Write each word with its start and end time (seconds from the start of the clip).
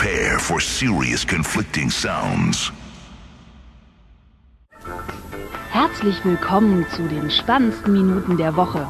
Prepare 0.00 0.38
for 0.38 0.60
serious 0.60 1.26
conflicting 1.26 1.90
sounds. 1.90 2.72
Herzlich 5.70 6.24
willkommen 6.24 6.86
zu 6.88 7.02
den 7.02 7.30
spannendsten 7.30 7.92
Minuten 7.92 8.38
der 8.38 8.56
Woche. 8.56 8.88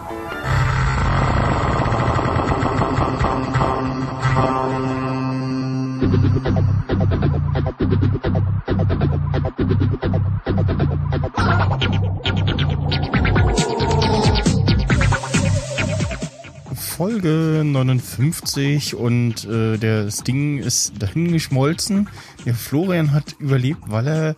59 17.72 18.94
und 18.94 19.44
äh, 19.44 19.78
das 19.78 20.22
Ding 20.24 20.58
ist 20.58 20.92
dahin 20.98 21.32
geschmolzen. 21.32 22.08
Der 22.44 22.54
Florian 22.54 23.12
hat 23.12 23.34
überlebt, 23.38 23.82
weil 23.86 24.06
er 24.06 24.36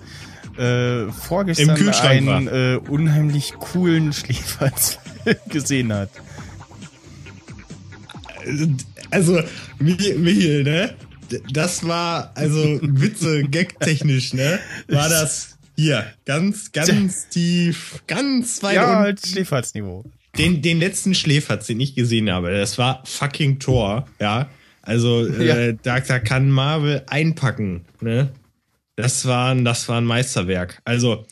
äh, 0.58 1.10
vorgestern 1.12 1.70
einen 2.02 2.48
äh, 2.48 2.76
unheimlich 2.88 3.54
coolen 3.58 4.12
Schläferz 4.12 4.98
gesehen 5.48 5.92
hat. 5.92 6.10
Also, 9.10 9.40
Michael, 9.78 10.64
ne? 10.64 10.94
Das 11.52 11.86
war, 11.86 12.32
also 12.34 12.78
Witze, 12.82 13.44
gag-technisch, 13.50 14.34
ne? 14.34 14.58
War 14.88 15.08
das 15.08 15.56
hier 15.76 16.04
ganz, 16.26 16.72
ganz 16.72 17.28
tief, 17.28 18.02
ganz 18.06 18.62
weit 18.62 18.74
Ja, 18.74 18.84
unten. 18.90 18.98
halt 18.98 19.26
Schläferzniveau. 19.26 20.04
Den, 20.38 20.62
den 20.62 20.78
letzten 20.78 21.14
Schläferz, 21.14 21.66
den 21.66 21.80
ich 21.80 21.94
gesehen 21.94 22.30
habe, 22.30 22.50
das 22.52 22.78
war 22.78 23.02
fucking 23.04 23.58
Tor, 23.58 24.06
ja. 24.20 24.48
Also, 24.80 25.26
Ja. 25.28 25.56
äh, 25.56 25.76
da, 25.82 26.00
da 26.00 26.18
kann 26.18 26.50
Marvel 26.50 27.02
einpacken, 27.06 27.84
ne? 28.00 28.32
Das 28.96 29.26
war, 29.26 29.52
ein- 29.54 29.64
das 29.64 29.88
war 29.88 29.98
ein 30.00 30.04
Meisterwerk. 30.04 30.80
Also, 30.84 31.26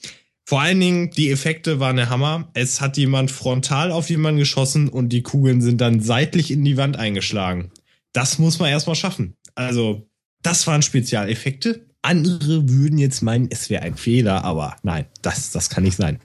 vor 0.44 0.60
allen 0.60 0.80
Dingen, 0.80 1.10
die 1.10 1.30
Effekte 1.30 1.78
waren 1.80 1.96
der 1.96 2.10
Hammer. 2.10 2.48
Es 2.54 2.80
hat 2.80 2.96
jemand 2.96 3.30
frontal 3.30 3.90
auf 3.92 4.08
jemanden 4.10 4.38
geschossen 4.40 4.88
und 4.88 5.10
die 5.10 5.22
Kugeln 5.22 5.60
sind 5.60 5.80
dann 5.80 6.00
seitlich 6.00 6.50
in 6.50 6.64
die 6.64 6.76
Wand 6.76 6.96
eingeschlagen. 6.96 7.70
Das 8.12 8.38
muss 8.38 8.58
man 8.58 8.70
erstmal 8.70 8.96
schaffen. 8.96 9.34
Also, 9.54 10.08
das 10.42 10.66
waren 10.66 10.82
Spezialeffekte. 10.82 11.86
Andere 12.02 12.68
würden 12.68 12.98
jetzt 12.98 13.22
meinen, 13.22 13.48
es 13.50 13.68
wäre 13.70 13.82
ein 13.82 13.96
Fehler, 13.96 14.44
aber 14.44 14.76
nein, 14.82 15.06
das, 15.22 15.50
das 15.52 15.68
kann 15.70 15.84
nicht 15.84 15.96
sein. 15.96 16.18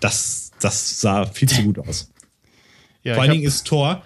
Das, 0.00 0.45
das 0.60 1.00
sah 1.00 1.26
viel 1.26 1.48
zu 1.48 1.62
gut 1.62 1.78
aus. 1.78 2.10
Ja, 3.02 3.14
Vor 3.14 3.22
allen 3.22 3.32
Dingen 3.34 3.44
ist 3.44 3.64
Thor 3.68 4.02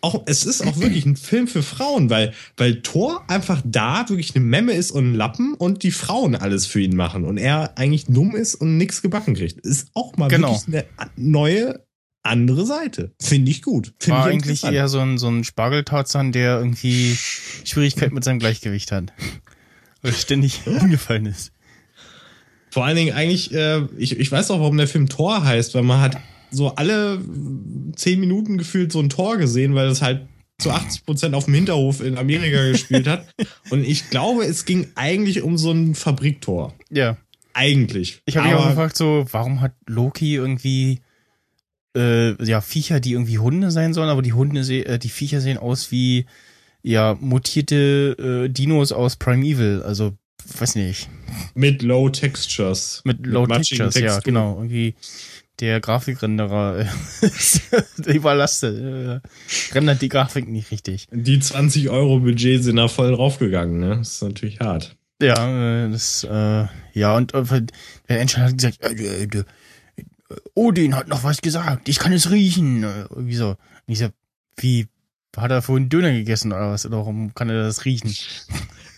auch, 0.00 0.24
es 0.26 0.44
ist 0.44 0.66
auch 0.66 0.78
wirklich 0.78 1.06
ein 1.06 1.16
Film 1.16 1.46
für 1.46 1.62
Frauen, 1.62 2.10
weil, 2.10 2.34
weil 2.56 2.82
Thor 2.82 3.22
einfach 3.28 3.62
da 3.64 4.08
wirklich 4.08 4.34
eine 4.34 4.44
Memme 4.44 4.72
ist 4.72 4.90
und 4.90 5.12
ein 5.12 5.14
Lappen 5.14 5.54
und 5.54 5.82
die 5.82 5.92
Frauen 5.92 6.34
alles 6.34 6.66
für 6.66 6.80
ihn 6.80 6.96
machen 6.96 7.24
und 7.24 7.38
er 7.38 7.78
eigentlich 7.78 8.06
dumm 8.06 8.34
ist 8.36 8.56
und 8.56 8.76
nichts 8.76 9.02
gebacken 9.02 9.34
kriegt. 9.34 9.60
Ist 9.60 9.88
auch 9.94 10.16
mal 10.16 10.28
Genau. 10.28 10.50
wirklich 10.66 10.84
eine 10.96 11.10
neue, 11.16 11.84
andere 12.24 12.66
Seite. 12.66 13.12
Finde 13.20 13.50
ich 13.50 13.62
gut. 13.62 13.94
Finde 13.98 14.18
war 14.18 14.28
ich 14.28 14.34
eigentlich 14.34 14.64
eher 14.64 14.88
so 14.88 14.98
ein, 14.98 15.16
so 15.18 15.28
ein 15.28 15.44
Spargeltarzan, 15.44 16.32
der 16.32 16.58
irgendwie 16.58 17.14
Schwierigkeiten 17.64 18.14
mit 18.14 18.24
seinem 18.24 18.38
Gleichgewicht 18.40 18.90
hat. 18.92 19.12
Weil 20.02 20.12
er 20.12 20.18
ständig 20.18 20.60
umgefallen 20.66 21.26
ist. 21.26 21.52
Vor 22.74 22.84
allen 22.84 22.96
Dingen 22.96 23.14
eigentlich, 23.14 23.54
äh, 23.54 23.82
ich, 23.96 24.18
ich 24.18 24.32
weiß 24.32 24.50
auch, 24.50 24.58
warum 24.58 24.76
der 24.76 24.88
Film 24.88 25.08
Tor 25.08 25.44
heißt, 25.44 25.76
weil 25.76 25.84
man 25.84 26.00
hat 26.00 26.16
so 26.50 26.74
alle 26.74 27.20
zehn 27.94 28.18
Minuten 28.18 28.58
gefühlt 28.58 28.90
so 28.90 28.98
ein 28.98 29.08
Tor 29.08 29.36
gesehen, 29.36 29.76
weil 29.76 29.86
es 29.86 30.02
halt 30.02 30.26
zu 30.58 30.72
80 30.72 31.06
Prozent 31.06 31.34
auf 31.36 31.44
dem 31.44 31.54
Hinterhof 31.54 32.00
in 32.00 32.18
Amerika 32.18 32.60
gespielt 32.72 33.06
hat. 33.06 33.32
Und 33.70 33.86
ich 33.86 34.10
glaube, 34.10 34.42
es 34.42 34.64
ging 34.64 34.88
eigentlich 34.96 35.42
um 35.42 35.56
so 35.56 35.70
ein 35.70 35.94
Fabriktor. 35.94 36.74
Ja. 36.90 37.16
Eigentlich. 37.52 38.22
Ich 38.26 38.36
habe 38.36 38.48
mich 38.48 38.56
auch 38.56 38.68
gefragt, 38.70 38.96
so, 38.96 39.24
warum 39.30 39.60
hat 39.60 39.76
Loki 39.86 40.34
irgendwie 40.34 40.98
äh, 41.96 42.44
ja 42.44 42.60
Viecher, 42.60 42.98
die 42.98 43.12
irgendwie 43.12 43.38
Hunde 43.38 43.70
sein 43.70 43.94
sollen, 43.94 44.08
aber 44.08 44.22
die 44.22 44.32
Hunde 44.32 44.62
äh, 44.62 44.98
die 44.98 45.10
Viecher 45.10 45.40
sehen 45.40 45.58
aus 45.58 45.92
wie 45.92 46.26
ja 46.82 47.16
mutierte 47.20 48.46
äh, 48.46 48.48
Dinos 48.48 48.90
aus 48.90 49.14
Primeval, 49.14 49.84
also 49.84 50.14
weiß 50.60 50.74
nicht, 50.76 51.08
Mit 51.54 51.82
Low 51.82 52.08
Textures. 52.10 53.02
mit 53.04 53.24
Low 53.26 53.46
matschigen 53.46 53.84
Textures, 53.84 53.94
ja, 53.94 54.00
Texturen. 54.14 54.24
genau, 54.24 54.54
irgendwie 54.56 54.94
der 55.60 55.80
Grafikrenderer 55.80 56.80
äh, 56.80 56.86
ist 57.26 57.62
überlastet, 58.06 58.78
äh, 58.78 59.20
rendert 59.74 60.02
die 60.02 60.08
Grafik 60.08 60.48
nicht 60.48 60.70
richtig. 60.70 61.06
Die 61.12 61.38
20 61.38 61.90
Euro 61.90 62.18
Budget 62.20 62.62
sind 62.64 62.76
da 62.76 62.88
voll 62.88 63.12
draufgegangen, 63.12 63.78
ne? 63.78 63.96
Das 63.98 64.14
ist 64.14 64.22
natürlich 64.22 64.58
hart. 64.60 64.96
Ja, 65.22 65.84
äh, 65.86 65.90
das, 65.90 66.24
äh, 66.24 66.66
ja, 66.92 67.16
und 67.16 67.32
äh, 67.34 67.62
der 68.08 68.20
Endscheid 68.20 68.44
hat 68.48 68.56
gesagt, 68.58 68.82
äh, 68.82 69.22
äh, 69.24 69.24
äh, 69.26 69.44
Odin 70.54 70.96
hat 70.96 71.06
noch 71.08 71.22
was 71.22 71.40
gesagt, 71.40 71.88
ich 71.88 72.00
kann 72.00 72.12
es 72.12 72.30
riechen. 72.32 72.82
Äh, 72.82 73.02
Irgendwie 73.10 73.36
so. 73.36 73.50
Und 73.50 73.58
ich 73.92 73.98
so, 74.00 74.08
wie, 74.56 74.88
hat 75.36 75.52
er 75.52 75.62
vorhin 75.62 75.88
Döner 75.88 76.10
gegessen 76.12 76.52
oder 76.52 76.72
was? 76.72 76.90
Warum 76.90 77.32
kann 77.34 77.48
er 77.48 77.62
das 77.62 77.84
riechen? 77.84 78.12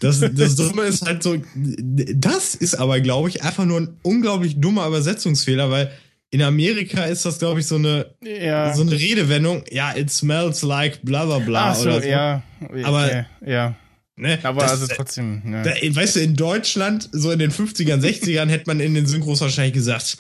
Das, 0.01 0.21
das 0.21 0.57
Dumme 0.57 0.83
ist 0.83 1.07
halt 1.07 1.23
so, 1.23 1.37
das 1.57 2.55
ist 2.55 2.75
aber, 2.75 3.01
glaube 3.01 3.29
ich, 3.29 3.43
einfach 3.43 3.65
nur 3.65 3.81
ein 3.81 3.97
unglaublich 4.03 4.61
dummer 4.61 4.87
Übersetzungsfehler, 4.87 5.71
weil 5.71 5.91
in 6.31 6.43
Amerika 6.43 7.05
ist 7.05 7.25
das, 7.25 7.39
glaube 7.39 7.61
ich, 7.61 7.67
so 7.67 7.77
eine, 7.77 8.15
Ja. 8.23 8.75
so 8.75 8.83
eine 8.83 8.93
Redewendung, 8.93 9.65
ja, 9.71 9.97
it 9.97 10.11
smells 10.11 10.63
like 10.63 11.01
bla 11.03 11.25
bla 11.25 11.39
bla. 11.39 11.71
Ach 11.71 11.77
so, 11.77 11.83
oder 11.89 12.03
so. 12.03 12.09
ja. 12.09 12.43
Aber- 12.85 13.11
ja, 13.13 13.27
ja. 13.47 13.75
Ne? 14.19 14.39
Aber 14.45 14.63
das, 14.63 14.71
also 14.73 14.87
trotzdem, 14.89 15.43
ja. 15.53 15.63
da, 15.63 15.71
weißt 15.73 16.17
du, 16.17 16.21
in 16.21 16.37
Deutschland, 16.37 17.09
so 17.13 17.31
in 17.33 17.39
den 17.39 17.53
50ern, 17.53 18.01
60ern, 18.01 18.47
hätte 18.49 18.65
man 18.67 18.81
in 18.81 18.95
den 18.95 19.05
Synchros 19.07 19.43
wahrscheinlich 19.43 19.75
gesagt, 19.75 20.17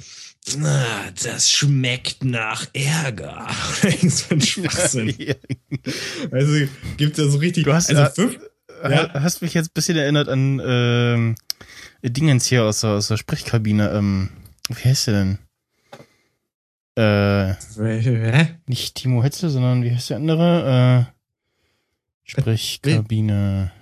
ah, 0.62 0.84
das 1.24 1.50
schmeckt 1.50 2.22
nach 2.22 2.66
Ärger. 2.74 3.46
So 4.02 4.34
ein 4.34 4.40
Schwachsinn. 4.42 5.14
Also 6.30 6.52
gibt 6.98 7.16
ja 7.18 7.26
so 7.26 7.38
richtig. 7.38 7.64
Du 7.64 7.72
hast, 7.72 7.88
also 7.90 8.14
fünf, 8.14 8.38
Ja. 8.82 9.12
Hast 9.14 9.42
mich 9.42 9.54
jetzt 9.54 9.68
ein 9.68 9.74
bisschen 9.74 9.96
erinnert 9.96 10.28
an 10.28 10.60
ähm, 10.64 11.34
Dingens 12.02 12.46
hier 12.46 12.64
aus 12.64 12.80
der, 12.80 12.90
aus 12.90 13.08
der 13.08 13.16
Sprechkabine. 13.16 13.90
Ähm, 13.90 14.30
wie 14.68 14.88
heißt 14.88 15.08
der 15.08 15.14
denn? 15.14 15.38
Äh, 16.96 17.54
Hä? 17.78 18.48
nicht 18.66 18.94
Timo 18.94 19.22
Hetzel, 19.22 19.50
sondern 19.50 19.82
wie 19.82 19.94
heißt 19.94 20.10
der 20.10 20.16
andere? 20.16 21.08
Äh, 21.08 22.30
Sprechkabine. 22.30 23.72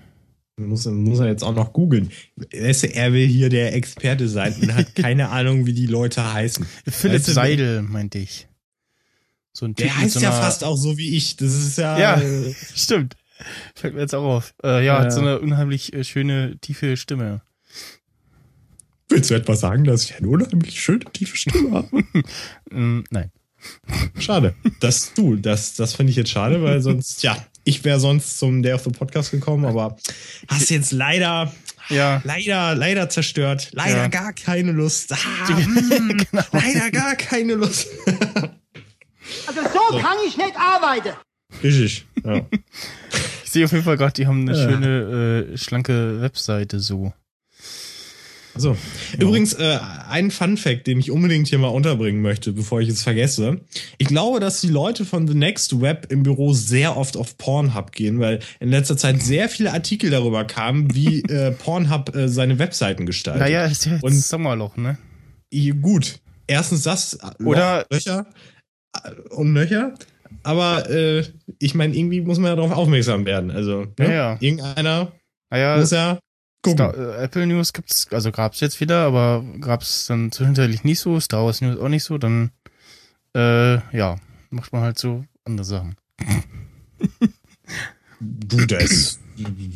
Muss, 0.57 0.87
muss 0.87 1.19
er 1.19 1.27
jetzt 1.27 1.43
auch 1.43 1.55
noch 1.55 1.73
googeln. 1.73 2.11
Er 2.51 3.13
will 3.13 3.27
hier 3.27 3.49
der 3.49 3.75
Experte 3.75 4.29
sein 4.29 4.55
und 4.61 4.75
hat 4.75 4.95
keine 4.95 5.31
Ahnung, 5.31 5.67
wie 5.67 5.73
die 5.73 5.87
Leute 5.87 6.33
heißen. 6.33 6.65
Philipp 6.87 7.19
Weißt 7.19 7.29
du, 7.29 7.33
Seidel, 7.33 7.83
meinte 7.83 8.19
ich. 8.19 8.47
So 9.53 9.67
ein 9.67 9.75
Typ 9.75 9.87
Der 9.87 9.97
heißt 9.97 10.15
so 10.15 10.21
ja 10.21 10.33
fast 10.33 10.65
auch 10.65 10.77
so 10.77 10.97
wie 10.99 11.17
ich. 11.17 11.37
Das 11.37 11.53
ist 11.55 11.79
ja. 11.79 11.99
Ja. 11.99 12.21
äh, 12.21 12.55
Stimmt. 12.75 13.17
Fällt 13.75 13.95
mir 13.95 14.01
jetzt 14.01 14.15
auch 14.15 14.25
auf. 14.25 14.55
Äh, 14.63 14.85
ja, 14.85 14.99
Ja. 14.99 15.01
hat 15.01 15.13
so 15.13 15.21
eine 15.21 15.39
unheimlich 15.41 15.93
äh, 15.93 16.05
schöne, 16.05 16.59
tiefe 16.61 16.97
Stimme. 16.97 17.43
Willst 19.09 19.31
du 19.31 19.35
etwas 19.35 19.61
sagen, 19.61 19.85
dass 19.85 20.05
ich 20.05 20.17
eine 20.17 20.29
unheimlich 20.29 20.81
schöne, 20.81 21.01
tiefe 21.13 21.37
Stimme 21.37 21.73
habe? 21.73 22.05
Ähm, 22.71 23.05
nein. 23.11 23.31
Schade. 24.19 24.55
Das 24.81 25.15
du, 25.15 25.37
das, 25.37 25.75
das 25.75 25.95
finde 25.95 26.11
ich 26.11 26.17
jetzt 26.17 26.31
schade, 26.31 26.63
weil 26.63 26.81
sonst, 26.83 27.23
ja, 27.23 27.37
ich 27.65 27.83
wäre 27.85 27.99
sonst 28.01 28.39
zum 28.39 28.63
Day 28.63 28.73
of 28.75 28.83
the 28.85 28.91
Podcast 28.91 29.31
gekommen, 29.31 29.65
aber 29.65 29.97
hast 30.49 30.71
jetzt 30.71 30.93
leider, 30.93 31.51
Ja. 31.89 32.21
leider, 32.25 32.75
leider 32.75 33.09
zerstört. 33.09 33.71
Leider 33.73 33.97
Ja. 33.97 34.09
gar 34.09 34.33
keine 34.35 34.73
Lust. 34.73 35.13
Ah, 35.13 35.17
mm, 35.51 36.09
Genau. 36.31 36.45
Leider 36.53 36.91
gar 36.91 37.15
keine 37.17 37.55
Lust. 37.55 37.89
Also 39.47 39.61
so 39.63 39.99
kann 39.99 40.17
ich 40.27 40.37
nicht 40.37 40.57
arbeiten. 40.57 41.15
Richtig. 41.63 42.05
Ja. 42.25 42.45
Sehe 43.55 43.65
auf 43.65 43.73
jeden 43.73 43.85
Fall 43.85 43.97
gerade, 43.97 44.13
die 44.13 44.27
haben 44.27 44.49
eine 44.49 44.59
Ja. 44.59 44.69
schöne, 44.69 45.49
äh, 45.53 45.57
schlanke 45.57 46.21
Webseite 46.21 46.81
so. 46.81 47.13
So. 48.57 48.77
Übrigens, 49.19 49.53
äh, 49.55 49.79
ein 50.09 50.31
Fun 50.31 50.57
Fact, 50.57 50.87
den 50.87 51.01
ich 51.01 51.11
unbedingt 51.11 51.49
hier 51.49 51.59
mal 51.59 51.69
unterbringen 51.69 52.23
möchte, 52.23 52.53
bevor 52.53 52.81
ich 52.81 52.89
es 52.89 53.03
vergesse. 53.03 53.61
Ich 53.99 54.07
glaube, 54.07 54.39
dass 54.39 54.61
die 54.61 54.69
Leute 54.69 55.05
von 55.05 55.27
The 55.27 55.35
Next 55.35 55.81
Web 55.81 56.07
im 56.11 56.23
Büro 56.23 56.53
sehr 56.53 56.97
oft 56.97 57.17
auf 57.17 57.37
Pornhub 57.37 57.91
gehen, 57.91 58.21
weil 58.21 58.39
in 58.61 58.69
letzter 58.71 58.97
Zeit 58.97 59.21
sehr 59.23 59.49
viele 59.49 59.73
Artikel 59.73 60.09
darüber 60.11 60.45
kamen, 60.45 60.95
wie 60.95 61.23
äh, 61.29 61.51
Pornhub 61.51 62.15
äh, 62.15 62.29
seine 62.29 62.61
Webseiten 62.61 63.07
gestaltet. 63.07 63.41
Naja, 63.43 63.65
ist 63.67 63.87
ja 63.87 63.95
jetzt 63.95 64.05
Und- 64.05 64.13
Sommerloch, 64.15 64.77
ne? 64.77 64.99
Gut. 65.81 66.21
Erstens 66.47 66.83
das, 66.83 67.15
äh, 67.15 67.43
Oder- 67.45 67.87
Löcher 67.91 68.27
äh, 69.03 69.11
und 69.31 69.53
Löcher. 69.55 69.95
Aber 70.45 70.89
äh, 70.89 71.25
ich 71.59 71.75
meine, 71.75 71.95
irgendwie 71.97 72.21
muss 72.21 72.39
man 72.39 72.51
ja 72.51 72.57
darauf 72.57 72.73
aufmerksam 72.73 73.27
werden. 73.27 73.51
Also, 73.51 73.87
ne? 73.99 74.07
Ja, 74.07 74.13
ja. 74.13 74.37
irgendeiner 74.41 75.13
Naja, 75.51 75.77
muss 75.79 75.91
ja 75.91 76.19
gucken. 76.65 76.91
Star 76.91 77.19
äh, 77.19 77.25
Apple 77.25 77.47
News 77.47 77.73
gibt's, 77.73 78.09
also 78.11 78.33
gab's 78.33 78.61
jetzt 78.61 78.81
wieder, 78.81 79.05
aber 79.05 79.45
gab's 79.61 80.07
dann 80.07 80.33
zwischenzeitlich 80.33 80.83
nicht 80.83 80.99
so, 80.99 81.21
Star 81.21 81.45
Wars 81.45 81.61
News 81.61 81.79
auch 81.79 81.89
nicht 81.89 82.03
so, 82.03 82.19
dann 82.19 82.51
äh, 83.37 83.75
ja, 83.97 84.17
macht 84.51 84.73
man 84.73 84.83
halt 84.83 84.99
so 84.99 85.25
andere 85.45 85.65
Sachen. 85.65 85.97
Du, 88.21 88.65
da 88.65 88.79
ist, 88.79 89.21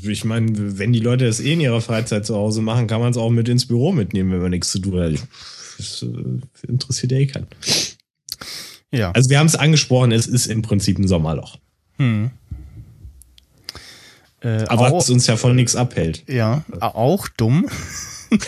ich 0.02 0.24
meine, 0.24 0.78
wenn 0.78 0.92
die 0.92 1.00
Leute 1.00 1.26
das 1.26 1.40
eh 1.40 1.52
in 1.52 1.60
ihrer 1.60 1.80
Freizeit 1.80 2.24
zu 2.24 2.34
Hause 2.34 2.62
machen, 2.62 2.86
kann 2.86 3.00
man 3.00 3.10
es 3.10 3.16
auch 3.16 3.30
mit 3.30 3.48
ins 3.48 3.66
Büro 3.66 3.92
mitnehmen, 3.92 4.32
wenn 4.32 4.42
man 4.42 4.50
nichts 4.50 4.72
zu 4.72 4.78
tun 4.78 5.00
hat. 5.00 5.14
Das 5.76 6.02
äh, 6.02 6.66
interessiert 6.66 7.12
ja 7.12 7.18
eh 7.18 7.26
keinen. 7.26 7.46
Ja. 8.90 9.12
Also 9.12 9.30
wir 9.30 9.38
haben 9.38 9.46
es 9.46 9.56
angesprochen, 9.56 10.12
es 10.12 10.26
ist 10.26 10.46
im 10.46 10.62
Prinzip 10.62 10.98
ein 10.98 11.06
Sommerloch. 11.06 11.58
Hm. 11.96 12.30
Äh, 14.40 14.64
Aber 14.68 14.92
was 14.92 15.10
uns 15.10 15.26
ja 15.26 15.36
von 15.36 15.56
nichts 15.56 15.76
abhält. 15.76 16.24
Ja, 16.28 16.64
auch 16.80 17.28
dumm. 17.28 17.66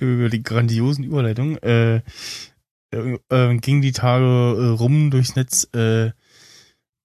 über 0.00 0.28
die 0.28 0.42
grandiosen 0.42 1.04
Überleitungen. 1.04 1.56
Äh, 1.62 2.02
äh, 2.92 3.18
äh, 3.30 3.56
ging 3.58 3.80
die 3.80 3.92
Tage 3.92 4.24
äh, 4.24 4.68
rum 4.68 5.10
durchs 5.10 5.36
Netz, 5.36 5.68
äh, 5.74 6.10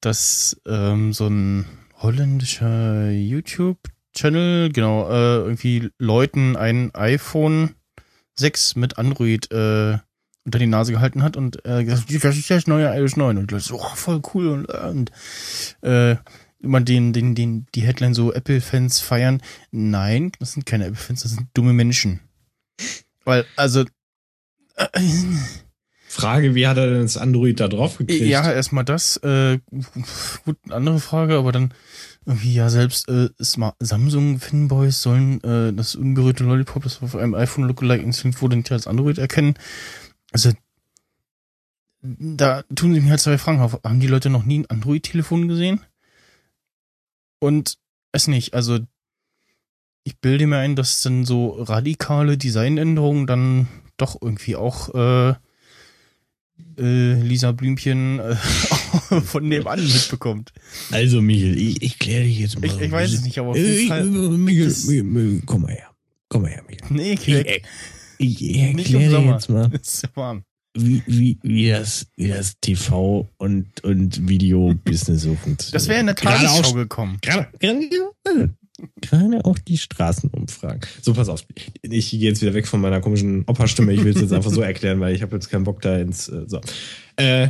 dass 0.01 0.59
ähm, 0.67 1.13
so 1.13 1.27
ein 1.27 1.65
holländischer 1.97 3.11
YouTube-Channel, 3.11 4.71
genau, 4.71 5.09
äh, 5.09 5.37
irgendwie 5.37 5.89
Leuten 5.99 6.55
ein 6.55 6.93
iPhone 6.95 7.75
6 8.35 8.75
mit 8.75 8.97
Android 8.97 9.51
äh, 9.51 9.99
unter 10.45 10.59
die 10.59 10.67
Nase 10.67 10.91
gehalten 10.91 11.23
hat 11.23 11.37
und 11.37 11.65
äh, 11.65 11.83
gesagt, 11.83 12.23
das 12.23 12.37
ist 12.37 12.49
das 12.49 12.67
neue 12.67 12.87
iOS 12.97 13.15
9 13.15 13.37
und 13.37 13.51
das 13.51 13.65
so, 13.65 13.79
oh, 13.79 13.95
voll 13.95 14.21
cool 14.33 14.47
und, 14.47 14.65
und 14.65 15.11
äh, 15.81 16.15
immer 16.61 16.81
den, 16.81 17.13
den, 17.13 17.35
den, 17.35 17.65
die 17.75 17.81
Headline 17.81 18.13
so 18.13 18.33
Apple-Fans 18.33 18.99
feiern. 18.99 19.41
Nein, 19.71 20.31
das 20.39 20.53
sind 20.53 20.65
keine 20.65 20.85
Apple-Fans, 20.85 21.23
das 21.23 21.31
sind 21.31 21.47
dumme 21.53 21.73
Menschen. 21.73 22.19
Weil, 23.23 23.45
also. 23.55 23.85
Äh, 24.75 24.87
Frage, 26.07 26.55
wie 26.55 26.67
hat 26.67 26.77
er 26.77 26.89
denn 26.89 27.03
das 27.03 27.15
Android 27.15 27.59
da 27.59 27.69
drauf 27.69 27.97
gekriegt? 27.97 28.25
Ja, 28.25 28.51
erstmal 28.51 28.83
das. 28.83 29.15
Äh, 29.17 29.59
gut, 30.45 30.57
andere 30.69 30.99
Frage, 30.99 31.37
aber 31.37 31.53
dann 31.53 31.73
irgendwie, 32.25 32.53
ja, 32.53 32.69
selbst 32.69 33.07
äh, 33.07 33.29
Samsung-Fanboys 33.39 35.01
sollen 35.01 35.41
äh, 35.43 35.71
das 35.71 35.95
unberührte 35.95 36.43
Lollipop, 36.43 36.83
das 36.83 37.01
auf 37.01 37.15
einem 37.15 37.33
iPhone 37.33 37.65
Lookalike 37.65 38.03
installiert 38.03 38.41
wurde, 38.41 38.57
nicht 38.57 38.71
als 38.71 38.87
Android 38.87 39.19
erkennen. 39.19 39.55
Also, 40.31 40.51
da 42.01 42.63
tun 42.75 42.93
sich 42.93 43.03
mir 43.03 43.11
halt 43.11 43.19
zwei 43.19 43.37
Fragen 43.37 43.61
auf. 43.61 43.79
Haben 43.83 43.99
die 43.99 44.07
Leute 44.07 44.29
noch 44.29 44.43
nie 44.43 44.59
ein 44.59 44.69
Android-Telefon 44.69 45.47
gesehen? 45.47 45.81
Und 47.39 47.77
es 48.11 48.27
nicht, 48.27 48.53
also 48.53 48.79
ich 50.03 50.17
bilde 50.19 50.47
mir 50.47 50.57
ein, 50.57 50.75
dass 50.75 51.01
dann 51.01 51.25
so 51.25 51.49
radikale 51.61 52.37
Designänderungen 52.37 53.27
dann 53.27 53.67
doch 53.97 54.19
irgendwie 54.19 54.55
auch 54.55 54.93
äh, 54.95 55.35
äh, 56.79 57.21
Lisa 57.21 57.51
Blümchen 57.51 58.19
äh, 58.19 58.35
von 59.21 59.47
nebenan 59.47 59.83
mitbekommt. 59.83 60.53
Also, 60.91 61.21
Michael, 61.21 61.57
ich, 61.57 61.81
ich 61.81 61.99
kläre 61.99 62.23
dich 62.23 62.39
jetzt 62.39 62.59
mal. 62.59 62.65
Ich, 62.65 62.79
ich 62.79 62.91
weiß 62.91 63.13
es 63.13 63.21
nicht, 63.21 63.37
aber 63.37 63.49
auf 63.49 63.57
jeden 63.57 63.85
äh, 63.85 63.87
Fall. 63.87 64.05
Michael, 64.05 65.03
Michael, 65.03 65.43
komm 65.45 65.61
mal 65.63 65.71
her. 65.71 65.91
Komm 66.29 66.43
mal 66.43 66.51
her, 66.51 66.63
Michael. 66.67 66.87
Nee, 66.89 67.13
ich, 67.13 67.27
ich, 67.27 67.63
ich, 68.21 68.57
erkläre 68.57 69.21
jetzt 69.21 69.49
mal. 69.49 69.69
Es 69.73 69.93
ist 69.95 70.03
ja 70.03 70.09
warm. 70.15 70.43
Wie, 70.73 71.03
wie, 71.05 71.37
wie, 71.43 71.69
das, 71.69 72.07
wie 72.15 72.29
das 72.29 72.53
TV 72.61 73.27
und, 73.37 73.83
und 73.83 74.27
Video-Business 74.29 75.23
so 75.23 75.35
funktioniert. 75.35 75.75
Das 75.75 75.87
wäre 75.89 75.99
in 75.99 76.05
der 76.05 76.15
Tagesschau 76.15 76.73
gekommen. 76.73 77.17
Gerade, 77.21 77.49
gerade, 77.59 78.55
gerade 79.01 79.45
auch 79.45 79.57
die 79.59 79.77
Straßenumfragen. 79.77 80.81
So, 81.01 81.13
pass 81.13 81.27
auf. 81.27 81.43
Ich 81.81 82.11
gehe 82.11 82.19
jetzt 82.21 82.41
wieder 82.41 82.53
weg 82.53 82.67
von 82.67 82.79
meiner 82.79 83.01
komischen 83.01 83.43
Opa-Stimme. 83.47 83.91
Ich 83.91 84.03
will 84.03 84.15
es 84.15 84.21
jetzt 84.21 84.31
einfach 84.31 84.51
so 84.51 84.61
erklären, 84.61 85.01
weil 85.01 85.13
ich 85.13 85.21
habe 85.21 85.35
jetzt 85.35 85.49
keinen 85.49 85.65
Bock 85.65 85.81
da 85.81 85.97
ins. 85.97 86.29
Äh, 86.29 86.45
so. 86.47 86.61
Äh, 87.17 87.49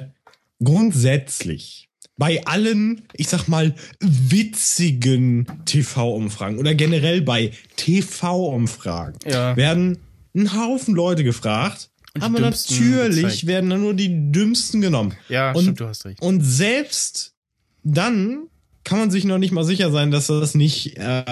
grundsätzlich 0.63 1.89
bei 2.17 2.43
allen, 2.45 3.03
ich 3.13 3.29
sag 3.29 3.47
mal, 3.47 3.73
witzigen 3.99 5.47
TV-Umfragen 5.65 6.59
oder 6.59 6.75
generell 6.75 7.21
bei 7.21 7.51
TV-Umfragen 7.77 9.17
ja. 9.25 9.55
werden 9.55 9.99
ein 10.35 10.53
Haufen 10.53 10.95
Leute 10.95 11.23
gefragt. 11.23 11.89
Aber 12.19 12.39
natürlich 12.39 13.15
gezeigt. 13.15 13.47
werden 13.47 13.69
dann 13.69 13.81
nur 13.81 13.93
die 13.93 14.31
dümmsten 14.31 14.81
genommen. 14.81 15.13
Ja, 15.29 15.53
und, 15.53 15.61
stimmt, 15.61 15.79
du 15.79 15.87
hast 15.87 16.05
recht. 16.05 16.21
Und 16.21 16.41
selbst 16.41 17.33
dann 17.83 18.47
kann 18.83 18.99
man 18.99 19.11
sich 19.11 19.23
noch 19.23 19.37
nicht 19.37 19.51
mal 19.51 19.63
sicher 19.63 19.91
sein, 19.91 20.11
dass 20.11 20.27
das 20.27 20.55
nicht 20.55 20.97
äh, 20.97 21.23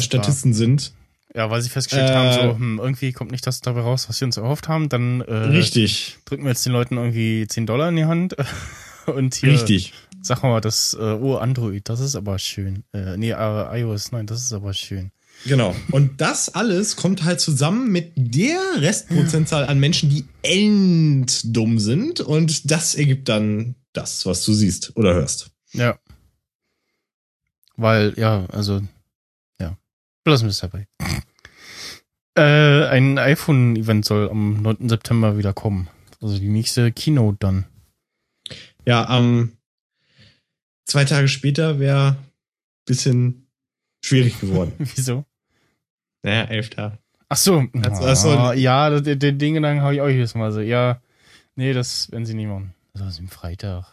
Statisten 0.00 0.52
war. 0.52 0.56
sind. 0.56 0.92
Ja, 1.34 1.48
weil 1.48 1.62
sie 1.62 1.70
festgestellt 1.70 2.10
äh, 2.10 2.14
haben, 2.14 2.32
so, 2.32 2.54
hm, 2.56 2.80
irgendwie 2.80 3.12
kommt 3.12 3.30
nicht 3.30 3.46
das 3.46 3.60
dabei 3.60 3.80
raus, 3.80 4.08
was 4.08 4.20
wir 4.20 4.26
uns 4.26 4.36
erhofft 4.36 4.68
haben, 4.68 4.88
dann 4.88 5.20
äh, 5.20 5.32
richtig. 5.32 6.18
drücken 6.24 6.42
wir 6.42 6.50
jetzt 6.50 6.66
den 6.66 6.72
Leuten 6.72 6.96
irgendwie 6.96 7.46
10 7.46 7.66
Dollar 7.66 7.88
in 7.88 7.96
die 7.96 8.04
Hand 8.04 8.36
und 9.06 9.36
hier 9.36 9.52
richtig. 9.52 9.92
Sag 10.22 10.42
mal, 10.42 10.60
das, 10.60 10.94
äh, 10.94 11.02
oh, 11.02 11.36
Android, 11.36 11.88
das 11.88 12.00
ist 12.00 12.16
aber 12.16 12.38
schön. 12.38 12.84
Äh, 12.92 13.16
nee, 13.16 13.30
äh, 13.30 13.80
iOS, 13.80 14.12
nein, 14.12 14.26
das 14.26 14.42
ist 14.42 14.52
aber 14.52 14.74
schön. 14.74 15.12
Genau. 15.46 15.74
Und 15.90 16.20
das 16.20 16.54
alles 16.54 16.96
kommt 16.96 17.24
halt 17.24 17.40
zusammen 17.40 17.90
mit 17.90 18.12
der 18.16 18.60
Restprozentzahl 18.76 19.66
an 19.66 19.78
Menschen, 19.80 20.10
die 20.10 20.26
enddumm 20.42 21.78
sind. 21.78 22.20
Und 22.20 22.70
das 22.70 22.94
ergibt 22.94 23.28
dann 23.28 23.74
das, 23.92 24.26
was 24.26 24.44
du 24.44 24.52
siehst 24.52 24.96
oder 24.96 25.14
hörst. 25.14 25.50
Ja. 25.72 25.98
Weil, 27.76 28.14
ja, 28.16 28.46
also, 28.46 28.82
ja. 29.58 29.78
Lassen 30.26 30.44
wir 30.44 30.50
es 30.50 30.58
dabei. 30.58 30.86
Äh, 32.36 32.86
ein 32.88 33.18
iPhone-Event 33.18 34.04
soll 34.04 34.28
am 34.28 34.62
9. 34.62 34.88
September 34.88 35.38
wieder 35.38 35.52
kommen. 35.52 35.88
Also 36.20 36.38
die 36.38 36.48
nächste 36.48 36.92
Keynote 36.92 37.38
dann. 37.40 37.64
Ja, 38.86 39.18
ähm, 39.18 39.56
zwei 40.84 41.04
Tage 41.04 41.28
später 41.28 41.78
wäre 41.78 42.16
bisschen 42.84 43.46
schwierig 44.04 44.40
geworden. 44.40 44.72
Wieso? 44.78 45.24
Naja, 46.22 46.44
11. 46.44 46.70
Ach 47.28 47.36
so. 47.36 47.64
Also, 47.82 48.04
also, 48.04 48.28
oh, 48.30 48.52
ja, 48.52 49.00
den, 49.00 49.18
den 49.18 49.38
Ding 49.38 49.62
dann 49.62 49.80
habe 49.80 49.94
ich 49.94 50.00
euch 50.00 50.16
jetzt 50.16 50.34
mal 50.34 50.52
so. 50.52 50.60
Ja, 50.60 51.00
nee, 51.54 51.72
das 51.72 52.10
werden 52.10 52.26
sie 52.26 52.34
nicht 52.34 52.48
machen. 52.48 52.74
Das 52.94 53.08
ist 53.08 53.20
im 53.20 53.28
Freitag. 53.28 53.86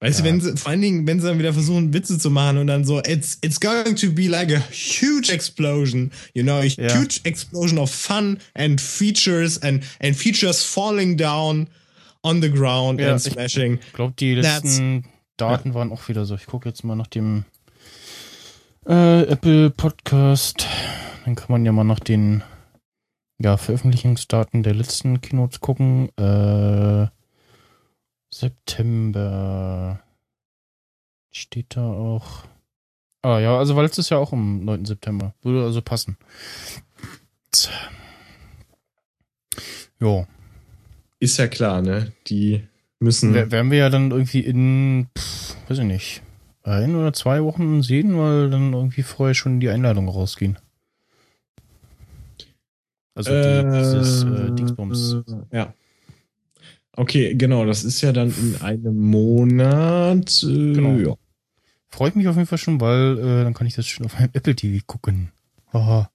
Weißt 0.00 0.20
ja. 0.20 0.24
du, 0.24 0.30
wenn 0.30 0.40
sie, 0.40 0.56
vor 0.56 0.70
allen 0.70 0.82
Dingen, 0.82 1.06
wenn 1.06 1.20
sie 1.20 1.28
dann 1.28 1.38
wieder 1.38 1.52
versuchen, 1.52 1.94
Witze 1.94 2.18
zu 2.18 2.30
machen 2.30 2.58
und 2.58 2.66
dann 2.66 2.84
so, 2.84 3.00
it's, 3.00 3.38
it's 3.42 3.60
going 3.60 3.96
to 3.96 4.10
be 4.10 4.28
like 4.28 4.52
a 4.52 4.60
huge 4.70 5.30
explosion, 5.32 6.10
you 6.34 6.42
know, 6.42 6.58
a 6.58 6.64
ja. 6.64 6.94
huge 6.94 7.20
explosion 7.24 7.78
of 7.78 7.90
fun 7.90 8.38
and 8.54 8.80
features 8.80 9.62
and, 9.62 9.84
and 10.00 10.16
features 10.16 10.62
falling 10.62 11.16
down 11.16 11.68
on 12.22 12.42
the 12.42 12.50
ground 12.50 13.00
ja, 13.00 13.12
and 13.12 13.20
smashing. 13.20 13.78
Ich 13.86 13.92
glaube, 13.92 14.14
die 14.18 14.34
letzten 14.34 15.02
That's, 15.02 15.14
Daten 15.36 15.68
ja. 15.70 15.74
waren 15.74 15.92
auch 15.92 16.08
wieder 16.08 16.24
so. 16.24 16.34
Ich 16.34 16.46
gucke 16.46 16.68
jetzt 16.68 16.84
mal 16.84 16.96
nach 16.96 17.06
dem 17.06 17.44
äh, 18.86 19.22
Apple 19.22 19.70
Podcast. 19.70 20.66
Dann 21.24 21.34
kann 21.34 21.50
man 21.50 21.64
ja 21.64 21.72
mal 21.72 21.84
nach 21.84 22.00
den 22.00 22.42
ja, 23.38 23.56
Veröffentlichungsdaten 23.56 24.62
der 24.62 24.74
letzten 24.74 25.20
Keynotes 25.20 25.60
gucken. 25.60 26.10
Äh, 26.16 27.08
September. 28.30 30.00
Steht 31.30 31.76
da 31.76 31.86
auch. 31.86 32.44
Ah 33.22 33.38
ja, 33.38 33.56
also 33.56 33.74
weil 33.74 33.84
letztes 33.84 34.10
Jahr 34.10 34.20
auch 34.20 34.32
am 34.32 34.64
9. 34.64 34.84
September. 34.84 35.34
Würde 35.42 35.64
also 35.64 35.80
passen. 35.80 36.16
Jo. 39.98 40.26
Ist 41.20 41.38
ja 41.38 41.48
klar, 41.48 41.80
ne? 41.80 42.12
Die 42.26 42.62
müssen. 43.00 43.32
W 43.32 43.50
werden 43.50 43.70
wir 43.70 43.78
ja 43.78 43.88
dann 43.88 44.10
irgendwie 44.10 44.40
in, 44.40 45.08
pff, 45.16 45.56
weiß 45.68 45.78
ich 45.78 45.84
nicht, 45.84 46.22
ein 46.62 46.94
oder 46.94 47.12
zwei 47.12 47.42
Wochen 47.42 47.82
sehen, 47.82 48.18
weil 48.18 48.50
dann 48.50 48.72
irgendwie 48.74 49.02
vorher 49.02 49.34
schon 49.34 49.60
die 49.60 49.70
Einladungen 49.70 50.10
rausgehen. 50.10 50.58
Also 53.14 53.30
die, 53.30 53.36
äh, 53.36 53.78
dieses 53.78 54.24
äh, 54.24 54.50
Dingsbums. 54.52 55.16
Ja. 55.52 55.74
Okay, 56.96 57.34
genau, 57.34 57.64
das 57.64 57.84
ist 57.84 58.00
ja 58.02 58.12
dann 58.12 58.30
in 58.30 58.60
einem 58.60 58.96
Monat. 58.96 60.42
Äh, 60.42 60.72
genau. 60.72 60.96
Ja. 60.96 61.16
Freue 61.88 62.10
ich 62.10 62.14
mich 62.14 62.28
auf 62.28 62.36
jeden 62.36 62.46
Fall 62.46 62.58
schon, 62.58 62.80
weil 62.80 63.18
äh, 63.18 63.44
dann 63.44 63.54
kann 63.54 63.66
ich 63.66 63.74
das 63.74 63.86
schon 63.86 64.06
auf 64.06 64.14
meinem 64.18 64.30
Apple 64.32 64.54
TV 64.54 64.82
gucken. 64.86 65.30
Haha. 65.72 66.10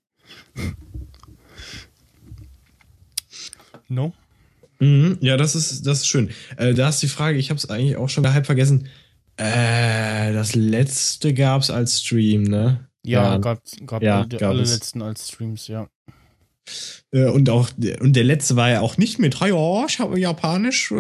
no? 3.88 4.14
Mhm, 4.80 5.18
ja, 5.20 5.36
das 5.36 5.56
ist, 5.56 5.86
das 5.86 6.00
ist 6.00 6.08
schön. 6.08 6.30
Äh, 6.56 6.74
da 6.74 6.90
ist 6.90 7.02
die 7.02 7.08
Frage, 7.08 7.38
ich 7.38 7.50
habe 7.50 7.58
es 7.58 7.70
eigentlich 7.70 7.98
auch 7.98 8.10
schon 8.10 8.32
halb 8.32 8.46
vergessen. 8.46 8.88
Äh, 9.36 10.34
das 10.34 10.56
letzte 10.56 11.34
gab 11.34 11.62
es 11.62 11.70
als 11.70 12.02
Stream, 12.02 12.44
ne? 12.44 12.88
Ja, 13.04 13.24
ja. 13.24 13.38
gab, 13.38 13.62
gab 13.86 14.02
ja, 14.02 14.20
alle, 14.20 14.28
gab 14.30 14.50
alle 14.50 14.64
letzten 14.64 15.02
als 15.02 15.30
Streams, 15.30 15.68
ja. 15.68 15.90
Äh, 17.12 17.26
und 17.26 17.50
auch 17.50 17.70
und 18.00 18.16
der 18.16 18.24
letzte 18.24 18.56
war 18.56 18.70
ja 18.70 18.82
auch 18.82 18.98
nicht 18.98 19.20
mit, 19.20 19.40
ja, 19.40 19.86
ich 19.88 20.00
habe 20.00 20.20
Japanisch 20.20 20.92
äh, 20.92 20.96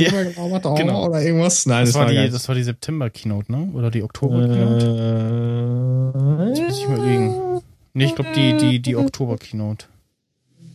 ja, 0.00 0.22
gelabert, 0.22 0.64
oh, 0.66 0.74
genau. 0.74 1.08
oder 1.08 1.22
irgendwas. 1.22 1.66
Nein, 1.66 1.84
das, 1.84 1.92
das 1.92 2.00
war, 2.00 2.10
die, 2.10 2.30
das 2.30 2.48
war 2.48 2.54
die 2.54 2.62
September 2.62 3.10
Keynote, 3.10 3.52
ne? 3.52 3.70
Oder 3.74 3.90
die 3.90 4.02
Oktober 4.02 4.48
Keynote? 4.48 6.12
Äh, 6.14 6.66
muss 6.66 6.78
ich 6.78 6.88
mal 6.88 6.96
überlegen. 6.96 7.60
Nee, 7.92 8.04
ich 8.04 8.14
glaube 8.14 8.30
die 8.34 8.56
die 8.56 8.80
die 8.80 8.96
Oktober 8.96 9.36
Keynote. 9.36 9.86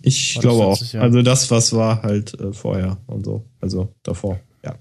Ich 0.03 0.37
glaube 0.39 0.65
auch. 0.65 0.79
Jahr? 0.79 1.03
Also 1.03 1.23
das 1.23 1.49
was 1.49 1.73
war 1.73 2.03
halt 2.03 2.39
äh, 2.39 2.53
vorher 2.53 2.97
und 3.07 3.25
so, 3.25 3.43
also 3.61 3.89
davor. 4.03 4.39
Ja. 4.63 4.75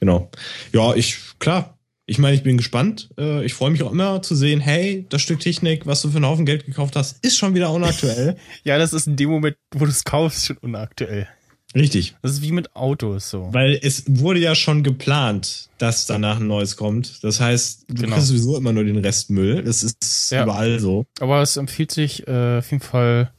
Genau. 0.00 0.30
Ja, 0.72 0.94
ich 0.94 1.18
klar, 1.38 1.78
ich 2.10 2.18
meine, 2.18 2.34
ich 2.34 2.42
bin 2.42 2.56
gespannt. 2.56 3.08
Äh, 3.16 3.44
ich 3.44 3.54
freue 3.54 3.70
mich 3.70 3.84
auch 3.84 3.92
immer 3.92 4.20
zu 4.20 4.34
sehen, 4.34 4.58
hey, 4.58 5.06
das 5.10 5.22
Stück 5.22 5.38
Technik, 5.38 5.86
was 5.86 6.02
du 6.02 6.10
für 6.10 6.16
einen 6.16 6.26
Haufen 6.26 6.44
Geld 6.44 6.66
gekauft 6.66 6.96
hast, 6.96 7.24
ist 7.24 7.38
schon 7.38 7.54
wieder 7.54 7.72
unaktuell. 7.72 8.36
ja, 8.64 8.78
das 8.78 8.92
ist 8.92 9.06
in 9.06 9.14
dem 9.14 9.30
Moment, 9.30 9.56
wo 9.72 9.84
du 9.84 9.92
es 9.92 10.02
kaufst, 10.02 10.46
schon 10.46 10.56
unaktuell. 10.56 11.28
Richtig. 11.72 12.16
Das 12.20 12.32
ist 12.32 12.42
wie 12.42 12.50
mit 12.50 12.74
Autos 12.74 13.30
so. 13.30 13.50
Weil 13.52 13.78
es 13.80 14.02
wurde 14.08 14.40
ja 14.40 14.56
schon 14.56 14.82
geplant, 14.82 15.70
dass 15.78 16.06
danach 16.06 16.40
ein 16.40 16.48
neues 16.48 16.76
kommt. 16.76 17.22
Das 17.22 17.38
heißt, 17.38 17.84
du 17.86 17.94
genau. 17.94 18.16
kriegst 18.16 18.26
sowieso 18.26 18.56
immer 18.56 18.72
nur 18.72 18.82
den 18.82 18.98
Restmüll. 18.98 19.62
Das 19.62 19.84
ist 19.84 20.32
ja. 20.32 20.42
überall 20.42 20.80
so. 20.80 21.06
Aber 21.20 21.42
es 21.42 21.56
empfiehlt 21.56 21.92
sich 21.92 22.26
äh, 22.26 22.58
auf 22.58 22.68
jeden 22.72 22.82
Fall 22.82 23.30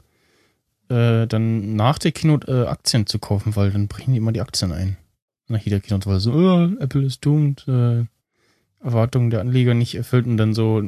äh, 0.88 1.28
dann 1.28 1.76
nach 1.76 2.00
der 2.00 2.14
Keynote 2.14 2.50
äh, 2.50 2.68
Aktien 2.68 3.06
zu 3.06 3.20
kaufen, 3.20 3.54
weil 3.58 3.72
dann 3.72 3.90
bringen 3.90 4.14
die 4.14 4.20
immer 4.20 4.32
die 4.32 4.40
Aktien 4.40 4.72
ein. 4.72 4.96
Nach 5.50 5.60
jeder 5.60 5.82
Keynote, 5.82 6.10
weil 6.10 6.22
so, 6.22 6.32
oh, 6.32 6.70
Apple 6.80 7.04
ist 7.04 7.26
doomed, 7.26 7.66
Erwartungen 8.84 9.30
der 9.30 9.42
Anleger 9.42 9.74
nicht 9.74 9.96
erfüllt 9.96 10.26
und 10.26 10.38
dann 10.38 10.54
so 10.54 10.84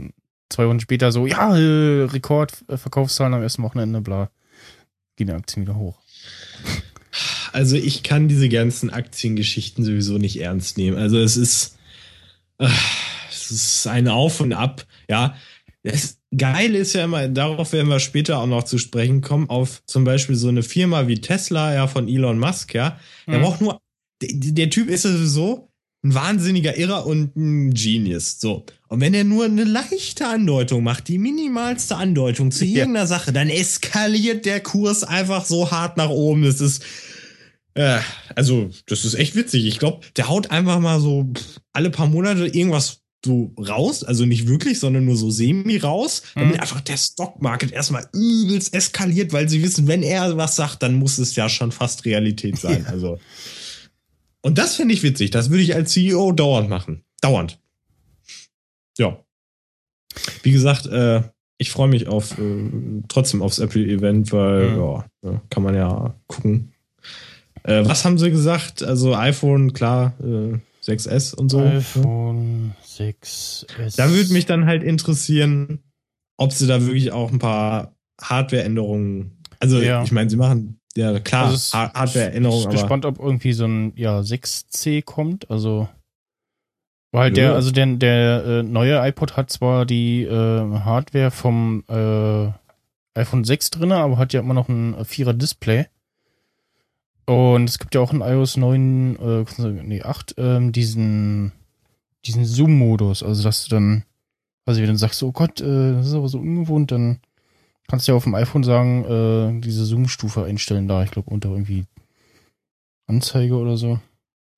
zwei 0.50 0.68
Wochen 0.68 0.80
später 0.80 1.12
so, 1.12 1.26
ja, 1.28 1.56
äh, 1.56 2.04
Rekordverkaufszahlen 2.04 3.34
am 3.34 3.42
ersten 3.42 3.64
Wochenende, 3.64 4.02
bla. 4.02 4.30
Gehen 5.16 5.28
die 5.28 5.34
Aktien 5.34 5.66
wieder 5.66 5.76
hoch. 5.76 6.00
Also 7.52 7.76
ich 7.76 8.02
kann 8.02 8.28
diese 8.28 8.50
ganzen 8.50 8.90
Aktiengeschichten 8.90 9.86
sowieso 9.86 10.18
nicht 10.18 10.42
ernst 10.42 10.76
nehmen. 10.80 10.98
Also 10.98 11.20
es 11.20 11.38
ist, 11.38 11.78
äh, 12.58 12.68
es 13.30 13.52
ist 13.52 13.86
ein 13.86 14.08
Auf 14.08 14.40
und 14.40 14.54
Ab. 14.54 14.88
Ja, 15.08 15.36
das 15.84 16.18
Geile 16.36 16.80
ist 16.80 16.94
ja 16.94 17.04
immer, 17.04 17.28
darauf 17.28 17.72
werden 17.74 17.90
wir 17.90 18.00
später 18.00 18.40
auch 18.40 18.48
noch 18.48 18.64
zu 18.64 18.80
sprechen 18.80 19.22
kommen, 19.22 19.52
auf 19.52 19.84
zum 19.86 20.04
Beispiel 20.04 20.36
so 20.36 20.48
eine 20.48 20.64
Firma 20.64 21.08
wie 21.08 21.22
Tesla, 21.22 21.76
ja, 21.76 21.86
von 21.86 22.08
Elon 22.08 22.40
Musk, 22.40 22.74
ja. 22.74 23.00
Der 23.28 23.38
mhm. 23.38 23.44
braucht 23.44 23.62
nur, 23.62 23.80
der, 24.24 24.30
der 24.34 24.70
Typ 24.72 24.90
ist 24.90 25.04
sowieso 25.04 25.70
ein 26.04 26.14
wahnsinniger 26.14 26.78
Irrer 26.78 27.06
und 27.06 27.36
ein 27.36 27.74
Genius. 27.74 28.40
So. 28.40 28.66
Und 28.90 29.00
wenn 29.00 29.14
er 29.14 29.24
nur 29.24 29.46
eine 29.46 29.64
leichte 29.64 30.28
Andeutung 30.28 30.84
macht, 30.84 31.08
die 31.08 31.18
minimalste 31.18 31.96
Andeutung 31.96 32.52
zu 32.52 32.66
irgendeiner 32.66 33.00
ja. 33.00 33.08
Sache, 33.08 33.32
dann 33.32 33.50
eskaliert 33.50 34.46
der 34.46 34.60
Kurs 34.60 35.04
einfach 35.04 35.46
so 35.46 35.72
hart 35.72 35.98
nach 35.98 36.10
oben. 36.10 36.44
Das 36.44 36.60
ist, 36.60 36.84
äh, 37.76 38.00
also, 38.36 38.70
das 38.86 39.06
ist 39.06 39.14
echt 39.14 39.36
witzig. 39.36 39.66
Ich 39.66 39.80
glaube, 39.80 40.06
der 40.18 40.28
haut 40.28 40.52
einfach 40.52 40.80
mal 40.80 41.00
so 41.00 41.32
alle 41.72 41.90
paar 41.90 42.08
Monate 42.08 42.48
irgendwas 42.48 43.00
so 43.26 43.54
raus, 43.58 44.04
also 44.04 44.26
nicht 44.26 44.48
wirklich, 44.48 44.80
sondern 44.80 45.06
nur 45.06 45.16
so 45.16 45.32
semi 45.32 45.78
raus, 45.78 46.24
mhm. 46.36 46.42
damit 46.42 46.60
einfach 46.60 46.82
der 46.82 46.98
Stockmarket 46.98 47.72
erstmal 47.72 48.06
übelst 48.14 48.74
eskaliert, 48.74 49.32
weil 49.32 49.48
sie 49.48 49.64
wissen, 49.64 49.88
wenn 49.88 50.04
er 50.04 50.36
was 50.36 50.58
sagt, 50.58 50.84
dann 50.84 50.96
muss 50.96 51.18
es 51.18 51.36
ja 51.38 51.48
schon 51.48 51.72
fast 51.72 52.04
Realität 52.06 52.58
sein. 52.58 52.84
Ja. 52.86 52.94
Also 52.94 53.18
und 54.44 54.58
das 54.58 54.76
finde 54.76 54.94
ich 54.94 55.04
witzig. 55.04 55.32
Das 55.32 55.50
würde 55.50 55.64
ich 55.64 55.74
als 55.74 55.94
CEO 55.94 56.34
dauernd 56.34 56.70
machen. 56.70 57.04
Dauernd. 57.22 57.60
Ja. 58.98 59.18
Wie 60.44 60.52
gesagt, 60.52 60.86
äh, 60.86 61.24
ich 61.58 61.72
freue 61.72 61.88
mich 61.88 62.08
auf 62.08 62.38
äh, 62.38 62.70
trotzdem 63.08 63.42
aufs 63.42 63.60
Apple-Event, 63.60 64.32
weil 64.34 64.72
mhm. 64.72 65.04
ja, 65.24 65.42
kann 65.50 65.64
man 65.64 65.76
ja 65.76 66.14
gucken. 66.28 66.74
Äh, 67.64 67.86
was 67.86 68.04
haben 68.04 68.18
sie 68.18 68.30
gesagt? 68.30 68.84
Also 68.84 69.16
iPhone, 69.16 69.72
klar, 69.72 70.14
6S 70.20 71.34
äh, 71.34 71.40
und 71.40 71.50
so. 71.50 71.62
iPhone 71.62 72.76
6S. 72.86 73.96
Da 73.96 74.10
würde 74.12 74.34
mich 74.34 74.46
dann 74.46 74.66
halt 74.66 74.84
interessieren, 74.84 75.80
ob 76.38 76.52
sie 76.52 76.68
da 76.68 76.82
wirklich 76.82 77.14
auch 77.14 77.32
ein 77.32 77.40
paar 77.40 77.96
Hardware-Änderungen. 78.22 79.38
Also, 79.60 79.80
ja. 79.80 80.04
ich 80.04 80.12
meine, 80.12 80.30
sie 80.30 80.36
machen 80.36 80.82
ja, 80.96 81.20
klar, 81.20 81.48
also 81.48 81.78
Hardware-Erinnerung. 81.78 82.60
Ich 82.60 82.66
bin 82.66 82.74
gespannt, 82.74 83.06
ob 83.06 83.20
irgendwie 83.20 83.54
so 83.54 83.66
ein 83.66 83.94
ja, 83.96 84.20
6C 84.20 85.04
kommt. 85.04 85.50
Also, 85.50 85.88
weil 87.12 87.30
ja. 87.30 87.36
der, 87.36 87.54
also 87.56 87.72
der, 87.72 87.86
der 87.88 88.46
äh, 88.46 88.64
neue 88.64 89.00
iPod 89.08 89.36
hat 89.36 89.50
zwar 89.50 89.86
die 89.86 90.24
äh, 90.24 90.80
Hardware 90.80 91.32
vom 91.32 91.84
äh, 91.88 92.52
iPhone 93.20 93.44
6 93.44 93.72
drin, 93.72 93.92
aber 93.92 94.18
hat 94.18 94.34
ja 94.34 94.42
immer 94.42 94.54
noch 94.54 94.70
ein 94.70 95.04
Vierer 95.06 95.34
Display. 95.34 95.88
Und 97.26 97.70
es 97.70 97.80
gibt 97.80 97.96
ja 97.96 98.02
auch 98.02 98.14
in 98.14 98.22
iOS 98.22 98.58
9, 98.58 99.16
äh, 99.16 99.68
nee, 99.84 100.02
8, 100.02 100.36
ähm, 100.38 100.72
diesen, 100.72 101.54
diesen 102.26 102.46
Zoom-Modus. 102.46 103.24
Also, 103.24 103.44
dass 103.44 103.66
du 103.66 103.70
dann, 103.70 104.04
also, 104.66 104.80
wenn 104.80 104.86
du 104.86 104.92
dann 104.92 104.98
sagst, 104.98 105.24
oh 105.24 105.32
Gott, 105.32 105.62
äh, 105.62 105.94
das 105.94 106.08
ist 106.08 106.14
aber 106.14 106.28
so 106.28 106.40
ungewohnt, 106.40 106.92
dann 106.92 107.20
Kannst 107.88 108.08
du 108.08 108.14
ja 108.14 108.16
auf 108.16 108.24
dem 108.24 108.36
iPhone 108.36 108.64
sagen, 108.64 109.06
äh, 109.06 109.62
diese 109.62 109.86
Zoom-Stufe 109.86 110.44
einstellen 110.44 110.88
da. 110.88 111.04
Ich 111.04 111.12
glaube, 111.12 111.30
unter 111.30 111.50
irgendwie 111.50 111.86
Anzeige 113.08 113.56
oder 113.56 113.78
so. 113.78 114.00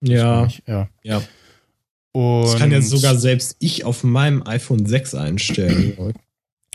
Ja. 0.01 0.47
Ja. 0.67 0.87
Ja. 1.03 1.21
Und 2.11 2.43
das 2.43 2.57
kann 2.57 2.71
jetzt 2.71 2.89
sogar 2.89 3.15
selbst 3.15 3.57
ich 3.59 3.83
auf 3.83 4.03
meinem 4.03 4.43
iPhone 4.47 4.85
6 4.85 5.15
einstellen. 5.15 6.13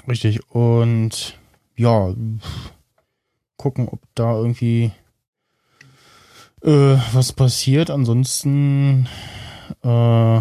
Richtig. 0.06 0.40
Und 0.50 1.38
ja, 1.76 2.14
gucken, 3.56 3.88
ob 3.88 4.00
da 4.14 4.34
irgendwie 4.34 4.92
äh, 6.62 6.96
was 7.12 7.32
passiert. 7.32 7.90
Ansonsten 7.90 9.08
äh, 9.82 10.40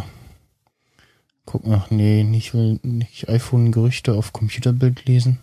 gucken, 1.45 1.73
ach 1.73 1.89
nee, 1.89 2.23
nicht, 2.23 2.53
will 2.53 2.79
nicht 2.83 3.29
iPhone-Gerüchte 3.29 4.13
auf 4.13 4.33
Computerbild 4.33 5.05
lesen. 5.05 5.39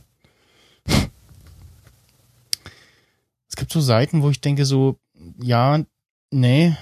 Es 3.49 3.57
gibt 3.57 3.73
so 3.73 3.81
Seiten, 3.81 4.23
wo 4.23 4.31
ich 4.31 4.41
denke 4.41 4.65
so, 4.65 4.99
ja, 5.41 5.83
nee. 6.31 6.75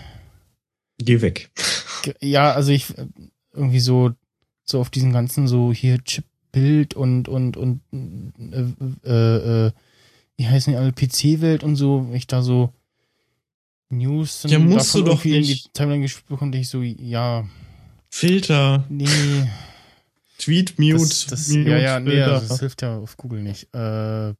Geh 0.98 1.20
weg. 1.20 1.50
Ja, 2.20 2.52
also 2.52 2.72
ich 2.72 2.92
irgendwie 3.52 3.80
so, 3.80 4.12
so 4.64 4.80
auf 4.80 4.90
diesen 4.90 5.12
ganzen 5.12 5.46
so 5.46 5.72
hier 5.72 6.02
Chip-Bild 6.02 6.94
und, 6.94 7.28
und, 7.28 7.56
und, 7.56 7.80
äh, 7.92 9.08
äh, 9.08 9.66
äh 9.66 9.72
wie 10.36 10.48
heißen 10.48 10.72
die 10.72 10.76
alle, 10.76 10.92
PC-Welt 10.92 11.62
und 11.62 11.76
so, 11.76 12.10
ich 12.12 12.26
da 12.26 12.42
so 12.42 12.72
News 13.90 14.44
ja, 14.48 14.58
musst 14.58 14.94
du 14.94 15.02
doch 15.02 15.24
nicht. 15.24 15.34
in 15.34 15.42
die 15.42 15.62
Timeline 15.72 16.02
gespielt 16.02 16.26
bekomme, 16.26 16.56
ich 16.56 16.68
so, 16.68 16.82
ja. 16.82 17.48
Filter. 18.10 18.84
Nee. 18.88 19.06
Tweet, 20.44 20.78
Mute. 20.78 20.98
Das, 20.98 21.26
das, 21.26 21.48
Mute 21.48 21.70
ja, 21.70 21.78
ja, 21.78 22.00
nee, 22.00 22.16
das, 22.16 22.48
das 22.48 22.60
hilft 22.60 22.82
ja 22.82 22.98
auf 22.98 23.16
Google 23.16 23.42
nicht. 23.42 23.74
Äh, 23.74 24.34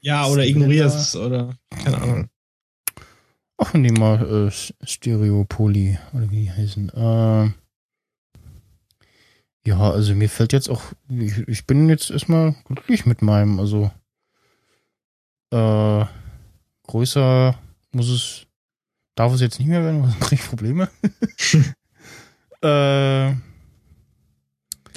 ja, 0.00 0.26
oder 0.26 0.44
ignorierst 0.46 0.98
es 0.98 1.16
oder 1.16 1.56
keine 1.70 1.98
Ahnung. 2.00 2.28
Ach, 3.56 3.74
nehmen 3.74 3.98
mal 3.98 4.48
äh, 4.48 4.86
Stereopoly 4.86 5.98
oder 6.12 6.30
wie 6.30 6.42
die 6.42 6.52
heißen. 6.52 6.90
Äh, 6.90 7.50
ja, 9.66 9.90
also 9.90 10.14
mir 10.14 10.28
fällt 10.28 10.52
jetzt 10.52 10.68
auch, 10.68 10.82
ich, 11.08 11.38
ich 11.48 11.66
bin 11.66 11.88
jetzt 11.88 12.10
erstmal 12.10 12.54
glücklich 12.64 13.04
mit 13.04 13.22
meinem, 13.22 13.58
also 13.58 13.90
äh, 15.50 16.04
größer 16.86 17.58
muss 17.92 18.08
es, 18.08 18.46
darf 19.14 19.32
es 19.32 19.40
jetzt 19.40 19.58
nicht 19.58 19.68
mehr 19.68 19.82
werden, 19.82 20.02
sonst 20.04 20.20
kriege 20.20 20.42
ich 20.42 20.48
Probleme. 20.48 20.88
äh, 22.62 23.34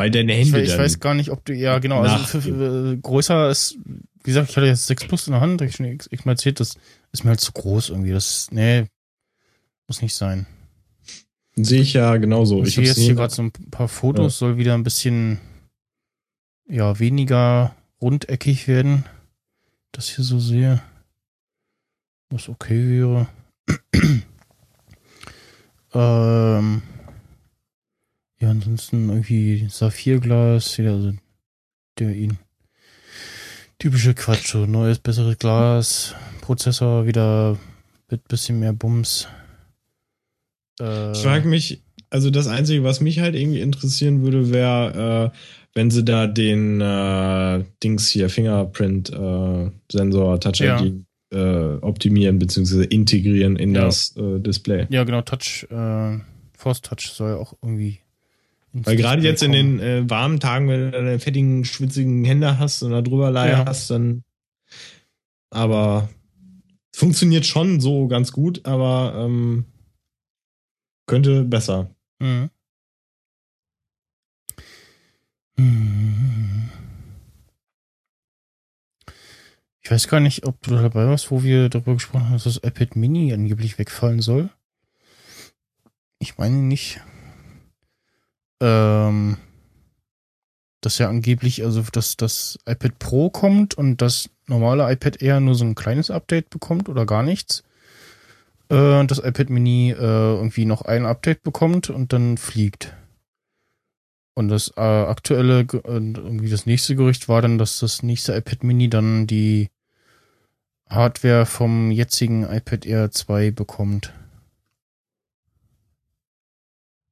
weil 0.01 0.09
deine 0.09 0.33
Hände. 0.33 0.61
Ich, 0.61 0.71
ich 0.71 0.77
weiß 0.77 0.99
gar 0.99 1.13
nicht, 1.13 1.29
ob 1.29 1.45
du, 1.45 1.53
ja, 1.53 1.77
genau, 1.77 2.01
also 2.01 2.17
für, 2.25 2.41
für, 2.41 2.97
größer 2.97 3.51
ist, 3.51 3.77
wie 3.85 4.31
gesagt, 4.31 4.49
ich 4.49 4.57
hatte 4.57 4.65
jetzt 4.65 4.87
6 4.87 5.05
Plus 5.05 5.27
in 5.27 5.33
der 5.33 5.41
Hand, 5.41 5.61
ich 5.61 5.75
schon 5.75 5.85
ich 6.09 6.25
mal 6.25 6.31
erzählt, 6.31 6.59
das 6.59 6.75
ist 7.11 7.23
mir 7.23 7.29
halt 7.29 7.39
zu 7.39 7.51
groß 7.51 7.89
irgendwie. 7.89 8.11
Das, 8.11 8.47
nee, 8.49 8.85
muss 9.87 10.01
nicht 10.01 10.15
sein. 10.15 10.47
Sehe 11.55 11.81
ich 11.81 11.93
ja 11.93 12.17
genauso. 12.17 12.63
Ich, 12.63 12.69
ich 12.69 12.75
sehe 12.75 12.83
jetzt 12.85 12.97
hier 12.97 13.13
gerade 13.13 13.31
so 13.31 13.43
ein 13.43 13.51
paar 13.51 13.87
Fotos, 13.87 14.39
ja. 14.39 14.47
soll 14.47 14.57
wieder 14.57 14.73
ein 14.73 14.83
bisschen, 14.83 15.39
ja, 16.67 16.97
weniger 16.97 17.75
rundeckig 18.01 18.67
werden. 18.67 19.05
Das 19.91 20.09
hier 20.09 20.25
so 20.25 20.39
sehe. 20.39 20.81
Was 22.31 22.49
okay 22.49 22.89
wäre. 22.89 23.27
ähm, 25.93 26.81
ja, 28.41 28.49
ansonsten 28.49 29.07
irgendwie 29.09 29.67
Saphirglas, 29.69 30.77
wieder 30.77 30.91
also 30.93 31.13
der 31.99 32.15
ihn. 32.15 32.37
Typische 33.77 34.15
Quatsch, 34.15 34.51
so 34.51 34.65
neues, 34.65 34.99
besseres 34.99 35.37
Glas, 35.37 36.15
Prozessor 36.41 37.05
wieder 37.05 37.57
mit 38.09 38.27
bisschen 38.27 38.59
mehr 38.59 38.73
Bums. 38.73 39.29
Äh, 40.79 41.11
ich 41.11 41.19
frage 41.19 41.47
mich, 41.47 41.83
also 42.09 42.31
das 42.31 42.47
Einzige, 42.47 42.83
was 42.83 42.99
mich 42.99 43.19
halt 43.19 43.35
irgendwie 43.35 43.61
interessieren 43.61 44.23
würde, 44.23 44.51
wäre, 44.51 45.31
äh, 45.33 45.37
wenn 45.73 45.91
sie 45.91 46.03
da 46.03 46.27
den 46.27 46.81
äh, 46.81 47.63
Dings 47.83 48.09
hier, 48.09 48.29
Fingerprint-Sensor, 48.29 50.39
Touch 50.39 50.59
ja. 50.59 50.81
ID 50.81 51.05
äh, 51.31 51.75
optimieren 51.81 52.39
bzw. 52.39 52.85
integrieren 52.85 53.55
in 53.55 53.75
ja. 53.75 53.85
das 53.85 54.17
äh, 54.17 54.39
Display. 54.39 54.87
Ja, 54.89 55.03
genau, 55.03 55.21
Touch, 55.21 55.67
äh, 55.69 56.17
Force 56.57 56.81
Touch 56.81 57.11
soll 57.11 57.35
auch 57.35 57.53
irgendwie 57.61 57.99
weil 58.73 58.95
gerade 58.95 59.21
jetzt 59.21 59.43
in 59.43 59.51
den 59.51 59.79
äh, 59.79 60.09
warmen 60.09 60.39
Tagen, 60.39 60.69
wenn 60.69 60.79
du 60.79 60.91
deine 60.91 61.19
fettigen, 61.19 61.65
schwitzigen 61.65 62.23
Hände 62.23 62.57
hast 62.57 62.81
und 62.83 62.91
da 62.91 63.01
drüber 63.01 63.31
Leier 63.31 63.59
ja. 63.59 63.65
hast, 63.65 63.89
dann. 63.89 64.23
Aber 65.49 66.09
funktioniert 66.95 67.45
schon 67.45 67.81
so 67.81 68.07
ganz 68.07 68.31
gut, 68.31 68.65
aber 68.65 69.25
ähm, 69.25 69.65
könnte 71.07 71.43
besser. 71.43 71.93
Mhm. 72.19 72.49
Ich 79.83 79.91
weiß 79.91 80.07
gar 80.07 80.21
nicht, 80.21 80.45
ob 80.45 80.61
du 80.61 80.71
dabei 80.71 81.07
warst, 81.07 81.31
wo 81.31 81.43
wir 81.43 81.67
darüber 81.67 81.93
gesprochen 81.95 82.25
haben, 82.25 82.33
dass 82.33 82.45
das 82.45 82.57
iPad 82.63 82.95
Mini 82.95 83.33
angeblich 83.33 83.77
wegfallen 83.77 84.21
soll. 84.21 84.49
Ich 86.19 86.37
meine 86.37 86.55
nicht. 86.55 87.01
Ähm, 88.61 89.37
dass 90.81 90.97
ja 90.97 91.09
angeblich, 91.09 91.63
also 91.63 91.83
dass 91.91 92.17
das 92.17 92.57
iPad 92.65 92.97
Pro 92.99 93.29
kommt 93.29 93.75
und 93.75 94.01
das 94.01 94.29
normale 94.47 94.91
iPad 94.91 95.21
eher 95.21 95.39
nur 95.39 95.55
so 95.55 95.63
ein 95.65 95.75
kleines 95.75 96.09
Update 96.09 96.49
bekommt 96.49 96.89
oder 96.89 97.05
gar 97.05 97.23
nichts. 97.23 97.63
Äh, 98.69 98.99
und 98.99 99.11
das 99.11 99.19
iPad 99.19 99.49
Mini 99.49 99.91
äh, 99.91 99.95
irgendwie 99.95 100.65
noch 100.65 100.81
ein 100.81 101.05
Update 101.05 101.43
bekommt 101.43 101.89
und 101.89 102.13
dann 102.13 102.37
fliegt. 102.37 102.95
Und 104.33 104.47
das 104.47 104.71
äh, 104.77 104.81
aktuelle, 104.81 105.65
Ge- 105.65 105.81
irgendwie 105.85 106.49
das 106.49 106.65
nächste 106.65 106.95
Gerücht 106.95 107.29
war 107.29 107.41
dann, 107.41 107.57
dass 107.57 107.79
das 107.79 108.01
nächste 108.01 108.35
iPad 108.35 108.63
Mini 108.63 108.89
dann 108.89 109.27
die 109.27 109.69
Hardware 110.89 111.45
vom 111.45 111.91
jetzigen 111.91 112.43
iPad 112.43 112.85
Air 112.85 113.11
2 113.11 113.51
bekommt. 113.51 114.13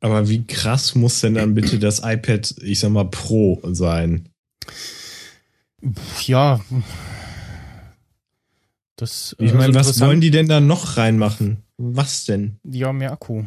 Aber 0.02 0.30
wie 0.30 0.46
krass 0.46 0.96
muss 0.96 1.20
denn 1.22 1.34
dann 1.36 1.54
bitte 1.54 1.78
das 1.80 2.00
iPad, 2.04 2.56
ich 2.62 2.80
sag 2.80 2.92
mal, 2.92 3.06
Pro 3.10 3.60
sein? 3.72 4.30
Ja. 6.26 6.62
Das, 8.96 9.36
Ich 9.40 9.52
äh, 9.52 9.56
meine, 9.56 9.78
also 9.78 9.90
was 9.90 10.00
wollen 10.02 10.22
die 10.22 10.32
denn 10.32 10.48
da 10.48 10.60
noch 10.60 10.98
reinmachen? 10.98 11.64
Was 11.78 12.26
denn? 12.26 12.58
Ja, 12.64 12.92
mehr 12.94 13.12
Akku. 13.14 13.44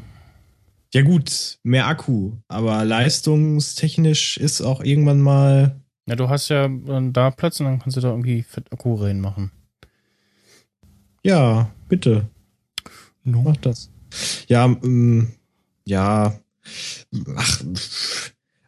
Ja 0.95 1.03
gut, 1.03 1.59
mehr 1.63 1.87
Akku, 1.87 2.33
aber 2.49 2.85
leistungstechnisch 2.85 4.37
ist 4.37 4.61
auch 4.61 4.83
irgendwann 4.83 5.21
mal. 5.23 5.81
Ja, 6.07 6.17
du 6.17 6.29
hast 6.29 6.49
ja 6.51 6.67
äh, 6.67 7.11
da 7.13 7.31
Platz 7.31 7.61
und 7.61 7.67
dann 7.67 7.79
kannst 7.79 7.97
du 7.97 8.01
da 8.03 8.11
irgendwie 8.11 8.43
Fett 8.43 8.71
Akku 8.73 8.95
reinmachen. 8.97 9.53
Ja, 11.25 11.71
bitte, 11.89 12.29
No. 13.25 13.43
mach 13.43 13.57
das. 13.59 13.91
Ja, 14.49 14.67
ähm, 14.67 15.33
ja. 15.87 16.35
Ach, 17.37 17.63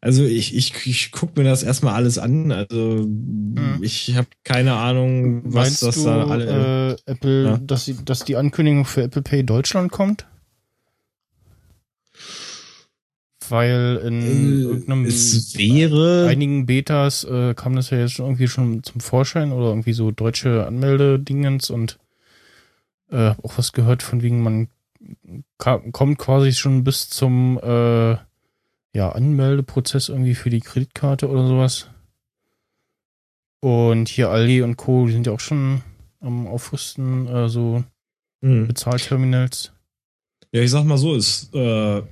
also 0.00 0.24
ich, 0.24 0.54
ich, 0.54 0.86
ich 0.86 1.12
guck 1.12 1.36
mir 1.36 1.44
das 1.44 1.62
erstmal 1.62 1.94
alles 1.94 2.18
an. 2.18 2.52
Also 2.52 3.06
ich 3.82 4.14
habe 4.16 4.28
keine 4.44 4.74
Ahnung, 4.74 5.42
was 5.44 5.52
Meinst 5.54 5.82
das 5.82 5.94
du, 5.96 6.04
da 6.04 6.26
alle. 6.26 6.96
äh, 7.06 7.10
Apple, 7.10 7.44
Ja. 7.46 7.56
dass, 7.58 7.86
sie, 7.86 7.96
dass 8.04 8.24
die 8.24 8.36
Ankündigung 8.36 8.84
für 8.84 9.02
Apple 9.02 9.22
Pay 9.22 9.44
Deutschland 9.44 9.90
kommt? 9.92 10.26
Weil 13.48 14.00
in 14.04 14.22
Äh, 14.22 14.62
irgendeinem 14.62 15.04
es 15.06 15.56
wäre. 15.58 16.26
einigen 16.28 16.66
Betas 16.66 17.24
äh, 17.24 17.54
kam 17.54 17.76
das 17.76 17.90
ja 17.90 17.98
jetzt 17.98 18.12
schon 18.12 18.26
irgendwie 18.26 18.48
schon 18.48 18.82
zum 18.82 19.00
Vorschein 19.00 19.52
oder 19.52 19.68
irgendwie 19.68 19.92
so 19.92 20.10
deutsche 20.10 20.66
Anmeldedingens 20.66 21.68
und 21.70 21.98
äh, 23.10 23.30
auch 23.42 23.58
was 23.58 23.72
gehört 23.72 24.02
von 24.02 24.22
wegen 24.22 24.42
man 24.42 24.68
kommt 25.58 26.18
quasi 26.18 26.52
schon 26.52 26.84
bis 26.84 27.08
zum 27.08 27.58
äh, 27.62 28.16
ja 28.94 29.08
Anmeldeprozess 29.12 30.08
irgendwie 30.08 30.34
für 30.34 30.50
die 30.50 30.60
Kreditkarte 30.60 31.28
oder 31.28 31.46
sowas. 31.46 31.88
Und 33.60 34.08
hier 34.08 34.30
Aldi 34.30 34.62
und 34.62 34.76
Co. 34.76 35.06
Die 35.06 35.12
sind 35.12 35.26
ja 35.26 35.32
auch 35.32 35.40
schon 35.40 35.82
am 36.20 36.46
Aufrüsten 36.46 37.26
äh, 37.28 37.48
so 37.48 37.84
Hm. 38.44 38.66
Bezahlterminals. 38.66 39.72
Ja, 40.52 40.60
ich 40.60 40.70
sag 40.70 40.84
mal 40.84 40.98
so, 40.98 41.14
es 41.14 41.48
äh, 41.54 42.02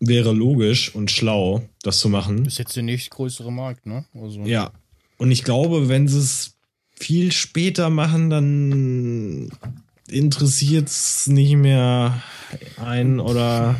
wäre 0.00 0.32
logisch 0.32 0.94
und 0.94 1.10
schlau, 1.10 1.62
das 1.82 1.98
zu 1.98 2.08
machen. 2.08 2.46
Ist 2.46 2.58
jetzt 2.58 2.74
der 2.74 2.82
nächstgrößere 2.84 3.52
Markt, 3.52 3.84
ne? 3.84 4.06
Also 4.14 4.40
Ja. 4.44 4.72
Und 5.18 5.30
ich 5.30 5.44
glaube, 5.44 5.90
wenn 5.90 6.08
sie 6.08 6.18
es 6.18 6.56
viel 6.90 7.32
später 7.32 7.90
machen, 7.90 8.30
dann 8.30 9.50
interessiert 10.08 10.88
es 10.88 11.26
nicht 11.26 11.56
mehr 11.56 12.22
ein 12.76 13.20
oder 13.20 13.76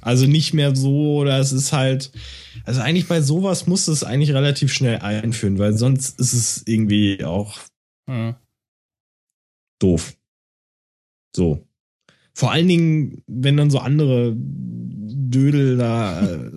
also 0.00 0.26
nicht 0.26 0.54
mehr 0.54 0.74
so 0.74 1.16
oder 1.18 1.38
es 1.38 1.52
ist 1.52 1.72
halt 1.72 2.12
also 2.64 2.80
eigentlich 2.80 3.08
bei 3.08 3.20
sowas 3.20 3.66
muss 3.66 3.88
es 3.88 4.04
eigentlich 4.04 4.32
relativ 4.32 4.72
schnell 4.72 4.98
einführen, 4.98 5.58
weil 5.58 5.76
sonst 5.76 6.18
ist 6.20 6.32
es 6.32 6.62
irgendwie 6.66 7.24
auch 7.24 7.58
Hm. 8.08 8.34
doof. 9.80 10.16
So. 11.34 11.66
Vor 12.34 12.50
allen 12.50 12.68
Dingen, 12.68 13.22
wenn 13.26 13.56
dann 13.56 13.70
so 13.70 13.78
andere 13.78 14.34
Dödel 15.32 15.76
da 15.76 16.20
äh, 16.22 16.50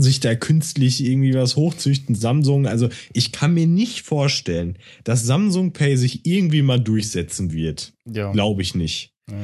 sich 0.00 0.18
da 0.18 0.34
künstlich 0.34 1.04
irgendwie 1.04 1.34
was 1.34 1.54
hochzüchten, 1.54 2.16
Samsung, 2.16 2.66
also 2.66 2.88
ich 3.12 3.30
kann 3.30 3.54
mir 3.54 3.68
nicht 3.68 4.02
vorstellen, 4.02 4.76
dass 5.04 5.24
Samsung 5.24 5.72
Pay 5.72 5.96
sich 5.96 6.26
irgendwie 6.26 6.62
mal 6.62 6.80
durchsetzen 6.80 7.52
wird. 7.52 7.92
Ja. 8.12 8.32
Glaube 8.32 8.62
ich 8.62 8.74
nicht. 8.74 9.12
Ja. 9.30 9.36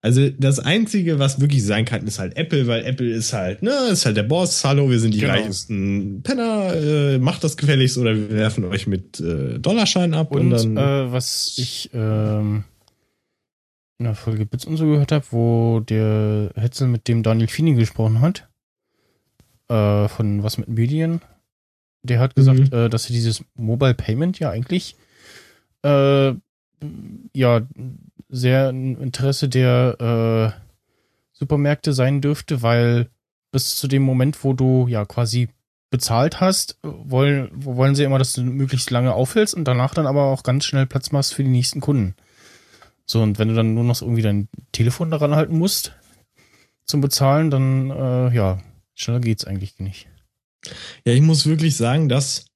Also 0.00 0.30
das 0.30 0.60
Einzige, 0.60 1.18
was 1.18 1.40
wirklich 1.40 1.64
sein 1.64 1.84
kann, 1.84 2.06
ist 2.06 2.20
halt 2.20 2.36
Apple, 2.36 2.68
weil 2.68 2.84
Apple 2.84 3.10
ist 3.10 3.32
halt, 3.32 3.62
ne, 3.64 3.72
ist 3.90 4.06
halt 4.06 4.16
der 4.16 4.22
Boss. 4.22 4.64
Hallo, 4.64 4.88
wir 4.88 5.00
sind 5.00 5.12
die 5.12 5.18
Genau. 5.18 5.32
reichesten 5.32 6.22
Penner. 6.22 6.72
Äh, 6.72 7.18
macht 7.18 7.42
das 7.42 7.56
gefälligst 7.56 7.98
oder 7.98 8.14
wir 8.14 8.30
werfen 8.30 8.64
euch 8.64 8.86
mit 8.86 9.18
äh, 9.18 9.58
Dollarschein 9.58 10.14
ab 10.14 10.30
und, 10.32 10.52
Und 10.52 10.76
dann. 10.76 11.08
äh, 11.08 11.12
was 11.12 11.54
ich 11.58 11.90
ähm, 11.92 12.62
in 13.98 14.04
der 14.04 14.14
Folge 14.14 14.46
Bits 14.46 14.64
und 14.64 14.76
so 14.76 14.86
gehört 14.86 15.12
habe, 15.12 15.24
wo 15.30 15.80
der 15.80 16.50
Hetzel 16.54 16.86
mit 16.88 17.08
dem 17.08 17.22
Daniel 17.22 17.48
Fini 17.48 17.74
gesprochen 17.74 18.20
hat, 18.20 18.48
äh, 19.68 20.08
von 20.08 20.42
was 20.42 20.56
mit 20.58 20.68
Medien, 20.68 21.20
der 22.02 22.20
hat 22.20 22.36
gesagt, 22.36 22.60
Mhm. 22.72 22.72
äh, 22.72 22.88
dass 22.88 23.06
er 23.10 23.12
dieses 23.12 23.44
Mobile 23.54 23.94
Payment 23.94 24.38
ja 24.38 24.50
eigentlich 24.50 24.96
äh, 25.84 26.32
ja 27.34 27.60
sehr 28.28 28.68
ein 28.68 28.96
Interesse 28.96 29.48
der 29.48 30.54
äh, 30.54 30.60
Supermärkte 31.32 31.92
sein 31.92 32.20
dürfte, 32.20 32.62
weil 32.62 33.08
bis 33.52 33.76
zu 33.76 33.88
dem 33.88 34.02
Moment, 34.02 34.42
wo 34.44 34.52
du 34.52 34.86
ja 34.88 35.04
quasi 35.04 35.48
bezahlt 35.90 36.40
hast, 36.40 36.78
wollen, 36.82 37.48
wollen 37.54 37.94
sie 37.94 38.04
immer, 38.04 38.18
dass 38.18 38.34
du 38.34 38.42
möglichst 38.42 38.90
lange 38.90 39.14
aufhältst 39.14 39.54
und 39.54 39.64
danach 39.64 39.94
dann 39.94 40.06
aber 40.06 40.24
auch 40.24 40.42
ganz 40.42 40.64
schnell 40.66 40.86
Platz 40.86 41.12
machst 41.12 41.32
für 41.34 41.42
die 41.42 41.50
nächsten 41.50 41.80
Kunden. 41.80 42.14
So, 43.10 43.22
und 43.22 43.38
wenn 43.38 43.48
du 43.48 43.54
dann 43.54 43.74
nur 43.74 43.84
noch 43.84 44.02
irgendwie 44.02 44.22
dein 44.22 44.48
Telefon 44.72 45.10
daran 45.10 45.34
halten 45.34 45.56
musst 45.56 45.92
zum 46.84 47.00
Bezahlen, 47.00 47.50
dann 47.50 47.90
äh, 47.90 48.34
ja, 48.34 48.62
schneller 48.94 49.20
geht's 49.20 49.44
eigentlich 49.44 49.78
nicht. 49.78 50.08
Ja, 51.04 51.12
ich 51.12 51.22
muss 51.22 51.46
wirklich 51.46 51.76
sagen, 51.76 52.08
dass 52.08 52.46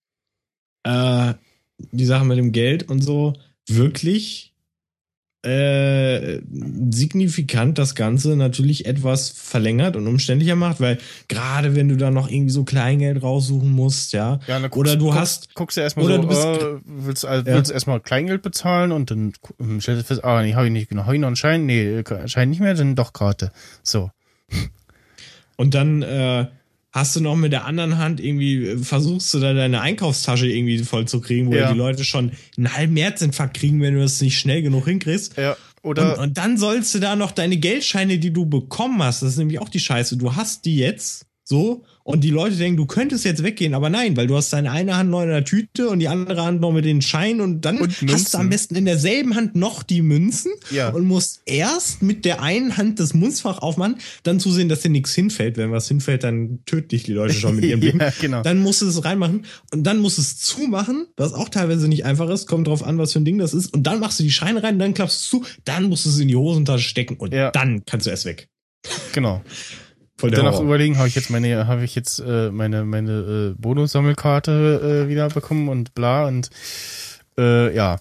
äh, 0.84 1.34
die 1.78 2.04
Sache 2.04 2.24
mit 2.24 2.38
dem 2.38 2.52
Geld 2.52 2.88
und 2.88 3.00
so 3.00 3.34
wirklich 3.66 4.51
äh, 5.44 6.40
signifikant 6.90 7.76
das 7.78 7.94
Ganze 7.94 8.36
natürlich 8.36 8.86
etwas 8.86 9.28
verlängert 9.30 9.96
und 9.96 10.06
umständlicher 10.06 10.54
macht, 10.56 10.80
weil 10.80 10.98
gerade 11.28 11.74
wenn 11.74 11.88
du 11.88 11.96
da 11.96 12.10
noch 12.12 12.30
irgendwie 12.30 12.52
so 12.52 12.62
Kleingeld 12.64 13.22
raussuchen 13.22 13.70
musst, 13.70 14.12
ja, 14.12 14.38
Ja, 14.46 14.60
dann 14.60 14.70
Oder 14.70 14.96
du 14.96 15.06
guckst, 15.06 15.18
hast- 15.20 15.54
guckst 15.54 15.76
du 15.76 15.80
erstmal 15.80 16.06
oder 16.06 16.16
so, 16.16 16.22
du 16.22 16.28
bist- 16.28 16.44
äh, 16.46 16.80
willst, 16.84 17.24
also, 17.24 17.48
Ja. 17.50 17.56
willst 17.56 17.70
erstmal 17.72 18.00
Kleingeld 18.00 18.42
bezahlen 18.42 18.92
und 18.92 19.10
dann 19.10 19.32
ähm, 19.60 19.80
stellst 19.80 20.02
du 20.02 20.06
fest, 20.06 20.24
ah, 20.24 20.42
nee, 20.42 20.54
habe 20.54 20.66
ich 20.66 20.72
nicht 20.72 20.88
genau, 20.88 21.02
habe 21.06 21.14
ich 21.16 21.20
noch 21.20 21.26
einen 21.28 21.36
Schein? 21.36 21.66
Nee, 21.66 21.98
äh, 22.00 22.28
Schein 22.28 22.50
nicht 22.50 22.60
mehr, 22.60 22.74
dann 22.74 22.94
doch 22.94 23.12
Karte. 23.12 23.50
So. 23.82 24.10
und 25.56 25.74
dann 25.74 26.02
äh, 26.02 26.46
hast 26.92 27.16
du 27.16 27.20
noch 27.20 27.36
mit 27.36 27.52
der 27.52 27.64
anderen 27.64 27.98
Hand 27.98 28.20
irgendwie, 28.20 28.64
äh, 28.66 28.76
versuchst 28.78 29.32
du 29.34 29.40
da 29.40 29.54
deine 29.54 29.80
Einkaufstasche 29.80 30.46
irgendwie 30.46 30.78
voll 30.78 31.06
zu 31.08 31.20
kriegen, 31.20 31.48
wo 31.48 31.54
Ja. 31.54 31.72
die 31.72 31.78
Leute 31.78 32.04
schon 32.04 32.32
einen 32.56 32.74
halben 32.76 32.96
Herzinfarkt 32.96 33.56
kriegen, 33.56 33.80
wenn 33.80 33.94
du 33.94 34.00
das 34.00 34.20
nicht 34.20 34.38
schnell 34.38 34.62
genug 34.62 34.84
hinkriegst. 34.86 35.36
Ja, 35.36 35.56
Und, 35.82 35.98
oder 35.98 36.18
und 36.20 36.36
dann 36.38 36.58
sollst 36.58 36.94
du 36.94 36.98
da 37.00 37.16
noch 37.16 37.32
deine 37.32 37.56
Geldscheine, 37.56 38.18
die 38.18 38.32
du 38.32 38.46
bekommen 38.46 39.02
hast, 39.02 39.22
das 39.22 39.30
ist 39.32 39.38
nämlich 39.38 39.58
auch 39.58 39.68
die 39.70 39.80
Scheiße. 39.80 40.16
Du 40.18 40.36
hast 40.36 40.64
die 40.66 40.76
jetzt 40.76 41.26
so 41.44 41.84
und 42.04 42.22
die 42.24 42.30
Leute 42.30 42.56
denken, 42.56 42.76
du 42.76 42.86
könntest 42.86 43.24
jetzt 43.24 43.42
weggehen, 43.42 43.74
aber 43.74 43.90
nein, 43.90 44.16
weil 44.16 44.26
du 44.26 44.36
hast 44.36 44.52
deine 44.52 44.70
eine 44.70 44.96
Hand 44.96 45.10
noch 45.10 45.22
in 45.22 45.28
der 45.28 45.44
Tüte 45.44 45.88
und 45.88 45.98
die 45.98 46.08
andere 46.08 46.44
Hand 46.44 46.60
noch 46.60 46.72
mit 46.72 46.84
den 46.84 47.02
Scheinen 47.02 47.40
und 47.40 47.62
dann 47.64 47.78
Und 47.80 47.94
hast 48.10 48.34
du 48.34 48.38
am 48.38 48.48
besten 48.48 48.74
in 48.76 48.84
derselben 48.84 49.34
Hand 49.36 49.54
noch 49.56 49.82
die 49.82 50.02
Münzen 50.02 50.52
Ja. 50.70 50.90
und 50.90 51.04
musst 51.06 51.42
erst 51.46 52.02
mit 52.02 52.24
der 52.24 52.42
einen 52.42 52.76
Hand 52.76 52.98
das 53.00 53.12
Münzfach 53.14 53.58
aufmachen, 53.58 53.96
dann 54.22 54.40
zusehen, 54.40 54.68
dass 54.68 54.80
dir 54.80 54.88
nichts 54.90 55.14
hinfällt. 55.14 55.56
Wenn 55.56 55.70
was 55.72 55.88
hinfällt, 55.88 56.24
dann 56.24 56.60
tötet 56.66 56.92
dich 56.92 57.02
die 57.04 57.12
Leute 57.12 57.34
schon 57.34 57.56
mit 57.56 57.64
ihrem 57.64 57.80
Blick. 57.80 58.00
Ja, 58.00 58.12
genau. 58.20 58.42
Dann 58.42 58.58
musst 58.60 58.82
du 58.82 58.86
es 58.86 59.04
reinmachen 59.04 59.44
und 59.72 59.84
dann 59.84 59.98
musst 59.98 60.18
du 60.18 60.22
es 60.22 60.38
zumachen, 60.38 61.06
was 61.16 61.34
auch 61.34 61.48
teilweise 61.48 61.88
nicht 61.88 62.04
einfach 62.04 62.28
ist. 62.30 62.46
Kommt 62.46 62.66
drauf 62.68 62.82
an, 62.84 62.98
was 62.98 63.12
für 63.12 63.20
ein 63.20 63.24
Ding 63.24 63.38
das 63.38 63.52
ist. 63.54 63.72
Und 63.74 63.84
dann 63.84 64.00
machst 64.00 64.18
du 64.18 64.22
die 64.22 64.30
Scheine 64.32 64.62
rein, 64.62 64.78
dann 64.78 64.94
klappst 64.94 65.32
du 65.32 65.38
es 65.42 65.46
zu, 65.46 65.52
dann 65.64 65.84
musst 65.88 66.04
du 66.06 66.10
es 66.10 66.18
in 66.18 66.28
die 66.28 66.36
Hosentasche 66.36 66.88
stecken 66.88 67.16
und 67.16 67.32
Ja. 67.34 67.50
dann 67.50 67.84
kannst 67.84 68.06
du 68.06 68.10
erst 68.10 68.24
weg. 68.24 68.48
genau. 69.12 69.42
Voll 70.18 70.30
Danach 70.30 70.52
Horror. 70.52 70.64
überlegen, 70.64 70.98
habe 70.98 71.08
ich 71.08 71.14
jetzt 71.14 71.30
meine, 71.30 71.66
habe 71.66 71.84
ich 71.84 71.94
jetzt 71.94 72.20
äh, 72.20 72.50
meine 72.50 72.84
meine 72.84 73.54
äh, 73.56 73.60
Bonussammelkarte 73.60 75.04
äh, 75.06 75.08
wieder 75.08 75.28
bekommen 75.28 75.68
und 75.68 75.94
bla 75.94 76.26
und 76.26 76.50
äh, 77.38 77.74
ja 77.74 77.98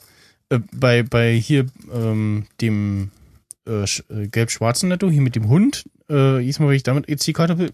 äh, 0.49 0.59
bei 0.73 1.03
bei 1.03 1.33
hier 1.33 1.65
ähm, 1.93 2.45
dem 2.59 3.11
äh, 3.67 3.83
äh, 3.83 4.27
gelb-schwarzen 4.27 4.89
Netto 4.89 5.09
hier 5.09 5.21
mit 5.21 5.35
dem 5.35 5.47
Hund 5.47 5.85
äh, 6.11 6.39
jedes 6.39 6.59
Mal, 6.59 6.67
wenn 6.67 6.75
ich 6.75 6.83
damit 6.83 7.07
EC-Karte 7.07 7.55
be 7.55 7.69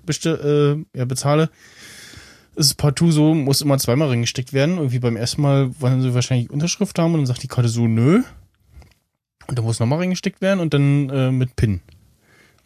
äh, 0.93 0.97
ja, 0.97 1.05
bezahle, 1.05 1.49
ist 2.55 2.75
partout 2.75 3.11
so, 3.11 3.33
muss 3.33 3.61
immer 3.61 3.77
zweimal 3.77 4.09
reingesteckt 4.09 4.53
werden. 4.53 4.77
Irgendwie 4.77 4.99
beim 4.99 5.15
ersten 5.15 5.41
Mal 5.41 5.71
wollen 5.79 6.01
sie 6.01 6.13
wahrscheinlich 6.13 6.49
Unterschrift 6.49 6.97
haben 6.99 7.13
und 7.13 7.21
dann 7.21 7.25
sagt 7.25 7.43
die 7.43 7.47
Karte 7.47 7.69
so, 7.69 7.87
nö. 7.87 8.23
Und 9.47 9.57
dann 9.57 9.65
muss 9.65 9.79
nochmal 9.79 9.99
reingesteckt 9.99 10.41
werden 10.41 10.59
und 10.59 10.73
dann 10.73 11.09
äh, 11.09 11.31
mit 11.31 11.55
PIN. 11.55 11.81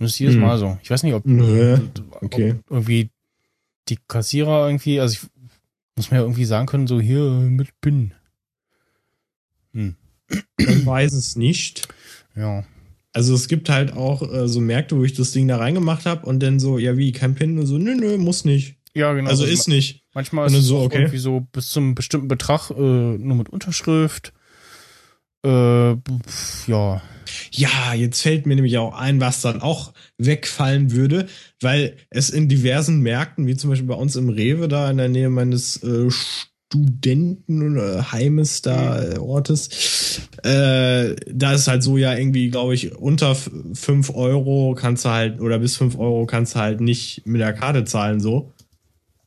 Das 0.01 0.11
ist 0.11 0.19
jedes 0.19 0.35
Hm. 0.35 0.41
Mal 0.41 0.57
so. 0.57 0.77
Ich 0.81 0.89
weiß 0.89 1.03
nicht, 1.03 1.13
ob, 1.13 1.25
Nö, 1.25 1.77
ob 2.11 2.23
okay. 2.23 2.55
irgendwie 2.69 3.11
die 3.87 3.99
Kassierer 4.07 4.67
irgendwie, 4.67 4.99
also 4.99 5.13
ich 5.13 5.29
muss 5.95 6.09
mir 6.09 6.17
ja 6.17 6.23
irgendwie 6.23 6.45
sagen 6.45 6.65
können, 6.65 6.87
so 6.87 6.99
hier 6.99 7.23
mit 7.23 7.69
PIN. 7.81 8.13
Hm. 9.73 9.95
Ich 10.57 10.85
weiß 10.85 11.13
es 11.13 11.35
nicht. 11.35 11.87
Ja. 12.35 12.63
Also 13.13 13.35
es 13.35 13.47
gibt 13.47 13.69
halt 13.69 13.93
auch 13.93 14.21
äh, 14.23 14.47
so 14.47 14.59
Märkte, 14.59 14.97
wo 14.97 15.03
ich 15.03 15.13
das 15.13 15.31
Ding 15.33 15.47
da 15.47 15.57
reingemacht 15.57 16.05
habe 16.05 16.25
und 16.25 16.41
dann 16.41 16.59
so, 16.59 16.79
ja 16.79 16.97
wie, 16.97 17.11
kein 17.11 17.35
PIN? 17.35 17.59
Und 17.59 17.67
so, 17.67 17.77
nö, 17.77 17.95
nö, 17.95 18.17
muss 18.17 18.43
nicht. 18.43 18.77
Ja, 18.95 19.13
genau. 19.13 19.29
Also 19.29 19.45
ist 19.45 19.67
nicht. 19.67 20.03
Manchmal 20.13 20.47
ist 20.47 20.55
es 20.55 20.65
so, 20.65 20.79
okay. 20.79 20.97
irgendwie 20.97 21.17
so 21.17 21.41
bis 21.51 21.69
zum 21.69 21.93
bestimmten 21.93 22.27
Betrag 22.27 22.71
äh, 22.71 22.73
nur 22.73 23.35
mit 23.35 23.49
Unterschrift. 23.49 24.33
Äh, 25.43 25.95
pf, 25.95 26.67
ja. 26.67 27.01
Ja, 27.51 27.93
jetzt 27.93 28.21
fällt 28.21 28.45
mir 28.45 28.55
nämlich 28.55 28.77
auch 28.77 28.93
ein, 28.93 29.19
was 29.19 29.41
dann 29.41 29.61
auch 29.61 29.93
wegfallen 30.17 30.91
würde, 30.91 31.27
weil 31.61 31.95
es 32.09 32.29
in 32.29 32.47
diversen 32.49 32.99
Märkten, 33.01 33.47
wie 33.47 33.55
zum 33.55 33.69
Beispiel 33.69 33.87
bei 33.87 33.95
uns 33.95 34.15
im 34.15 34.29
Rewe, 34.29 34.67
da 34.67 34.91
in 34.91 34.97
der 34.97 35.09
Nähe 35.09 35.29
meines 35.29 35.81
äh, 35.83 36.09
Studentenheimes 36.09 38.61
da 38.61 39.01
äh, 39.01 39.17
Ortes, 39.17 40.21
äh, 40.43 41.15
da 41.31 41.53
ist 41.53 41.67
halt 41.67 41.83
so 41.83 41.97
ja 41.97 42.15
irgendwie, 42.15 42.49
glaube 42.49 42.73
ich, 42.73 42.95
unter 42.95 43.35
5 43.35 44.09
Euro 44.13 44.75
kannst 44.77 45.05
du 45.05 45.09
halt, 45.09 45.39
oder 45.41 45.59
bis 45.59 45.77
5 45.77 45.97
Euro 45.97 46.25
kannst 46.25 46.55
du 46.55 46.59
halt 46.59 46.81
nicht 46.81 47.25
mit 47.25 47.41
der 47.41 47.53
Karte 47.53 47.85
zahlen 47.85 48.19
so. 48.19 48.53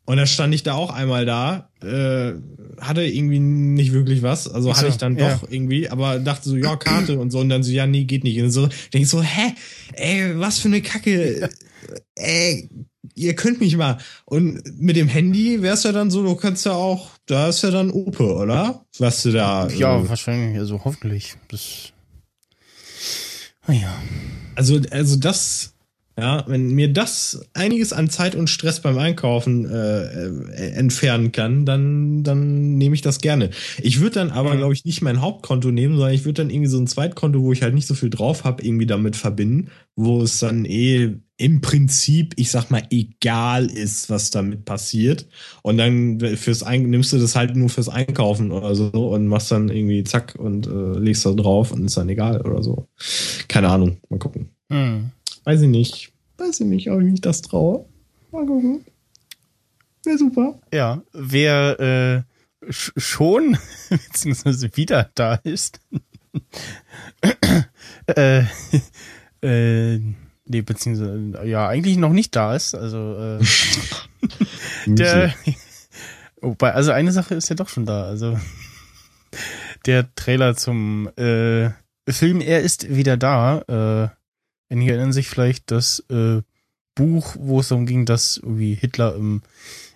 Und 0.07 0.19
da 0.19 0.27
stand 0.27 0.55
ich 0.55 0.63
da 0.63 0.75
auch 0.75 0.91
einmal 0.91 1.25
da, 1.25 1.71
äh, 1.85 2.35
hatte 2.81 3.05
irgendwie 3.05 3.39
nicht 3.39 3.93
wirklich 3.93 4.23
was, 4.23 4.49
also 4.49 4.69
so, 4.69 4.77
hatte 4.77 4.89
ich 4.89 4.97
dann 4.97 5.17
ja. 5.17 5.35
doch 5.35 5.49
irgendwie, 5.49 5.89
aber 5.89 6.19
dachte 6.19 6.49
so, 6.49 6.57
ja, 6.57 6.77
Karte 6.77 7.19
und 7.19 7.31
so, 7.31 7.41
und 7.41 7.49
dann 7.49 7.63
so, 7.63 7.71
ja, 7.71 7.87
nee, 7.87 8.05
geht 8.05 8.25
nicht. 8.25 8.41
Und 8.41 8.51
so, 8.51 8.67
denk 8.67 9.05
ich 9.05 9.09
so, 9.09 9.23
hä, 9.23 9.55
ey, 9.93 10.39
was 10.39 10.59
für 10.59 10.69
eine 10.69 10.83
Kacke, 10.83 11.49
ey, 12.17 12.69
ihr 13.15 13.35
könnt 13.35 13.61
mich 13.61 13.77
mal. 13.77 13.99
Und 14.25 14.63
mit 14.81 14.97
dem 14.97 15.09
Handy 15.09 15.63
wär's 15.63 15.85
ja 15.85 15.93
dann 15.93 16.11
so, 16.11 16.23
du 16.23 16.35
kannst 16.35 16.67
ja 16.67 16.73
auch, 16.73 17.11
da 17.27 17.49
ist 17.49 17.63
ja 17.63 17.71
dann 17.71 17.91
Ope, 17.91 18.35
oder? 18.35 18.85
Was 18.99 19.23
du 19.23 19.33
da. 19.33 19.69
Ja, 19.69 19.99
äh, 19.99 20.09
wahrscheinlich, 20.09 20.59
also 20.59 20.85
hoffentlich. 20.85 21.37
Das. 21.49 21.93
Naja. 23.67 23.95
Also, 24.57 24.81
also 24.91 25.17
das, 25.17 25.74
ja, 26.17 26.45
wenn 26.47 26.71
mir 26.71 26.93
das 26.93 27.45
einiges 27.55 27.93
an 27.93 28.09
Zeit 28.09 28.37
und 28.37 28.49
Stress 28.49 28.81
beim 28.81 28.99
Einkaufen 28.99 29.69
äh, 29.69 30.05
äh, 30.05 30.71
entfernen 30.75 31.33
kann, 31.33 31.67
dann, 31.67 32.23
dann 32.23 32.77
nehme 32.79 32.95
ich 32.95 33.03
das 33.03 33.19
gerne. 33.19 33.51
Ich 33.83 34.01
würde 34.01 34.15
dann 34.21 34.31
aber, 34.31 34.55
Mhm. 34.55 34.59
glaube 34.59 34.75
ich, 34.75 34.85
nicht 34.85 35.03
mein 35.03 35.21
Hauptkonto 35.21 35.73
nehmen, 35.73 35.97
sondern 35.97 36.15
ich 36.15 36.25
würde 36.25 36.43
dann 36.43 36.51
irgendwie 36.51 36.69
so 36.71 36.79
ein 36.79 36.87
Zweitkonto, 36.87 37.43
wo 37.43 37.53
ich 37.53 37.63
halt 37.63 37.75
nicht 37.75 37.89
so 37.89 37.95
viel 37.95 38.11
drauf 38.11 38.45
habe, 38.45 38.63
irgendwie 38.65 38.87
damit 38.87 39.17
verbinden, 39.17 39.71
wo 39.97 40.23
es 40.23 40.39
dann 40.39 40.65
eh 40.67 41.17
im 41.37 41.61
Prinzip, 41.61 42.35
ich 42.37 42.53
sag 42.53 42.71
mal, 42.71 42.85
egal 42.91 43.67
ist, 43.67 44.09
was 44.09 44.31
damit 44.31 44.65
passiert. 44.65 45.27
Und 45.63 45.79
dann 45.79 46.21
fürs 46.37 46.63
Ein 46.63 46.91
nimmst 46.91 47.13
du 47.13 47.19
das 47.19 47.35
halt 47.35 47.57
nur 47.57 47.69
fürs 47.71 47.89
Einkaufen 47.89 48.53
oder 48.53 48.77
so 48.77 48.91
und 48.91 49.27
machst 49.27 49.51
dann 49.51 49.69
irgendwie 49.69 50.05
zack 50.05 50.37
und 50.39 50.69
äh, 50.69 50.99
legst 50.99 51.27
da 51.27 51.33
drauf 51.33 51.73
und 51.73 51.87
ist 51.87 51.97
dann 51.97 52.09
egal 52.09 52.41
oder 52.43 52.63
so. 52.63 52.87
Keine 53.49 53.69
Ahnung, 53.69 53.97
mal 54.09 54.21
gucken. 54.21 54.51
Hm. 54.71 55.11
Weiß 55.45 55.61
ich 55.63 55.69
nicht. 55.69 56.13
Weiß 56.39 56.61
ich 56.61 56.67
nicht, 56.67 56.91
ob 56.91 57.01
ich 57.01 57.07
mich 57.07 57.21
das 57.21 57.43
traue. 57.43 57.87
Mal 58.33 58.47
gucken. 58.47 58.85
Wäre 60.05 60.19
super. 60.19 60.61
Ja, 60.73 61.03
wer 61.13 61.81
äh, 61.81 62.73
sch 62.73 62.93
schon 62.97 63.57
beziehungsweise 63.91 64.77
wieder 64.77 65.11
da 65.15 65.35
ist, 65.37 65.81
äh, 68.17 68.45
äh, 69.43 70.01
nee, 70.47 70.63
beziehungsweise 70.63 71.47
ja 71.47 71.69
eigentlich 71.69 71.97
noch 71.97 72.13
nicht 72.13 72.35
da 72.35 72.55
ist, 72.55 72.75
also 72.75 73.17
äh, 73.19 73.45
der, 74.87 75.35
wobei, 76.41 76.73
also 76.73 76.91
eine 76.91 77.13
Sache 77.13 77.35
ist 77.35 77.49
ja 77.49 77.57
doch 77.57 77.69
schon 77.69 77.87
da, 77.87 78.05
also 78.05 78.39
der 79.87 80.15
Trailer 80.15 80.57
zum 80.57 81.09
äh, 81.17 81.71
Film 82.09 82.41
Er 82.41 82.61
ist 82.61 82.95
wieder 82.95 83.17
da, 83.17 84.11
äh, 84.13 84.24
einige 84.71 84.93
erinnern 84.93 85.13
sich 85.13 85.29
vielleicht 85.29 85.71
das 85.71 86.01
äh, 86.11 86.43
Buch, 86.95 87.37
wo 87.39 87.61
es 87.61 87.69
darum 87.69 87.87
ging, 87.87 88.07
dass 88.07 88.37
irgendwie 88.37 88.75
Hitler 88.75 89.15
im 89.17 89.43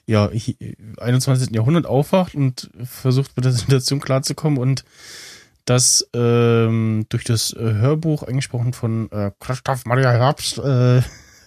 ja, 0.07 0.31
hi- 0.31 0.77
21. 0.99 1.55
Jahrhundert 1.55 1.87
aufwacht 1.87 2.35
und 2.35 2.71
versucht 2.83 3.37
mit 3.37 3.45
der 3.45 3.53
Situation 3.53 4.01
klarzukommen 4.01 4.59
und 4.59 4.85
das 5.65 6.09
ähm, 6.15 7.05
durch 7.11 7.25
das 7.25 7.53
äh, 7.53 7.59
Hörbuch 7.75 8.23
eingesprochen 8.23 8.73
von 8.73 9.11
äh, 9.13 9.33
Christoph 9.39 9.85
Maria 9.85 10.11
Herbst 10.13 10.59
äh, 10.59 11.03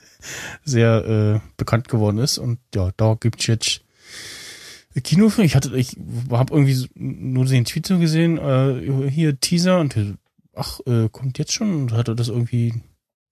sehr 0.64 1.06
äh, 1.44 1.50
bekannt 1.58 1.88
geworden 1.90 2.20
ist 2.20 2.38
und 2.38 2.60
ja, 2.76 2.92
da 2.98 3.18
gibt's 3.20 3.48
jetzt 3.48 3.82
Kinofilm. 5.04 5.46
Ich 5.46 5.56
hatte, 5.56 5.76
ich 5.76 5.96
habe 6.30 6.54
irgendwie 6.54 6.88
nur 6.96 7.46
den 7.46 7.66
Tweet 7.66 7.88
so 7.88 7.98
gesehen, 7.98 8.38
äh, 8.38 9.10
hier 9.10 9.40
Teaser 9.40 9.80
und 9.80 9.96
ach, 10.54 10.82
äh, 10.86 11.08
kommt 11.10 11.40
jetzt 11.40 11.54
schon 11.54 11.74
und 11.74 11.94
hatte 11.94 12.14
das 12.16 12.28
irgendwie 12.28 12.74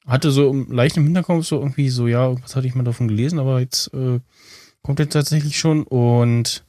hatte 0.10 0.32
so 0.32 0.52
leicht 0.70 0.98
im 0.98 1.04
Hinterkopf 1.06 1.46
so 1.46 1.60
irgendwie 1.60 1.90
so, 1.90 2.08
ja, 2.08 2.28
irgendwas 2.28 2.56
hatte 2.56 2.68
ich 2.68 2.76
mal 2.76 2.84
davon 2.84 3.08
gelesen, 3.08 3.40
aber 3.40 3.60
jetzt 3.60 3.94
äh, 3.94 4.20
kommt 4.82 5.00
jetzt 5.00 5.14
tatsächlich 5.14 5.58
schon 5.58 5.84
und 5.84 6.66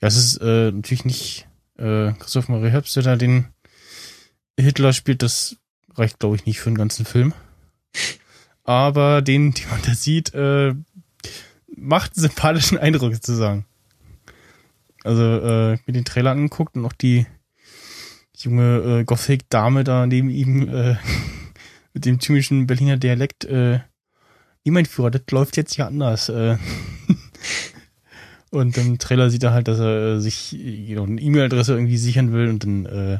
ja, 0.00 0.08
es 0.08 0.16
ist 0.16 0.36
äh, 0.38 0.70
natürlich 0.70 1.04
nicht 1.04 1.48
äh, 1.78 2.12
Christoph 2.12 2.48
Maria 2.48 2.70
Herbst, 2.70 2.96
der 2.96 3.02
da 3.02 3.16
den 3.16 3.46
Hitler 4.58 4.92
spielt, 4.92 5.22
das 5.22 5.56
reicht, 5.94 6.20
glaube 6.20 6.36
ich, 6.36 6.46
nicht 6.46 6.60
für 6.60 6.68
einen 6.68 6.78
ganzen 6.78 7.04
Film. 7.04 7.34
Aber 8.64 9.22
den, 9.22 9.52
den 9.52 9.68
man 9.70 9.82
da 9.84 9.94
sieht, 9.94 10.32
äh, 10.34 10.74
macht 11.74 12.16
einen 12.16 12.22
sympathischen 12.22 12.78
Eindruck 12.78 13.14
sozusagen. 13.14 13.66
Also, 15.04 15.22
äh, 15.22 15.78
mir 15.86 15.92
den 15.92 16.04
Trailer 16.04 16.30
angeguckt 16.30 16.76
und 16.76 16.84
auch 16.84 16.92
die 16.92 17.26
junge 18.36 19.00
äh, 19.00 19.04
Gothic-Dame 19.04 19.84
da 19.84 20.06
neben 20.06 20.30
ihm 20.30 20.68
äh, 20.68 20.96
mit 21.94 22.04
dem 22.04 22.18
typischen 22.18 22.66
Berliner 22.66 22.96
Dialekt, 22.96 23.44
äh, 23.44 23.80
wie 24.64 24.70
mein 24.70 24.86
Führer, 24.86 25.10
das 25.10 25.22
läuft 25.30 25.56
jetzt 25.56 25.74
hier 25.74 25.86
anders. 25.86 26.28
Äh. 26.28 26.56
und 28.50 28.76
im 28.78 28.98
Trailer 28.98 29.30
sieht 29.30 29.42
er 29.42 29.52
halt, 29.52 29.68
dass 29.68 29.78
er 29.78 30.16
äh, 30.16 30.20
sich 30.20 30.54
äh, 30.54 30.94
know, 30.94 31.04
eine 31.04 31.20
E-Mail-Adresse 31.20 31.74
irgendwie 31.74 31.98
sichern 31.98 32.32
will 32.32 32.48
und 32.48 32.64
dann 32.64 32.86
äh, 32.86 33.18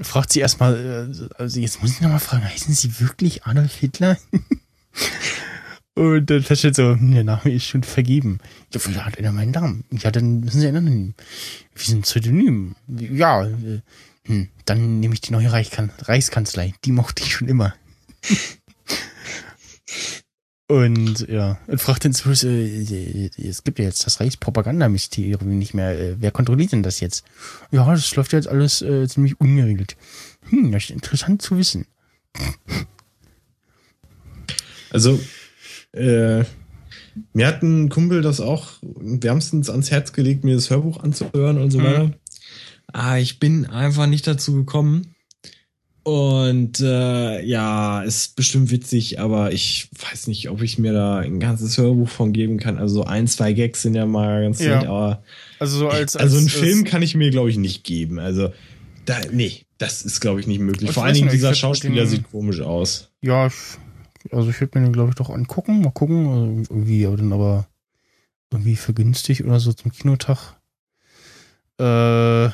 fragt 0.00 0.32
sie 0.32 0.40
erstmal, 0.40 0.74
äh, 1.10 1.28
also 1.40 1.60
jetzt 1.60 1.82
muss 1.82 1.92
ich 1.92 2.00
nochmal 2.00 2.20
fragen, 2.20 2.44
heißen 2.44 2.74
Sie 2.74 3.00
wirklich 3.00 3.44
Adolf 3.44 3.74
Hitler? 3.76 4.18
und 5.94 6.28
dann 6.28 6.42
feststellt 6.42 6.76
so, 6.76 6.94
der 6.94 7.24
Name 7.24 7.52
ist 7.52 7.64
schon 7.64 7.82
vergeben. 7.82 8.38
Ja, 8.72 8.80
vielleicht 8.80 9.04
hat 9.04 9.18
einer 9.18 9.32
meinen 9.32 9.52
Namen. 9.52 9.84
Ja, 9.90 10.10
dann 10.10 10.40
müssen 10.40 10.60
Sie 10.60 10.66
einen 10.66 10.78
anderen. 10.78 11.14
Wir 11.74 11.84
sind 11.84 12.02
Pseudonym. 12.02 12.74
Ja, 12.88 13.46
äh, 13.46 13.80
hm, 14.30 14.48
dann 14.64 15.00
nehme 15.00 15.14
ich 15.14 15.20
die 15.20 15.32
neue 15.32 15.50
Reichskan 15.50 15.90
Reichskanzlei. 16.02 16.72
Die 16.84 16.92
mochte 16.92 17.24
ich 17.24 17.32
schon 17.32 17.48
immer. 17.48 17.74
Und 20.68 21.26
ja, 21.28 21.58
und 21.66 21.80
fragt 21.80 22.04
den 22.04 22.12
Bruce, 22.12 22.44
äh, 22.44 23.28
es 23.36 23.64
gibt 23.64 23.80
ja 23.80 23.86
jetzt 23.86 24.06
das 24.06 24.20
Reichspropagandamysterium 24.20 25.58
nicht 25.58 25.74
mehr. 25.74 25.98
Äh, 25.98 26.14
wer 26.20 26.30
kontrolliert 26.30 26.70
denn 26.70 26.84
das 26.84 27.00
jetzt? 27.00 27.24
Ja, 27.72 27.90
das 27.90 28.14
läuft 28.14 28.32
jetzt 28.32 28.46
alles 28.46 28.82
äh, 28.82 29.08
ziemlich 29.08 29.40
ungeregelt. 29.40 29.96
Hm, 30.50 30.70
das 30.70 30.84
ist 30.84 30.90
interessant 30.90 31.42
zu 31.42 31.58
wissen. 31.58 31.88
Also, 34.92 35.18
äh, 35.90 36.44
mir 37.32 37.48
hat 37.48 37.62
ein 37.64 37.88
Kumpel 37.88 38.22
das 38.22 38.40
auch 38.40 38.74
wärmstens 38.82 39.70
ans 39.70 39.90
Herz 39.90 40.12
gelegt, 40.12 40.44
mir 40.44 40.54
das 40.54 40.70
Hörbuch 40.70 41.02
anzuhören 41.02 41.58
und 41.58 41.72
so 41.72 41.80
Mhm. 41.80 42.14
Ah, 42.92 43.18
ich 43.18 43.38
bin 43.40 43.66
einfach 43.66 44.06
nicht 44.06 44.26
dazu 44.26 44.54
gekommen. 44.54 45.14
Und 46.02 46.80
äh, 46.80 47.42
ja, 47.44 48.02
ist 48.02 48.34
bestimmt 48.34 48.70
witzig, 48.70 49.20
aber 49.20 49.52
ich 49.52 49.90
weiß 50.10 50.28
nicht, 50.28 50.48
ob 50.48 50.62
ich 50.62 50.78
mir 50.78 50.92
da 50.94 51.18
ein 51.18 51.38
ganzes 51.40 51.76
Hörbuch 51.76 52.08
von 52.08 52.32
geben 52.32 52.58
kann. 52.58 52.78
Also 52.78 52.94
so 52.96 53.04
ein, 53.04 53.26
zwei 53.28 53.52
Gags 53.52 53.82
sind 53.82 53.94
ja 53.94 54.06
mal 54.06 54.42
ganz 54.42 54.60
Ja. 54.60 54.78
nett, 54.78 54.88
aber 54.88 55.22
Also 55.58 55.76
so 55.78 55.88
als, 55.90 56.16
also 56.16 56.38
einen 56.38 56.46
als- 56.46 56.54
Film 56.56 56.84
kann 56.84 57.02
ich 57.02 57.14
mir, 57.14 57.30
glaube 57.30 57.50
ich, 57.50 57.58
nicht 57.58 57.84
geben. 57.84 58.18
Also 58.18 58.50
da, 59.04 59.18
nee, 59.30 59.66
das 59.76 60.02
ist, 60.02 60.20
glaube 60.20 60.40
ich, 60.40 60.46
nicht 60.46 60.60
möglich. 60.60 60.88
Ich 60.88 60.94
Vor 60.94 61.04
allen 61.04 61.14
Dingen, 61.14 61.28
dieser 61.30 61.54
Schauspieler 61.54 62.04
den- 62.04 62.08
sieht 62.08 62.30
komisch 62.30 62.60
aus. 62.62 63.10
Ja, 63.20 63.50
also 64.32 64.50
ich 64.50 64.60
würde 64.60 64.78
mir 64.78 64.86
den, 64.86 64.92
glaube 64.94 65.10
ich, 65.10 65.16
doch 65.16 65.28
angucken. 65.30 65.82
Mal 65.82 65.90
gucken. 65.92 66.26
Also 66.26 66.74
irgendwie, 66.74 67.06
aber 67.06 67.18
dann 67.18 67.32
aber 67.32 67.66
irgendwie 68.50 68.76
vergünstigt 68.76 69.42
oder 69.44 69.60
so 69.60 69.72
zum 69.74 69.92
Kinotag. 69.92 70.56
Äh, 71.78 72.50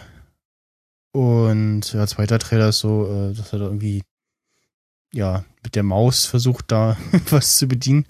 und 1.17 1.95
ja, 1.95 2.07
zweiter 2.07 2.39
Trailer 2.39 2.69
ist 2.69 2.81
so, 2.81 3.07
äh, 3.07 3.35
dass 3.35 3.55
er 3.55 3.61
da 3.61 3.65
irgendwie 3.65 4.03
ja 5.15 5.47
mit 5.65 5.75
der 5.75 5.83
Maus 5.83 6.27
versucht, 6.27 6.67
da 6.69 6.99
was 7.31 7.57
zu 7.57 7.67
bedienen. 7.67 8.05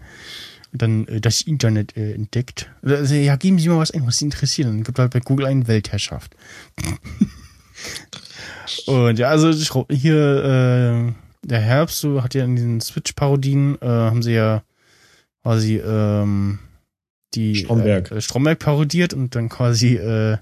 dann 0.72 1.06
äh, 1.06 1.20
das 1.20 1.42
Internet 1.42 1.96
äh, 1.96 2.14
entdeckt. 2.14 2.68
Also, 2.82 3.14
ja, 3.14 3.36
geben 3.36 3.60
Sie 3.60 3.68
mal 3.68 3.78
was 3.78 3.92
ein, 3.92 4.04
was 4.08 4.18
Sie 4.18 4.24
interessiert. 4.24 4.66
Dann 4.66 4.82
gibt 4.82 4.98
halt 4.98 5.12
bei 5.12 5.20
Google 5.20 5.46
ein 5.46 5.68
Weltherrschaft. 5.68 6.34
Und 8.86 9.20
ja, 9.20 9.28
also 9.28 9.52
hier 9.88 11.06
äh, 11.06 11.12
der 11.46 11.60
Herbst, 11.60 12.00
so 12.00 12.24
hat 12.24 12.34
ja 12.34 12.44
in 12.44 12.56
diesen 12.56 12.80
Switch-Parodien, 12.80 13.80
äh, 13.80 13.86
haben 13.86 14.22
sie 14.22 14.32
ja 14.32 14.64
quasi 15.44 15.76
ähm, 15.76 16.58
die 17.34 17.54
Stromberg, 17.54 18.10
äh, 18.10 18.20
Stromberg 18.20 18.58
parodiert 18.58 19.14
und 19.14 19.36
dann 19.36 19.48
quasi, 19.48 19.94
äh, 19.94 20.38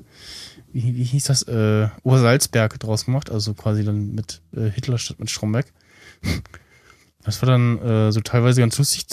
wie, 0.75 0.97
wie 0.97 1.05
hieß 1.05 1.25
das, 1.25 1.43
äh, 1.45 1.89
Obersalzberg 2.03 2.79
draus 2.81 3.07
gemacht, 3.07 3.31
also 3.31 3.55
quasi 3.55 3.85
dann 3.85 4.15
mit 4.15 4.43
äh, 4.55 4.69
Hitler 4.71 4.99
statt 4.99 5.19
mit 5.19 5.31
Stromberg. 5.31 5.67
Das 7.27 7.41
war 7.41 7.49
dann 7.49 7.79
äh, 7.79 8.13
so 8.13 8.21
teilweise 8.21 8.61
ganz 8.61 8.77
lustig. 8.77 9.07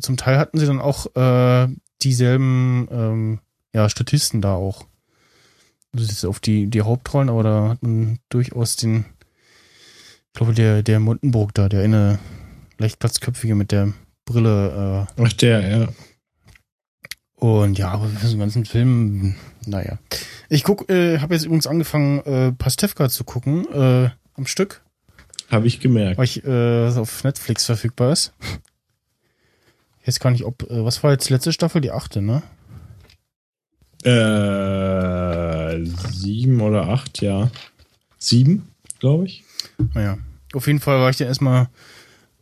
Zum 0.00 0.16
Teil 0.16 0.38
hatten 0.38 0.58
sie 0.58 0.64
dann 0.64 0.80
auch 0.80 1.14
äh, 1.14 1.68
dieselben 2.00 2.88
ähm, 2.90 3.40
ja, 3.74 3.90
Statisten 3.90 4.40
da 4.40 4.54
auch. 4.54 4.86
Das 5.92 6.10
ist 6.10 6.24
auf 6.24 6.40
die, 6.40 6.68
die 6.68 6.80
Hauptrollen, 6.80 7.28
aber 7.28 7.42
da 7.42 7.68
hat 7.68 7.82
man 7.82 8.20
durchaus 8.30 8.76
den, 8.76 9.04
ich 10.28 10.32
glaube, 10.32 10.54
der, 10.54 10.82
der 10.82 10.98
Mundenburg 10.98 11.52
da, 11.52 11.68
der 11.68 11.82
eine 11.82 12.18
leicht 12.78 13.00
platzköpfige 13.00 13.54
mit 13.54 13.70
der 13.70 13.92
Brille. 14.24 15.06
Äh, 15.18 15.22
Ach, 15.22 15.32
der, 15.34 15.68
ja. 15.68 15.88
Und 17.34 17.78
ja, 17.78 17.90
aber 17.90 18.08
für 18.08 18.26
einen 18.26 18.38
ganzen 18.38 18.64
Film, 18.64 19.34
naja. 19.68 19.98
Ich 20.48 20.64
guck, 20.64 20.88
äh, 20.90 21.18
habe 21.18 21.34
jetzt 21.34 21.44
übrigens 21.44 21.66
angefangen, 21.66 22.20
äh, 22.20 22.52
Pastewka 22.52 23.08
zu 23.08 23.24
gucken, 23.24 23.66
äh, 23.72 24.10
am 24.34 24.46
Stück. 24.46 24.82
Habe 25.50 25.66
ich 25.66 25.80
gemerkt. 25.80 26.18
Weil 26.18 26.24
ich, 26.24 26.44
äh, 26.44 26.88
auf 26.88 27.24
Netflix 27.24 27.64
verfügbar 27.64 28.12
ist. 28.12 28.32
Jetzt 30.04 30.20
kann 30.20 30.34
ich, 30.34 30.44
ob, 30.44 30.62
äh, 30.70 30.84
was 30.84 31.02
war 31.02 31.12
jetzt 31.12 31.28
letzte 31.30 31.52
Staffel? 31.52 31.80
Die 31.80 31.90
achte, 31.90 32.22
ne? 32.22 32.42
Äh, 34.04 35.84
sieben 36.12 36.60
oder 36.60 36.88
acht, 36.88 37.20
ja. 37.20 37.50
Sieben, 38.18 38.68
glaube 39.00 39.26
ich. 39.26 39.44
Naja. 39.94 40.18
Auf 40.54 40.66
jeden 40.66 40.80
Fall 40.80 41.00
war 41.00 41.10
ich 41.10 41.16
dann 41.18 41.28
erstmal 41.28 41.68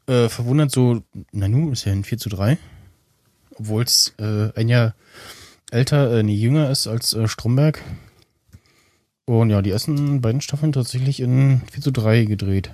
äh, 0.06 0.28
verwundert, 0.28 0.70
so, 0.70 1.02
Nanu 1.32 1.72
ist 1.72 1.84
ja 1.84 1.92
ein 1.92 2.04
4 2.04 2.18
zu 2.18 2.28
3. 2.28 2.58
Obwohl 3.58 3.82
es 3.82 4.14
äh, 4.18 4.52
ein 4.54 4.68
Jahr 4.68 4.94
älter, 5.70 6.18
äh, 6.18 6.22
nee, 6.22 6.34
jünger 6.34 6.70
ist 6.70 6.86
als 6.86 7.12
äh, 7.14 7.28
Stromberg. 7.28 7.82
Und 9.24 9.50
ja, 9.50 9.60
die 9.60 9.70
ersten 9.70 10.20
beiden 10.20 10.40
Staffeln 10.40 10.72
tatsächlich 10.72 11.20
in 11.20 11.62
4 11.72 11.82
zu 11.82 11.90
3 11.90 12.24
gedreht. 12.24 12.70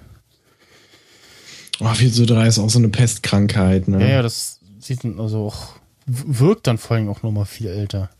Oh, 1.80 1.92
4 1.92 2.12
zu 2.12 2.26
3 2.26 2.46
ist 2.46 2.58
auch 2.58 2.68
so 2.68 2.78
eine 2.78 2.90
Pestkrankheit, 2.90 3.88
ne? 3.88 4.00
Ja, 4.00 4.08
ja, 4.08 4.22
das 4.22 4.60
sieht 4.78 5.04
dann 5.04 5.18
also 5.18 5.46
auch, 5.46 5.76
wirkt 6.06 6.66
dann 6.66 6.78
vor 6.78 6.96
allem 6.96 7.08
auch 7.08 7.22
nochmal 7.22 7.46
viel 7.46 7.68
älter. 7.68 8.10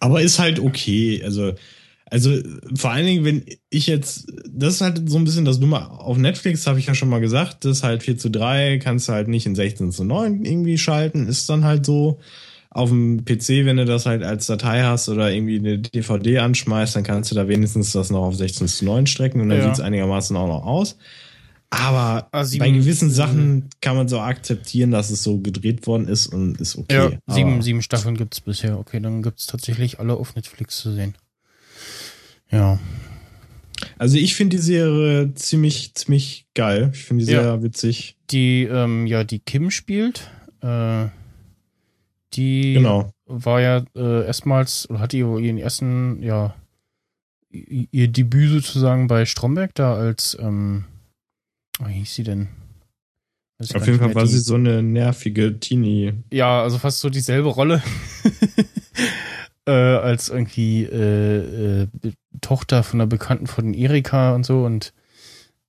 Aber 0.00 0.20
ist 0.20 0.40
halt 0.40 0.58
okay. 0.58 1.22
Also, 1.22 1.52
also 2.06 2.36
vor 2.74 2.90
allen 2.90 3.06
Dingen, 3.06 3.24
wenn 3.24 3.44
ich 3.68 3.86
jetzt, 3.86 4.26
das 4.48 4.74
ist 4.74 4.80
halt 4.80 5.08
so 5.08 5.16
ein 5.18 5.24
bisschen 5.24 5.44
das 5.44 5.60
Nummer 5.60 6.00
auf 6.00 6.16
Netflix, 6.16 6.66
habe 6.66 6.80
ich 6.80 6.86
ja 6.86 6.94
schon 6.94 7.08
mal 7.08 7.20
gesagt, 7.20 7.64
das 7.64 7.78
ist 7.78 7.82
halt 7.84 8.02
4 8.02 8.18
zu 8.18 8.30
3, 8.30 8.78
kannst 8.78 9.08
du 9.08 9.12
halt 9.12 9.28
nicht 9.28 9.46
in 9.46 9.54
16 9.54 9.92
zu 9.92 10.02
9 10.02 10.44
irgendwie 10.44 10.78
schalten, 10.78 11.28
ist 11.28 11.48
dann 11.48 11.64
halt 11.64 11.86
so. 11.86 12.18
Auf 12.72 12.90
dem 12.90 13.24
PC, 13.24 13.64
wenn 13.64 13.78
du 13.78 13.84
das 13.84 14.06
halt 14.06 14.22
als 14.22 14.46
Datei 14.46 14.82
hast 14.82 15.08
oder 15.08 15.32
irgendwie 15.32 15.58
eine 15.58 15.78
DVD 15.78 16.38
anschmeißt, 16.38 16.94
dann 16.94 17.02
kannst 17.02 17.30
du 17.30 17.34
da 17.34 17.48
wenigstens 17.48 17.92
das 17.92 18.10
noch 18.10 18.22
auf 18.22 18.36
16 18.36 18.68
zu 18.68 18.84
9 18.84 19.06
strecken 19.06 19.40
und 19.40 19.48
dann 19.48 19.58
ja. 19.58 19.64
sieht 19.64 19.74
es 19.74 19.80
einigermaßen 19.80 20.36
auch 20.36 20.46
noch 20.46 20.64
aus. 20.64 20.96
Aber 21.70 22.28
sieben, 22.44 22.64
bei 22.64 22.70
gewissen 22.70 23.10
Sachen 23.10 23.70
kann 23.80 23.96
man 23.96 24.08
so 24.08 24.20
akzeptieren, 24.20 24.90
dass 24.90 25.10
es 25.10 25.22
so 25.22 25.38
gedreht 25.38 25.86
worden 25.86 26.08
ist 26.08 26.26
und 26.26 26.60
ist 26.60 26.76
okay. 26.76 27.18
Ja, 27.26 27.34
sieben, 27.34 27.62
sieben 27.62 27.80
Staffeln 27.80 28.16
gibt 28.16 28.34
es 28.34 28.40
bisher. 28.40 28.78
Okay, 28.78 29.00
dann 29.00 29.22
gibt 29.22 29.38
es 29.38 29.46
tatsächlich 29.46 30.00
alle 30.00 30.14
auf 30.14 30.34
Netflix 30.34 30.78
zu 30.78 30.92
sehen. 30.92 31.14
Ja. 32.50 32.80
Also 33.98 34.16
ich 34.16 34.34
finde 34.34 34.56
die 34.56 34.62
Serie 34.62 35.32
ziemlich, 35.34 35.94
ziemlich 35.94 36.46
geil. 36.54 36.90
Ich 36.92 37.04
finde 37.04 37.24
die 37.24 37.30
sehr 37.30 37.42
ja. 37.42 37.62
witzig. 37.62 38.16
Die, 38.30 38.64
ähm, 38.64 39.06
ja, 39.06 39.22
die 39.22 39.38
Kim 39.38 39.70
spielt. 39.70 40.28
Äh, 40.62 41.06
die 42.34 42.74
genau. 42.74 43.12
war 43.26 43.60
ja 43.60 43.84
äh, 43.94 44.26
erstmals, 44.26 44.88
oder 44.90 45.00
hat 45.00 45.14
ihren 45.14 45.58
ersten, 45.58 46.22
ja, 46.22 46.54
ihr 47.50 48.08
Debüt 48.08 48.50
sozusagen 48.50 49.08
bei 49.08 49.24
Stromberg 49.24 49.74
da 49.74 49.94
als, 49.94 50.36
ähm, 50.40 50.84
wie 51.84 51.94
hieß 51.94 52.14
sie 52.14 52.22
denn? 52.22 52.48
Auf 53.74 53.86
jeden 53.86 53.98
Fall 53.98 54.14
war 54.14 54.24
die, 54.24 54.30
sie 54.30 54.38
so 54.38 54.54
eine 54.54 54.82
nervige 54.82 55.60
Teenie. 55.60 56.14
Ja, 56.32 56.62
also 56.62 56.78
fast 56.78 57.00
so 57.00 57.10
dieselbe 57.10 57.48
Rolle. 57.48 57.82
äh, 59.66 59.70
als 59.70 60.30
irgendwie 60.30 60.84
äh, 60.84 61.82
äh, 61.82 61.88
Tochter 62.40 62.82
von 62.82 63.00
einer 63.00 63.06
Bekannten 63.06 63.46
von 63.46 63.74
Erika 63.74 64.34
und 64.34 64.46
so 64.46 64.64
und 64.64 64.94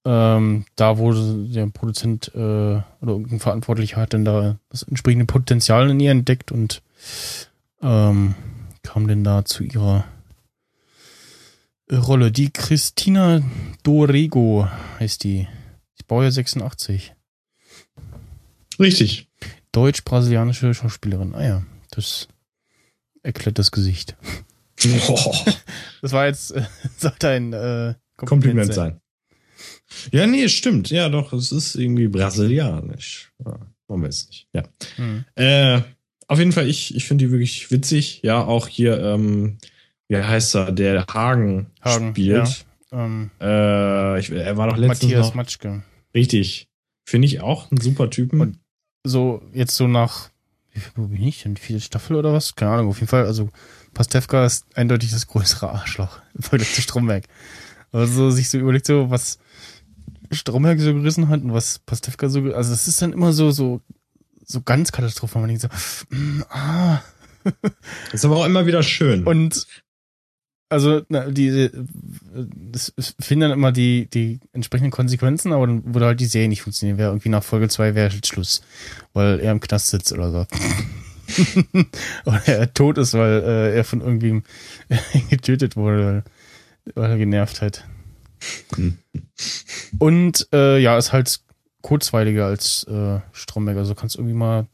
ähm, 0.03 0.65
da 0.75 0.97
wurde 0.97 1.47
der 1.47 1.67
Produzent 1.67 2.31
äh, 2.33 2.39
oder 2.39 2.85
irgendein 3.01 3.39
Verantwortlicher 3.39 3.97
hat 3.97 4.13
dann 4.13 4.25
da 4.25 4.57
das 4.69 4.83
entsprechende 4.83 5.25
Potenzial 5.25 5.89
in 5.89 5.99
ihr 5.99 6.11
entdeckt 6.11 6.51
und 6.51 6.81
ähm, 7.81 8.35
kam 8.83 9.07
denn 9.07 9.23
da 9.23 9.45
zu 9.45 9.63
ihrer 9.63 10.05
Rolle. 11.91 12.31
Die 12.31 12.51
Christina 12.51 13.41
Dorego 13.83 14.67
heißt 14.99 15.23
die. 15.23 15.47
Ich 15.95 16.05
baue 16.07 16.23
ja 16.23 16.31
86. 16.31 17.13
Richtig. 18.79 19.27
Deutsch-brasilianische 19.71 20.73
Schauspielerin. 20.73 21.35
Ah 21.35 21.43
ja, 21.43 21.63
das 21.91 22.27
erklärt 23.21 23.59
das 23.59 23.71
Gesicht. 23.71 24.15
Oh. 25.07 25.35
Das 26.01 26.13
war 26.13 26.25
jetzt, 26.25 26.49
äh, 26.53 26.63
sollte 26.97 27.29
ein 27.29 27.53
äh, 27.53 27.93
Kompliment, 28.15 28.25
Kompliment 28.25 28.73
sein. 28.73 28.89
sein. 28.93 29.00
Ja, 30.11 30.27
nee, 30.27 30.47
stimmt. 30.49 30.89
Ja, 30.89 31.09
doch, 31.09 31.33
es 31.33 31.51
ist 31.51 31.75
irgendwie 31.75 32.07
brasilianisch. 32.07 33.31
Ja, 33.45 33.59
wollen 33.87 34.01
wir 34.01 34.07
nicht. 34.07 34.47
Ja. 34.53 34.63
Hm. 34.95 35.25
Äh, 35.35 35.81
auf 36.27 36.39
jeden 36.39 36.53
Fall, 36.53 36.67
ich, 36.67 36.95
ich 36.95 37.05
finde 37.05 37.25
die 37.25 37.31
wirklich 37.31 37.71
witzig. 37.71 38.21
Ja, 38.23 38.43
auch 38.43 38.67
hier, 38.67 39.01
ähm, 39.01 39.57
wie 40.07 40.17
heißt 40.17 40.55
er, 40.55 40.71
der 40.71 41.05
Hagen, 41.07 41.67
Hagen 41.81 42.11
spielt. 42.11 42.65
Ja. 42.91 43.05
Ähm, 43.05 43.31
äh, 43.41 44.19
ich, 44.19 44.31
er 44.31 44.57
war 44.57 44.69
doch 44.69 44.77
letztens 44.77 45.03
Matthias 45.03 45.27
noch, 45.27 45.35
Matschke. 45.35 45.83
Richtig. 46.13 46.67
Finde 47.05 47.25
ich 47.25 47.41
auch 47.41 47.71
ein 47.71 47.81
super 47.81 48.09
Typen. 48.09 48.39
Und 48.39 48.59
so, 49.03 49.41
jetzt 49.53 49.75
so 49.75 49.87
nach, 49.87 50.29
wo 50.95 51.07
bin 51.07 51.23
ich 51.23 51.43
denn? 51.43 51.57
Vierte 51.57 51.81
Staffel 51.81 52.15
oder 52.15 52.33
was? 52.33 52.55
Keine 52.55 52.71
Ahnung, 52.71 52.89
auf 52.89 52.97
jeden 52.99 53.09
Fall. 53.09 53.25
Also, 53.25 53.49
Pastewka 53.93 54.45
ist 54.45 54.65
eindeutig 54.75 55.11
das 55.11 55.27
größere 55.27 55.69
Arschloch 55.69 56.19
im 56.33 56.43
Vergleich 56.43 56.73
zu 56.73 56.81
Stromberg. 56.81 57.25
Also, 57.91 58.31
sich 58.31 58.49
so 58.49 58.57
überlegt, 58.57 58.85
so, 58.85 59.09
was, 59.09 59.39
Stromberg 60.31 60.79
so 60.79 60.93
gerissen 60.93 61.29
hat 61.29 61.41
und 61.41 61.53
was 61.53 61.79
Pastewka 61.79 62.29
so, 62.29 62.39
also 62.53 62.73
es 62.73 62.87
ist 62.87 63.01
dann 63.01 63.13
immer 63.13 63.33
so, 63.33 63.51
so, 63.51 63.81
so 64.45 64.61
ganz 64.61 64.91
katastrophal. 64.91 65.41
Man 65.41 65.49
denkt 65.49 65.61
so, 65.61 66.15
mm, 66.15 66.43
ah. 66.49 67.01
Ist 68.13 68.23
aber 68.23 68.37
auch 68.37 68.45
immer 68.45 68.65
wieder 68.67 68.83
schön. 68.83 69.23
Und 69.25 69.65
also 70.69 71.01
na, 71.09 71.29
die 71.29 71.69
das 72.71 72.93
finden 73.19 73.41
dann 73.41 73.51
immer 73.51 73.71
die 73.71 74.07
die 74.09 74.39
entsprechenden 74.53 74.91
Konsequenzen, 74.91 75.51
aber 75.51 75.67
dann 75.67 75.93
würde 75.93 76.05
halt 76.05 76.19
die 76.19 76.25
Serie 76.25 76.47
nicht 76.47 76.61
funktionieren. 76.61 76.97
Wäre 76.97 77.09
irgendwie 77.09 77.29
nach 77.29 77.43
Folge 77.43 77.67
2 77.67 77.93
wäre 77.93 78.09
halt 78.09 78.25
Schluss, 78.25 78.61
weil 79.13 79.39
er 79.39 79.51
im 79.51 79.59
Knast 79.59 79.89
sitzt 79.89 80.13
oder 80.13 80.31
so. 80.31 80.47
oder 82.25 82.47
er 82.47 82.73
tot 82.73 82.97
ist, 82.97 83.13
weil 83.13 83.43
äh, 83.43 83.75
er 83.75 83.83
von 83.83 84.01
irgendwem 84.01 84.43
getötet 85.29 85.75
wurde, 85.75 86.23
weil 86.95 87.11
er 87.11 87.17
genervt 87.17 87.61
hat. 87.61 87.85
Und 89.99 90.47
äh, 90.53 90.79
ja, 90.79 90.97
ist 90.97 91.13
halt 91.13 91.41
kurzweiliger 91.81 92.45
als 92.45 92.83
äh, 92.85 93.19
Stromberg. 93.31 93.77
Also 93.77 93.95
kannst 93.95 94.15
irgendwie 94.15 94.35
mal 94.35 94.67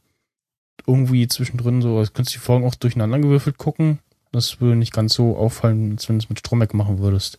irgendwie 0.86 1.26
zwischendrin 1.28 1.82
so, 1.82 1.98
also 1.98 2.12
kannst 2.12 2.34
die 2.34 2.38
Folgen 2.38 2.66
auch 2.66 2.74
durcheinander 2.74 3.18
gewürfelt 3.18 3.58
gucken. 3.58 3.98
Das 4.32 4.60
würde 4.60 4.76
nicht 4.76 4.92
ganz 4.92 5.14
so 5.14 5.36
auffallen, 5.36 5.92
als 5.92 6.08
wenn 6.08 6.18
du 6.18 6.24
es 6.24 6.28
mit 6.28 6.38
Stromberg 6.38 6.74
machen 6.74 6.98
würdest. 6.98 7.38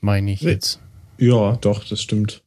Meine 0.00 0.32
ich 0.32 0.40
jetzt. 0.40 0.80
Ja, 1.18 1.56
doch, 1.56 1.84
das 1.84 2.02
stimmt. 2.02 2.42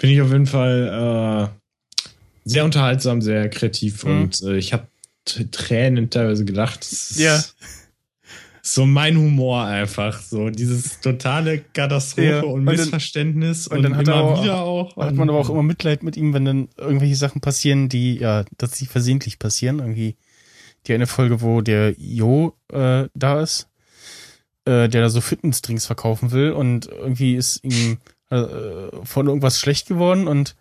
Finde 0.00 0.14
ich 0.14 0.22
auf 0.22 0.32
jeden 0.32 0.46
Fall 0.46 1.50
äh, 1.54 2.48
sehr 2.48 2.64
unterhaltsam, 2.64 3.20
sehr 3.20 3.48
kreativ 3.50 4.04
mhm. 4.04 4.22
und 4.22 4.42
äh, 4.42 4.56
ich 4.56 4.72
habe 4.72 4.86
Tränen 5.24 6.10
teilweise 6.10 6.44
gedacht. 6.44 6.86
Ja 7.16 7.42
so 8.66 8.86
mein 8.86 9.18
Humor 9.18 9.64
einfach. 9.64 10.20
So 10.20 10.48
dieses 10.48 10.98
totale 11.00 11.58
Katastrophe 11.58 12.28
ja. 12.28 12.40
und, 12.40 12.52
und 12.52 12.64
Missverständnis. 12.64 13.68
Und, 13.68 13.76
und 13.76 13.82
dann 13.82 13.96
hat 13.96 14.08
er 14.08 14.14
auch, 14.16 14.42
wieder 14.42 14.62
auch. 14.62 14.96
Hat 14.96 15.14
man 15.14 15.28
aber 15.28 15.38
auch 15.38 15.50
immer 15.50 15.62
Mitleid 15.62 16.02
mit 16.02 16.16
ihm, 16.16 16.32
wenn 16.32 16.46
dann 16.46 16.68
irgendwelche 16.78 17.14
Sachen 17.14 17.42
passieren, 17.42 17.90
die, 17.90 18.16
ja, 18.16 18.44
dass 18.56 18.72
sie 18.72 18.86
versehentlich 18.86 19.38
passieren. 19.38 19.80
Irgendwie 19.80 20.16
die 20.86 20.94
eine 20.94 21.06
Folge, 21.06 21.42
wo 21.42 21.60
der 21.60 21.94
Jo 21.98 22.56
äh, 22.72 23.08
da 23.14 23.40
ist, 23.42 23.68
äh, 24.64 24.88
der 24.88 25.02
da 25.02 25.08
so 25.10 25.20
Fitnessdrinks 25.20 25.84
verkaufen 25.84 26.32
will 26.32 26.52
und 26.52 26.86
irgendwie 26.86 27.36
ist 27.36 27.62
ihm 27.64 27.98
äh, 28.30 28.44
von 29.04 29.26
irgendwas 29.26 29.60
schlecht 29.60 29.88
geworden 29.88 30.26
und 30.26 30.56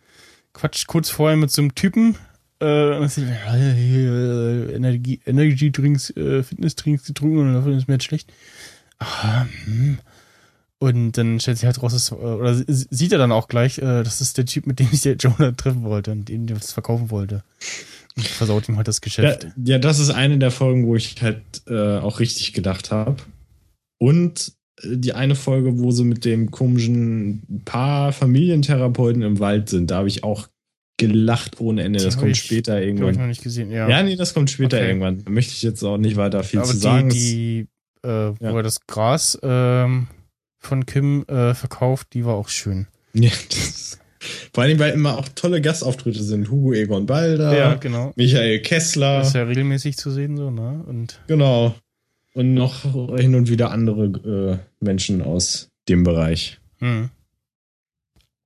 quatscht 0.52 0.88
kurz 0.88 1.10
vorher 1.10 1.38
mit 1.38 1.52
so 1.52 1.62
einem 1.62 1.74
Typen. 1.74 2.18
Äh, 2.64 4.76
Energie, 4.76 5.20
Energy-Drinks, 5.26 6.12
äh, 6.12 6.44
Fitness-Drinks 6.44 7.06
getrunken 7.06 7.40
und 7.40 7.54
davon 7.54 7.74
ist 7.74 7.88
mir 7.88 7.96
jetzt 7.96 8.06
schlecht. 8.06 8.32
Ah, 9.00 9.46
hm. 9.66 10.00
Und 10.80 11.18
dann 11.18 11.40
stellt 11.40 11.58
sich 11.58 11.66
halt 11.66 11.82
raus, 11.82 11.94
dass, 11.94 12.12
äh, 12.12 12.16
oder 12.16 12.54
sieht 12.68 13.12
er 13.12 13.18
dann 13.18 13.32
auch 13.32 13.48
gleich, 13.48 13.78
äh, 13.78 14.04
das 14.04 14.22
ist 14.22 14.38
der 14.38 14.46
Typ, 14.46 14.68
mit 14.68 14.80
dem 14.80 14.88
sich 14.88 15.02
der 15.02 15.16
Jonah 15.16 15.52
treffen 15.52 15.84
wollte 15.84 16.12
und 16.12 16.30
dem 16.30 16.46
der 16.46 16.58
was 16.58 16.74
verkaufen 16.74 17.10
wollte. 17.10 17.44
Und 18.16 18.28
versaut 18.28 18.70
ihm 18.70 18.78
halt 18.78 18.88
das 18.88 19.02
Geschäft. 19.02 19.44
Ja, 19.44 19.52
ja, 19.64 19.80
das 19.80 20.00
ist 20.00 20.10
eine 20.10 20.38
der 20.38 20.52
Folgen, 20.52 20.86
wo 20.86 20.96
ich 20.96 21.22
halt 21.22 21.42
äh, 21.68 21.98
auch 21.98 22.20
richtig 22.20 22.54
gedacht 22.54 22.92
habe. 22.92 23.16
Und 23.98 24.54
äh, 24.82 24.98
die 24.98 25.14
eine 25.14 25.36
Folge, 25.36 25.80
wo 25.80 25.92
sie 25.92 26.04
mit 26.04 26.26
dem 26.26 26.52
komischen 26.52 27.62
Paar 27.66 28.12
Familientherapeuten 28.12 29.22
im 29.22 29.40
Wald 29.40 29.70
sind, 29.70 29.90
da 29.90 30.00
habe 30.00 30.10
ich 30.10 30.24
auch 30.24 30.48
gelacht 30.98 31.60
ohne 31.60 31.84
Ende. 31.84 32.04
Das 32.04 32.18
kommt 32.18 32.32
ich, 32.32 32.44
später 32.44 32.82
irgendwann. 32.82 33.08
Hab 33.08 33.14
ich 33.14 33.20
noch 33.20 33.28
nicht 33.28 33.44
gesehen, 33.44 33.72
ja. 33.72 33.90
Ja, 33.90 34.04
nee, 34.04 34.16
das 34.16 34.34
kommt 34.34 34.50
später 34.50 34.78
okay. 34.78 34.88
irgendwann. 34.88 35.24
Da 35.24 35.32
möchte 35.32 35.54
ich 35.54 35.64
jetzt 35.64 35.84
auch 35.84 35.98
nicht 35.98 36.16
weiter 36.16 36.44
viel 36.44 36.60
Aber 36.60 36.68
zu 36.68 36.74
die, 36.76 36.80
sagen. 36.80 37.10
Die, 37.10 37.68
äh, 38.04 38.08
wo 38.08 38.36
ja. 38.40 38.56
er 38.56 38.64
das 38.64 38.86
Gras 38.86 39.38
ähm, 39.42 40.08
von 40.60 40.86
Kim 40.86 41.24
äh, 41.28 41.54
verkauft, 41.54 42.10
die 42.14 42.26
war 42.26 42.36
auch 42.36 42.50
schön. 42.50 42.88
Ja, 43.14 43.32
das, 43.50 44.00
vor 44.54 44.64
allem, 44.64 44.80
weil 44.80 44.94
immer 44.94 45.18
auch 45.18 45.28
tolle 45.30 45.62
Gastauftritte 45.62 46.24
sind. 46.24 46.50
Hugo 46.50 46.74
Egon 46.74 47.06
Balder, 47.06 47.58
ja, 47.58 47.74
genau. 47.76 48.14
Michael 48.16 48.62
Kessler. 48.62 49.20
Das 49.20 49.30
ist 49.30 49.36
ja 49.36 49.44
regelmäßig 49.44 49.98
zu 49.98 50.12
sehen, 50.12 50.38
so, 50.38 50.52
ne? 50.52 50.84
Und 50.88 51.20
genau. 51.28 51.76
Und 52.34 52.54
noch 52.54 52.84
hin 53.18 53.36
und 53.36 53.50
wieder 53.50 53.72
andere 53.72 54.62
äh, 54.82 54.84
Menschen 54.84 55.22
aus 55.22 55.70
dem 55.88 56.04
Bereich. 56.04 56.60
Hm. 56.80 57.10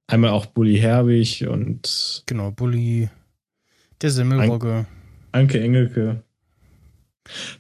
Einmal 0.08 0.32
auch 0.32 0.46
Bully 0.46 0.78
Herbig 0.78 1.46
und. 1.48 2.24
Genau, 2.26 2.52
Bully, 2.52 3.10
der 4.02 4.12
Semmelrogge. 4.12 4.86
An 5.32 5.42
Anke 5.42 5.62
Engelke. 5.62 6.24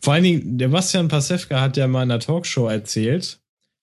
Vor 0.01 0.13
allen 0.13 0.23
Dingen, 0.23 0.57
der 0.57 0.69
Bastian 0.69 1.09
Pasewka 1.09 1.59
hat 1.59 1.75
ja 1.75 1.87
mal 1.87 2.03
in 2.03 2.11
einer 2.11 2.19
Talkshow 2.19 2.67
erzählt. 2.67 3.39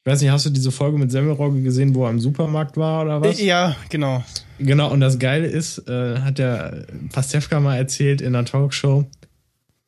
Ich 0.07 0.11
weiß 0.11 0.20
nicht, 0.22 0.31
hast 0.31 0.46
du 0.46 0.50
diese 0.50 0.70
Folge 0.70 0.98
mit 0.98 1.11
Semmelrogge 1.11 1.62
gesehen, 1.62 1.94
wo 1.94 2.05
er 2.05 2.11
im 2.11 2.20
Supermarkt 2.20 2.77
war 2.77 3.05
oder 3.05 3.20
was? 3.20 3.40
Ja, 3.40 3.77
genau. 3.90 4.24
Genau, 4.59 4.90
und 4.90 5.00
das 5.00 5.18
Geile 5.18 5.46
ist, 5.46 5.88
äh, 5.88 6.18
hat 6.20 6.38
der 6.38 6.87
Pasewka 7.12 7.61
mal 7.61 7.77
erzählt 7.77 8.20
in 8.20 8.35
einer 8.35 8.44
Talkshow, 8.44 9.07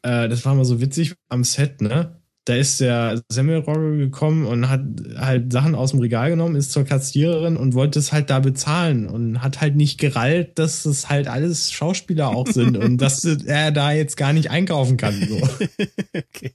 äh, 0.03 0.29
das 0.29 0.45
war 0.45 0.55
mal 0.55 0.65
so 0.65 0.81
witzig 0.81 1.15
am 1.29 1.45
Set, 1.45 1.81
ne? 1.81 2.21
Da 2.47 2.55
ist 2.55 2.81
der 2.81 3.21
Semmelrogge 3.29 3.99
gekommen 3.99 4.47
und 4.47 4.69
hat 4.69 4.81
halt 5.17 5.53
Sachen 5.53 5.75
aus 5.75 5.91
dem 5.91 5.99
Regal 5.99 6.31
genommen, 6.31 6.55
ist 6.55 6.71
zur 6.71 6.85
Kassiererin 6.85 7.57
und 7.57 7.75
wollte 7.75 7.99
es 7.99 8.13
halt 8.13 8.31
da 8.31 8.39
bezahlen 8.39 9.09
und 9.09 9.43
hat 9.43 9.61
halt 9.61 9.75
nicht 9.75 9.99
gerallt, 9.99 10.57
dass 10.57 10.87
es 10.87 11.09
halt 11.09 11.27
alles 11.27 11.73
Schauspieler 11.73 12.29
auch 12.29 12.47
sind 12.47 12.77
und 12.77 12.99
dass 13.03 13.25
er 13.25 13.73
da 13.73 13.91
jetzt 13.91 14.17
gar 14.17 14.33
nicht 14.33 14.49
einkaufen 14.49 14.97
kann. 14.97 15.15
So. 15.29 15.37
okay. 16.17 16.55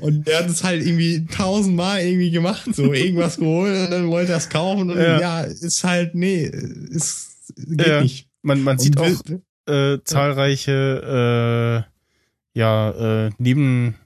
Und 0.00 0.26
der 0.26 0.38
hat 0.38 0.48
es 0.48 0.64
halt 0.64 0.84
irgendwie 0.84 1.26
tausendmal 1.26 2.00
irgendwie 2.00 2.30
gemacht, 2.30 2.74
so 2.74 2.94
irgendwas 2.94 3.36
geholt 3.38 3.78
und 3.78 3.90
dann 3.90 4.08
wollte 4.08 4.32
er 4.32 4.38
es 4.38 4.48
kaufen 4.48 4.90
und 4.90 4.96
ja. 4.96 5.20
ja, 5.20 5.40
ist 5.42 5.84
halt, 5.84 6.14
nee, 6.14 6.44
ist, 6.44 7.52
geht 7.56 7.86
ja. 7.86 8.00
nicht. 8.00 8.30
Man, 8.40 8.62
man 8.62 8.78
sieht 8.78 8.96
auch 8.98 9.20
äh, 9.66 9.98
zahlreiche, 10.02 11.84
äh, 11.84 12.58
ja, 12.58 13.26
äh, 13.26 13.30
neben 13.36 13.96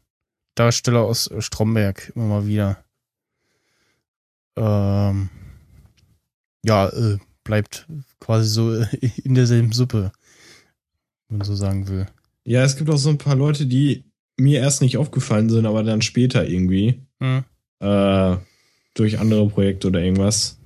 Darsteller 0.55 1.03
aus 1.03 1.31
Stromberg 1.39 2.13
immer 2.15 2.27
mal 2.27 2.47
wieder. 2.47 2.85
Ähm, 4.57 5.31
ja, 6.65 6.89
äh, 6.89 7.19
bleibt 7.45 7.87
quasi 8.21 8.49
so 8.49 8.75
in 9.25 9.35
derselben 9.35 9.73
Suppe, 9.73 10.13
wenn 11.29 11.39
man 11.39 11.47
so 11.47 11.55
sagen 11.55 11.89
will. 11.89 12.07
Ja, 12.45 12.65
es 12.65 12.77
gibt 12.77 12.91
auch 12.91 12.99
so 12.99 13.11
ein 13.11 13.19
paar 13.19 13.37
Leute, 13.37 13.67
die 13.67 14.05
mir 14.37 14.61
erst 14.61 14.83
nicht 14.83 14.97
aufgefallen 14.97 15.51
sind, 15.51 15.67
aber 15.67 15.83
dann 15.83 16.03
später 16.03 16.47
irgendwie. 16.47 17.01
Hm. 17.21 17.45
Äh, 17.81 18.37
durch 18.95 19.19
andere 19.19 19.49
Projekte 19.49 19.89
oder 19.89 20.01
irgendwas. 20.01 20.59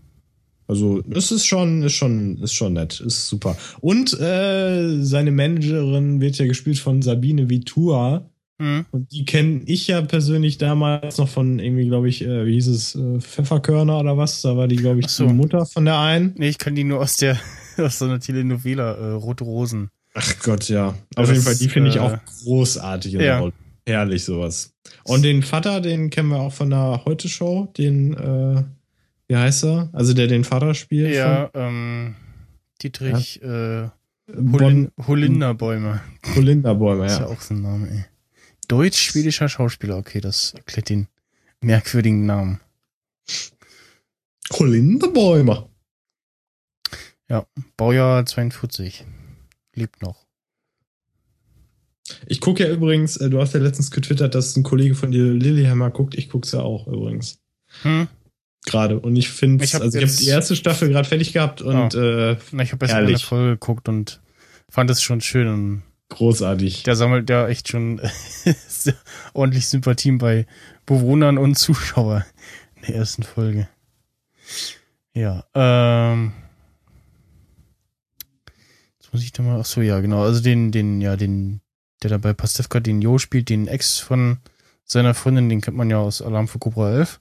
Also, 0.69 1.03
es 1.11 1.31
ist 1.31 1.47
schon, 1.47 1.83
ist 1.83 1.93
schon, 1.93 2.39
ist 2.39 2.55
schon 2.55 2.73
nett, 2.73 3.01
ist 3.01 3.29
super. 3.29 3.57
Und 3.81 4.19
äh, 4.19 5.01
seine 5.01 5.31
Managerin 5.31 6.21
wird 6.21 6.39
ja 6.39 6.47
gespielt 6.47 6.79
von 6.79 7.03
Sabine 7.03 7.49
Vitua. 7.49 8.29
Mhm. 8.59 8.87
Und 8.91 9.13
die 9.13 9.25
kenne 9.25 9.63
ich 9.67 9.87
ja 9.87 10.01
persönlich 10.01 10.59
damals 10.59 11.19
noch 11.19 11.29
von 11.29 11.59
irgendwie, 11.59 11.87
glaube 11.87 12.09
ich, 12.09 12.23
äh, 12.23 12.47
wie 12.47 12.55
hieß 12.55 12.69
es, 12.69 12.95
äh, 12.95 13.21
Pfefferkörner 13.21 13.99
oder 14.01 14.17
was? 14.17 14.41
Da 14.43 14.57
war 14.57 14.67
die, 14.67 14.77
glaube 14.77 15.01
ich, 15.01 15.09
so. 15.09 15.27
die 15.27 15.33
Mutter 15.33 15.67
von 15.67 15.85
der 15.85 15.99
einen. 15.99 16.33
Nee, 16.37 16.49
ich 16.49 16.59
kann 16.59 16.75
die 16.75 16.85
nur 16.85 17.01
aus 17.01 17.17
der, 17.17 17.39
aus 17.79 17.99
so 17.99 18.07
einer 18.07 18.21
Telenovela, 18.21 18.95
äh, 18.95 19.11
Rote 19.13 19.45
Rosen. 19.45 19.91
Ach 20.15 20.39
Gott, 20.43 20.69
ja. 20.69 20.89
Auf 20.89 20.97
das, 21.15 21.31
jeden 21.31 21.43
Fall, 21.43 21.57
die 21.57 21.69
finde 21.69 21.91
ich 21.91 21.99
auch 21.99 22.13
äh, 22.13 22.19
großartig. 22.45 23.13
Ja. 23.13 23.51
Herrlich 23.87 24.25
sowas. 24.25 24.73
Und 25.05 25.23
den 25.23 25.43
Vater, 25.43 25.81
den 25.81 26.11
kennen 26.11 26.31
wir 26.31 26.41
auch 26.41 26.53
von 26.53 26.71
der 26.71 27.03
Heute-Show, 27.05 27.73
den, 27.77 28.15
äh, 28.15 28.65
wie 29.29 29.37
heißt 29.37 29.65
er? 29.65 29.91
Also 29.93 30.15
der 30.15 30.27
den 30.27 30.45
Vater 30.45 30.75
spielt. 30.75 31.15
Ja, 31.15 31.51
von, 31.53 31.61
ähm, 31.63 32.15
Dietrich, 32.83 33.41
ja. 33.43 33.85
äh, 33.85 33.89
Holin 34.53 34.91
Holinderbäume. 35.07 36.01
Holinderbäume, 36.35 37.03
ja. 37.07 37.07
Das 37.07 37.13
ist 37.13 37.21
ja 37.21 37.27
auch 37.27 37.41
so 37.41 37.55
ein 37.55 37.63
Name, 37.63 37.89
ey. 37.91 38.05
Deutsch-schwedischer 38.69 39.49
Schauspieler, 39.49 39.97
okay, 39.97 40.21
das 40.21 40.55
erklärt 40.55 40.89
den 40.89 41.09
merkwürdigen 41.61 42.27
Namen. 42.27 42.61
Bäumer. 45.13 45.69
Ja, 47.29 47.47
Baujahr 47.77 48.25
42. 48.25 49.05
Lebt 49.75 50.01
noch. 50.01 50.27
Ich 52.27 52.41
gucke 52.41 52.65
ja 52.65 52.73
übrigens, 52.73 53.17
äh, 53.17 53.29
du 53.29 53.41
hast 53.41 53.55
ja 53.55 53.61
letztens 53.61 53.91
getwittert, 53.91 54.35
dass 54.35 54.57
ein 54.57 54.63
Kollege 54.63 54.95
von 54.95 55.11
dir 55.11 55.25
Lilyhammer 55.25 55.91
guckt. 55.91 56.15
Ich 56.15 56.29
gucke 56.29 56.47
es 56.47 56.53
ja 56.53 56.61
auch 56.61 56.87
übrigens. 56.87 57.41
Hm? 57.83 58.07
Gerade. 58.65 59.01
Und 59.01 59.17
ich 59.17 59.29
finde, 59.29 59.63
also 59.63 59.99
ich 59.99 60.05
habe 60.05 60.17
die 60.17 60.29
erste 60.29 60.57
Staffel 60.57 60.89
gerade 60.89 61.09
fertig 61.09 61.33
gehabt 61.33 61.63
und 61.63 61.95
oh. 61.95 61.99
äh, 61.99 62.37
Na, 62.53 62.63
ich 62.63 62.73
habe 62.73 62.85
erst 62.85 62.95
eine 62.95 63.19
Folge 63.19 63.53
geguckt 63.53 63.89
und 63.89 64.21
fand 64.69 64.91
es 64.91 65.03
schon 65.03 65.21
schön 65.21 65.49
und 65.49 65.83
Großartig. 66.09 66.85
Der 66.85 66.97
sammelt 66.97 67.29
ja 67.29 67.49
echt 67.49 67.69
schon 67.69 68.01
ordentlich 69.33 69.69
Sympathien 69.69 70.19
bei 70.19 70.47
Bewohnern 70.87 71.37
und 71.37 71.57
Zuschauern 71.57 72.25
in 72.77 72.83
der 72.83 72.95
ersten 72.97 73.23
Folge. 73.23 73.69
Ja, 75.13 75.45
ähm. 75.55 76.33
Jetzt 79.01 79.13
muss 79.13 79.23
ich 79.23 79.33
da 79.33 79.43
mal, 79.43 79.61
ach 79.61 79.65
so, 79.65 79.81
ja, 79.81 80.01
genau, 80.01 80.23
also 80.23 80.41
den, 80.41 80.71
den, 80.71 81.01
ja, 81.01 81.17
den, 81.17 81.61
der 82.03 82.11
da 82.11 82.19
bei 82.19 82.33
Pastewka 82.33 82.81
den 82.81 83.03
Jo 83.03 83.19
spielt, 83.19 83.49
den 83.49 83.67
Ex 83.67 83.99
von 83.99 84.39
seiner 84.85 85.15
Freundin, 85.15 85.49
den 85.49 85.61
kennt 85.61 85.77
man 85.77 85.91
ja 85.91 85.99
aus 85.99 86.23
Alarm 86.23 86.49
für 86.49 86.59
Cobra 86.59 86.93
11. 86.93 87.21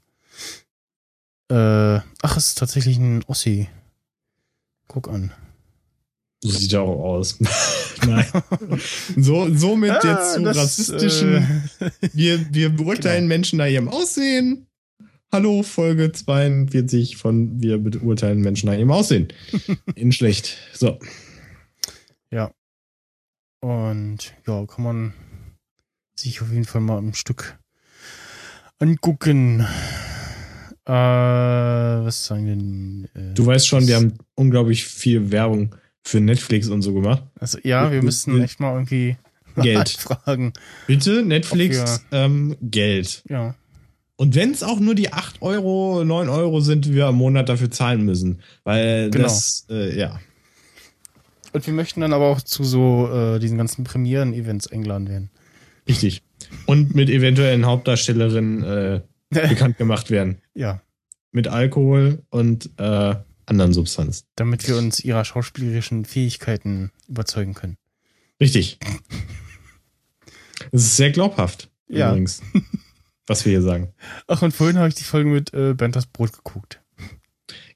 Äh, 1.50 2.00
ach, 2.22 2.38
es 2.38 2.48
ist 2.50 2.58
tatsächlich 2.58 2.98
ein 2.98 3.24
Ossi. 3.28 3.70
Guck 4.88 5.10
an. 5.10 5.32
So 6.46 6.52
sieht 6.52 6.74
er 6.74 6.84
auch 6.84 7.04
aus. 7.04 7.40
Nein. 8.06 8.28
So, 9.18 9.52
somit 9.52 9.90
ah, 9.90 10.00
jetzt 10.04 10.36
zu 10.36 10.44
das, 10.44 10.58
rassistischen. 10.58 11.38
Äh, 11.80 11.90
wir, 12.14 12.54
wir 12.54 12.70
beurteilen 12.70 13.24
genau. 13.24 13.30
Menschen 13.30 13.58
nach 13.58 13.66
ihrem 13.66 13.88
Aussehen. 13.88 14.68
Hallo, 15.32 15.64
Folge 15.64 16.12
42 16.12 17.18
von 17.18 17.60
Wir 17.60 17.80
beurteilen 17.80 18.42
Menschen 18.42 18.68
nach 18.68 18.78
ihrem 18.78 18.92
Aussehen. 18.92 19.30
In 19.96 20.12
schlecht. 20.12 20.56
So. 20.72 21.00
Ja. 22.30 22.52
Und 23.62 24.36
ja, 24.46 24.68
kann 24.68 24.84
man 24.84 25.14
sich 26.14 26.44
auf 26.44 26.52
jeden 26.52 26.66
Fall 26.66 26.82
mal 26.82 27.00
ein 27.00 27.16
Stück 27.16 27.58
angucken. 28.78 29.62
Äh, 30.86 30.92
was 30.92 32.28
sagen 32.28 32.46
denn? 32.46 33.10
Äh, 33.16 33.34
du 33.34 33.48
weißt 33.48 33.68
schon, 33.68 33.88
wir 33.88 33.96
haben 33.96 34.14
unglaublich 34.36 34.86
viel 34.86 35.32
Werbung 35.32 35.76
für 36.06 36.22
Netflix 36.22 36.70
und 36.70 36.84
so 36.84 36.94
gemacht. 36.94 37.24
Also 37.40 37.58
ja, 37.64 37.92
wir 37.92 38.04
müssen 38.04 38.42
echt 38.42 38.60
mal 38.60 38.74
irgendwie 38.74 39.18
Geld 39.56 39.90
fragen. 39.90 40.54
Bitte, 40.88 41.24
Netflix, 41.24 42.06
ähm, 42.12 42.56
Geld. 42.62 43.24
Ja. 43.28 43.56
Und 44.16 44.36
wenn 44.36 44.52
es 44.52 44.64
auch 44.64 44.80
nur 44.80 44.96
die 44.96 45.12
8 45.12 45.42
Euro, 45.42 46.04
9 46.06 46.30
Euro 46.30 46.62
sind, 46.62 46.86
die 46.86 46.94
wir 46.94 47.08
am 47.08 47.16
Monat 47.16 47.50
dafür 47.50 47.70
zahlen 47.70 48.06
müssen. 48.06 48.42
Weil 48.64 49.10
genau. 49.10 49.26
das, 49.26 49.66
äh, 49.70 49.98
ja. 49.98 50.20
Und 51.52 51.66
wir 51.66 51.74
möchten 51.74 52.02
dann 52.02 52.14
aber 52.14 52.28
auch 52.28 52.42
zu 52.42 52.64
so 52.64 53.10
äh, 53.12 53.40
diesen 53.40 53.58
ganzen 53.58 53.84
Premieren-Events 53.84 54.68
eingeladen 54.68 55.10
werden. 55.10 55.30
Richtig. 55.88 56.22
Und 56.66 56.96
mit 56.96 57.10
eventuellen 57.10 57.66
Hauptdarstellerinnen 57.66 58.64
äh, 58.64 59.02
bekannt 59.30 59.78
gemacht 59.78 60.12
werden. 60.12 60.38
Ja. 60.54 60.82
Mit 61.32 61.48
Alkohol 61.48 62.24
und 62.30 62.70
äh, 62.78 63.16
anderen 63.48 63.74
Substanz. 63.74 64.26
Damit 64.36 64.68
wir 64.68 64.78
uns 64.78 65.00
ihrer 65.00 65.26
schauspielerischen 65.26 66.06
Fähigkeiten 66.06 66.92
überzeugen 67.08 67.54
können. 67.54 67.78
Richtig. 68.40 68.80
Es 70.72 70.84
ist 70.84 70.98
sehr 70.98 71.12
glaubhaft, 71.12 71.70
ja. 71.88 72.10
übrigens, 72.10 72.42
was 73.28 73.46
wir 73.46 73.52
hier 73.52 73.62
sagen. 73.62 73.94
Ach, 74.28 74.42
und 74.42 74.52
vorhin 74.54 74.78
habe 74.78 74.90
ich 74.90 74.96
die 74.96 75.04
Folge 75.04 75.30
mit 75.30 75.54
äh, 75.54 75.74
Bernd 75.74 75.96
das 75.96 76.08
Brot 76.08 76.34
geguckt. 76.34 76.82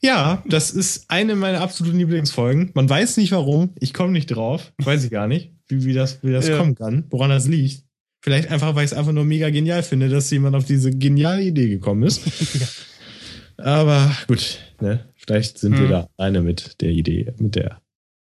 Ja, 0.01 0.43
das 0.47 0.71
ist 0.71 1.05
eine 1.09 1.35
meiner 1.35 1.61
absoluten 1.61 1.97
Lieblingsfolgen. 1.97 2.71
Man 2.73 2.89
weiß 2.89 3.17
nicht 3.17 3.31
warum. 3.33 3.71
Ich 3.79 3.93
komme 3.93 4.11
nicht 4.13 4.27
drauf. 4.27 4.71
Weiß 4.77 5.03
ich 5.03 5.11
gar 5.11 5.27
nicht, 5.27 5.51
wie, 5.67 5.83
wie 5.83 5.93
das, 5.93 6.23
wie 6.23 6.31
das 6.31 6.47
Ja. 6.47 6.57
kommen 6.57 6.75
kann, 6.75 7.05
woran 7.09 7.29
das 7.29 7.47
liegt. 7.47 7.83
Vielleicht 8.21 8.49
einfach, 8.49 8.75
weil 8.75 8.85
ich 8.85 8.91
es 8.91 8.97
einfach 8.97 9.11
nur 9.11 9.25
mega 9.25 9.49
genial 9.49 9.83
finde, 9.83 10.09
dass 10.09 10.29
jemand 10.31 10.55
auf 10.55 10.65
diese 10.65 10.91
geniale 10.91 11.41
Idee 11.43 11.69
gekommen 11.69 12.03
ist. 12.03 12.21
Aber 13.57 14.15
gut, 14.27 14.59
ne? 14.79 15.08
Vielleicht 15.29 15.59
sind 15.59 15.73
wir 15.73 15.81
Hm. 15.83 15.89
da 15.91 16.09
alleine 16.17 16.41
mit 16.41 16.81
der 16.81 16.89
Idee, 16.89 17.31
mit 17.37 17.53
der 17.53 17.83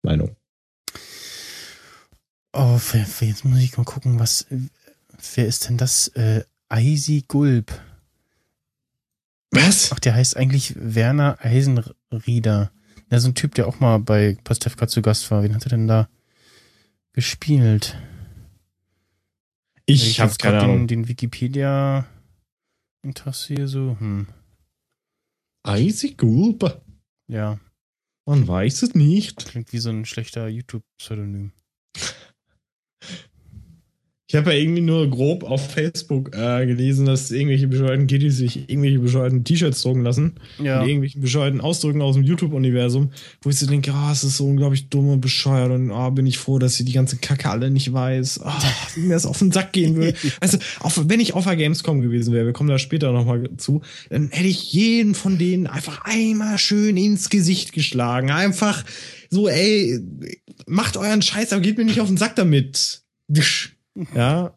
Meinung. 0.03 0.34
Oh, 2.53 2.80
jetzt 3.20 3.45
muss 3.45 3.61
ich 3.61 3.76
mal 3.78 3.84
gucken, 3.84 4.18
was. 4.18 4.43
äh, 4.51 4.59
Wer 5.36 5.47
ist 5.47 5.68
denn 5.68 5.76
das? 5.76 6.09
Äh, 6.09 6.43
Eisi 6.68 7.22
Gulb. 7.28 7.70
Was? 9.53 9.93
Ach, 9.93 10.01
der 10.01 10.14
heißt 10.16 10.36
eigentlich 10.36 10.74
Werner 10.76 11.38
Eisenrieder. 11.41 12.72
Ja, 13.09 13.20
so 13.20 13.28
ein 13.28 13.36
Typ, 13.36 13.55
der 13.55 13.68
auch 13.68 13.78
mal 13.78 13.99
bei 13.99 14.36
Pastewka 14.43 14.88
zu 14.88 15.01
Gast 15.01 15.30
war. 15.30 15.45
Wen 15.45 15.55
hat 15.55 15.62
er 15.66 15.70
denn 15.70 15.86
da 15.86 16.09
gespielt? 17.12 17.97
Ich, 19.86 20.18
habe 20.18 20.30
jetzt 20.30 20.41
keine 20.41 20.57
grad 20.57 20.64
Ahnung. 20.64 20.88
Den, 20.88 21.03
den 21.05 21.09
Wikipedia 21.09 22.05
interessiere 23.03 23.68
so. 23.68 23.97
Hm. 24.01 24.26
Isaac 25.67 26.19
Gulb? 26.19 26.83
Ja, 27.29 27.59
Man 28.27 28.47
weiß 28.47 28.83
es 28.83 28.95
nicht. 28.95 29.47
klingt 29.47 29.73
wie 29.73 29.79
so 29.79 29.91
ein 29.91 30.05
schlechter 30.05 30.49
YouTube-Pseudonym. 30.49 31.53
Ich 34.31 34.37
habe 34.37 34.53
ja 34.53 34.59
irgendwie 34.61 34.81
nur 34.81 35.11
grob 35.11 35.43
auf 35.43 35.72
Facebook 35.72 36.31
äh, 36.37 36.64
gelesen, 36.64 37.05
dass 37.05 37.33
irgendwelche 37.33 37.66
bescheuerten 37.66 38.07
Kiddies 38.07 38.37
sich 38.37 38.70
irgendwelche 38.70 39.01
bescheuerten 39.01 39.43
T-Shirts 39.43 39.83
drucken 39.83 40.05
lassen. 40.05 40.37
Ja. 40.62 40.78
Mit 40.78 40.89
irgendwelchen 40.89 41.20
bescheuerten 41.20 41.61
Ausdrücken 41.61 42.01
aus 42.01 42.14
dem 42.14 42.22
YouTube-Universum, 42.22 43.11
wo 43.43 43.51
ich 43.51 43.59
so 43.59 43.66
denke, 43.66 43.93
ah, 43.93 44.12
es 44.12 44.22
ist 44.22 44.37
so 44.37 44.47
unglaublich 44.47 44.89
dumm 44.89 45.09
und 45.09 45.20
bescheuert 45.20 45.72
und 45.72 45.91
ah, 45.91 46.11
bin 46.11 46.28
ich 46.28 46.39
froh, 46.39 46.61
dass 46.61 46.78
ich 46.78 46.87
die 46.87 46.93
ganze 46.93 47.16
Kacke 47.16 47.51
alle 47.51 47.72
nicht 47.72 47.93
weiß. 47.93 48.43
Ah, 48.45 48.62
wie 48.95 49.01
mir 49.01 49.14
das 49.14 49.26
auf 49.26 49.41
den 49.41 49.51
Sack 49.51 49.72
gehen 49.72 49.97
würde. 49.97 50.14
Weißt 50.41 50.55
du, 50.55 50.59
auch 50.78 50.93
wenn 51.07 51.18
ich 51.18 51.35
auf 51.35 51.43
der 51.43 51.57
Gamescom 51.57 52.01
gewesen 52.01 52.33
wäre, 52.33 52.47
wir 52.47 52.53
kommen 52.53 52.70
da 52.70 52.78
später 52.78 53.11
nochmal 53.11 53.51
zu, 53.57 53.83
dann 54.11 54.28
hätte 54.31 54.47
ich 54.47 54.72
jeden 54.72 55.16
von 55.16 55.39
denen 55.39 55.66
einfach 55.66 56.05
einmal 56.05 56.57
schön 56.59 56.97
ins 56.97 57.31
Gesicht 57.31 57.72
geschlagen. 57.72 58.31
Einfach 58.31 58.85
so, 59.28 59.49
ey, 59.49 59.99
macht 60.68 60.97
euren 60.97 61.20
Scheiß, 61.20 61.53
aber 61.53 61.62
geht 61.62 61.78
mir 61.78 61.85
nicht 61.85 62.01
auf 62.01 62.07
den 62.07 62.16
Sack 62.16 62.37
damit. 62.37 63.03
Ja. 64.14 64.57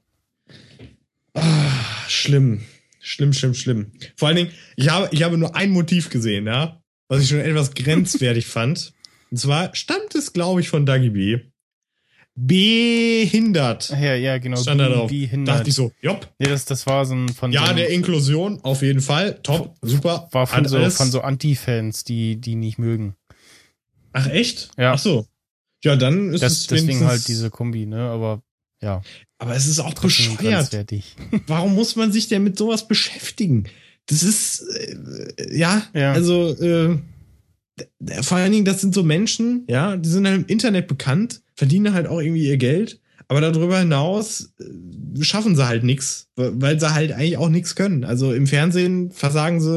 Ah, 1.33 2.07
schlimm. 2.07 2.61
Schlimm, 2.99 3.33
schlimm, 3.33 3.53
schlimm. 3.53 3.91
Vor 4.15 4.27
allen 4.29 4.37
Dingen, 4.37 4.51
ich 4.77 4.89
habe, 4.89 5.09
ich 5.11 5.23
habe 5.23 5.37
nur 5.37 5.55
ein 5.55 5.71
Motiv 5.71 6.09
gesehen, 6.09 6.45
ja, 6.47 6.81
was 7.09 7.21
ich 7.21 7.29
schon 7.29 7.39
etwas 7.39 7.73
grenzwertig 7.73 8.45
fand. 8.45 8.93
Und 9.29 9.37
zwar 9.37 9.75
stammt 9.75 10.15
es, 10.15 10.31
glaube 10.31 10.61
ich, 10.61 10.69
von 10.69 10.85
Dagi 10.85 11.09
B. 11.09 11.39
Behindert. 12.35 13.91
Ach 13.93 13.99
ja, 13.99 14.15
ja, 14.15 14.37
genau. 14.37 14.57
Stand 14.57 14.79
da 14.81 14.89
drauf. 14.89 15.11
Wie 15.11 15.25
hindert. 15.25 15.57
Dachte 15.59 15.69
ich 15.69 15.75
so, 15.75 15.91
jopp. 16.01 16.33
Nee, 16.39 16.47
das, 16.47 16.65
das 16.65 16.85
war 16.87 17.05
so 17.05 17.13
ein 17.13 17.29
von 17.29 17.51
so 17.51 17.55
Ja, 17.55 17.65
einem- 17.65 17.77
der 17.77 17.89
Inklusion, 17.89 18.59
auf 18.63 18.81
jeden 18.81 19.01
Fall. 19.01 19.39
Top, 19.43 19.75
super. 19.81 20.29
war 20.31 20.47
von 20.47 20.65
so, 20.65 20.89
von 20.89 21.11
so 21.11 21.21
Anti-Fans, 21.21 22.03
die, 22.05 22.37
die 22.39 22.55
nicht 22.55 22.79
mögen. 22.79 23.15
Ach, 24.13 24.27
echt? 24.27 24.71
Ja. 24.77 24.93
Ach 24.93 24.99
so. 24.99 25.27
Ja, 25.83 25.95
dann 25.95 26.33
ist 26.33 26.41
Das, 26.41 26.53
es 26.53 26.67
deswegen 26.67 27.05
halt 27.05 27.27
diese 27.27 27.49
Kombi, 27.49 27.85
ne? 27.85 28.09
Aber 28.09 28.41
ja, 28.83 29.01
Aber 29.39 29.55
es 29.55 29.67
ist 29.67 29.79
auch 29.79 29.93
trotzdem 29.93 30.35
bescheuert. 30.37 30.71
warum 31.47 31.73
muss 31.75 31.95
man 31.95 32.11
sich 32.11 32.27
denn 32.27 32.43
mit 32.43 32.57
sowas 32.57 32.87
beschäftigen? 32.87 33.65
Das 34.07 34.21
ist, 34.23 34.61
äh, 34.61 35.57
ja, 35.57 35.83
Ja. 35.93 36.11
also, 36.13 36.49
äh, 36.59 36.97
vor 38.21 38.37
allen 38.37 38.51
Dingen, 38.51 38.65
das 38.65 38.81
sind 38.81 38.93
so 38.93 39.03
Menschen, 39.03 39.63
ja, 39.67 39.95
die 39.97 40.09
sind 40.09 40.27
halt 40.27 40.37
im 40.37 40.45
Internet 40.45 40.87
bekannt, 40.87 41.41
verdienen 41.55 41.93
halt 41.93 42.07
auch 42.07 42.19
irgendwie 42.19 42.47
ihr 42.47 42.57
Geld, 42.57 42.99
aber 43.27 43.41
darüber 43.41 43.79
hinaus 43.79 44.53
äh, 44.59 45.23
schaffen 45.23 45.55
sie 45.55 45.65
halt 45.65 45.83
nichts, 45.83 46.27
weil 46.35 46.79
sie 46.79 46.93
halt 46.93 47.13
eigentlich 47.13 47.37
auch 47.37 47.49
nichts 47.49 47.75
können. 47.75 48.03
Also 48.03 48.33
im 48.33 48.45
Fernsehen 48.45 49.11
versagen 49.11 49.61
sie 49.61 49.69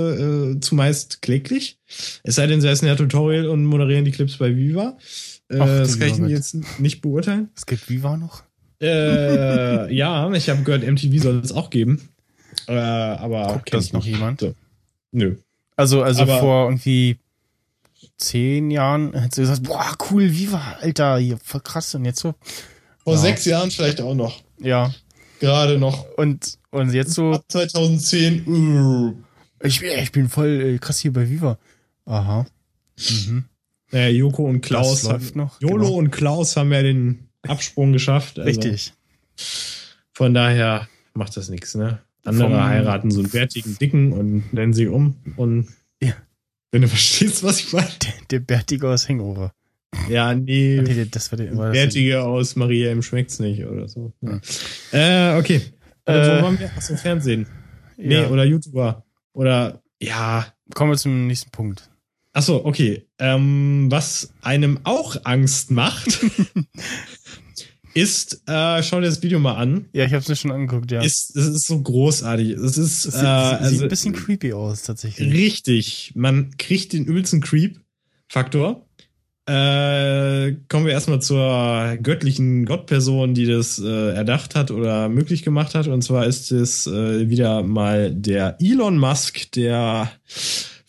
äh, 0.57 0.61
zumeist 0.61 1.23
kläglich, 1.23 1.79
es 2.23 2.35
sei 2.35 2.47
denn, 2.47 2.61
sie 2.61 2.69
essen 2.69 2.87
ja 2.87 2.97
Tutorial 2.97 3.47
und 3.47 3.65
moderieren 3.65 4.05
die 4.05 4.11
Clips 4.11 4.37
bei 4.37 4.55
Viva. 4.57 4.99
Äh, 5.49 5.59
Ach, 5.61 5.67
das 5.67 5.99
kann 5.99 6.09
ich 6.09 6.31
jetzt 6.31 6.57
nicht 6.81 7.01
beurteilen. 7.01 7.49
Es 7.55 7.65
gibt 7.67 7.89
Viva 7.89 8.17
noch? 8.17 8.43
Äh, 8.81 9.93
ja, 9.95 10.31
ich 10.33 10.49
habe 10.51 10.63
gehört, 10.63 10.83
MTV 10.87 11.23
soll 11.23 11.39
es 11.41 11.53
auch 11.53 11.71
geben. 11.71 12.09
Äh, 12.69 12.73
aber 12.75 13.55
Guckt 13.55 13.75
das 13.75 13.93
noch 13.93 14.05
jemand? 14.05 14.41
So. 14.41 14.55
Nö. 15.13 15.37
Also, 15.77 16.03
also 16.03 16.23
Aber- 16.23 16.39
vor 16.41 16.65
irgendwie 16.69 17.19
zehn 18.19 18.71
Jahren 18.71 19.13
hättest 19.15 19.39
du 19.39 19.43
gesagt, 19.43 19.63
boah, 19.65 19.95
cool, 20.11 20.33
Viva, 20.33 20.77
Alter, 20.81 21.19
hier, 21.19 21.39
voll 21.43 21.61
krass. 21.61 21.95
Und 21.95 22.05
jetzt 22.05 22.21
so, 22.21 22.35
Vor 23.05 23.15
Ja. 23.15 23.21
sechs 23.21 23.45
Jahren 23.45 23.71
vielleicht 23.71 24.01
auch 24.01 24.15
noch. 24.15 24.43
ja. 24.59 24.93
Gerade 25.39 25.77
noch. 25.79 26.07
Und, 26.17 26.59
und 26.71 26.95
jetzt 26.95 27.13
so, 27.13 27.33
Ab 27.35 27.45
2010. 27.49 28.47
Uh. 28.47 29.15
ich, 29.63 29.81
bin- 29.81 29.99
ich 30.03 30.11
bin 30.11 30.31
voll 30.31 30.49
äh, 30.49 30.79
krass 30.79 30.99
hier 31.01 31.13
bei 31.13 31.29
Viva. 31.29 31.59
Aha. 32.07 32.47
Mhm. 32.99 33.45
Naja, 33.91 34.09
Joko 34.09 34.45
und 34.47 34.63
Klaus. 34.63 35.03
Das 35.03 35.11
läuft 35.13 35.37
noch, 35.37 35.61
Jolo 35.61 35.85
genau. 35.85 35.97
und 35.99 36.11
Klaus 36.11 36.57
haben 36.57 36.73
ja 36.73 36.83
den 36.83 37.26
Absprung 37.49 37.93
geschafft. 37.93 38.39
Also 38.39 38.49
Richtig. 38.49 38.93
Von 40.13 40.35
daher 40.35 40.89
macht 41.15 41.37
das 41.37 41.49
nichts, 41.49 41.75
ne? 41.75 42.01
Andere 42.25 42.49
Vom- 42.51 42.65
heiraten 42.65 43.11
so 43.11 43.21
einen 43.21 43.31
bärtigen 43.31 43.77
Dicken 43.79 44.13
und 44.13 44.53
nennen 44.53 44.73
sie 44.73 44.87
um. 44.89 45.17
Und 45.37 45.69
Ja. 46.03 46.15
wenn 46.73 46.83
du 46.83 46.89
verstehst, 46.97 47.43
was 47.45 47.61
ich 47.61 47.73
meine. 47.73 47.89
Der, 48.03 48.13
der 48.31 48.41
Bärtige 48.41 48.89
aus 48.91 49.09
Hangover. 49.09 49.53
Ja, 50.09 50.35
nee. 50.35 50.83
Der- 50.83 51.07
das 51.07 51.31
war 51.31 51.37
der, 51.39 51.57
war 51.57 51.71
Bärtige 51.73 52.23
aus 52.23 52.57
Maria 52.57 52.91
im 52.91 53.03
schmeckt's 53.03 53.39
nicht 53.39 53.65
oder 53.65 53.89
so. 53.89 54.13
Ja. 54.21 54.41
Äh, 54.93 55.39
okay. 55.39 55.61
Äh, 56.07 56.13
Äh, 56.13 56.39
wo 56.41 56.45
waren 56.45 56.59
wir? 56.59 56.71
Achso, 56.77 56.97
Fernsehen. 56.97 57.47
Nee, 57.97 58.25
oder 58.27 58.45
YouTuber. 58.45 59.05
Oder, 59.33 59.81
ja. 60.01 60.47
Kommen 60.75 60.91
wir 60.93 60.99
zum 60.99 61.27
nächsten 61.27 61.51
Punkt. 61.51 61.89
Achso, 62.33 62.61
okay. 62.65 63.07
Ähm, 63.19 63.87
was 63.91 64.33
einem 64.43 64.81
auch 64.85 65.17
Angst 65.25 65.71
macht, 65.71 66.19
ist, 67.97 68.43
äh, 68.47 68.83
schau 68.83 69.01
dir 69.01 69.07
das 69.07 69.23
Video 69.23 69.39
mal 69.39 69.55
an. 69.55 69.87
Ja, 69.93 70.05
ich 70.05 70.13
habe 70.13 70.23
es 70.23 70.29
mir 70.29 70.37
schon 70.37 70.51
angeguckt, 70.53 70.93
ja. 70.93 71.03
Ist, 71.03 71.35
es 71.37 71.47
ist 71.47 71.67
so 71.67 71.81
großartig. 71.81 72.51
Es 72.51 72.77
ist, 72.79 73.07
Es 73.07 73.15
äh, 73.15 73.19
sieht, 73.19 73.19
sieht 73.19 73.27
also, 73.27 73.83
ein 73.85 73.89
bisschen 73.89 74.13
creepy 74.15 74.53
aus, 74.53 74.83
tatsächlich. 74.83 75.33
richtig. 75.33 76.13
Man 76.15 76.57
kriegt 76.59 76.93
den 76.93 77.05
übelsten 77.07 77.41
Creep-Faktor. 77.41 78.83
Äh, 79.49 80.57
kommen 80.69 80.87
wir 80.87 80.93
erstmal 80.93 81.23
zur 81.23 81.97
göttlichen 82.03 82.65
Gottperson, 82.65 83.33
die 83.33 83.47
das 83.47 83.79
äh, 83.79 84.13
erdacht 84.13 84.57
hat 84.57 84.73
oder 84.73 85.09
möglich 85.09 85.43
gemacht 85.43 85.77
hat. 85.77 85.87
Und 85.87 86.03
zwar 86.03 86.27
ist 86.27 86.51
es 86.51 86.89
äh, 86.89 87.31
wieder 87.31 87.63
mal 87.63 88.13
der 88.13 88.57
Elon 88.61 88.99
Musk, 88.99 89.53
der 89.53 90.11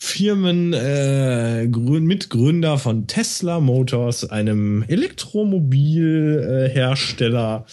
Firmen 0.08 0.72
äh, 0.72 1.68
Grün 1.70 2.06
Mitgründer 2.06 2.78
von 2.78 3.06
Tesla 3.06 3.60
Motors, 3.60 4.24
einem 4.24 4.82
Elektromobilhersteller. 4.88 7.66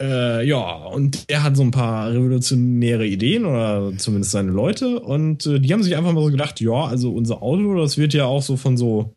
Äh, 0.00 0.46
ja, 0.46 0.86
und 0.86 1.24
er 1.28 1.42
hat 1.42 1.54
so 1.56 1.62
ein 1.62 1.70
paar 1.70 2.10
revolutionäre 2.10 3.06
Ideen 3.06 3.44
oder 3.44 3.92
zumindest 3.98 4.32
seine 4.32 4.52
Leute. 4.52 5.00
Und 5.00 5.44
äh, 5.46 5.60
die 5.60 5.70
haben 5.72 5.82
sich 5.82 5.96
einfach 5.96 6.12
mal 6.12 6.24
so 6.24 6.30
gedacht, 6.30 6.62
ja, 6.62 6.86
also 6.86 7.12
unser 7.12 7.42
Auto, 7.42 7.76
das 7.76 7.98
wird 7.98 8.14
ja 8.14 8.24
auch 8.24 8.42
so 8.42 8.56
von 8.56 8.78
so 8.78 9.14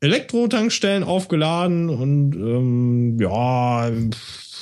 Elektrotankstellen 0.00 1.02
aufgeladen 1.02 1.88
und 1.88 2.34
ähm, 2.34 3.18
ja, 3.20 3.90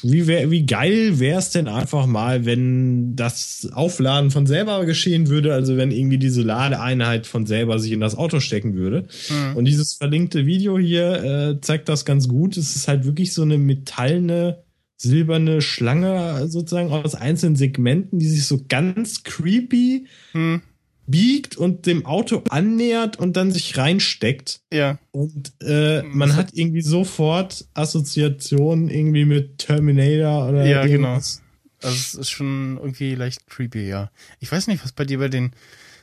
wie, 0.03 0.26
wär, 0.26 0.51
wie 0.51 0.66
geil 0.66 1.18
wäre 1.18 1.38
es 1.38 1.51
denn 1.51 1.68
einfach 1.68 2.07
mal, 2.07 2.44
wenn 2.44 3.16
das 3.16 3.68
Aufladen 3.72 4.30
von 4.30 4.46
selber 4.46 4.84
geschehen 4.84 5.28
würde, 5.28 5.55
also 5.55 5.76
wenn 5.76 5.90
irgendwie 5.90 6.18
diese 6.18 6.42
Ladeeinheit 6.42 7.26
von 7.26 7.46
selber 7.46 7.78
sich 7.78 7.92
in 7.92 8.01
das 8.01 8.16
Auto 8.16 8.40
stecken 8.40 8.74
würde. 8.74 9.07
Mhm. 9.28 9.57
Und 9.57 9.64
dieses 9.66 9.94
verlinkte 9.94 10.46
Video 10.46 10.78
hier 10.78 11.22
äh, 11.22 11.61
zeigt 11.61 11.88
das 11.88 12.05
ganz 12.05 12.28
gut. 12.28 12.57
Es 12.57 12.76
ist 12.76 12.88
halt 12.88 13.05
wirklich 13.05 13.34
so 13.34 13.42
eine 13.42 13.59
metallene, 13.59 14.62
silberne 14.96 15.62
Schlange 15.62 16.48
sozusagen 16.48 16.90
aus 16.90 17.14
einzelnen 17.14 17.57
Segmenten, 17.57 18.18
die 18.18 18.28
sich 18.28 18.46
so 18.46 18.61
ganz 18.68 19.22
creepy 19.22 20.07
Hm, 20.32 20.62
biegt 21.11 21.56
und 21.56 21.86
dem 21.86 22.06
Auto 22.06 22.42
annähert 22.50 23.18
und 23.18 23.36
dann 23.36 23.52
sich 23.52 23.76
reinsteckt. 23.76 24.61
ja. 24.72 24.98
Und 25.12 25.52
äh, 25.62 26.02
man 26.02 26.30
Was 26.30 26.36
hat 26.36 26.50
irgendwie 26.52 26.82
sofort 26.82 27.66
Assoziationen 27.74 28.88
irgendwie 28.88 29.24
mit 29.24 29.58
Terminator 29.58 30.48
oder 30.48 30.64
Ja, 30.64 30.86
genau. 30.86 31.08
irgendwas. 31.08 31.42
Also 31.82 31.96
es 31.96 32.14
ist 32.14 32.30
schon 32.30 32.76
irgendwie 32.76 33.14
leicht 33.14 33.46
creepy, 33.46 33.88
ja. 33.88 34.11
Ich 34.38 34.52
weiß 34.52 34.66
nicht, 34.66 34.84
was 34.84 34.92
bei 34.92 35.04
dir 35.04 35.18
bei 35.18 35.28
den 35.28 35.52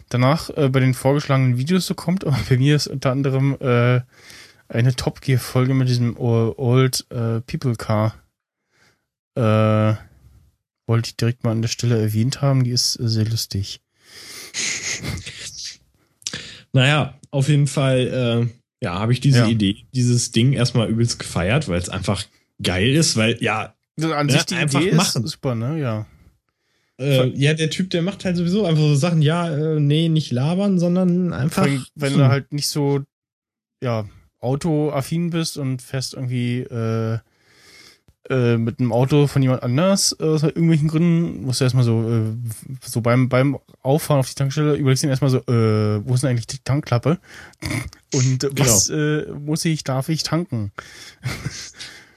danach 0.09 0.49
äh, 0.57 0.69
bei 0.69 0.79
den 0.79 0.93
vorgeschlagenen 0.93 1.57
Videos 1.57 1.85
so 1.85 1.93
kommt, 1.95 2.25
aber 2.25 2.37
bei 2.49 2.57
mir 2.57 2.75
ist 2.75 2.87
unter 2.87 3.11
anderem 3.11 3.57
äh, 3.59 4.01
eine 4.69 4.95
Top 4.95 5.21
Gear 5.21 5.39
Folge 5.39 5.73
mit 5.73 5.87
diesem 5.87 6.17
Old 6.17 7.05
äh, 7.09 7.41
People 7.41 7.75
Car. 7.75 8.15
Äh, 9.35 9.95
wollte 10.87 11.09
ich 11.09 11.17
direkt 11.17 11.43
mal 11.43 11.51
an 11.51 11.61
der 11.61 11.69
Stelle 11.69 11.99
erwähnt 12.01 12.41
haben, 12.41 12.63
die 12.63 12.71
ist 12.71 12.99
äh, 12.99 13.07
sehr 13.07 13.25
lustig. 13.25 13.81
Naja, 16.73 17.17
auf 17.31 17.47
jeden 17.49 17.67
Fall, 17.67 18.49
äh, 18.51 18.85
ja, 18.85 18.99
habe 18.99 19.13
ich 19.13 19.19
diese 19.19 19.39
Ja. 19.39 19.47
Idee, 19.47 19.85
dieses 19.93 20.31
Ding 20.31 20.53
erstmal 20.53 20.89
übelst 20.89 21.17
gefeiert, 21.19 21.67
weil 21.67 21.79
es 21.79 21.89
einfach 21.89 22.23
geil 22.61 22.89
ist, 22.95 23.15
weil 23.15 23.41
ja, 23.41 23.73
Also 23.97 24.13
an 24.13 24.27
Ja, 24.29 24.33
sich 24.35 24.45
die 24.45 24.55
einfach 24.55 24.81
Idee 24.81 24.91
machen. 24.93 25.23
ist 25.23 25.31
super, 25.31 25.55
ne? 25.55 25.79
Ja. 25.79 26.05
äh, 26.99 27.27
ja, 27.29 27.53
der 27.53 27.69
Typ, 27.69 27.89
der 27.89 28.01
macht 28.01 28.25
halt 28.25 28.37
sowieso 28.37 28.65
einfach 28.65 28.81
so 28.81 28.95
Sachen, 28.95 29.21
ja, 29.21 29.49
äh, 29.55 29.79
nee, 29.79 30.09
nicht 30.09 30.31
labern, 30.31 30.77
sondern 30.79 31.33
einfach. 31.33 31.63
Allem, 31.63 31.85
wenn 31.95 32.13
du 32.13 32.27
halt 32.27 32.51
nicht 32.53 32.67
so, 32.67 33.01
ja, 33.81 34.07
autoaffin 34.39 35.29
bist 35.31 35.57
und 35.57 35.81
fährst 35.81 36.13
irgendwie 36.13 36.59
äh, 36.61 37.19
äh, 38.29 38.57
mit 38.57 38.79
einem 38.79 38.91
Auto 38.91 39.27
von 39.27 39.41
jemand 39.41 39.63
anders, 39.63 40.15
äh, 40.19 40.23
aus 40.23 40.43
irgendwelchen 40.43 40.87
Gründen, 40.87 41.43
musst 41.43 41.59
du 41.59 41.65
erstmal 41.65 41.83
so, 41.83 42.09
äh, 42.09 42.33
so 42.81 43.01
beim, 43.01 43.29
beim 43.29 43.57
Auffahren 43.81 44.19
auf 44.19 44.29
die 44.29 44.35
Tankstelle 44.35 44.75
überlegst 44.75 45.03
du 45.03 45.07
erstmal 45.07 45.31
so, 45.31 45.37
äh, 45.39 46.05
wo 46.05 46.13
ist 46.13 46.23
denn 46.23 46.31
eigentlich 46.31 46.47
die 46.47 46.59
Tankklappe? 46.63 47.19
Und 48.13 48.43
äh, 48.43 48.49
was 48.57 48.89
äh, 48.89 49.25
muss 49.31 49.65
ich, 49.65 49.83
darf 49.83 50.09
ich 50.09 50.23
tanken? 50.23 50.71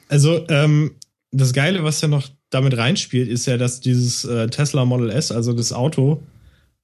Also, 0.08 0.44
ähm, 0.48 0.96
das 1.30 1.52
Geile, 1.52 1.84
was 1.84 2.00
ja 2.00 2.08
noch 2.08 2.28
damit 2.50 2.76
reinspielt, 2.76 3.28
ist 3.28 3.46
ja, 3.46 3.56
dass 3.56 3.80
dieses 3.80 4.24
äh, 4.24 4.48
Tesla 4.48 4.84
Model 4.84 5.11
S, 5.11 5.30
also 5.30 5.52
das 5.52 5.72
Auto, 5.72 6.22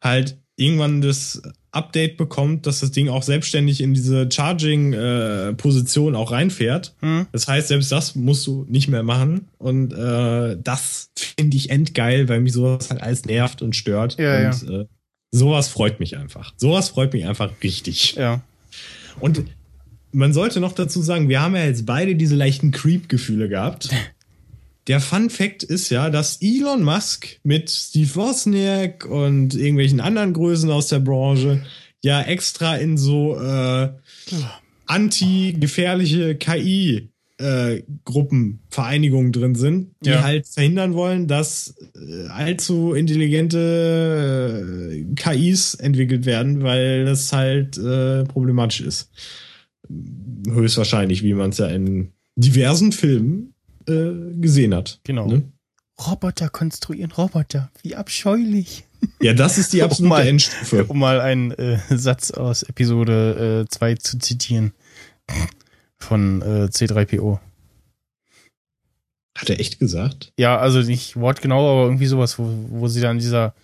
halt 0.01 0.39
irgendwann 0.57 1.03
das 1.03 1.43
Update 1.71 2.17
bekommt, 2.17 2.67
dass 2.67 2.81
das 2.81 2.91
Ding 2.91 3.09
auch 3.09 3.23
selbstständig 3.23 3.83
in 3.83 3.93
diese 3.93 4.29
Charging-Position 4.31 6.17
auch 6.17 6.33
reinfährt. 6.33 6.95
Hm? 7.01 7.27
Das 7.33 7.47
heißt, 7.47 7.69
selbst 7.69 7.93
das 7.93 8.15
musst 8.15 8.47
du 8.47 8.65
nicht 8.69 8.89
mehr 8.89 9.03
machen. 9.03 9.49
Und 9.59 9.93
äh, 9.93 10.57
das 10.63 11.11
finde 11.15 11.57
ich 11.59 11.69
endgeil, 11.71 12.29
weil 12.29 12.41
mich 12.41 12.55
sowas 12.55 12.91
halt 12.91 13.03
alles 13.03 13.27
nervt 13.27 13.61
und 13.61 13.77
stört. 13.77 14.19
Ja, 14.19 14.51
und 14.51 14.71
Äh, 14.71 14.87
sowas 15.31 15.69
freut 15.69 16.01
mich 16.01 16.17
einfach. 16.17 16.55
Sowas 16.57 16.89
freut 16.89 17.13
mich 17.13 17.27
einfach 17.27 17.53
richtig. 17.63 18.15
Ja. 18.15 18.41
Und 19.21 19.45
man 20.13 20.33
sollte 20.33 20.61
noch 20.61 20.73
dazu 20.73 21.03
sagen, 21.03 21.29
wir 21.29 21.43
haben 21.43 21.55
ja 21.55 21.67
jetzt 21.67 21.85
beide 21.85 22.15
diese 22.17 22.37
leichten 22.37 22.71
Creep-Gefühle 22.71 23.49
gehabt. 23.49 23.91
Der 24.89 25.01
Fun 25.01 25.31
Fact 25.31 25.63
ist 25.65 25.91
ja, 25.91 26.11
dass 26.11 26.39
Elon 26.41 26.83
Musk 26.85 27.41
mit 27.43 27.71
Steve 27.71 28.15
Wozniak 28.15 29.05
und 29.07 29.55
irgendwelchen 29.55 30.01
anderen 30.01 30.33
Größen 30.33 30.71
aus 30.71 30.89
der 30.89 31.01
Branche 31.01 31.63
ja 32.03 32.23
extra 32.23 32.77
in 32.77 32.97
so 32.97 33.37
äh, 33.41 33.89
anti-gefährliche 34.87 36.37
KI 36.37 37.11
äh, 37.39 37.83
Gruppen, 38.05 38.61
Vereinigungen 38.71 39.31
drin 39.33 39.55
sind, 39.57 39.91
die 40.05 40.11
Ja. 40.11 40.23
halt 40.23 40.47
verhindern 40.47 40.95
wollen, 40.95 41.27
dass 41.27 41.75
äh, 41.95 42.29
allzu 42.29 42.95
intelligente 42.95 44.65
äh, 44.91 45.05
KIs 45.15 45.75
entwickelt 45.75 46.25
werden, 46.25 46.63
weil 46.63 47.05
das 47.05 47.33
halt 47.33 47.77
äh, 47.77 48.25
problematisch 48.25 48.81
ist. 48.81 49.11
Höchstwahrscheinlich, 50.49 51.23
wie 51.23 51.35
man 51.35 51.51
es 51.51 51.59
ja 51.59 51.67
in 51.67 52.13
diversen 52.37 52.93
Filmen 52.93 53.53
äh, 53.89 54.35
gesehen 54.41 54.75
hat. 54.75 55.01
Genau. 55.05 55.27
Ne? 55.27 55.43
Roboter 56.07 56.49
konstruieren 56.51 57.11
Roboter. 57.13 57.71
Wie 57.83 57.97
abscheulich. 57.97 58.85
Ja, 59.21 59.33
das 59.33 59.57
ist 59.59 59.73
die 59.73 59.79
Um 59.83 59.87
absolute 59.87 60.09
mal- 60.09 60.27
Endstufe. 60.27 60.85
Um 60.87 60.99
mal 60.99 61.21
einen 61.21 61.53
äh, 61.53 61.79
Satz 61.91 62.31
aus 62.31 62.63
Episode 62.65 63.65
2 63.69 63.95
zu 63.97 64.19
zitieren. 64.19 64.73
Von 65.99 66.43
äh, 66.43 66.69
C3PO. 66.71 67.39
Hat 69.37 69.51
er 69.51 69.61
echt 69.61 69.79
gesagt? 69.79 70.33
Ja, 70.39 70.59
also 70.59 70.81
nicht 70.81 71.17
wortgenau, 71.17 71.71
aber 71.71 71.85
irgendwie 71.85 72.07
sowas, 72.07 72.39
wo, 72.39 72.49
wo 72.69 72.89
sie 72.89 73.01
dann 73.01 73.17
in 73.17 73.21
dieser 73.23 73.55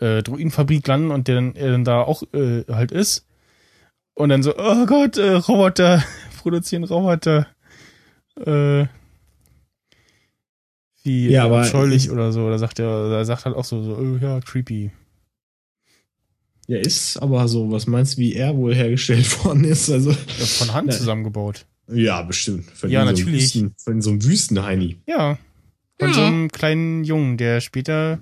äh, 0.00 0.22
Druidenfabrik 0.22 0.86
landen 0.86 1.10
und 1.10 1.28
der 1.28 1.36
dann, 1.36 1.54
er 1.56 1.70
dann 1.72 1.84
da 1.84 2.00
auch 2.02 2.22
äh, 2.34 2.64
halt 2.70 2.92
ist. 2.92 3.26
Und 4.14 4.28
dann 4.28 4.42
so, 4.42 4.54
oh 4.56 4.86
Gott, 4.86 5.16
äh, 5.16 5.32
Roboter, 5.34 6.02
produzieren 6.42 6.84
Roboter. 6.84 7.46
Äh, 8.44 8.86
wie 11.04 11.28
Ja, 11.30 11.42
äh, 11.42 11.46
aber- 11.46 11.60
abscheulich 11.60 12.10
oder 12.10 12.32
so. 12.32 12.44
Oder 12.44 12.58
sagt 12.58 12.78
er, 12.80 12.88
er 13.12 13.24
sagt 13.24 13.44
halt 13.44 13.54
auch 13.54 13.64
so, 13.64 13.82
so 13.82 13.96
oh, 13.96 14.18
ja, 14.20 14.40
creepy. 14.40 14.90
Ja, 16.66 16.78
ist 16.78 17.18
aber 17.18 17.46
so. 17.46 17.70
Was 17.70 17.86
meinst 17.86 18.14
du, 18.14 18.18
wie 18.22 18.34
er 18.34 18.56
wohl 18.56 18.74
hergestellt 18.74 19.26
worden 19.44 19.64
ist? 19.64 19.90
Also, 19.90 20.10
Ja, 20.10 20.16
von 20.46 20.72
Hand 20.72 20.88
Nein. 20.88 20.96
zusammengebaut. 20.96 21.66
ja, 21.92 22.22
bestimmt. 22.22 22.64
Von 22.70 22.90
Ja, 22.90 23.02
so 23.02 23.08
einem 23.08 23.16
natürlich. 23.18 23.42
Wüsten, 23.42 23.74
von 23.76 24.00
so 24.02 24.10
einem 24.10 24.24
Wüstenheini. 24.24 24.96
Ja. 25.06 25.38
Von 25.98 26.08
Ja. 26.08 26.14
so 26.14 26.20
einem 26.22 26.50
kleinen 26.50 27.04
Jungen, 27.04 27.36
der 27.36 27.60
später 27.60 28.18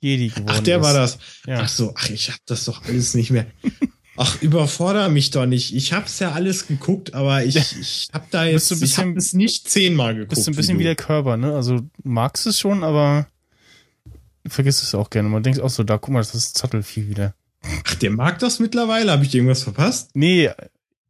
Jedi 0.00 0.28
geworden 0.28 0.48
ist. 0.48 0.54
Ach, 0.58 0.60
der 0.60 0.82
war 0.82 0.92
das. 0.92 1.18
Ja. 1.46 1.60
Ach 1.60 1.68
so, 1.68 1.92
ach, 1.96 2.10
ich 2.10 2.30
hab 2.30 2.38
das 2.46 2.64
doch 2.64 2.84
alles 2.84 3.14
nicht 3.14 3.30
mehr. 3.30 3.46
Ach, 4.20 4.42
überfordere 4.42 5.08
mich 5.10 5.30
doch 5.30 5.46
nicht. 5.46 5.74
Ich 5.74 5.92
hab's 5.92 6.18
ja 6.18 6.32
alles 6.32 6.66
geguckt, 6.66 7.14
aber 7.14 7.44
ich, 7.44 7.56
ich 7.56 8.08
hab 8.12 8.30
da 8.32 8.44
jetzt, 8.44 8.70
ein 8.72 8.82
ich 8.82 8.98
hab 8.98 9.04
bisschen- 9.04 9.16
es 9.16 9.32
nicht 9.32 9.70
zehnmal 9.70 10.14
geguckt. 10.14 10.30
Bist 10.30 10.46
du 10.46 10.50
ein 10.50 10.56
bisschen 10.56 10.78
wie 10.78 10.82
du. 10.82 10.88
der 10.88 10.96
Körper, 10.96 11.36
ne? 11.36 11.54
Also 11.54 11.78
du 11.80 11.88
magst 12.02 12.46
es 12.46 12.58
schon, 12.58 12.82
aber 12.82 13.28
vergisst 14.46 14.82
es 14.82 14.94
auch 14.94 15.10
gerne. 15.10 15.28
Man 15.28 15.42
denkt 15.42 15.60
auch 15.60 15.70
so, 15.70 15.84
da 15.84 15.98
guck 15.98 16.12
mal, 16.14 16.20
das 16.20 16.34
ist 16.34 16.58
Zottelvieh 16.58 17.08
wieder. 17.08 17.34
Ach, 17.86 17.94
der 17.96 18.10
mag 18.10 18.38
das 18.38 18.58
mittlerweile. 18.60 19.12
Habe 19.12 19.24
ich 19.24 19.34
irgendwas 19.34 19.62
verpasst? 19.62 20.10
Nee, 20.14 20.50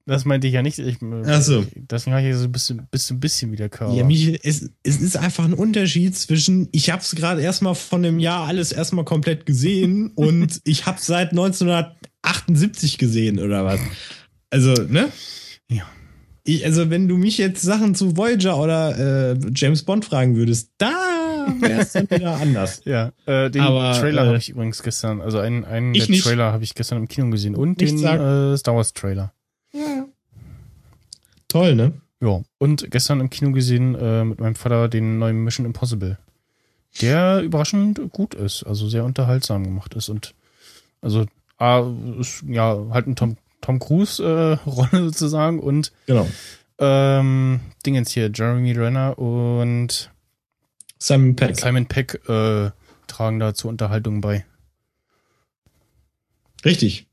das 0.06 0.24
meinte 0.24 0.46
ich 0.46 0.54
ja 0.54 0.62
nicht. 0.62 0.78
Ich, 0.78 0.96
Ach 1.26 1.42
so. 1.42 1.64
Deswegen 1.74 2.16
habe 2.16 2.26
ich 2.28 2.34
so 2.36 2.44
ein 2.44 2.52
bisschen, 2.52 2.88
bisschen 3.20 3.52
wie 3.52 3.56
der 3.56 3.68
Körper. 3.68 3.94
Ja, 3.94 4.04
Michael, 4.04 4.38
es, 4.42 4.70
es 4.82 5.00
ist 5.00 5.16
einfach 5.16 5.44
ein 5.44 5.52
Unterschied 5.54 6.16
zwischen, 6.16 6.68
ich 6.72 6.90
hab's 6.90 7.14
gerade 7.14 7.42
erstmal 7.42 7.74
von 7.74 8.04
einem 8.04 8.18
Jahr 8.18 8.46
alles 8.46 8.72
erstmal 8.72 9.04
komplett 9.04 9.44
gesehen 9.46 10.08
und 10.14 10.60
ich 10.64 10.86
hab's 10.86 11.06
seit 11.06 11.32
1978 12.28 12.98
gesehen 12.98 13.38
oder 13.38 13.64
was. 13.64 13.80
Also, 14.50 14.72
ne? 14.82 15.10
Ja. 15.68 15.84
Ich, 16.44 16.64
also, 16.64 16.88
wenn 16.90 17.08
du 17.08 17.16
mich 17.16 17.36
jetzt 17.38 17.60
Sachen 17.62 17.94
zu 17.94 18.16
Voyager 18.16 18.58
oder 18.58 19.32
äh, 19.32 19.38
James 19.54 19.82
Bond 19.82 20.04
fragen 20.04 20.36
würdest, 20.36 20.70
da 20.78 21.46
wäre 21.60 21.80
es 21.80 21.92
dann 21.92 22.10
wieder 22.10 22.36
anders. 22.36 22.82
ja, 22.84 23.12
äh, 23.26 23.50
den 23.50 23.60
Aber, 23.62 23.92
Trailer 23.92 24.22
äh, 24.22 24.26
habe 24.28 24.38
ich 24.38 24.48
übrigens 24.48 24.82
gestern, 24.82 25.20
also 25.20 25.38
einen, 25.38 25.64
einen 25.64 25.92
der 25.92 26.08
nicht. 26.08 26.24
Trailer 26.24 26.52
habe 26.52 26.64
ich 26.64 26.74
gestern 26.74 26.98
im 26.98 27.08
Kino 27.08 27.28
gesehen 27.30 27.54
und 27.54 27.80
Nicht 27.80 27.92
den 27.92 27.98
sagen. 27.98 28.54
äh, 28.54 28.56
Star 28.56 28.76
Wars 28.76 28.94
Trailer. 28.94 29.32
Toll, 31.48 31.74
ne? 31.74 31.92
Ja, 32.20 32.42
und 32.58 32.90
gestern 32.90 33.20
im 33.20 33.30
Kino 33.30 33.52
gesehen 33.52 33.94
äh, 33.94 34.24
mit 34.24 34.40
meinem 34.40 34.54
Vater 34.54 34.88
den 34.88 35.18
neuen 35.18 35.44
Mission 35.44 35.66
Impossible. 35.66 36.18
Der 37.00 37.42
überraschend 37.42 38.00
gut 38.12 38.34
ist, 38.34 38.64
also 38.64 38.88
sehr 38.88 39.04
unterhaltsam 39.04 39.64
gemacht 39.64 39.94
ist 39.94 40.08
und 40.08 40.34
also 41.00 41.26
A, 41.58 41.80
ist 42.18 42.44
ja 42.46 42.78
halt 42.90 43.06
ein 43.08 43.16
Tom, 43.16 43.36
Tom 43.60 43.78
Cruise 43.78 44.22
äh, 44.22 44.52
Rolle 44.68 45.04
sozusagen 45.06 45.58
und 45.60 45.92
Genau. 46.06 46.26
ähm, 46.78 47.60
Dingens 47.84 48.10
hier, 48.12 48.30
Jeremy 48.32 48.72
Renner 48.72 49.18
und 49.18 50.10
Simon 50.98 51.36
Peck. 51.36 51.58
Simon 51.58 51.86
Peck 51.86 52.20
äh, 52.28 52.70
tragen 53.06 53.38
da 53.40 53.54
zur 53.54 53.70
Unterhaltung 53.70 54.20
bei. 54.20 54.44
Richtig. 56.64 57.06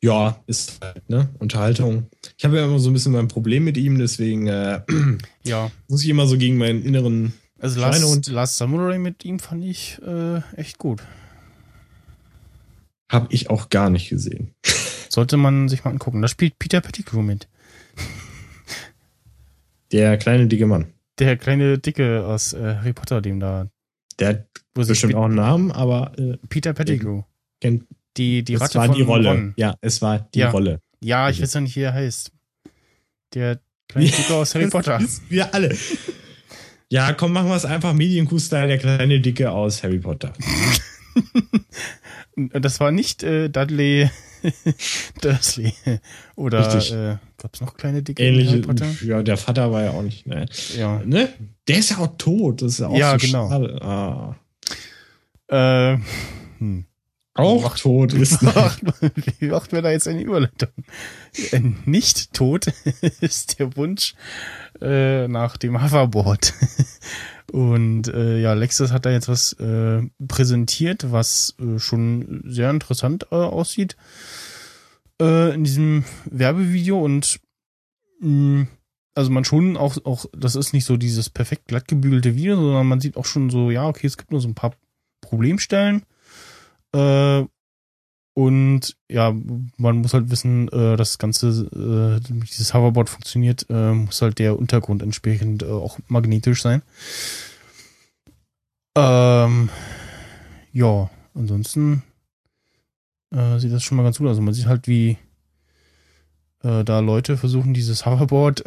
Ja, 0.00 0.40
ist 0.46 0.78
halt, 0.80 1.08
ne? 1.10 1.28
Unterhaltung. 1.40 2.06
Ich 2.36 2.44
habe 2.44 2.56
ja 2.58 2.64
immer 2.64 2.78
so 2.78 2.90
ein 2.90 2.92
bisschen 2.92 3.12
mein 3.12 3.26
Problem 3.26 3.64
mit 3.64 3.76
ihm, 3.76 3.98
deswegen 3.98 4.46
äh, 4.46 4.80
Ja, 5.44 5.70
muss 5.88 6.04
ich 6.04 6.08
immer 6.08 6.26
so 6.26 6.38
gegen 6.38 6.56
meinen 6.56 6.82
inneren. 6.84 7.32
also 7.58 7.80
Last, 7.80 8.04
und- 8.04 8.28
Last 8.28 8.58
Samurai 8.58 8.98
mit 8.98 9.24
ihm 9.24 9.40
fand 9.40 9.64
ich 9.64 9.98
äh, 10.06 10.40
echt 10.56 10.78
gut. 10.78 11.02
Habe 13.10 13.28
ich 13.30 13.50
auch 13.50 13.70
gar 13.70 13.90
nicht 13.90 14.08
gesehen. 14.10 14.54
Sollte 15.08 15.36
man 15.36 15.68
sich 15.68 15.84
mal 15.84 15.90
angucken. 15.90 16.20
Da 16.22 16.28
spielt 16.28 16.58
Peter 16.58 16.80
Pettigrew 16.80 17.22
mit. 17.22 17.48
Der 19.92 20.18
kleine 20.18 20.46
dicke 20.46 20.66
Mann. 20.66 20.92
Der 21.18 21.36
kleine 21.36 21.78
Dicke 21.78 22.24
aus 22.24 22.52
äh, 22.52 22.76
Harry 22.76 22.92
Potter, 22.92 23.20
dem 23.20 23.40
da, 23.40 23.68
Der 24.18 24.28
hat 24.28 24.46
bestimmt 24.74 25.14
auch 25.16 25.24
einen 25.24 25.34
Namen, 25.34 25.72
aber 25.72 26.16
äh, 26.18 26.36
Peter 26.48 26.72
Pettigrew. 26.74 27.22
kennt, 27.60 27.84
Die, 28.16 28.44
die 28.44 28.54
es 28.54 28.60
Ratte 28.60 28.78
war 28.78 28.86
von 28.86 28.94
die 28.94 29.02
Rolle. 29.02 29.28
Ron. 29.30 29.54
Ja, 29.56 29.74
es 29.80 30.00
war 30.02 30.28
die 30.34 30.40
Ja. 30.40 30.50
Rolle. 30.50 30.80
Ja, 31.02 31.28
ich 31.30 31.40
weiß 31.42 31.54
ja 31.54 31.60
nicht, 31.62 31.74
wie 31.74 31.80
er 31.80 31.94
heißt. 31.94 32.30
Der 33.34 33.58
kleine 33.88 34.08
Dicke 34.10 34.34
aus 34.34 34.54
Harry 34.54 34.68
Potter. 34.68 35.00
Wir 35.28 35.52
alle. 35.54 35.76
Ja, 36.90 37.12
komm, 37.14 37.32
machen 37.32 37.48
wir 37.48 37.56
es 37.56 37.64
einfach 37.64 37.94
Medienkuh-Style, 37.94 38.68
der 38.68 38.78
kleine 38.78 39.20
Dicke 39.20 39.50
aus 39.50 39.82
Harry 39.82 39.98
Potter. 39.98 40.32
Das 42.52 42.80
war 42.80 42.90
nicht 42.92 43.22
äh, 43.22 43.48
Dudley 43.48 44.10
Dursley. 45.20 45.74
Oder 46.36 46.66
Richtig. 46.74 46.92
äh, 46.94 47.16
gab 47.38 47.54
es 47.54 47.60
noch 47.60 47.76
kleine 47.76 48.02
Dicke 48.02 48.22
Ähnliche, 48.22 48.58
Potter? 48.60 48.86
ja, 49.04 49.22
der 49.22 49.36
Vater 49.36 49.72
war 49.72 49.82
ja 49.82 49.90
auch 49.90 50.02
nicht, 50.02 50.26
ne? 50.26 50.46
Ja. 50.76 51.00
ne? 51.04 51.28
Der 51.66 51.78
ist 51.78 51.90
ja 51.90 51.98
auch 51.98 52.16
tot, 52.18 52.62
das 52.62 52.72
ist 52.74 52.78
ja 52.80 52.88
auch 52.88 52.96
Ja, 52.96 53.18
so 53.18 53.26
genau. 53.26 53.48
schade. 53.50 53.82
Ah. 53.82 54.36
Äh, 55.94 55.98
hm. 56.58 56.84
Auch 57.34 57.76
tot 57.78 58.12
ist 58.14 58.38
Ach, 58.44 58.78
Wie 59.38 59.46
macht 59.46 59.72
mir 59.72 59.80
da 59.80 59.90
jetzt 59.92 60.08
eine 60.08 60.22
Überleitung? 60.22 60.70
Äh, 61.52 61.60
Nicht 61.84 62.32
tot 62.32 62.66
ist 63.20 63.58
der 63.60 63.76
Wunsch 63.76 64.14
äh, 64.80 65.28
nach 65.28 65.56
dem 65.56 65.80
Hoverboard. 65.82 66.52
Und 67.50 68.08
äh, 68.08 68.40
ja, 68.40 68.52
Lexus 68.52 68.92
hat 68.92 69.06
da 69.06 69.10
jetzt 69.10 69.28
was 69.28 69.54
äh, 69.54 70.02
präsentiert, 70.26 71.10
was 71.12 71.56
äh, 71.60 71.78
schon 71.78 72.42
sehr 72.44 72.70
interessant 72.70 73.26
äh, 73.30 73.36
aussieht. 73.36 73.96
äh, 75.20 75.54
in 75.54 75.64
diesem 75.64 76.04
Werbevideo 76.26 76.98
und 76.98 77.40
mh, 78.20 78.66
also 79.14 79.30
man 79.30 79.44
schon 79.44 79.76
auch, 79.76 79.96
auch, 80.04 80.26
das 80.32 80.54
ist 80.54 80.72
nicht 80.72 80.84
so 80.84 80.96
dieses 80.96 81.28
perfekt 81.30 81.66
glatt 81.66 81.88
gebügelte 81.88 82.36
Video, 82.36 82.56
sondern 82.56 82.86
man 82.86 83.00
sieht 83.00 83.16
auch 83.16 83.24
schon 83.24 83.50
so, 83.50 83.70
ja, 83.70 83.86
okay, 83.88 84.06
es 84.06 84.16
gibt 84.16 84.30
nur 84.30 84.40
so 84.40 84.48
ein 84.48 84.54
paar 84.54 84.74
Problemstellen. 85.20 86.04
Äh, 86.94 87.44
und 88.38 88.96
ja, 89.08 89.34
man 89.78 89.96
muss 89.96 90.14
halt 90.14 90.30
wissen, 90.30 90.68
äh, 90.68 90.96
das 90.96 91.18
Ganze, 91.18 91.48
äh, 91.48 92.20
dieses 92.20 92.72
Hoverboard 92.72 93.10
funktioniert, 93.10 93.66
äh, 93.68 93.92
muss 93.92 94.22
halt 94.22 94.38
der 94.38 94.56
Untergrund 94.56 95.02
entsprechend 95.02 95.64
äh, 95.64 95.66
auch 95.66 95.98
magnetisch 96.06 96.62
sein. 96.62 96.82
Ähm, 98.94 99.70
ja, 100.72 101.10
ansonsten 101.34 102.04
äh, 103.34 103.58
sieht 103.58 103.72
das 103.72 103.82
schon 103.82 103.96
mal 103.96 104.04
ganz 104.04 104.18
gut 104.18 104.28
aus. 104.28 104.34
Also 104.34 104.42
man 104.42 104.54
sieht 104.54 104.66
halt, 104.66 104.86
wie 104.86 105.18
äh, 106.62 106.84
da 106.84 107.00
Leute 107.00 107.36
versuchen, 107.36 107.74
dieses 107.74 108.06
Hoverboard 108.06 108.62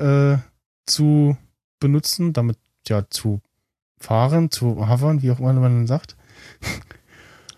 zu 0.86 1.38
benutzen, 1.80 2.34
damit 2.34 2.58
ja 2.90 3.10
zu 3.10 3.40
fahren, 3.98 4.52
zu 4.52 4.86
hovern, 4.90 5.22
wie 5.22 5.32
auch 5.32 5.40
immer 5.40 5.54
man 5.54 5.88
sagt. 5.88 6.18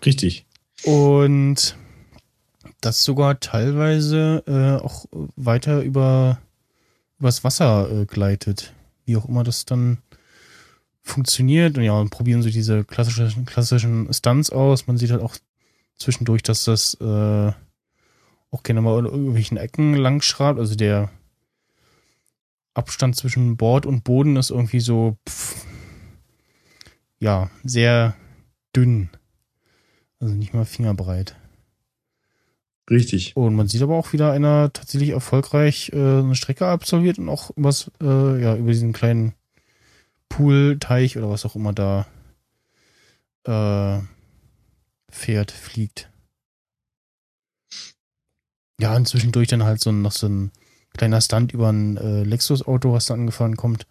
Richtig. 0.06 0.46
Und 0.84 1.76
das 2.84 3.04
sogar 3.04 3.40
teilweise 3.40 4.42
äh, 4.46 4.84
auch 4.84 5.06
weiter 5.36 5.82
über 5.82 6.38
übers 7.18 7.44
Wasser 7.44 7.90
äh, 7.90 8.06
gleitet. 8.06 8.72
Wie 9.06 9.16
auch 9.16 9.28
immer 9.28 9.44
das 9.44 9.64
dann 9.64 9.98
funktioniert. 11.02 11.78
Und 11.78 11.84
ja, 11.84 11.92
und 11.92 12.10
probieren 12.10 12.42
so 12.42 12.50
diese 12.50 12.84
klassischen, 12.84 13.46
klassischen 13.46 14.12
Stunts 14.12 14.50
aus. 14.50 14.86
Man 14.86 14.98
sieht 14.98 15.10
halt 15.10 15.22
auch 15.22 15.36
zwischendurch, 15.96 16.42
dass 16.42 16.64
das 16.64 16.94
äh, 17.00 17.52
auch 18.50 18.62
gerne 18.62 18.80
mal 18.80 18.98
in 18.98 19.06
irgendwelchen 19.06 19.56
Ecken 19.56 19.94
lang 19.94 20.20
schreibt. 20.22 20.58
Also 20.58 20.74
der 20.74 21.10
Abstand 22.74 23.16
zwischen 23.16 23.56
Bord 23.56 23.86
und 23.86 24.04
Boden 24.04 24.36
ist 24.36 24.50
irgendwie 24.50 24.80
so, 24.80 25.16
pff, 25.28 25.64
ja, 27.18 27.50
sehr 27.62 28.16
dünn. 28.74 29.10
Also 30.20 30.34
nicht 30.34 30.54
mal 30.54 30.64
fingerbreit. 30.64 31.36
Richtig. 32.90 33.34
Und 33.36 33.54
man 33.54 33.66
sieht 33.68 33.82
aber 33.82 33.96
auch 33.96 34.12
wieder 34.12 34.32
einer 34.32 34.72
tatsächlich 34.72 35.10
erfolgreich 35.10 35.90
äh, 35.94 35.96
eine 35.96 36.34
Strecke 36.34 36.66
absolviert 36.66 37.18
und 37.18 37.28
auch 37.28 37.50
was, 37.56 37.90
äh, 38.02 38.42
ja, 38.42 38.56
über 38.56 38.72
diesen 38.72 38.92
kleinen 38.92 39.34
Poolteich 40.28 41.16
oder 41.16 41.30
was 41.30 41.46
auch 41.46 41.56
immer 41.56 41.72
da 41.72 42.06
äh, 43.44 44.00
fährt, 45.08 45.50
fliegt. 45.50 46.10
Ja, 48.80 48.94
und 48.96 49.08
zwischendurch 49.08 49.48
dann 49.48 49.64
halt 49.64 49.80
so 49.80 49.92
noch 49.92 50.12
so 50.12 50.26
ein 50.26 50.50
kleiner 50.96 51.20
Stunt 51.20 51.52
über 51.52 51.70
ein 51.70 51.96
äh, 51.96 52.22
Lexus-Auto, 52.24 52.92
was 52.92 53.06
da 53.06 53.14
angefahren 53.14 53.56
kommt. 53.56 53.86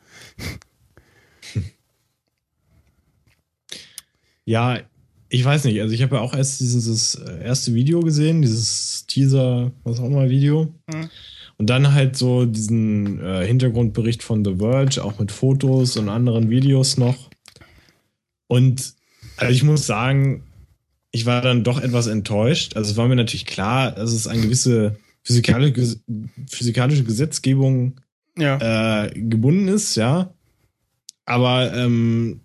Ja, 4.45 4.79
ich 5.33 5.43
weiß 5.43 5.63
nicht. 5.63 5.81
Also 5.81 5.95
ich 5.95 6.03
habe 6.03 6.17
ja 6.17 6.21
auch 6.21 6.35
erst 6.35 6.59
dieses 6.59 7.15
erste 7.15 7.73
Video 7.73 8.01
gesehen, 8.01 8.43
dieses 8.43 9.07
Teaser, 9.07 9.71
was 9.83 9.99
auch 9.99 10.05
immer 10.05 10.29
Video. 10.29 10.75
Mhm. 10.85 11.09
Und 11.57 11.69
dann 11.71 11.91
halt 11.91 12.15
so 12.15 12.45
diesen 12.45 13.19
äh, 13.19 13.43
Hintergrundbericht 13.43 14.21
von 14.21 14.45
The 14.45 14.57
Verge, 14.57 15.03
auch 15.03 15.17
mit 15.17 15.31
Fotos 15.31 15.97
und 15.97 16.07
anderen 16.09 16.51
Videos 16.51 16.97
noch. 16.97 17.31
Und 18.45 18.93
also 19.37 19.51
ich 19.51 19.63
muss 19.63 19.87
sagen, 19.87 20.43
ich 21.09 21.25
war 21.25 21.41
dann 21.41 21.63
doch 21.63 21.81
etwas 21.81 22.05
enttäuscht. 22.05 22.75
Also 22.75 22.91
es 22.91 22.97
war 22.97 23.07
mir 23.07 23.15
natürlich 23.15 23.47
klar, 23.47 23.91
dass 23.91 24.11
es 24.11 24.27
eine 24.27 24.41
gewisse 24.43 24.97
physikalische, 25.23 25.97
physikalische 26.47 27.05
Gesetzgebung 27.05 27.99
ja. 28.37 29.05
äh, 29.05 29.19
gebunden 29.19 29.67
ist, 29.67 29.95
ja. 29.95 30.31
Aber 31.25 31.73
ähm, 31.73 32.41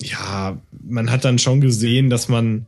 ja, 0.00 0.60
man 0.70 1.10
hat 1.10 1.24
dann 1.24 1.38
schon 1.38 1.60
gesehen, 1.60 2.10
dass 2.10 2.28
man 2.28 2.66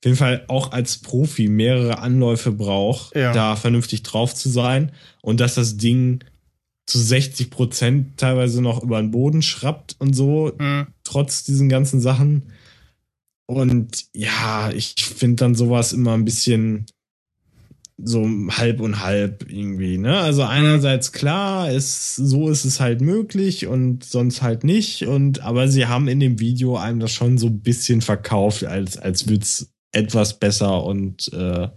auf 0.00 0.04
jeden 0.04 0.16
Fall 0.16 0.44
auch 0.46 0.72
als 0.72 0.98
Profi 0.98 1.48
mehrere 1.48 1.98
Anläufe 1.98 2.52
braucht, 2.52 3.16
ja. 3.16 3.32
da 3.32 3.56
vernünftig 3.56 4.04
drauf 4.04 4.34
zu 4.34 4.48
sein 4.48 4.92
und 5.22 5.40
dass 5.40 5.54
das 5.56 5.76
Ding 5.76 6.22
zu 6.86 6.98
60 6.98 7.50
Prozent 7.50 8.16
teilweise 8.16 8.62
noch 8.62 8.82
über 8.82 9.00
den 9.00 9.10
Boden 9.10 9.42
schrappt 9.42 9.96
und 9.98 10.14
so, 10.14 10.52
mhm. 10.58 10.86
trotz 11.04 11.44
diesen 11.44 11.68
ganzen 11.68 12.00
Sachen. 12.00 12.52
Und 13.46 14.06
ja, 14.14 14.70
ich 14.70 14.94
finde 15.04 15.36
dann 15.36 15.54
sowas 15.54 15.92
immer 15.92 16.14
ein 16.14 16.24
bisschen 16.24 16.86
so 18.00 18.24
halb 18.50 18.80
und 18.80 19.02
halb 19.02 19.50
irgendwie, 19.50 19.98
ne? 19.98 20.18
Also 20.18 20.44
einerseits 20.44 21.10
klar, 21.12 21.70
ist, 21.70 22.14
so 22.14 22.48
ist 22.48 22.64
es 22.64 22.78
halt 22.78 23.00
möglich 23.00 23.66
und 23.66 24.04
sonst 24.04 24.40
halt 24.40 24.62
nicht. 24.62 25.06
Und 25.06 25.40
aber 25.40 25.66
sie 25.68 25.86
haben 25.86 26.06
in 26.06 26.20
dem 26.20 26.38
Video 26.38 26.76
einem 26.76 27.00
das 27.00 27.12
schon 27.12 27.38
so 27.38 27.48
ein 27.48 27.60
bisschen 27.60 28.00
verkauft, 28.00 28.64
als, 28.64 28.96
als 28.98 29.28
würde 29.28 29.42
es 29.42 29.72
etwas 29.90 30.38
besser 30.38 30.84
und 30.84 31.32
äh, 31.32 31.68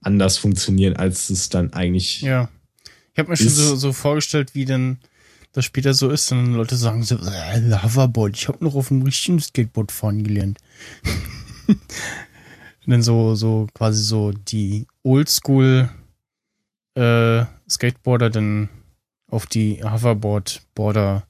anders 0.00 0.38
funktionieren, 0.38 0.96
als 0.96 1.30
es 1.30 1.50
dann 1.50 1.72
eigentlich. 1.72 2.22
Ja. 2.22 2.48
Ich 3.12 3.18
habe 3.18 3.30
mir 3.30 3.36
schon 3.36 3.48
so, 3.48 3.76
so 3.76 3.92
vorgestellt, 3.92 4.54
wie 4.54 4.64
denn 4.64 4.98
das 5.52 5.64
später 5.64 5.94
so 5.94 6.10
ist, 6.10 6.32
und 6.32 6.54
Leute 6.54 6.76
sagen 6.76 7.02
so, 7.02 7.16
äh, 7.16 7.82
Hoverboard, 7.82 8.36
ich 8.36 8.48
habe 8.48 8.64
noch 8.64 8.74
auf 8.74 8.88
dem 8.88 9.02
richtigen 9.02 9.40
Skateboard 9.40 9.92
fahren 9.92 10.24
gelernt. 10.24 10.58
und 11.66 11.78
dann 12.86 13.02
so, 13.02 13.34
so 13.34 13.68
quasi 13.74 14.02
so 14.02 14.32
die 14.32 14.86
Oldschool 15.02 15.88
äh, 16.94 17.44
Skateboarder 17.68 18.30
dann 18.30 18.68
auf 19.28 19.46
die 19.46 19.82
Hoverboard-Border 19.82 21.26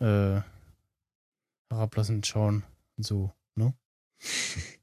äh, 0.00 0.40
herablassend 1.70 2.26
schauen. 2.26 2.64
So, 2.96 3.32
ne? 3.56 3.74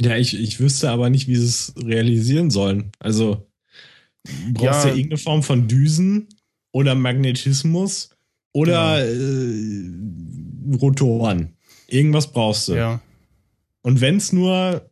Ja, 0.00 0.16
ich, 0.16 0.38
ich 0.38 0.60
wüsste 0.60 0.90
aber 0.90 1.10
nicht, 1.10 1.26
wie 1.26 1.36
sie 1.36 1.46
es 1.46 1.74
realisieren 1.76 2.50
sollen. 2.50 2.92
Also 2.98 3.46
brauchst 4.52 4.84
du 4.84 4.88
ja, 4.88 4.94
irgendeine 4.94 5.18
Form 5.18 5.42
von 5.42 5.68
Düsen 5.68 6.28
oder 6.72 6.94
Magnetismus 6.94 8.10
oder 8.52 8.98
ja. 8.98 9.06
äh, 9.06 10.76
Rotoren. 10.76 11.56
Irgendwas 11.86 12.30
brauchst 12.30 12.68
du. 12.68 12.74
Ja. 12.74 13.00
Und 13.82 14.00
wenn 14.00 14.16
es 14.16 14.32
nur, 14.32 14.90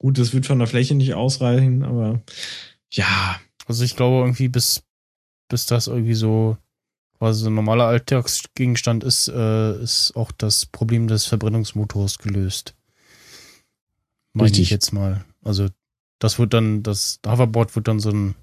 gut, 0.00 0.18
das 0.18 0.32
wird 0.32 0.46
von 0.46 0.58
der 0.58 0.66
Fläche 0.66 0.96
nicht 0.96 1.14
ausreichen, 1.14 1.84
aber 1.84 2.20
ja. 2.90 3.38
Also 3.66 3.84
ich 3.84 3.94
glaube 3.94 4.24
irgendwie, 4.24 4.48
bis, 4.48 4.82
bis 5.48 5.66
das 5.66 5.86
irgendwie 5.86 6.14
so 6.14 6.56
quasi 7.18 7.44
so 7.44 7.50
ein 7.50 7.54
normaler 7.54 7.84
Alltagsgegenstand 7.84 9.04
ist, 9.04 9.28
äh, 9.28 9.80
ist 9.80 10.16
auch 10.16 10.32
das 10.32 10.66
Problem 10.66 11.06
des 11.06 11.26
Verbrennungsmotors 11.26 12.18
gelöst. 12.18 12.74
Meine 14.32 14.50
ich 14.50 14.70
jetzt 14.70 14.92
mal. 14.92 15.24
Also 15.44 15.68
das 16.18 16.38
wird 16.38 16.54
dann, 16.54 16.82
das 16.82 17.20
Hoverboard 17.26 17.76
wird 17.76 17.88
dann 17.88 18.00
so 18.00 18.10
ein 18.10 18.34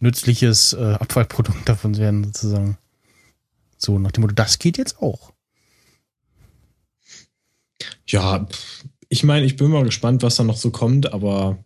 nützliches 0.00 0.74
äh, 0.74 0.96
Abfallprodukt 1.00 1.68
davon 1.68 1.96
werden, 1.96 2.24
sozusagen. 2.24 2.78
So, 3.76 3.98
nach 3.98 4.12
dem 4.12 4.22
Motto, 4.22 4.34
das 4.34 4.58
geht 4.58 4.78
jetzt 4.78 5.02
auch. 5.02 5.32
Ja, 8.06 8.46
ich 9.14 9.22
meine, 9.22 9.46
ich 9.46 9.54
bin 9.54 9.70
mal 9.70 9.84
gespannt, 9.84 10.24
was 10.24 10.34
da 10.34 10.42
noch 10.42 10.56
so 10.56 10.70
kommt, 10.70 11.12
aber 11.12 11.64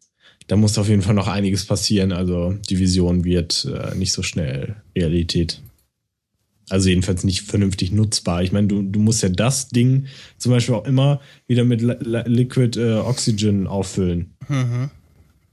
da 0.49 0.57
muss 0.57 0.77
auf 0.77 0.91
jeden 0.91 1.01
Fall 1.01 1.15
noch 1.15 1.29
einiges 1.29 1.65
passieren. 1.65 2.13
Also 2.13 2.59
die 2.69 2.79
Vision 2.79 3.25
wird 3.25 3.65
äh, 3.65 3.95
nicht 3.95 4.13
so 4.13 4.23
schnell 4.23 4.77
Realität. 4.95 5.63
Also 6.69 6.91
jedenfalls 6.91 7.25
nicht 7.25 7.41
vernünftig 7.41 7.91
nutzbar. 7.91 8.43
Ich 8.43 8.53
meine, 8.53 8.69
du, 8.69 8.83
du 8.83 9.01
musst 9.01 9.23
ja 9.23 9.31
das 9.31 9.71
Ding 9.71 10.09
zum 10.37 10.53
Beispiel 10.53 10.75
auch 10.75 10.85
immer 10.85 11.23
wieder 11.47 11.65
mit 11.65 11.81
Liquid 11.81 12.79
äh, 12.79 12.99
Oxygen 12.99 13.67
auffüllen. 13.67 14.35
Mhm. 14.47 14.91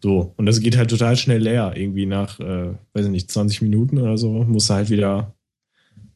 So, 0.03 0.33
und 0.35 0.47
das 0.47 0.59
geht 0.59 0.75
halt 0.75 0.89
total 0.89 1.15
schnell 1.15 1.43
leer. 1.43 1.75
Irgendwie 1.77 2.07
nach, 2.07 2.41
äh, 2.41 2.73
weiß 2.91 3.05
ich 3.05 3.11
nicht, 3.11 3.31
20 3.31 3.61
Minuten 3.61 3.99
oder 3.99 4.17
so, 4.17 4.43
musst 4.43 4.69
du 4.69 4.73
halt 4.73 4.89
wieder 4.89 5.33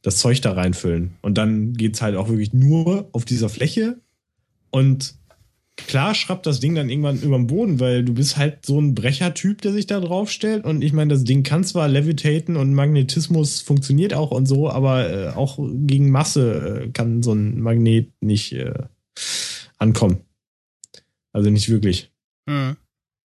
das 0.01 0.17
Zeug 0.17 0.41
da 0.41 0.51
reinfüllen. 0.51 1.11
Und 1.21 1.37
dann 1.37 1.71
geht 1.71 1.95
es 1.95 2.01
halt 2.01 2.17
auch 2.17 2.27
wirklich 2.27 2.51
nur 2.51 3.07
auf 3.13 3.23
dieser 3.23 3.47
Fläche. 3.47 4.01
Und 4.71 5.18
klar 5.87 6.15
schrappt 6.15 6.45
das 6.45 6.59
Ding 6.59 6.75
dann 6.75 6.89
irgendwann 6.89 7.21
über 7.21 7.37
den 7.37 7.47
Boden, 7.47 7.79
weil 7.79 8.03
du 8.03 8.13
bist 8.13 8.37
halt 8.37 8.65
so 8.65 8.79
ein 8.79 8.95
Brechertyp, 8.95 9.61
der 9.61 9.73
sich 9.73 9.87
da 9.87 9.99
drauf 9.99 10.31
stellt. 10.31 10.65
Und 10.65 10.81
ich 10.81 10.93
meine, 10.93 11.13
das 11.13 11.23
Ding 11.23 11.43
kann 11.43 11.63
zwar 11.63 11.87
levitaten 11.87 12.57
und 12.57 12.73
Magnetismus 12.73 13.61
funktioniert 13.61 14.13
auch 14.13 14.31
und 14.31 14.45
so, 14.45 14.69
aber 14.69 15.09
äh, 15.09 15.29
auch 15.29 15.59
gegen 15.59 16.09
Masse 16.09 16.83
äh, 16.85 16.89
kann 16.91 17.23
so 17.23 17.33
ein 17.33 17.59
Magnet 17.59 18.11
nicht 18.21 18.53
äh, 18.53 18.73
ankommen. 19.77 20.21
Also 21.33 21.49
nicht 21.49 21.69
wirklich. 21.69 22.11
Mhm. 22.45 22.77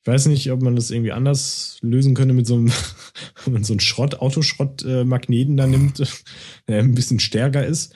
Ich 0.02 0.12
weiß 0.12 0.26
nicht, 0.26 0.52
ob 0.52 0.60
man 0.60 0.76
das 0.76 0.90
irgendwie 0.90 1.12
anders 1.12 1.78
lösen 1.80 2.14
könnte 2.14 2.34
mit 2.34 2.46
so 2.46 2.56
einem, 2.56 2.70
wenn 3.44 3.54
man 3.54 3.64
so 3.64 3.72
einen 3.72 3.80
Schrott, 3.80 4.16
Autoschrott-Magneten 4.16 5.56
da 5.56 5.66
nimmt, 5.66 5.98
der 6.68 6.80
ein 6.80 6.94
bisschen 6.94 7.20
stärker 7.20 7.64
ist. 7.66 7.94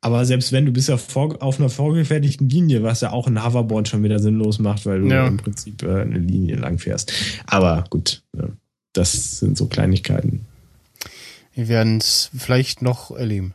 Aber 0.00 0.24
selbst 0.24 0.52
wenn, 0.52 0.66
du 0.66 0.72
bist 0.72 0.88
ja 0.88 0.96
vor, 0.96 1.42
auf 1.42 1.58
einer 1.58 1.70
vorgefertigten 1.70 2.48
Linie, 2.48 2.82
was 2.82 3.00
ja 3.00 3.12
auch 3.12 3.26
ein 3.26 3.44
Hoverboard 3.44 3.88
schon 3.88 4.04
wieder 4.04 4.18
sinnlos 4.18 4.58
macht, 4.58 4.86
weil 4.86 5.00
du 5.00 5.08
ja. 5.08 5.26
im 5.26 5.38
Prinzip 5.38 5.82
äh, 5.82 6.02
eine 6.02 6.18
Linie 6.18 6.56
lang 6.56 6.78
fährst. 6.78 7.12
Aber 7.46 7.84
gut, 7.90 8.22
ja, 8.36 8.48
das 8.92 9.40
sind 9.40 9.56
so 9.56 9.66
Kleinigkeiten. 9.66 10.46
Wir 11.54 11.68
werden 11.68 11.98
es 11.98 12.30
vielleicht 12.36 12.82
noch 12.82 13.10
erleben. 13.10 13.54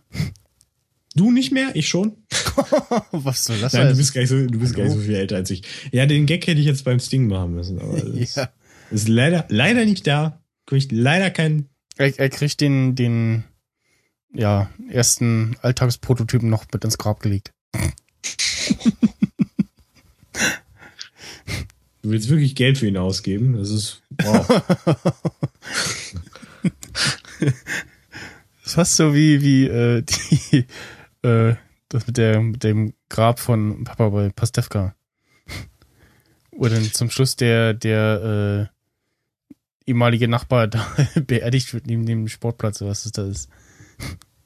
Du 1.15 1.31
nicht 1.31 1.51
mehr, 1.51 1.71
ich 1.75 1.87
schon. 1.87 2.13
Was 3.11 3.45
soll 3.45 3.59
das 3.59 3.73
Nein, 3.73 3.89
du 3.89 3.97
bist 3.97 4.13
gar 4.13 4.21
nicht 4.21 4.29
so, 4.29 4.45
du 4.45 4.59
bist 4.59 4.75
gar 4.75 4.83
nicht 4.83 4.93
so 4.93 4.99
viel 4.99 5.15
älter 5.15 5.35
als 5.35 5.49
ich. 5.51 5.63
Ja, 5.91 6.05
den 6.05 6.25
Gag 6.25 6.47
hätte 6.47 6.59
ich 6.59 6.65
jetzt 6.65 6.85
beim 6.85 6.99
Sting 6.99 7.27
machen 7.27 7.53
müssen, 7.53 7.79
aber 7.79 7.97
ja. 8.15 8.49
ist 8.91 9.07
leider, 9.07 9.45
leider 9.49 9.85
nicht 9.85 10.07
da. 10.07 10.41
Kriegt 10.65 10.91
leider 10.91 11.29
keinen. 11.29 11.67
Er, 11.97 12.17
er 12.17 12.29
kriegt 12.29 12.61
den, 12.61 12.95
den, 12.95 13.43
ja, 14.33 14.69
ersten 14.89 15.55
Alltagsprototypen 15.61 16.49
noch 16.49 16.65
mit 16.71 16.83
ins 16.83 16.97
Grab 16.97 17.19
gelegt. 17.19 17.51
Du 22.01 22.09
willst 22.09 22.29
wirklich 22.29 22.55
Geld 22.55 22.79
für 22.79 22.87
ihn 22.87 22.97
ausgeben? 22.97 23.53
Das 23.57 23.69
ist, 23.69 24.01
wow. 24.23 24.47
das 27.39 27.53
ist 28.65 28.73
fast 28.73 28.95
so 28.95 29.13
wie, 29.13 29.41
wie, 29.41 29.67
äh, 29.67 30.01
die, 30.01 30.65
äh, 31.27 31.55
das 31.89 32.07
mit, 32.07 32.17
der, 32.17 32.41
mit 32.41 32.63
dem 32.63 32.93
Grab 33.09 33.39
von 33.39 33.83
Papa 33.83 34.09
bei 34.09 34.29
Pastewka. 34.29 34.95
Wo 36.51 36.67
dann 36.67 36.83
zum 36.91 37.09
Schluss 37.11 37.35
der, 37.35 37.73
der 37.73 38.69
äh, 39.85 39.89
ehemalige 39.89 40.27
Nachbar 40.27 40.67
da 40.69 40.85
beerdigt 41.15 41.73
wird 41.73 41.85
neben 41.85 42.05
dem 42.05 42.27
Sportplatz, 42.27 42.81
was 42.81 43.03
das 43.03 43.11
da 43.11 43.27
ist. 43.27 43.49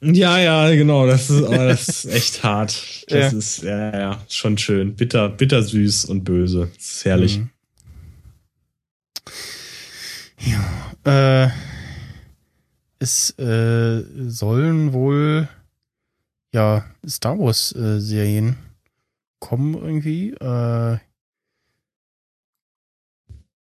Ja, 0.01 0.37
ja, 0.37 0.69
genau. 0.75 1.07
Das 1.07 1.29
ist, 1.29 1.43
aber 1.43 1.67
das 1.67 1.87
ist 1.87 2.05
echt 2.13 2.43
hart. 2.43 3.05
Das 3.07 3.31
ja. 3.31 3.37
ist, 3.37 3.63
ja, 3.63 3.99
ja, 3.99 4.25
schon 4.29 4.57
schön. 4.57 4.95
Bitter, 4.95 5.29
bitter 5.29 5.63
süß 5.63 6.05
und 6.05 6.23
böse. 6.23 6.69
Das 6.75 6.85
ist 6.85 7.05
herrlich. 7.05 7.39
Mhm. 7.39 7.49
Ja, 10.41 11.45
äh, 11.45 11.49
es 12.99 13.31
äh, 13.39 14.03
sollen 14.27 14.93
wohl 14.93 15.47
ja, 16.55 16.85
Star 17.05 17.37
Wars-Serien 17.37 18.49
äh, 18.49 18.55
kommen 19.39 19.73
irgendwie. 19.73 20.29
Äh, 20.31 20.97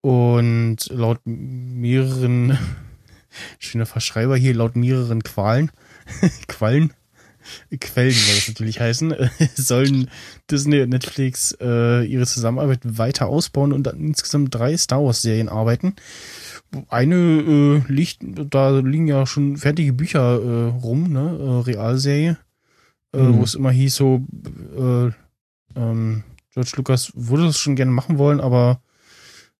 und 0.01 0.77
laut 0.89 1.19
mehreren, 1.25 2.57
schöner 3.59 3.85
Verschreiber 3.85 4.35
hier, 4.37 4.53
laut 4.53 4.75
mehreren 4.75 5.23
Qualen, 5.23 5.71
Quallen, 6.47 6.93
Quellen 7.79 8.13
soll 8.13 8.35
das 8.35 8.47
natürlich 8.47 8.79
heißen, 8.79 9.15
sollen 9.55 10.09
Disney 10.51 10.81
und 10.81 10.89
Netflix 10.89 11.55
äh, 11.61 12.03
ihre 12.05 12.25
Zusammenarbeit 12.25 12.81
weiter 12.83 13.27
ausbauen 13.27 13.73
und 13.73 13.87
an 13.87 13.99
insgesamt 13.99 14.53
drei 14.53 14.75
Star 14.77 15.03
Wars-Serien 15.03 15.49
arbeiten. 15.49 15.95
Eine 16.89 17.15
äh, 17.87 17.91
liegt, 17.91 18.21
da 18.21 18.77
liegen 18.77 19.07
ja 19.07 19.25
schon 19.25 19.57
fertige 19.57 19.93
Bücher 19.93 20.39
äh, 20.41 20.69
rum, 20.69 21.11
ne? 21.11 21.37
Äh, 21.39 21.71
Realserie 21.71 22.37
mhm. 23.13 23.37
wo 23.37 23.43
es 23.43 23.55
immer 23.55 23.71
hieß, 23.71 23.95
so, 23.95 24.25
äh, 24.77 25.11
ähm, 25.79 26.23
George 26.53 26.71
Lucas 26.75 27.11
würde 27.15 27.47
es 27.47 27.59
schon 27.59 27.75
gerne 27.75 27.91
machen 27.91 28.17
wollen, 28.17 28.39
aber 28.39 28.81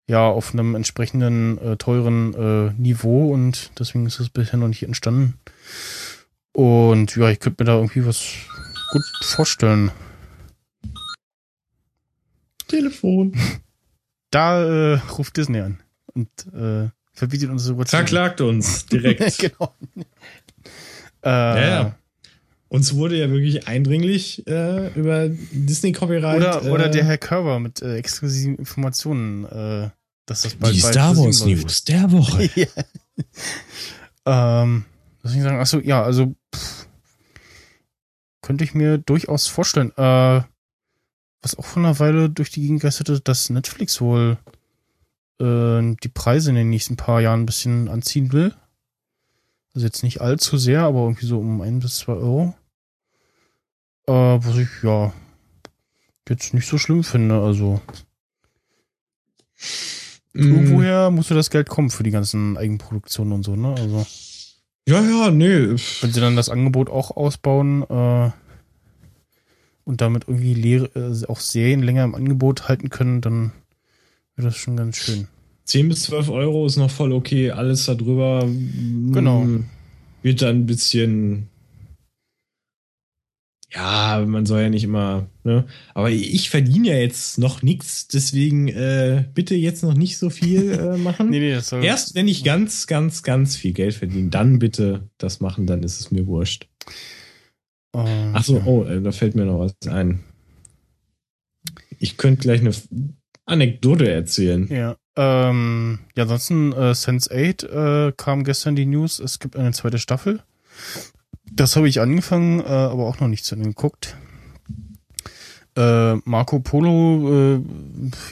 ja, 0.10 0.28
auf 0.28 0.53
einem 0.53 0.74
entsprechenden 0.74 1.60
äh, 1.60 1.78
teuren 1.78 2.34
äh, 2.34 2.82
Niveau 2.82 3.32
und 3.32 3.72
deswegen 3.78 4.07
ist 4.07 4.20
es 4.20 4.30
bisher 4.30 4.57
noch 4.57 4.68
nicht 4.68 4.82
entstanden. 4.82 5.36
Und 6.51 7.16
ja, 7.16 7.30
ich 7.30 7.39
könnte 7.39 7.64
mir 7.64 7.68
da 7.68 7.76
irgendwie 7.76 8.05
was 8.05 8.26
gut 8.91 9.03
vorstellen. 9.22 9.91
Telefon. 12.68 13.34
Da 14.32 14.62
äh, 14.64 14.99
ruft 15.18 15.38
Disney 15.38 15.60
an 15.60 15.80
und 16.14 16.30
äh, 16.53 16.89
verbietet 17.14 17.49
uns 17.49 17.64
sowas. 17.64 17.89
Verklagt 17.89 18.41
uns 18.41 18.86
direkt. 18.86 19.38
genau. 19.39 19.74
Äh, 21.24 21.30
ja, 21.30 21.68
ja. 21.68 21.95
Uns 22.68 22.93
wurde 22.93 23.18
ja 23.18 23.32
wirklich 23.32 23.68
eindringlich 23.68 24.45
äh, 24.45 24.93
über 24.93 25.30
Disney 25.30 25.93
Copyright. 25.93 26.38
Oder, 26.38 26.64
äh, 26.64 26.70
oder 26.70 26.89
der 26.89 27.05
Herr 27.05 27.18
Körber 27.18 27.60
mit 27.60 27.82
äh, 27.82 27.95
exklusiven 27.95 28.55
Informationen, 28.57 29.45
äh, 29.45 29.89
dass 30.30 30.44
das 30.44 30.56
bald 30.56 30.76
Die 30.76 30.82
bald 30.82 30.94
Star 30.94 31.18
Wars 31.18 31.46
News 31.46 31.84
der 31.84 32.12
Woche. 32.12 32.50
ja. 32.56 34.64
ähm, 34.64 34.86
was 35.24 35.34
ich 35.34 35.42
sagen? 35.42 35.60
Achso, 35.60 35.80
ja, 35.80 36.04
also 36.04 36.36
pff, 36.56 36.88
könnte 38.42 38.64
ich 38.64 38.74
mir 38.74 38.98
durchaus 38.98 39.48
vorstellen. 39.48 39.92
Äh, 39.98 40.42
was 41.42 41.58
auch 41.58 41.66
von 41.66 41.86
einer 41.86 42.00
Weile 42.00 42.30
durch 42.30 42.52
die 42.52 42.62
Gegend 42.62 42.82
geisterte, 42.82 43.22
dass 43.22 43.50
Netflix 43.50 44.02
wohl 44.02 44.38
äh, 45.40 45.96
die 46.04 46.12
Preise 46.14 46.50
in 46.50 46.56
den 46.56 46.70
nächsten 46.70 46.98
paar 46.98 47.22
Jahren 47.22 47.42
ein 47.42 47.46
bisschen 47.46 47.88
anziehen 47.88 48.34
will. 48.34 48.54
Also 49.74 49.86
jetzt 49.86 50.04
nicht 50.04 50.22
allzu 50.22 50.58
sehr, 50.58 50.82
aber 50.82 51.04
irgendwie 51.04 51.26
so 51.26 51.40
um 51.40 51.62
ein 51.62 51.80
bis 51.80 51.98
zwei 51.98 52.14
Euro. 52.14 52.54
Äh, 54.06 54.12
was 54.12 54.58
ich 54.58 54.70
ja 54.84 55.14
jetzt 56.28 56.54
nicht 56.54 56.68
so 56.68 56.78
schlimm 56.78 57.04
finde. 57.04 57.42
Also. 57.42 57.82
Irgendwoher 60.34 61.12
musste 61.12 61.34
das 61.34 61.50
Geld 61.50 61.70
kommen 61.70 61.90
für 61.90 62.04
die 62.04 62.12
ganzen 62.12 62.58
Eigenproduktionen 62.58 63.34
und 63.34 63.44
so, 63.44 63.56
ne? 63.56 63.76
Also 63.78 64.06
ja, 64.88 65.02
ja, 65.02 65.30
nee. 65.30 65.76
Wenn 66.02 66.12
sie 66.12 66.20
dann 66.20 66.36
das 66.36 66.50
Angebot 66.50 66.90
auch 66.90 67.16
ausbauen 67.16 67.84
äh, 67.84 68.32
und 69.84 70.02
damit 70.02 70.24
irgendwie 70.28 70.56
leere, 70.56 70.90
äh, 70.96 71.28
auch 71.28 71.40
Serien 71.40 71.84
länger 71.84 72.04
im 72.04 72.16
Angebot 72.16 72.68
halten 72.68 72.90
können, 72.90 73.22
dann 73.22 73.52
wäre 74.36 74.48
das 74.48 74.58
schon 74.58 74.78
ganz 74.78 74.98
schön. 74.98 75.28
10 75.66 75.90
bis 75.90 76.04
12 76.04 76.30
Euro 76.30 76.66
ist 76.66 76.78
noch 76.78 76.90
voll 76.90 77.14
okay. 77.14 77.52
Alles 77.52 77.86
darüber 77.86 78.48
genau. 78.48 79.46
wird 80.24 80.42
dann 80.42 80.62
ein 80.62 80.66
bisschen. 80.66 81.50
Ja, 83.72 84.26
man 84.26 84.47
soll 84.47 84.61
ja 84.61 84.70
nicht 84.70 84.84
immer. 84.84 85.28
Ne? 85.43 85.65
Aber 85.93 86.09
ich 86.09 86.49
verdiene 86.49 86.89
ja 86.89 86.95
jetzt 86.95 87.38
noch 87.38 87.61
nichts, 87.61 88.07
deswegen 88.07 88.67
äh, 88.67 89.26
bitte 89.34 89.53
jetzt 89.55 89.84
noch 89.84 89.93
nicht 89.93 90.17
so 90.17 90.30
viel 90.30 90.72
äh, 90.72 90.97
machen. 91.03 91.30
nee, 91.30 91.39
nee, 91.39 91.53
das 91.53 91.70
soll 91.70 91.84
Erst 91.84 92.15
wenn 92.15 92.28
ich 92.28 92.43
ganz, 92.43 92.88
ganz, 92.88 93.22
ganz 93.22 93.55
viel 93.55 93.74
Geld 93.74 93.93
verdiene, 93.93 94.30
dann 94.30 94.57
bitte 94.57 95.09
das 95.20 95.39
machen, 95.39 95.67
dann 95.67 95.84
ist 95.84 95.99
es 95.99 96.09
mir 96.09 96.26
wurscht. 96.26 96.67
Oh, 97.93 98.05
Achso, 98.34 98.61
oh, 98.65 98.84
äh, 98.86 99.01
da 99.01 99.11
fällt 99.11 99.36
mir 99.36 99.45
noch 99.45 99.59
was 99.59 99.76
ein. 99.88 100.24
Ich 101.99 102.17
könnte 102.17 102.41
gleich 102.41 102.61
eine 102.61 102.72
Anekdote 103.45 104.09
erzählen. 104.11 104.67
Ja. 104.67 104.95
Ähm, 105.15 105.99
ja, 106.15 106.24
ansonsten 106.24 106.72
äh, 106.72 106.91
Sense8 106.91 108.07
äh, 108.07 108.13
kam 108.15 108.43
gestern 108.43 108.76
die 108.76 108.86
News, 108.86 109.20
es 109.20 109.39
gibt 109.39 109.55
eine 109.55 109.74
zweite 109.74 109.99
Staffel. 109.99 110.41
Das 111.52 111.76
habe 111.76 111.89
ich 111.89 112.00
angefangen, 112.00 112.60
äh, 112.60 112.64
aber 112.64 113.06
auch 113.06 113.20
noch 113.20 113.28
nicht 113.28 113.45
zu 113.45 113.56
Ende 113.56 113.70
geguckt. 113.70 114.16
Äh, 115.76 116.16
Marco 116.26 116.60
Polo, 116.60 117.58
äh, 117.58 117.62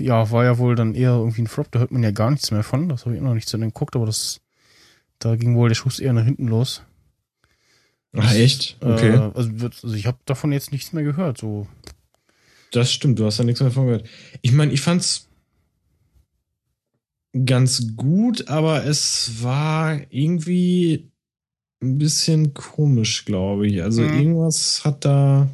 ja, 0.03 0.32
war 0.32 0.43
ja 0.43 0.57
wohl 0.57 0.76
dann 0.76 0.95
eher 0.95 1.11
irgendwie 1.11 1.43
ein 1.43 1.47
Flop, 1.47 1.72
da 1.72 1.80
hört 1.80 1.91
man 1.91 2.03
ja 2.03 2.11
gar 2.11 2.32
nichts 2.32 2.51
mehr 2.51 2.63
von. 2.63 2.89
Das 2.89 3.05
habe 3.05 3.15
ich 3.15 3.22
noch 3.22 3.34
nicht 3.34 3.47
zu 3.47 3.57
Ende 3.57 3.68
geguckt, 3.68 3.95
aber 3.95 4.05
das, 4.05 4.41
da 5.20 5.36
ging 5.36 5.55
wohl 5.55 5.70
der 5.70 5.76
Schuss 5.76 5.99
eher 5.99 6.13
nach 6.13 6.26
hinten 6.26 6.47
los. 6.47 6.84
Ach, 8.13 8.34
echt? 8.34 8.78
Okay. 8.82 9.15
Äh, 9.15 9.32
also, 9.34 9.51
also, 9.61 9.93
ich 9.93 10.07
habe 10.07 10.18
davon 10.26 10.51
jetzt 10.51 10.72
nichts 10.72 10.93
mehr 10.93 11.03
gehört, 11.03 11.38
so. 11.38 11.68
Das 12.72 12.91
stimmt, 12.91 13.20
du 13.20 13.26
hast 13.26 13.39
da 13.39 13.43
nichts 13.43 13.61
mehr 13.61 13.72
von 13.72 13.86
gehört. 13.86 14.07
Ich 14.41 14.51
meine, 14.51 14.74
ich 14.74 14.82
fand's 14.82 15.28
ganz 17.45 17.95
gut, 17.95 18.47
aber 18.47 18.86
es 18.86 19.43
war 19.43 19.99
irgendwie 20.09 21.07
ein 21.82 21.97
bisschen 21.97 22.53
komisch, 22.53 23.25
glaube 23.25 23.67
ich. 23.67 23.82
Also 23.84 24.01
mhm. 24.01 24.19
irgendwas 24.19 24.84
hat 24.84 25.05
da. 25.05 25.47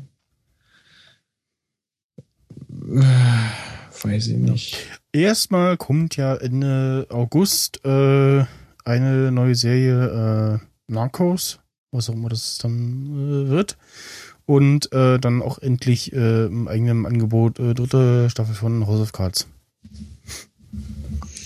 Äh, 2.69 4.03
weiß 4.03 4.27
ich 4.27 4.37
nicht. 4.37 4.77
Erstmal 5.11 5.77
kommt 5.77 6.15
ja 6.15 6.35
Ende 6.35 7.07
August 7.09 7.83
äh, 7.85 8.45
eine 8.83 9.31
neue 9.31 9.55
Serie 9.55 10.59
äh, 10.59 10.91
Narcos, 10.91 11.59
was 11.91 12.09
auch 12.09 12.13
immer 12.13 12.29
das 12.29 12.57
dann 12.57 13.45
äh, 13.45 13.49
wird. 13.49 13.77
Und 14.45 14.91
äh, 14.91 15.19
dann 15.19 15.41
auch 15.41 15.59
endlich 15.59 16.11
im 16.11 16.67
eigenen 16.67 17.05
Angebot 17.05 17.59
dritte 17.59 18.29
Staffel 18.29 18.53
von 18.53 18.85
House 18.85 18.99
of 18.99 19.13
Cards. 19.13 19.47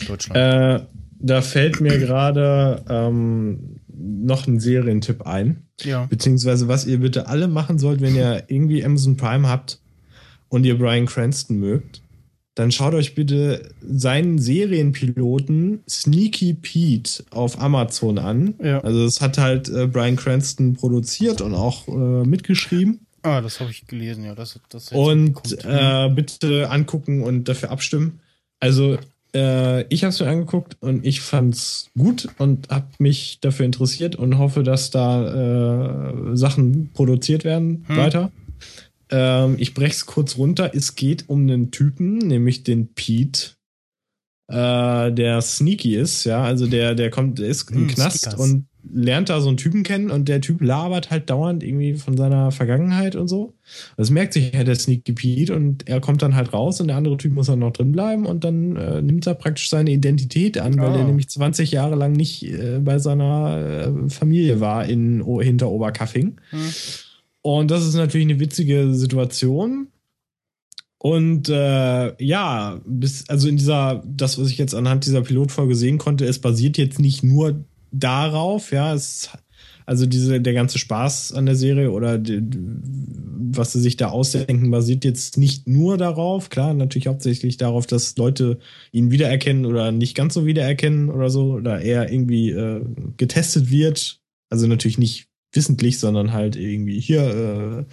Deutschland. 0.07 0.87
Da 1.19 1.41
fällt 1.41 1.79
mir 1.79 1.99
gerade 1.99 2.83
ähm, 2.89 3.76
noch 3.97 4.47
ein 4.47 4.59
Serientipp 4.59 5.23
ein. 5.23 5.63
Ja. 5.81 6.05
Beziehungsweise, 6.05 6.67
was 6.67 6.85
ihr 6.85 6.99
bitte 6.99 7.27
alle 7.27 7.47
machen 7.47 7.79
sollt, 7.79 8.01
wenn 8.01 8.15
ihr 8.15 8.43
irgendwie 8.47 8.83
Amazon 8.83 9.17
Prime 9.17 9.47
habt 9.47 9.79
und 10.49 10.65
ihr 10.65 10.77
Brian 10.77 11.05
Cranston 11.05 11.59
mögt, 11.59 12.01
dann 12.55 12.71
schaut 12.71 12.95
euch 12.95 13.13
bitte 13.13 13.69
seinen 13.81 14.39
Serienpiloten 14.39 15.83
Sneaky 15.87 16.55
Pete 16.55 17.23
auf 17.29 17.61
Amazon 17.61 18.17
an. 18.17 18.55
Ja. 18.63 18.79
Also, 18.81 19.05
das 19.05 19.21
hat 19.21 19.37
halt 19.37 19.69
äh, 19.69 19.87
Brian 19.87 20.15
Cranston 20.15 20.73
produziert 20.73 21.41
und 21.41 21.53
auch 21.53 21.87
äh, 21.87 21.91
mitgeschrieben. 22.25 23.05
Ah, 23.21 23.41
das 23.41 23.59
habe 23.59 23.71
ich 23.71 23.85
gelesen, 23.87 24.23
ja. 24.23 24.35
Das, 24.35 24.59
das 24.69 24.91
und 24.91 25.63
äh, 25.65 26.09
bitte 26.09 26.69
angucken 26.69 27.23
und 27.23 27.47
dafür 27.47 27.71
abstimmen. 27.71 28.21
Also 28.59 28.97
äh, 29.37 29.85
ich 29.89 30.03
habe 30.03 30.09
es 30.09 30.19
mir 30.19 30.27
angeguckt 30.27 30.77
und 30.79 31.05
ich 31.05 31.21
fand's 31.21 31.91
gut 31.95 32.27
und 32.39 32.69
habe 32.69 32.87
mich 32.97 33.39
dafür 33.39 33.65
interessiert 33.65 34.15
und 34.15 34.39
hoffe, 34.39 34.63
dass 34.63 34.89
da 34.89 36.31
äh, 36.31 36.35
Sachen 36.35 36.91
produziert 36.93 37.43
werden 37.43 37.85
hm. 37.87 37.97
weiter. 37.97 38.31
Ähm, 39.11 39.55
ich 39.59 39.75
brech's 39.75 40.07
kurz 40.07 40.37
runter. 40.37 40.71
Es 40.73 40.95
geht 40.95 41.29
um 41.29 41.41
einen 41.41 41.69
Typen, 41.69 42.17
nämlich 42.17 42.63
den 42.63 42.93
Pete, 42.95 43.51
äh, 44.47 45.11
der 45.11 45.41
sneaky 45.41 45.95
ist, 45.95 46.23
ja, 46.23 46.41
also 46.43 46.65
der, 46.65 46.95
der 46.95 47.11
kommt, 47.11 47.39
der 47.39 47.47
ist 47.47 47.69
im 47.69 47.81
hm, 47.81 47.87
Knast 47.89 48.19
Stickers. 48.19 48.39
und 48.39 48.65
lernt 48.93 49.29
da 49.29 49.41
so 49.41 49.47
einen 49.47 49.57
Typen 49.57 49.83
kennen 49.83 50.11
und 50.11 50.27
der 50.27 50.41
Typ 50.41 50.61
labert 50.61 51.11
halt 51.11 51.29
dauernd 51.29 51.63
irgendwie 51.63 51.95
von 51.95 52.17
seiner 52.17 52.51
Vergangenheit 52.51 53.15
und 53.15 53.27
so. 53.27 53.53
Das 53.97 54.09
merkt 54.09 54.33
sich 54.33 54.53
ja 54.53 54.63
der 54.63 54.75
Sneaky 54.75 55.13
Pete 55.13 55.55
und 55.55 55.87
er 55.87 55.99
kommt 56.01 56.21
dann 56.21 56.35
halt 56.35 56.53
raus 56.53 56.79
und 56.81 56.87
der 56.87 56.97
andere 56.97 57.17
Typ 57.17 57.33
muss 57.33 57.47
dann 57.47 57.59
noch 57.59 57.73
drin 57.73 57.91
bleiben 57.91 58.25
und 58.25 58.43
dann 58.43 58.75
äh, 58.75 59.01
nimmt 59.01 59.27
er 59.27 59.35
praktisch 59.35 59.69
seine 59.69 59.91
Identität 59.91 60.57
an, 60.57 60.77
weil 60.79 60.91
oh. 60.91 60.97
er 60.97 61.03
nämlich 61.03 61.29
20 61.29 61.71
Jahre 61.71 61.95
lang 61.95 62.13
nicht 62.13 62.43
äh, 62.43 62.79
bei 62.79 62.99
seiner 62.99 63.93
äh, 64.07 64.09
Familie 64.09 64.59
war 64.59 64.85
in 64.85 65.23
hinter 65.41 65.69
Oberkaffing. 65.69 66.37
Hm. 66.49 66.59
Und 67.41 67.71
das 67.71 67.85
ist 67.85 67.95
natürlich 67.95 68.27
eine 68.27 68.39
witzige 68.39 68.93
Situation. 68.93 69.87
Und 70.99 71.47
äh, 71.47 72.23
ja, 72.23 72.81
bis, 72.85 73.29
also 73.29 73.47
in 73.47 73.57
dieser, 73.57 74.03
das, 74.05 74.39
was 74.39 74.49
ich 74.49 74.57
jetzt 74.57 74.73
anhand 74.73 75.05
dieser 75.05 75.21
Pilotfolge 75.21 75.75
sehen 75.75 75.99
konnte, 75.99 76.25
es 76.25 76.39
basiert 76.39 76.77
jetzt 76.77 76.99
nicht 76.99 77.23
nur 77.23 77.63
darauf, 77.91 78.71
ja, 78.71 78.93
es, 78.93 79.29
also 79.85 80.05
diese, 80.05 80.41
der 80.41 80.53
ganze 80.53 80.79
Spaß 80.79 81.33
an 81.33 81.45
der 81.45 81.55
Serie 81.55 81.91
oder 81.91 82.17
die, 82.17 82.41
was 83.51 83.71
sie 83.71 83.79
sich 83.79 83.97
da 83.97 84.09
ausdenken, 84.09 84.69
basiert 84.69 85.05
jetzt 85.05 85.37
nicht 85.37 85.67
nur 85.67 85.97
darauf, 85.97 86.49
klar, 86.49 86.73
natürlich 86.73 87.07
hauptsächlich 87.07 87.57
darauf, 87.57 87.87
dass 87.87 88.17
Leute 88.17 88.59
ihn 88.91 89.11
wiedererkennen 89.11 89.65
oder 89.65 89.91
nicht 89.91 90.15
ganz 90.15 90.33
so 90.33 90.45
wiedererkennen 90.45 91.09
oder 91.09 91.29
so, 91.29 91.53
oder 91.53 91.81
er 91.81 92.11
irgendwie 92.11 92.49
äh, 92.49 92.83
getestet 93.15 93.71
wird. 93.71 94.19
Also 94.49 94.67
natürlich 94.67 94.97
nicht 94.97 95.27
wissentlich, 95.53 95.99
sondern 95.99 96.33
halt 96.33 96.55
irgendwie 96.55 96.99
hier, 96.99 97.21
äh, 97.21 97.85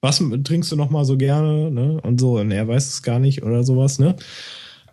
was 0.00 0.22
trinkst 0.44 0.72
du 0.72 0.76
noch 0.76 0.90
mal 0.90 1.04
so 1.04 1.16
gerne, 1.16 1.70
ne? 1.70 2.00
Und 2.00 2.18
so, 2.18 2.38
und 2.38 2.50
er 2.50 2.66
weiß 2.66 2.88
es 2.88 3.02
gar 3.02 3.18
nicht 3.18 3.42
oder 3.42 3.64
sowas, 3.64 3.98
ne? 3.98 4.16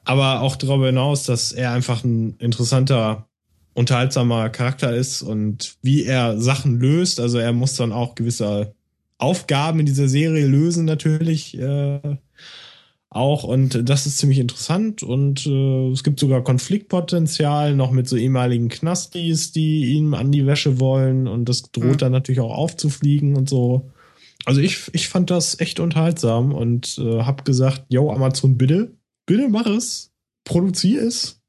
Aber 0.03 0.41
auch 0.41 0.55
darüber 0.55 0.87
hinaus, 0.87 1.23
dass 1.23 1.51
er 1.51 1.71
einfach 1.71 2.03
ein 2.03 2.35
interessanter 2.39 3.28
unterhaltsamer 3.73 4.49
Charakter 4.49 4.95
ist 4.95 5.21
und 5.21 5.75
wie 5.81 6.03
er 6.03 6.39
Sachen 6.39 6.79
löst. 6.79 7.19
Also 7.19 7.37
er 7.37 7.53
muss 7.53 7.75
dann 7.75 7.91
auch 7.91 8.15
gewisse 8.15 8.73
Aufgaben 9.17 9.79
in 9.81 9.85
dieser 9.85 10.07
Serie 10.07 10.47
lösen 10.47 10.85
natürlich 10.85 11.57
äh, 11.57 12.17
auch 13.09 13.43
und 13.43 13.89
das 13.89 14.05
ist 14.05 14.19
ziemlich 14.19 14.39
interessant 14.39 15.01
und 15.01 15.45
äh, 15.45 15.89
es 15.89 16.03
gibt 16.03 16.19
sogar 16.19 16.43
Konfliktpotenzial 16.43 17.75
noch 17.75 17.91
mit 17.91 18.07
so 18.07 18.15
ehemaligen 18.15 18.69
Knastis, 18.69 19.51
die 19.51 19.93
ihm 19.93 20.13
an 20.13 20.31
die 20.31 20.45
Wäsche 20.45 20.79
wollen 20.79 21.27
und 21.27 21.49
das 21.49 21.63
droht 21.63 21.85
mhm. 21.85 21.97
dann 21.97 22.11
natürlich 22.11 22.39
auch 22.39 22.55
aufzufliegen 22.55 23.35
und 23.35 23.49
so. 23.49 23.89
Also 24.45 24.61
ich, 24.61 24.89
ich 24.93 25.09
fand 25.09 25.31
das 25.31 25.59
echt 25.59 25.79
unterhaltsam 25.79 26.53
und 26.53 26.97
äh, 26.99 27.23
hab 27.23 27.45
gesagt, 27.45 27.83
yo 27.89 28.11
Amazon 28.11 28.57
bitte, 28.57 28.93
bitte 29.25 29.49
mach 29.49 29.65
es, 29.65 30.11
produzier 30.43 31.03
es. 31.03 31.41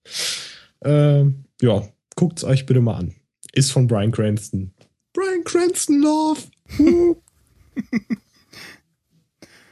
Äh, 0.80 1.24
ja, 1.60 1.82
Guckt's 2.20 2.44
euch 2.44 2.66
bitte 2.66 2.82
mal 2.82 2.96
an. 2.96 3.14
Ist 3.54 3.72
von 3.72 3.86
Brian 3.86 4.12
Cranston. 4.12 4.74
Brian 5.14 5.42
Cranston 5.42 6.02
Love. 6.02 6.42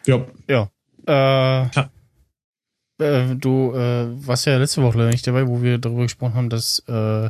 ja. 0.07 0.27
Ja. 0.49 0.71
Äh, 1.07 3.05
äh, 3.05 3.37
du 3.37 3.75
äh, 3.75 4.27
warst 4.27 4.47
ja 4.47 4.57
letzte 4.57 4.83
Woche 4.83 4.97
leider 4.97 5.11
nicht 5.11 5.27
dabei, 5.27 5.47
wo 5.47 5.61
wir 5.61 5.77
darüber 5.77 6.05
gesprochen 6.05 6.33
haben, 6.37 6.49
dass 6.49 6.79
äh, 6.89 7.29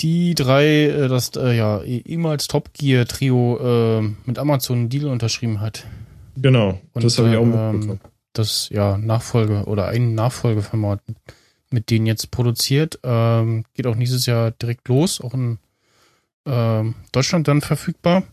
die 0.00 0.34
drei, 0.34 0.66
äh, 0.66 1.08
das 1.08 1.34
äh, 1.36 1.56
ja 1.56 1.80
e-, 1.80 2.02
ehemals 2.04 2.48
Top 2.48 2.74
Gear 2.74 3.06
Trio 3.06 4.02
mit 4.26 4.38
Amazon 4.38 4.76
einen 4.76 4.88
Deal 4.90 5.06
unterschrieben 5.06 5.62
hat. 5.62 5.86
Genau, 6.36 6.78
Und, 6.92 7.02
das 7.02 7.16
habe 7.16 7.30
ich 7.30 7.36
auch 7.36 7.46
mitbekommen. 7.46 7.92
Ähm, 7.92 8.00
das 8.34 8.68
ja 8.68 8.98
Nachfolge 8.98 9.64
oder 9.64 9.88
ein 9.88 10.14
Nachfolgeformat 10.14 11.00
mit 11.70 11.90
denen 11.90 12.06
jetzt 12.06 12.30
produziert. 12.30 12.98
Ähm, 13.02 13.64
geht 13.74 13.86
auch 13.86 13.96
nächstes 13.96 14.26
Jahr 14.26 14.50
direkt 14.50 14.88
los, 14.88 15.20
auch 15.20 15.34
in 15.34 15.58
ähm, 16.46 16.94
Deutschland 17.12 17.48
dann 17.48 17.60
verfügbar. 17.60 18.24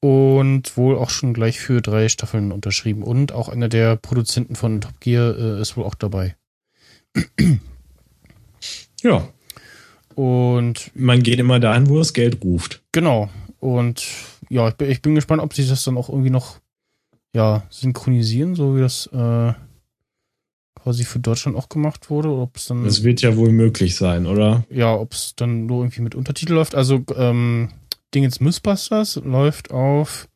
Und 0.00 0.76
wohl 0.76 0.98
auch 0.98 1.08
schon 1.08 1.32
gleich 1.32 1.60
für 1.60 1.80
drei 1.80 2.10
Staffeln 2.10 2.52
unterschrieben. 2.52 3.02
Und 3.02 3.32
auch 3.32 3.48
einer 3.48 3.70
der 3.70 3.96
Produzenten 3.96 4.54
von 4.54 4.82
Top 4.82 5.00
Gear 5.00 5.36
äh, 5.36 5.60
ist 5.60 5.76
wohl 5.78 5.84
auch 5.84 5.94
dabei. 5.94 6.36
ja. 9.02 9.26
Und 10.14 10.90
man 10.94 11.22
geht 11.22 11.38
immer 11.38 11.58
dahin, 11.58 11.88
wo 11.88 11.98
das 11.98 12.12
Geld 12.12 12.44
ruft. 12.44 12.82
Genau. 12.92 13.30
Und 13.60 14.06
ja, 14.50 14.68
ich 14.68 14.74
bin, 14.74 14.90
ich 14.90 15.00
bin 15.00 15.14
gespannt, 15.14 15.40
ob 15.40 15.54
sie 15.54 15.66
das 15.66 15.84
dann 15.84 15.96
auch 15.96 16.10
irgendwie 16.10 16.30
noch 16.30 16.58
ja, 17.34 17.64
synchronisieren, 17.70 18.54
so 18.54 18.76
wie 18.76 18.80
das 18.80 19.06
äh, 19.06 19.52
quasi 20.84 21.04
für 21.04 21.18
Deutschland 21.18 21.56
auch 21.56 21.70
gemacht 21.70 22.10
wurde. 22.10 22.28
Ob 22.28 22.56
es 22.56 22.66
dann. 22.66 22.84
Das 22.84 23.02
wird 23.02 23.22
ja 23.22 23.36
wohl 23.36 23.50
möglich 23.50 23.96
sein, 23.96 24.26
oder? 24.26 24.64
Ja, 24.68 24.94
ob 24.94 25.14
es 25.14 25.34
dann 25.34 25.64
nur 25.64 25.82
irgendwie 25.82 26.02
mit 26.02 26.14
Untertitel 26.14 26.52
läuft. 26.52 26.74
Also, 26.74 27.02
ähm, 27.16 27.70
Dingens 28.14 28.38
Mythbusters 28.38 29.16
läuft 29.16 29.70
auf, 29.70 30.28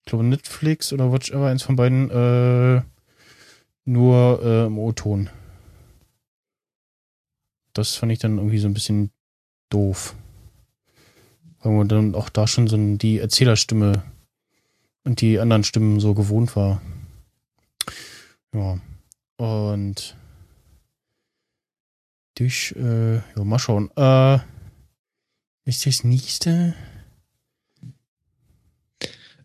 ich 0.00 0.06
glaube, 0.06 0.24
Netflix 0.24 0.92
oder 0.92 1.12
whatever, 1.12 1.46
eins 1.46 1.62
von 1.62 1.76
beiden, 1.76 2.10
äh, 2.10 2.82
nur 3.84 4.42
äh, 4.42 4.66
im 4.66 4.78
O-Ton. 4.78 5.30
Das 7.72 7.94
fand 7.94 8.10
ich 8.10 8.18
dann 8.18 8.38
irgendwie 8.38 8.58
so 8.58 8.66
ein 8.66 8.74
bisschen 8.74 9.10
doof. 9.70 10.16
Weil 11.62 11.72
man 11.72 11.88
dann 11.88 12.14
auch 12.16 12.28
da 12.28 12.48
schon 12.48 12.66
so 12.66 12.76
die 12.76 13.18
Erzählerstimme 13.18 14.02
und 15.04 15.20
die 15.20 15.38
anderen 15.38 15.62
Stimmen 15.62 16.00
so 16.00 16.12
gewohnt 16.12 16.56
war. 16.56 16.82
Ja. 18.52 18.78
Und 19.36 20.16
durch, 22.36 22.74
äh, 22.76 23.16
ja, 23.16 23.44
mal 23.44 23.58
schauen. 23.58 23.90
Äh, 23.96 24.38
ist 25.64 25.86
das 25.86 26.04
nächste? 26.04 26.74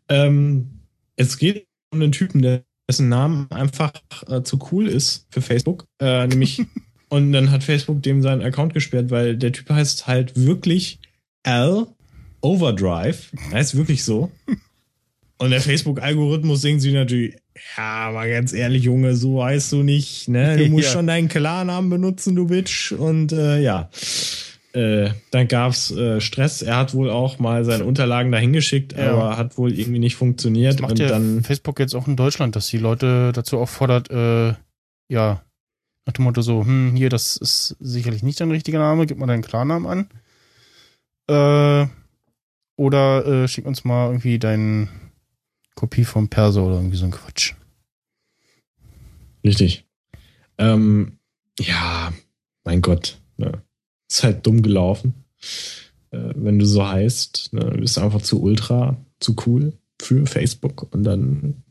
Ähm, 0.08 0.82
es 1.16 1.38
geht 1.38 1.68
um 1.92 2.02
einen 2.02 2.12
Typen, 2.12 2.64
dessen 2.88 3.10
Namen 3.10 3.50
einfach 3.52 3.94
äh, 4.28 4.44
zu 4.44 4.60
cool 4.72 4.88
ist 4.88 5.28
für 5.30 5.42
Facebook. 5.42 5.88
Äh, 6.00 6.28
nämlich, 6.28 6.62
und 7.10 7.32
dann 7.32 7.52
hat 7.52 7.64
Facebook 7.64 8.04
dem 8.04 8.22
seinen 8.22 8.42
Account 8.42 8.74
gesperrt, 8.74 9.10
weil 9.10 9.38
der 9.38 9.52
Typ 9.52 9.70
heißt 9.70 10.08
halt 10.08 10.36
wirklich 10.36 11.00
L 11.44 11.88
Overdrive. 12.42 13.32
Heißt 13.52 13.76
wirklich 13.76 14.04
so. 14.04 14.32
Und 15.38 15.52
der 15.52 15.62
Facebook-Algorithmus 15.62 16.62
denkt 16.62 16.82
sich 16.82 16.94
natürlich, 16.94 17.36
ja, 17.78 18.08
aber 18.08 18.28
ganz 18.28 18.54
ehrlich, 18.54 18.84
Junge, 18.84 19.16
so 19.16 19.44
heißt 19.44 19.72
du 19.72 19.84
nicht, 19.84 20.28
ne? 20.28 20.58
Du 20.58 20.66
musst 20.70 20.88
ja. 20.88 20.94
schon 20.94 21.08
deinen 21.08 21.28
Klarnamen 21.28 21.90
benutzen, 21.90 22.36
du 22.36 22.48
Bitch. 22.48 22.92
Und 22.92 23.32
äh, 23.32 23.60
ja. 23.60 23.90
Äh, 24.74 25.10
dann 25.32 25.50
gab's 25.50 25.92
äh, 25.92 26.22
Stress. 26.22 26.62
Er 26.62 26.78
hat 26.78 26.94
wohl 26.94 27.10
auch 27.10 27.40
mal 27.40 27.66
seine 27.66 27.84
Unterlagen 27.84 28.32
dahin 28.32 28.54
geschickt, 28.54 28.94
ja. 28.98 29.12
aber 29.12 29.38
hat 29.38 29.58
wohl 29.58 29.78
irgendwie 29.78 30.00
nicht 30.00 30.16
funktioniert. 30.16 30.76
Das 30.76 30.82
macht 30.82 30.92
und 30.92 31.00
ja 31.00 31.10
dann 31.10 31.44
Facebook 31.44 31.80
jetzt 31.80 31.94
auch 31.94 32.08
in 32.08 32.16
Deutschland, 32.16 32.56
dass 32.56 32.68
die 32.68 32.78
Leute 32.78 33.34
dazu 33.34 33.58
auffordert, 33.58 34.10
äh, 34.12 34.54
ja, 35.10 35.42
nach 36.06 36.14
dem 36.14 36.24
Motto 36.24 36.42
so, 36.42 36.64
hm, 36.64 36.96
hier, 36.96 37.10
das 37.10 37.36
ist 37.36 37.76
sicherlich 37.80 38.24
nicht 38.24 38.40
dein 38.40 38.50
richtiger 38.50 38.80
Name, 38.80 39.06
gib 39.06 39.18
mal 39.18 39.28
deinen 39.28 39.44
Klarnamen 39.44 40.08
an. 41.28 41.86
Äh, 41.86 41.90
oder 42.78 43.26
äh, 43.26 43.48
schick 43.50 43.66
uns 43.66 43.84
mal 43.84 44.08
irgendwie 44.08 44.40
deinen 44.40 44.88
Kopie 45.76 46.06
vom 46.06 46.30
Perso 46.30 46.66
oder 46.66 46.76
irgendwie 46.76 46.98
so 46.98 47.06
ein 47.06 47.12
Quatsch. 47.12 47.54
Richtig. 49.44 49.86
Ähm, 50.58 51.18
ja, 51.60 52.14
mein 52.64 52.82
Gott. 52.82 53.18
Ne. 53.38 53.62
Ist 54.10 54.24
halt 54.24 54.46
dumm 54.46 54.62
gelaufen. 54.62 55.14
Äh, 56.12 56.34
wenn 56.36 56.60
du 56.60 56.66
so 56.66 56.88
heißt, 56.88 57.54
ne, 57.54 57.66
bist 57.80 57.98
einfach 57.98 58.22
zu 58.22 58.42
ultra, 58.42 58.98
zu 59.20 59.36
cool 59.46 59.74
für 60.02 60.26
Facebook. 60.26 60.94
Und 60.94 61.04
dann 61.04 61.64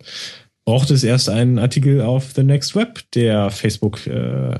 braucht 0.64 0.90
es 0.90 1.04
erst 1.04 1.28
einen 1.28 1.58
Artikel 1.58 2.00
auf 2.00 2.32
The 2.34 2.42
Next 2.42 2.74
Web, 2.74 3.04
der 3.12 3.50
Facebook 3.50 4.06
äh, 4.06 4.58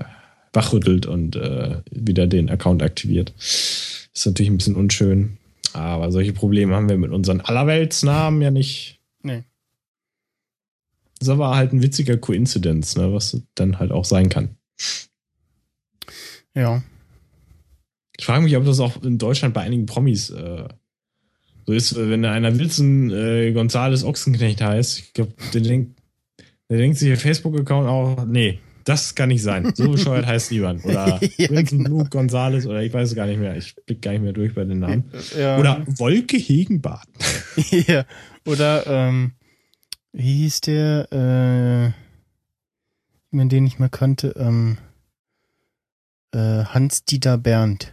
wachrüttelt 0.53 1.07
und 1.07 1.37
äh, 1.37 1.77
wieder 1.91 2.27
den 2.27 2.51
Account 2.51 2.83
aktiviert. 2.83 3.33
Ist 3.39 4.27
natürlich 4.27 4.51
ein 4.51 4.59
bisschen 4.59 4.77
unschön. 4.77 5.39
Aber 5.73 6.11
solche 6.11 6.33
Probleme 6.33 6.75
haben 6.75 6.89
wir 6.89 6.99
mit 6.99 7.13
unseren 7.13 7.41
Allerweltsnamen 7.41 8.43
ja 8.43 8.51
nicht. 8.51 9.00
Nee. 9.23 9.45
Das 11.19 11.29
war 11.37 11.57
halt 11.57 11.73
ein 11.73 11.83
witziger 11.83 12.17
Coincidence, 12.17 12.97
ne, 12.97 13.13
was 13.13 13.43
dann 13.55 13.79
halt 13.79 13.93
auch 13.93 14.05
sein 14.05 14.29
kann. 14.29 14.57
Ja. 16.55 16.83
Ich 18.19 18.25
frage 18.25 18.43
mich, 18.43 18.57
ob 18.57 18.65
das 18.65 18.81
auch 18.81 19.03
in 19.03 19.19
Deutschland 19.19 19.55
bei 19.55 19.63
einigen 19.63 19.87
Promis 19.87 20.31
äh, 20.31 20.69
So 21.67 21.73
ist, 21.73 21.97
wenn 21.97 22.25
einer 22.25 22.59
Wilson 22.59 23.11
äh, 23.11 23.53
Gonzales 23.53 24.05
Ochsenknecht 24.05 24.61
heißt, 24.61 24.99
ich 24.99 25.13
glaube, 25.13 25.33
der 25.53 25.61
denkt, 25.61 26.01
der 26.69 26.79
denkt 26.79 26.99
sich 26.99 27.09
der 27.09 27.19
Facebook-Account 27.19 27.89
auch, 27.89 28.25
nee, 28.27 28.59
das 28.85 29.15
kann 29.15 29.29
nicht 29.29 29.43
sein. 29.43 29.73
So 29.75 29.91
bescheuert 29.93 30.27
heißt 30.27 30.51
niemand. 30.53 30.85
Oder 30.85 31.21
ja, 31.37 31.51
Vincent 31.51 31.85
genau. 31.85 31.91
Luke 31.91 32.11
Gonzales 32.11 32.67
oder 32.67 32.83
ich 32.83 32.93
weiß 32.93 33.11
es 33.11 33.15
gar 33.15 33.27
nicht 33.27 33.39
mehr. 33.39 33.57
Ich 33.57 33.75
blick 33.87 34.03
gar 34.03 34.13
nicht 34.13 34.23
mehr 34.23 34.33
durch 34.33 34.55
bei 34.55 34.65
den 34.65 34.81
Namen. 34.81 35.05
Ja. 35.39 35.59
Oder 35.59 35.85
Wolke 35.87 36.37
Hegenbart. 36.37 37.09
ja. 37.71 38.05
Oder, 38.47 38.87
ähm, 38.87 39.33
wie 40.13 40.39
hieß 40.45 40.61
der, 40.63 41.93
äh, 41.93 41.93
den 43.33 43.67
ich 43.67 43.79
mal 43.79 43.89
kannte, 43.89 44.35
ähm, 44.37 44.79
äh, 46.33 46.65
Hans-Dieter 46.65 47.39
Bernd. 47.39 47.93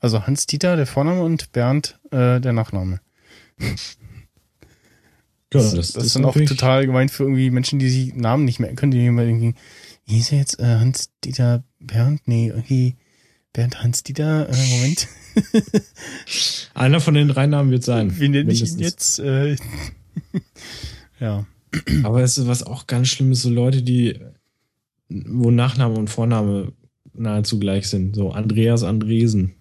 Also 0.00 0.26
Hans-Dieter, 0.26 0.76
der 0.76 0.86
Vorname 0.86 1.22
und 1.22 1.52
Bernd, 1.52 1.98
äh, 2.10 2.40
der 2.40 2.52
Nachname. 2.52 3.00
Ja, 5.52 5.60
das, 5.60 5.74
das, 5.74 5.92
das 5.92 6.04
ist 6.04 6.16
dann 6.16 6.24
auch 6.24 6.34
total 6.34 6.86
gemein 6.86 7.08
für 7.08 7.24
irgendwie 7.24 7.50
Menschen, 7.50 7.80
die 7.80 7.90
sich 7.90 8.14
Namen 8.14 8.44
nicht 8.44 8.60
merken 8.60 8.76
können, 8.76 8.92
die 8.92 9.04
immer 9.04 9.24
irgendwie, 9.24 9.54
wie 10.06 10.14
hieß 10.14 10.32
er 10.32 10.38
jetzt, 10.38 10.60
äh, 10.60 10.78
Hans-Dieter 10.78 11.64
Bernd? 11.80 12.22
Nee, 12.26 12.48
irgendwie 12.48 12.96
Bernd 13.52 13.82
Hans-Dieter, 13.82 14.48
äh, 14.48 14.66
Moment. 14.76 15.08
Einer 16.74 17.00
von 17.00 17.14
den 17.14 17.28
drei 17.28 17.46
Namen 17.46 17.70
wird 17.70 17.84
sein. 17.84 18.18
Wie 18.18 18.28
nenne 18.28 18.52
ich 18.52 18.62
ihn 18.62 18.78
jetzt? 18.78 19.18
Äh, 19.18 19.56
ja. 21.20 21.46
Aber 22.02 22.22
es 22.22 22.38
ist 22.38 22.46
was 22.46 22.62
auch 22.62 22.86
ganz 22.86 23.08
Schlimmes, 23.08 23.42
so 23.42 23.50
Leute, 23.50 23.82
die, 23.82 24.18
wo 25.08 25.50
Nachname 25.50 25.94
und 25.94 26.10
Vorname 26.10 26.72
nahezu 27.12 27.58
gleich 27.58 27.88
sind. 27.88 28.16
So 28.16 28.32
Andreas 28.32 28.82
Andresen. 28.82 29.54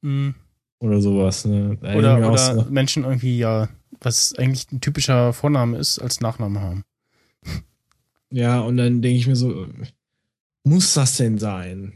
Mhm. 0.00 0.34
Oder 0.80 1.00
sowas. 1.00 1.44
Ne? 1.44 1.78
Oder, 1.80 2.30
oder 2.30 2.66
Menschen 2.70 3.04
irgendwie, 3.04 3.38
ja, 3.38 3.68
was 4.00 4.34
eigentlich 4.36 4.70
ein 4.72 4.80
typischer 4.80 5.32
Vorname 5.32 5.78
ist, 5.78 5.98
als 6.00 6.20
Nachname 6.20 6.60
haben. 6.60 6.84
Ja, 8.30 8.60
und 8.60 8.78
dann 8.78 9.02
denke 9.02 9.18
ich 9.18 9.26
mir 9.26 9.36
so, 9.36 9.66
muss 10.64 10.94
das 10.94 11.16
denn 11.18 11.38
sein? 11.38 11.92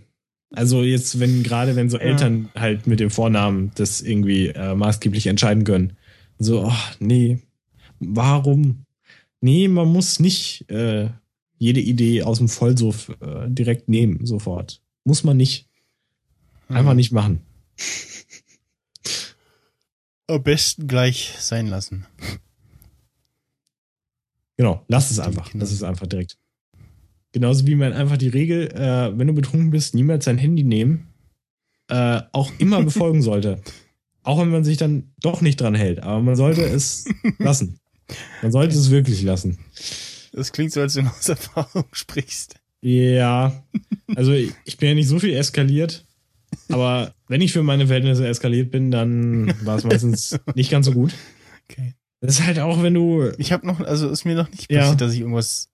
Also 0.50 0.82
jetzt, 0.82 1.18
wenn 1.18 1.42
gerade 1.42 1.76
wenn 1.76 1.90
so 1.90 1.98
Eltern 1.98 2.50
ja. 2.54 2.60
halt 2.60 2.86
mit 2.86 3.00
dem 3.00 3.10
Vornamen 3.10 3.72
das 3.74 4.00
irgendwie 4.00 4.48
äh, 4.48 4.74
maßgeblich 4.74 5.26
entscheiden 5.26 5.64
können. 5.64 5.96
So, 6.38 6.66
oh, 6.66 6.72
nee, 7.00 7.40
warum? 7.98 8.84
Nee, 9.40 9.68
man 9.68 9.88
muss 9.88 10.20
nicht 10.20 10.70
äh, 10.70 11.08
jede 11.58 11.80
Idee 11.80 12.22
aus 12.22 12.38
dem 12.38 12.48
Vollsuff 12.48 13.10
äh, 13.20 13.48
direkt 13.48 13.88
nehmen, 13.88 14.24
sofort. 14.26 14.82
Muss 15.04 15.24
man 15.24 15.36
nicht. 15.36 15.68
Einfach 16.68 16.90
hm. 16.90 16.96
nicht 16.96 17.12
machen. 17.12 17.40
Am 20.26 20.42
besten 20.42 20.88
gleich 20.88 21.34
sein 21.38 21.68
lassen. 21.68 22.06
Genau, 24.56 24.84
lass 24.88 25.10
es 25.10 25.18
einfach. 25.18 25.50
Das 25.54 25.70
ist 25.70 25.82
einfach 25.82 26.06
direkt. 26.06 26.36
Genauso 27.36 27.66
wie 27.66 27.74
man 27.74 27.92
einfach 27.92 28.16
die 28.16 28.30
Regel, 28.30 28.68
äh, 28.68 29.12
wenn 29.18 29.26
du 29.26 29.34
betrunken 29.34 29.68
bist, 29.68 29.94
niemals 29.94 30.24
dein 30.24 30.38
Handy 30.38 30.64
nehmen, 30.64 31.08
äh, 31.88 32.22
auch 32.32 32.50
immer 32.56 32.82
befolgen 32.82 33.20
sollte. 33.30 33.60
Auch 34.22 34.40
wenn 34.40 34.48
man 34.48 34.64
sich 34.64 34.78
dann 34.78 35.12
doch 35.20 35.42
nicht 35.42 35.60
dran 35.60 35.74
hält. 35.74 36.02
Aber 36.02 36.22
man 36.22 36.34
sollte 36.34 36.62
es 36.62 37.04
lassen. 37.38 37.78
Man 38.40 38.52
sollte 38.52 38.74
es 38.74 38.90
wirklich 38.90 39.20
lassen. 39.22 39.58
Das 40.32 40.50
klingt 40.50 40.72
so, 40.72 40.80
als 40.80 40.94
du 40.94 41.02
aus 41.02 41.28
Erfahrung 41.28 41.84
sprichst. 41.92 42.54
Ja. 42.80 43.62
Also 44.14 44.32
ich 44.32 44.78
bin 44.78 44.88
ja 44.88 44.94
nicht 44.94 45.08
so 45.08 45.18
viel 45.18 45.34
eskaliert. 45.34 46.06
Aber 46.70 47.12
wenn 47.28 47.42
ich 47.42 47.52
für 47.52 47.62
meine 47.62 47.88
Verhältnisse 47.88 48.26
eskaliert 48.26 48.70
bin, 48.70 48.90
dann 48.90 49.52
war 49.62 49.76
es 49.76 49.84
meistens 49.84 50.38
nicht 50.54 50.70
ganz 50.70 50.86
so 50.86 50.92
gut. 50.92 51.12
Okay. 51.68 51.92
Das 52.22 52.38
ist 52.38 52.46
halt 52.46 52.60
auch, 52.60 52.82
wenn 52.82 52.94
du. 52.94 53.30
Ich 53.36 53.52
habe 53.52 53.66
noch, 53.66 53.80
also 53.80 54.08
ist 54.08 54.24
mir 54.24 54.36
noch 54.36 54.50
nicht 54.50 54.70
passiert, 54.70 54.86
ja. 54.86 54.94
dass 54.94 55.12
ich 55.12 55.20
irgendwas, 55.20 55.68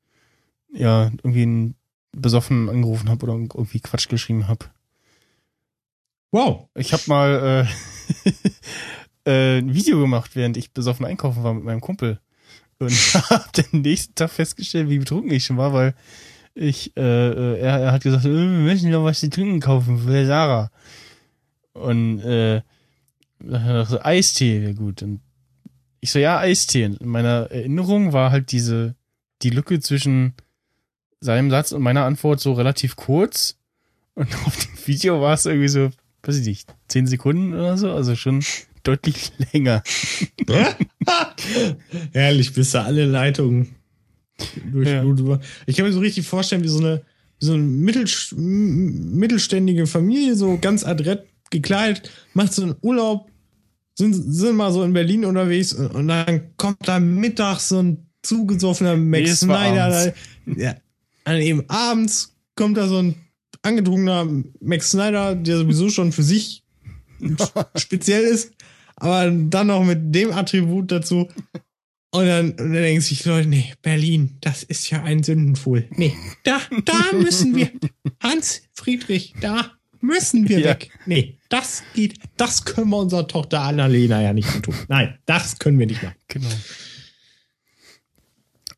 ja, 0.73 1.05
irgendwie 1.23 1.43
einen 1.43 1.75
besoffen 2.12 2.68
angerufen 2.68 3.09
habe 3.09 3.25
oder 3.25 3.35
irgendwie 3.35 3.81
Quatsch 3.81 4.09
geschrieben 4.09 4.49
habe. 4.49 4.66
Wow. 6.31 6.68
Ich 6.75 6.93
habe 6.93 7.03
mal 7.07 7.66
äh, 9.27 9.31
äh, 9.31 9.59
ein 9.59 9.75
Video 9.75 10.01
gemacht, 10.01 10.35
während 10.35 10.57
ich 10.57 10.73
besoffen 10.73 11.07
einkaufen 11.07 11.43
war 11.43 11.55
mit 11.55 11.64
meinem 11.64 11.81
Kumpel. 11.81 12.20
Und 12.79 12.91
habe 13.31 13.45
den 13.57 13.83
nächsten 13.83 14.14
Tag 14.14 14.31
festgestellt, 14.31 14.89
wie 14.89 14.99
betrunken 14.99 15.31
ich 15.31 15.45
schon 15.45 15.59
war, 15.59 15.73
weil 15.73 15.95
ich, 16.55 16.97
äh, 16.97 17.01
äh, 17.01 17.59
er, 17.61 17.81
er 17.81 17.93
hat 17.93 18.03
gesagt, 18.03 18.25
äh, 18.25 18.31
wir 18.31 18.47
müssen 18.47 18.91
noch 18.91 19.05
was 19.05 19.20
zu 19.20 19.31
trinken 19.31 19.61
kaufen 19.61 19.99
für 19.99 20.27
Sarah. 20.27 20.70
Und 21.73 22.20
äh, 22.20 22.62
so, 23.41 24.01
Eistee 24.03 24.61
wäre 24.61 24.75
gut. 24.75 25.03
Und 25.03 25.20
ich 26.01 26.11
so, 26.11 26.18
ja, 26.18 26.39
Eistee. 26.39 26.87
Und 26.87 27.01
in 27.01 27.09
meiner 27.09 27.51
Erinnerung 27.51 28.12
war 28.12 28.31
halt 28.31 28.53
diese, 28.53 28.95
die 29.43 29.51
Lücke 29.51 29.81
zwischen 29.81 30.35
seinem 31.23 31.51
Satz 31.51 31.73
und 31.73 31.83
meiner 31.83 32.05
Antwort 32.05 32.41
so 32.41 32.53
relativ 32.53 32.97
kurz. 32.97 33.57
Und 34.14 34.29
auf 34.47 34.57
dem 34.57 34.87
Video 34.87 35.20
war 35.20 35.35
es 35.35 35.47
irgendwie 35.47 35.68
so, 35.68 35.91
weiß 36.23 36.37
ich 36.37 36.47
nicht, 36.47 36.75
zehn 36.89 37.07
Sekunden 37.07 37.55
oder 37.55 37.79
so, 37.79 37.91
also 37.93 38.14
schon 38.16 38.45
deutlich 38.83 39.33
länger. 39.53 39.83
Herrlich, 42.12 42.53
bis 42.53 42.73
da 42.73 42.85
alle 42.85 43.07
Leitungen 43.07 43.77
durch 44.73 44.89
ja. 44.89 45.05
Ich 45.66 45.77
kann 45.77 45.87
mir 45.87 45.93
so 45.93 46.01
richtig 46.01 46.27
vorstellen, 46.27 46.64
wie 46.64 46.68
so 46.68 46.81
eine, 46.81 47.03
wie 47.39 47.47
so 47.47 47.53
eine 47.55 47.62
mittel, 47.62 48.07
mittelständige 48.35 49.87
Familie, 49.87 50.35
so 50.35 50.59
ganz 50.61 50.85
adrett 50.85 51.27
gekleidet, 51.51 52.11
macht 52.35 52.53
so 52.53 52.62
einen 52.62 52.75
Urlaub, 52.81 53.31
sind, 53.95 54.14
sind 54.14 54.57
mal 54.57 54.73
so 54.73 54.83
in 54.83 54.93
Berlin 54.93 55.25
unterwegs 55.25 55.73
und, 55.75 55.89
und 55.89 56.09
dann 56.09 56.57
kommt 56.57 56.89
da 56.89 56.99
mittags 56.99 57.68
so 57.68 57.81
ein 57.81 58.07
zugesoffener 58.23 58.97
Max 58.97 59.41
Snyder. 59.41 60.12
Ja, 60.57 60.75
dann 61.25 61.41
eben 61.41 61.68
abends 61.68 62.35
kommt 62.57 62.77
da 62.77 62.87
so 62.87 62.99
ein 62.99 63.14
angetrunkener 63.62 64.29
Max 64.61 64.91
Snyder, 64.91 65.35
der 65.35 65.59
sowieso 65.59 65.89
schon 65.89 66.12
für 66.12 66.23
sich 66.23 66.62
speziell 67.77 68.25
ist, 68.25 68.53
aber 68.97 69.31
dann 69.31 69.68
noch 69.68 69.85
mit 69.85 70.14
dem 70.14 70.33
Attribut 70.33 70.91
dazu. 70.91 71.29
Und 72.14 72.27
dann, 72.27 72.51
und 72.51 72.59
dann 72.59 72.73
denken 72.75 73.01
sich 73.01 73.25
Leute, 73.25 73.49
nee, 73.49 73.73
Berlin, 73.81 74.37
das 74.43 74.64
ist 74.64 74.91
ja 74.91 75.03
ein 75.03 75.23
Sündenfuhl. 75.23 75.89
Nee, 75.97 76.14
da, 76.43 76.61
da 76.85 77.16
müssen 77.16 77.57
wir, 77.57 77.70
Hans 78.20 78.62
Friedrich, 78.75 79.33
da 79.41 79.73
müssen 80.03 80.49
wir 80.49 80.59
ja. 80.59 80.70
weg. 80.70 80.91
Nee, 81.07 81.39
das 81.49 81.83
geht, 81.95 82.18
das 82.37 82.66
können 82.66 82.91
wir 82.91 82.99
unserer 82.99 83.27
Tochter 83.27 83.62
Annalena 83.62 84.20
ja 84.20 84.35
nicht 84.35 84.62
tun. 84.62 84.75
Nein, 84.89 85.18
das 85.25 85.59
können 85.59 85.79
wir 85.79 85.87
nicht 85.87 86.03
machen. 86.03 86.16
Genau. 86.29 86.51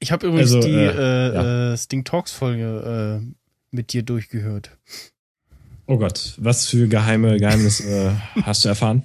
Ich 0.01 0.12
habe 0.12 0.26
übrigens 0.26 0.55
also, 0.55 0.66
die 0.66 0.74
äh, 0.74 0.88
äh, 0.88 1.34
ja. 1.34 1.72
Äh, 1.72 1.76
Sting 1.76 2.05
Talks 2.05 2.32
Folge 2.32 3.20
äh, 3.22 3.34
mit 3.70 3.92
dir 3.92 4.03
durchgehört. 4.03 4.70
Oh 5.86 5.99
Gott, 5.99 6.34
was 6.38 6.66
für 6.68 6.88
geheime 6.88 7.38
Geheimnisse 7.38 8.16
hast 8.42 8.64
du 8.64 8.68
erfahren? 8.68 9.03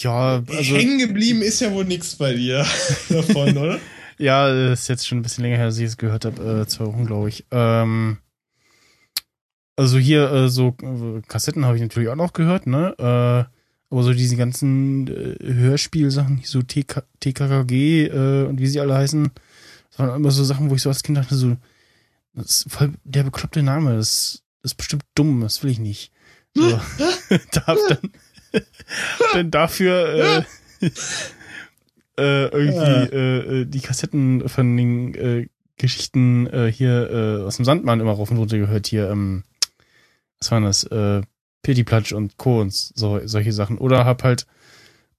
Ja, 0.00 0.42
also. 0.46 0.76
Hängen 0.76 0.98
geblieben 0.98 1.42
ist 1.42 1.60
ja 1.60 1.72
wohl 1.72 1.84
nichts 1.84 2.16
bei 2.16 2.34
dir 2.34 2.66
davon, 3.08 3.56
oder? 3.56 3.78
ja, 4.18 4.72
ist 4.72 4.88
jetzt 4.88 5.06
schon 5.06 5.18
ein 5.18 5.22
bisschen 5.22 5.42
länger 5.44 5.56
her, 5.56 5.66
dass 5.66 5.78
ich 5.78 5.86
es 5.86 5.96
gehört 5.96 6.24
habe. 6.26 6.62
Äh, 6.62 6.66
zwei 6.66 6.86
Wochen, 6.86 7.06
glaube 7.06 7.30
ich. 7.30 7.46
Ähm, 7.50 8.18
also 9.76 9.98
hier, 9.98 10.30
äh, 10.30 10.48
so 10.50 10.76
äh, 10.82 11.22
Kassetten 11.26 11.64
habe 11.64 11.76
ich 11.76 11.82
natürlich 11.82 12.10
auch 12.10 12.16
noch 12.16 12.34
gehört, 12.34 12.66
ne? 12.66 13.48
Äh, 13.48 13.59
aber 13.90 14.02
so 14.02 14.12
diese 14.12 14.36
ganzen 14.36 15.08
äh, 15.08 15.36
Hörspielsachen, 15.52 16.42
so 16.44 16.62
TK, 16.62 17.02
TKKG 17.20 18.06
äh, 18.06 18.46
und 18.46 18.60
wie 18.60 18.66
sie 18.66 18.80
alle 18.80 18.94
heißen, 18.94 19.30
das 19.90 19.98
waren 19.98 20.16
immer 20.16 20.30
so 20.30 20.44
Sachen, 20.44 20.70
wo 20.70 20.74
ich 20.76 20.82
so 20.82 20.88
als 20.88 21.02
Kind 21.02 21.18
dachte, 21.18 21.34
so, 21.34 21.56
das 22.34 22.46
ist 22.46 22.72
voll 22.72 22.92
der 23.04 23.24
bekloppte 23.24 23.62
Name, 23.62 23.96
das, 23.96 24.42
das 24.62 24.72
ist 24.72 24.76
bestimmt 24.76 25.04
dumm, 25.14 25.40
das 25.40 25.62
will 25.62 25.70
ich 25.70 25.80
nicht. 25.80 26.12
So, 26.54 26.68
da 27.52 27.66
hab 27.66 27.78
dann 27.88 28.10
denn 29.34 29.50
dafür 29.50 30.44
äh, 30.80 30.86
äh, 32.18 32.46
irgendwie 32.48 32.76
ja. 32.78 33.04
äh, 33.04 33.66
die 33.66 33.80
Kassetten 33.80 34.48
von 34.48 34.76
den 34.76 35.14
äh, 35.14 35.48
Geschichten 35.76 36.46
äh, 36.48 36.70
hier 36.70 37.10
äh, 37.10 37.44
aus 37.44 37.56
dem 37.56 37.64
Sandmann 37.64 38.00
immer 38.00 38.12
rauf 38.12 38.30
und 38.30 38.38
runter 38.38 38.58
gehört. 38.58 38.86
Hier, 38.86 39.08
ähm, 39.10 39.44
was 40.38 40.50
waren 40.50 40.64
das? 40.64 40.84
Äh, 40.84 41.22
Platsch 41.62 42.12
und 42.12 42.36
Co. 42.36 42.60
und 42.60 42.72
so, 42.72 43.20
solche 43.24 43.52
Sachen. 43.52 43.78
Oder 43.78 44.04
hab 44.04 44.22
halt, 44.22 44.46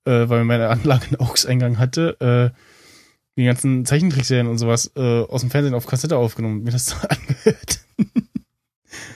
äh, 0.06 0.30
weil 0.30 0.44
meine 0.44 0.70
Anlage 0.70 1.08
einen 1.08 1.20
AUX-Eingang 1.20 1.80
hatte, 1.80 2.52
äh, 2.54 2.58
die 3.38 3.46
ganzen 3.46 3.86
Zeichentrickserien 3.86 4.48
und 4.48 4.58
sowas 4.58 4.92
äh, 4.96 5.22
aus 5.22 5.42
dem 5.42 5.52
Fernsehen 5.52 5.74
auf 5.74 5.88
Kassette 5.88 6.18
aufgenommen 6.18 6.60
und 6.60 6.64
mir 6.64 6.72
das 6.72 6.86
so 6.88 6.96
angehört. 6.96 7.80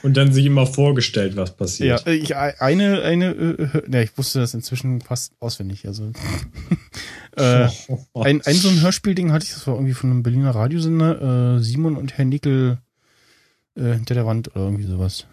Und 0.02 0.16
dann 0.16 0.32
sich 0.32 0.46
immer 0.46 0.66
vorgestellt, 0.66 1.36
was 1.36 1.56
passiert. 1.56 2.06
Ja, 2.06 2.12
ich, 2.12 2.36
eine, 2.36 3.02
eine, 3.02 3.30
äh, 3.32 3.82
ja, 3.90 4.00
ich 4.00 4.16
wusste 4.16 4.38
das 4.40 4.54
inzwischen 4.54 5.00
fast 5.00 5.32
auswendig. 5.40 5.86
Also 5.86 6.12
äh, 7.36 7.68
ein, 8.14 8.40
ein 8.42 8.54
so 8.54 8.68
ein 8.68 8.80
Hörspielding 8.80 9.32
hatte 9.32 9.44
ich, 9.44 9.52
das 9.52 9.66
war 9.66 9.74
irgendwie 9.74 9.94
von 9.94 10.10
einem 10.10 10.22
Berliner 10.22 10.54
Radiosender, 10.54 11.56
äh, 11.56 11.60
Simon 11.60 11.96
und 11.96 12.16
Herr 12.16 12.24
Nickel 12.24 12.78
äh, 13.74 13.92
hinter 13.94 14.14
der 14.14 14.26
Wand 14.26 14.54
oder 14.54 14.64
irgendwie 14.64 14.84
sowas. 14.84 15.26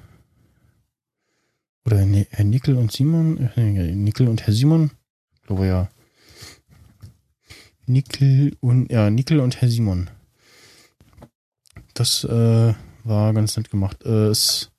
Oder 1.86 1.98
Herr 1.98 2.46
Nickel 2.46 2.76
und 2.76 2.92
Simon? 2.92 3.50
Äh, 3.56 3.94
Nickel 3.94 4.28
und 4.28 4.46
Herr 4.46 4.54
Simon? 4.54 4.92
Ich 5.36 5.42
glaube 5.48 5.68
ja. 5.68 5.90
Nickel 7.86 8.56
und, 8.62 8.90
ja, 8.92 9.10
Nickel 9.10 9.40
und 9.40 9.62
Herr 9.62 9.70
Simon. 9.70 10.10
Das 11.94 12.24
äh, 12.24 12.74
war 13.04 13.34
ganz 13.34 13.58
nett 13.58 13.70
gemacht. 13.70 14.04
Äh, 14.06 14.32
ist 14.32 14.72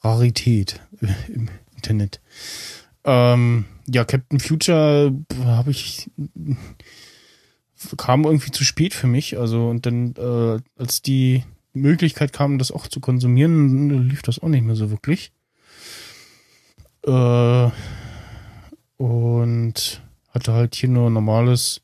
Rarität 0.00 0.80
im 1.28 1.48
Internet. 1.76 2.20
Ähm, 3.04 3.64
ja, 3.86 4.04
Captain 4.04 4.40
Future 4.40 5.14
habe 5.44 5.70
ich 5.70 6.10
kam 7.96 8.24
irgendwie 8.24 8.50
zu 8.50 8.64
spät 8.64 8.94
für 8.94 9.06
mich. 9.06 9.38
Also 9.38 9.68
und 9.68 9.86
dann 9.86 10.14
äh, 10.16 10.60
als 10.76 11.02
die 11.02 11.44
Möglichkeit 11.72 12.32
kam, 12.32 12.58
das 12.58 12.70
auch 12.70 12.86
zu 12.86 13.00
konsumieren, 13.00 14.08
lief 14.08 14.22
das 14.22 14.40
auch 14.40 14.48
nicht 14.48 14.64
mehr 14.64 14.76
so 14.76 14.90
wirklich. 14.90 15.32
Äh, 17.04 17.70
und 18.96 20.02
hatte 20.28 20.52
halt 20.52 20.74
hier 20.74 20.88
nur 20.88 21.10
normales 21.10 21.82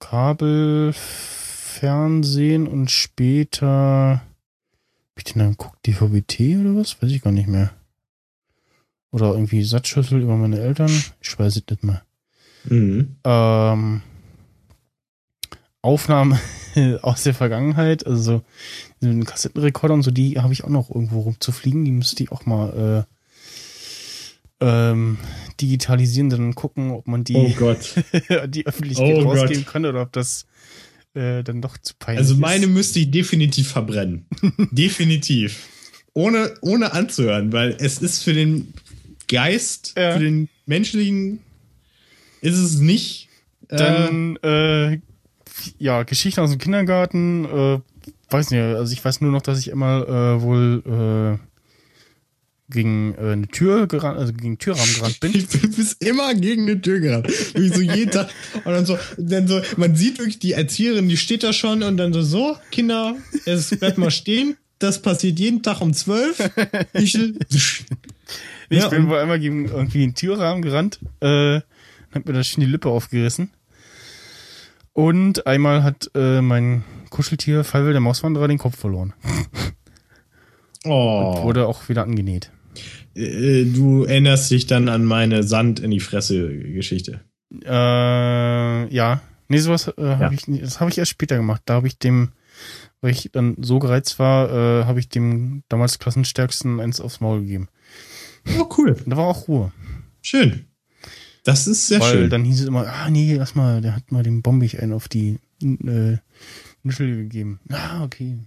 Kabelfernsehen 0.00 2.66
und 2.66 2.90
später 2.90 4.20
hab 4.20 5.16
ich 5.16 5.24
den 5.24 5.40
dann 5.40 5.50
geguckt, 5.52 5.86
DVB-T 5.86 6.58
oder 6.58 6.76
was? 6.76 7.02
Weiß 7.02 7.10
ich 7.10 7.22
gar 7.22 7.32
nicht 7.32 7.48
mehr. 7.48 7.70
Oder 9.10 9.32
irgendwie 9.32 9.64
Satzschüssel 9.64 10.20
über 10.20 10.36
meine 10.36 10.60
Eltern. 10.60 10.90
Ich 11.20 11.38
weiß 11.38 11.56
es 11.56 11.64
nicht 11.68 11.82
mehr. 11.82 12.02
Mhm. 12.64 13.16
Ähm, 13.24 14.02
Aufnahmen 15.80 16.38
aus 17.02 17.22
der 17.22 17.34
Vergangenheit, 17.34 18.06
also 18.06 18.42
so 19.00 19.24
Kassettenrekorder 19.24 19.94
und 19.94 20.02
so, 20.02 20.10
die 20.10 20.38
habe 20.38 20.52
ich 20.52 20.64
auch 20.64 20.68
noch 20.68 20.90
irgendwo 20.90 21.20
rumzufliegen. 21.20 21.84
Die 21.84 21.92
müsste 21.92 22.22
ich 22.22 22.30
auch 22.30 22.46
mal 22.46 23.06
äh, 23.08 23.14
ähm, 24.60 25.18
digitalisieren, 25.60 26.30
dann 26.30 26.54
gucken, 26.54 26.90
ob 26.90 27.06
man 27.06 27.24
die, 27.24 27.36
oh 27.36 27.74
die 28.46 28.66
Öffentlichkeit 28.66 29.16
oh 29.16 29.28
rausgeben 29.30 29.64
Gott. 29.64 29.72
kann 29.72 29.86
oder 29.86 30.02
ob 30.02 30.12
das 30.12 30.46
äh, 31.14 31.42
dann 31.42 31.62
doch 31.62 31.78
zu 31.78 31.94
peinlich 31.98 32.20
Also 32.20 32.36
meine 32.36 32.66
ist. 32.66 32.72
müsste 32.72 33.00
ich 33.00 33.10
definitiv 33.10 33.68
verbrennen. 33.68 34.26
definitiv. 34.70 35.68
Ohne, 36.14 36.54
ohne 36.62 36.92
anzuhören, 36.92 37.52
weil 37.52 37.76
es 37.78 37.98
ist 37.98 38.24
für 38.24 38.34
den 38.34 38.72
Geist, 39.28 39.94
ja. 39.96 40.12
für 40.12 40.20
den 40.20 40.48
menschlichen, 40.66 41.40
ist 42.40 42.56
es 42.56 42.78
nicht. 42.78 43.28
Äh, 43.68 43.76
dann 43.76 44.36
äh, 44.36 45.00
ja, 45.78 46.02
Geschichten 46.04 46.40
aus 46.40 46.50
dem 46.50 46.58
Kindergarten, 46.58 47.44
äh, 47.44 47.80
weiß 48.30 48.50
nicht, 48.50 48.60
also 48.60 48.92
ich 48.92 49.04
weiß 49.04 49.20
nur 49.20 49.32
noch, 49.32 49.42
dass 49.42 49.58
ich 49.58 49.68
immer 49.68 50.08
äh, 50.08 50.42
wohl 50.42 50.82
äh, 50.86 51.47
gegen 52.70 53.14
äh, 53.14 53.32
eine 53.32 53.48
Tür 53.48 53.86
gerannt, 53.86 54.18
also 54.18 54.32
gegen 54.32 54.58
Türrahmen 54.58 54.94
gerannt 54.94 55.20
bin. 55.20 55.32
Du 55.48 55.76
bist 55.76 56.04
immer 56.04 56.34
gegen 56.34 56.62
eine 56.62 56.80
Tür 56.80 57.00
gerannt. 57.00 57.28
Wie 57.54 57.68
so 57.68 57.80
jeden 57.80 58.10
Tag. 58.10 58.28
Und 58.54 58.72
dann 58.72 58.86
so, 58.86 58.98
dann 59.16 59.48
so, 59.48 59.60
man 59.76 59.94
sieht 59.94 60.18
wirklich 60.18 60.38
die 60.38 60.52
Erzieherin, 60.52 61.08
die 61.08 61.16
steht 61.16 61.42
da 61.42 61.52
schon 61.52 61.82
und 61.82 61.96
dann 61.96 62.12
so, 62.12 62.22
so, 62.22 62.56
Kinder, 62.70 63.16
es 63.44 63.70
bleibt 63.70 63.98
mal 63.98 64.10
stehen. 64.10 64.56
Das 64.78 65.02
passiert 65.02 65.38
jeden 65.38 65.62
Tag 65.62 65.80
um 65.80 65.92
zwölf. 65.92 66.38
Ich, 66.92 67.14
ich 67.50 67.84
ja, 68.70 68.88
bin 68.88 69.08
wohl 69.08 69.18
einmal 69.18 69.40
gegen 69.40 69.66
irgendwie 69.66 70.02
einen 70.04 70.14
Türrahmen 70.14 70.62
gerannt, 70.62 71.00
äh, 71.20 71.60
hab 72.12 72.26
mir 72.26 72.32
da 72.32 72.44
schon 72.44 72.60
die 72.60 72.70
Lippe 72.70 72.88
aufgerissen. 72.88 73.50
Und 74.92 75.46
einmal 75.46 75.82
hat 75.84 76.10
äh, 76.14 76.40
mein 76.40 76.84
Kuscheltier 77.10 77.64
Fallwill 77.64 77.92
der 77.92 78.00
Mauswanderer 78.00 78.48
den 78.48 78.58
Kopf 78.58 78.76
verloren. 78.76 79.14
Oh. 80.84 81.34
Und 81.36 81.42
wurde 81.44 81.66
auch 81.66 81.88
wieder 81.88 82.02
angenäht. 82.02 82.50
Äh, 83.14 83.64
du 83.64 84.04
erinnerst 84.04 84.50
dich 84.50 84.66
dann 84.66 84.88
an 84.88 85.04
meine 85.04 85.42
Sand 85.42 85.80
in 85.80 85.90
die 85.90 86.00
Fresse 86.00 86.48
Geschichte. 86.48 87.20
Äh, 87.64 88.94
ja. 88.94 89.22
Nee, 89.48 89.58
sowas 89.58 89.88
äh, 89.88 90.02
ja. 90.02 90.18
habe 90.18 90.34
ich 90.34 90.42
das 90.46 90.80
habe 90.80 90.90
ich 90.90 90.98
erst 90.98 91.10
später 91.10 91.36
gemacht. 91.36 91.62
Da 91.64 91.74
habe 91.74 91.86
ich 91.86 91.98
dem 91.98 92.32
weil 93.00 93.12
ich 93.12 93.30
dann 93.32 93.56
so 93.60 93.78
gereizt 93.78 94.18
war, 94.18 94.50
äh, 94.50 94.84
habe 94.84 95.00
ich 95.00 95.08
dem 95.08 95.62
damals 95.68 95.98
Klassenstärksten 95.98 96.80
eins 96.80 97.00
aufs 97.00 97.20
Maul 97.20 97.40
gegeben. 97.40 97.68
Oh, 98.58 98.68
cool. 98.78 98.96
Da 99.06 99.16
war 99.16 99.26
auch 99.26 99.48
Ruhe. 99.48 99.72
Schön. 100.22 100.64
Das 101.44 101.66
ist 101.66 101.86
sehr 101.86 102.00
Weil 102.00 102.12
schön. 102.12 102.30
dann 102.30 102.44
hieß 102.44 102.60
es 102.60 102.66
immer, 102.66 102.86
ah 102.86 103.08
nee, 103.10 103.34
lass 103.34 103.54
mal, 103.54 103.80
der 103.80 103.94
hat 103.94 104.10
mal 104.12 104.22
den 104.22 104.42
Bombig 104.42 104.82
einen 104.82 104.92
auf 104.92 105.08
die 105.08 105.38
äh, 105.62 106.16
Nischel 106.82 107.16
gegeben. 107.16 107.60
Ah, 107.70 108.04
okay. 108.04 108.38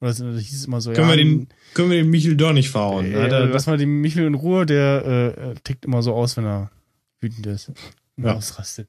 Oder 0.00 0.10
das, 0.10 0.18
das 0.18 0.42
hieß 0.42 0.58
es 0.60 0.66
immer 0.66 0.80
so, 0.80 0.92
können 0.92 1.08
ja. 1.08 1.16
Wir 1.16 1.24
den, 1.24 1.48
können 1.74 1.90
wir 1.90 2.02
den 2.02 2.10
Michel 2.10 2.36
doch 2.36 2.52
nicht 2.52 2.70
verhauen. 2.70 3.06
Äh, 3.06 3.30
ja, 3.30 3.38
lass 3.44 3.66
mal 3.66 3.78
den 3.78 4.00
Michel 4.00 4.26
in 4.26 4.34
Ruhe, 4.34 4.66
der 4.66 5.34
äh, 5.36 5.54
tickt 5.64 5.84
immer 5.86 6.02
so 6.02 6.14
aus, 6.14 6.36
wenn 6.36 6.44
er 6.44 6.70
wütend 7.20 7.46
ist. 7.46 7.72
Und 8.16 8.24
ja. 8.24 8.34
ausrastet. 8.34 8.88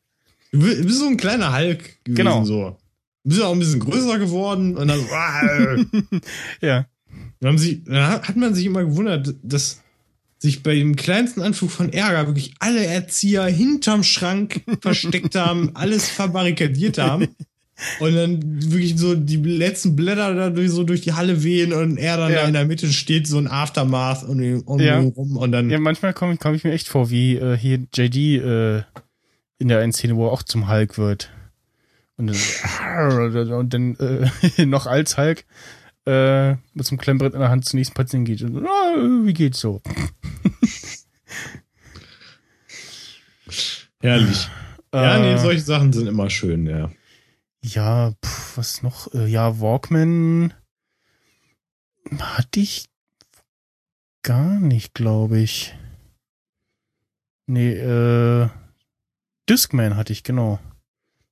Du 0.52 0.60
bist 0.60 1.00
so 1.00 1.08
ein 1.08 1.18
kleiner 1.18 1.56
Hulk 1.56 2.04
gewesen, 2.04 2.16
genau. 2.16 2.44
so. 2.44 2.78
Du 3.24 3.30
bist 3.30 3.42
auch 3.42 3.52
ein 3.52 3.60
bisschen 3.60 3.80
größer 3.80 4.20
geworden 4.20 4.78
und 4.78 4.88
dann 4.88 5.00
so, 5.00 5.08
ja. 6.66 6.86
Dann, 7.40 7.50
haben 7.50 7.58
sie, 7.58 7.84
dann 7.84 8.22
hat 8.26 8.36
man 8.36 8.56
sich 8.56 8.66
immer 8.66 8.84
gewundert, 8.84 9.36
dass 9.44 9.82
sich 10.40 10.64
bei 10.64 10.76
dem 10.76 10.96
kleinsten 10.96 11.42
Anflug 11.42 11.72
von 11.72 11.92
Ärger 11.92 12.28
wirklich 12.28 12.54
alle 12.60 12.86
Erzieher 12.86 13.46
hinterm 13.46 14.04
Schrank 14.04 14.62
versteckt 14.82 15.36
haben, 15.36 15.72
alles 15.76 16.10
verbarrikadiert 16.10 16.98
haben. 16.98 17.30
Und 18.00 18.16
dann 18.16 18.40
wirklich 18.72 18.98
so 18.98 19.14
die 19.14 19.38
letzten 19.38 19.96
Blätter 19.96 20.34
da 20.34 20.50
durch, 20.50 20.72
so 20.72 20.84
durch 20.84 21.02
die 21.02 21.14
Halle 21.14 21.44
wehen 21.44 21.74
und 21.74 21.98
er 21.98 22.18
dann 22.18 22.32
ja. 22.32 22.42
da 22.42 22.48
in 22.48 22.54
der 22.54 22.66
Mitte 22.66 22.88
steht, 22.88 23.28
so 23.28 23.38
ein 23.38 23.48
Aftermath 23.48 24.24
und 24.24 24.64
um 24.66 24.80
ja. 24.80 25.00
rum 25.00 25.38
und 25.38 25.52
dann. 25.52 25.70
Ja, 25.70 25.80
manchmal 25.80 26.14
komme 26.14 26.34
ich, 26.34 26.40
komm 26.40 26.56
ich 26.56 26.64
mir 26.64 26.72
echt 26.72 26.88
vor, 26.88 27.12
wie 27.12 27.36
äh, 27.36 27.56
hier 27.56 27.86
JD 27.94 28.16
äh, 28.16 28.84
in 29.60 29.68
der 29.68 29.80
einen 29.80 29.94
Szene, 29.94 30.16
wo 30.16 30.26
er 30.26 30.32
auch 30.32 30.42
zum 30.42 30.68
Hulk 30.68 30.98
wird. 30.98 31.30
Und 32.18 32.28
dann, 32.28 33.52
und 33.52 33.74
dann 33.74 33.96
äh, 33.96 34.66
noch 34.66 34.88
als 34.88 35.18
Hulk 35.18 35.46
äh, 36.08 36.54
mit 36.74 36.86
so 36.86 36.92
einem 36.92 37.00
Klemmbrett 37.00 37.34
in 37.36 37.42
der 37.42 37.50
Hand 37.50 37.66
zum 37.66 37.78
nächsten 37.78 37.94
Patienten 37.94 38.26
geht. 38.26 38.42
Und, 38.42 38.66
oh, 38.66 39.26
wie 39.26 39.34
geht's 39.34 39.60
so? 39.60 39.82
Herrlich. 44.00 44.50
Ja, 44.94 45.20
nee, 45.20 45.38
solche 45.38 45.62
Sachen 45.62 45.92
sind 45.94 46.08
immer 46.08 46.30
schön, 46.30 46.66
ja. 46.66 46.90
Ja, 47.64 48.14
pff, 48.24 48.58
was 48.58 48.84
noch? 48.84 49.14
Äh, 49.14 49.28
ja, 49.28 49.60
Walkman 49.60 50.54
hatte 52.20 52.60
ich 52.60 52.90
gar 54.24 54.60
nicht, 54.60 54.94
glaube 54.94 55.40
ich. 55.40 55.76
Nee, 57.48 57.72
äh, 57.74 58.50
Discman 59.50 59.96
hatte 59.96 60.14
ich, 60.14 60.24
genau. 60.24 60.60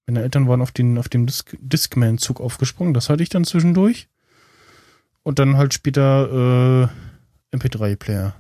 Meine 0.08 0.22
Eltern 0.22 0.48
waren 0.48 0.62
auf, 0.62 0.72
den, 0.72 0.98
auf 0.98 1.10
dem 1.10 1.26
Disc, 1.26 1.58
Discman-Zug 1.60 2.40
aufgesprungen. 2.40 2.94
Das 2.94 3.10
hatte 3.10 3.24
ich 3.24 3.30
dann 3.30 3.44
zwischendurch. 3.44 4.08
Und 5.24 5.40
dann 5.40 5.58
halt 5.58 5.74
später 5.74 6.90
äh, 7.52 7.56
MP3-Player. 7.56 8.36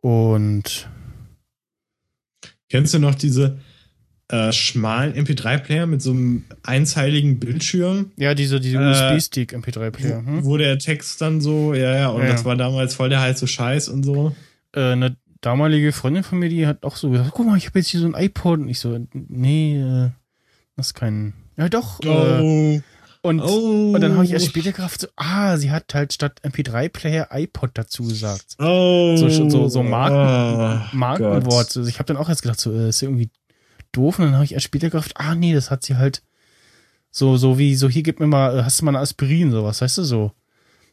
Und 0.00 0.90
kennst 2.68 2.92
du 2.92 2.98
noch 2.98 3.14
diese 3.14 3.58
äh, 4.28 4.52
schmalen 4.52 5.14
MP3-Player 5.14 5.86
mit 5.86 6.02
so 6.02 6.12
einem 6.12 6.44
einzeiligen 6.62 7.38
Bildschirm? 7.38 8.12
Ja, 8.16 8.34
diese, 8.34 8.60
diese 8.60 8.78
äh, 8.78 8.90
USB-Stick 8.90 9.54
MP3-Player. 9.54 10.24
Hm? 10.24 10.44
Wo 10.44 10.56
der 10.56 10.78
Text 10.78 11.20
dann 11.20 11.40
so, 11.40 11.74
ja, 11.74 11.94
ja, 11.94 12.08
und 12.08 12.22
ja, 12.22 12.32
das 12.32 12.44
war 12.44 12.56
damals 12.56 12.94
voll 12.94 13.10
der 13.10 13.20
heiße 13.20 13.46
Scheiß 13.46 13.88
und 13.88 14.02
so. 14.04 14.34
Äh, 14.72 14.92
eine 14.92 15.16
damalige 15.40 15.92
Freundin 15.92 16.22
von 16.22 16.38
mir, 16.38 16.48
die 16.48 16.66
hat 16.66 16.84
auch 16.84 16.96
so 16.96 17.10
gesagt, 17.10 17.32
guck 17.32 17.46
mal, 17.46 17.58
ich 17.58 17.66
habe 17.66 17.78
jetzt 17.78 17.88
hier 17.88 18.00
so 18.00 18.06
ein 18.06 18.14
iPod. 18.14 18.60
Und 18.60 18.68
ich 18.68 18.80
so, 18.80 18.98
nee, 19.12 19.78
äh, 19.78 20.10
das 20.76 20.88
ist 20.88 20.94
kein. 20.94 21.34
Ja, 21.56 21.68
doch. 21.68 22.00
Äh, 22.02 22.08
oh. 22.08 22.80
Und, 23.22 23.40
oh. 23.40 23.92
und 23.94 24.00
dann 24.02 24.14
habe 24.14 24.24
ich 24.24 24.32
erst 24.32 24.46
später 24.46 24.72
gedacht, 24.72 25.00
so, 25.00 25.06
ah, 25.16 25.56
sie 25.56 25.70
hat 25.70 25.94
halt 25.94 26.12
statt 26.12 26.40
MP3-Player 26.44 27.28
iPod 27.30 27.70
dazu 27.74 28.04
gesagt. 28.04 28.56
Oh. 28.58 29.16
So, 29.16 29.48
so, 29.48 29.68
so 29.68 29.82
Marken, 29.82 30.16
oh, 30.92 30.96
Markenwort. 30.96 31.76
Also 31.76 31.86
ich 31.86 31.98
habe 31.98 32.06
dann 32.06 32.18
auch 32.18 32.28
erst 32.28 32.42
gedacht, 32.42 32.60
so, 32.60 32.72
äh, 32.72 32.90
ist 32.90 33.02
irgendwie 33.02 33.30
doof. 33.96 34.18
Und 34.18 34.26
dann 34.26 34.34
habe 34.34 34.44
ich 34.44 34.54
erst 34.54 34.66
später 34.66 34.90
gedacht, 34.90 35.12
ah, 35.16 35.34
nee, 35.34 35.54
das 35.54 35.70
hat 35.70 35.84
sie 35.84 35.96
halt 35.96 36.22
so, 37.10 37.36
so 37.36 37.58
wie, 37.58 37.76
so 37.76 37.88
hier 37.88 38.02
gib 38.02 38.18
mir 38.18 38.26
mal, 38.26 38.64
hast 38.64 38.80
du 38.80 38.84
mal 38.84 38.90
eine 38.90 38.98
Aspirin, 38.98 39.52
sowas, 39.52 39.80
weißt 39.80 39.98
du, 39.98 40.04
so. 40.04 40.32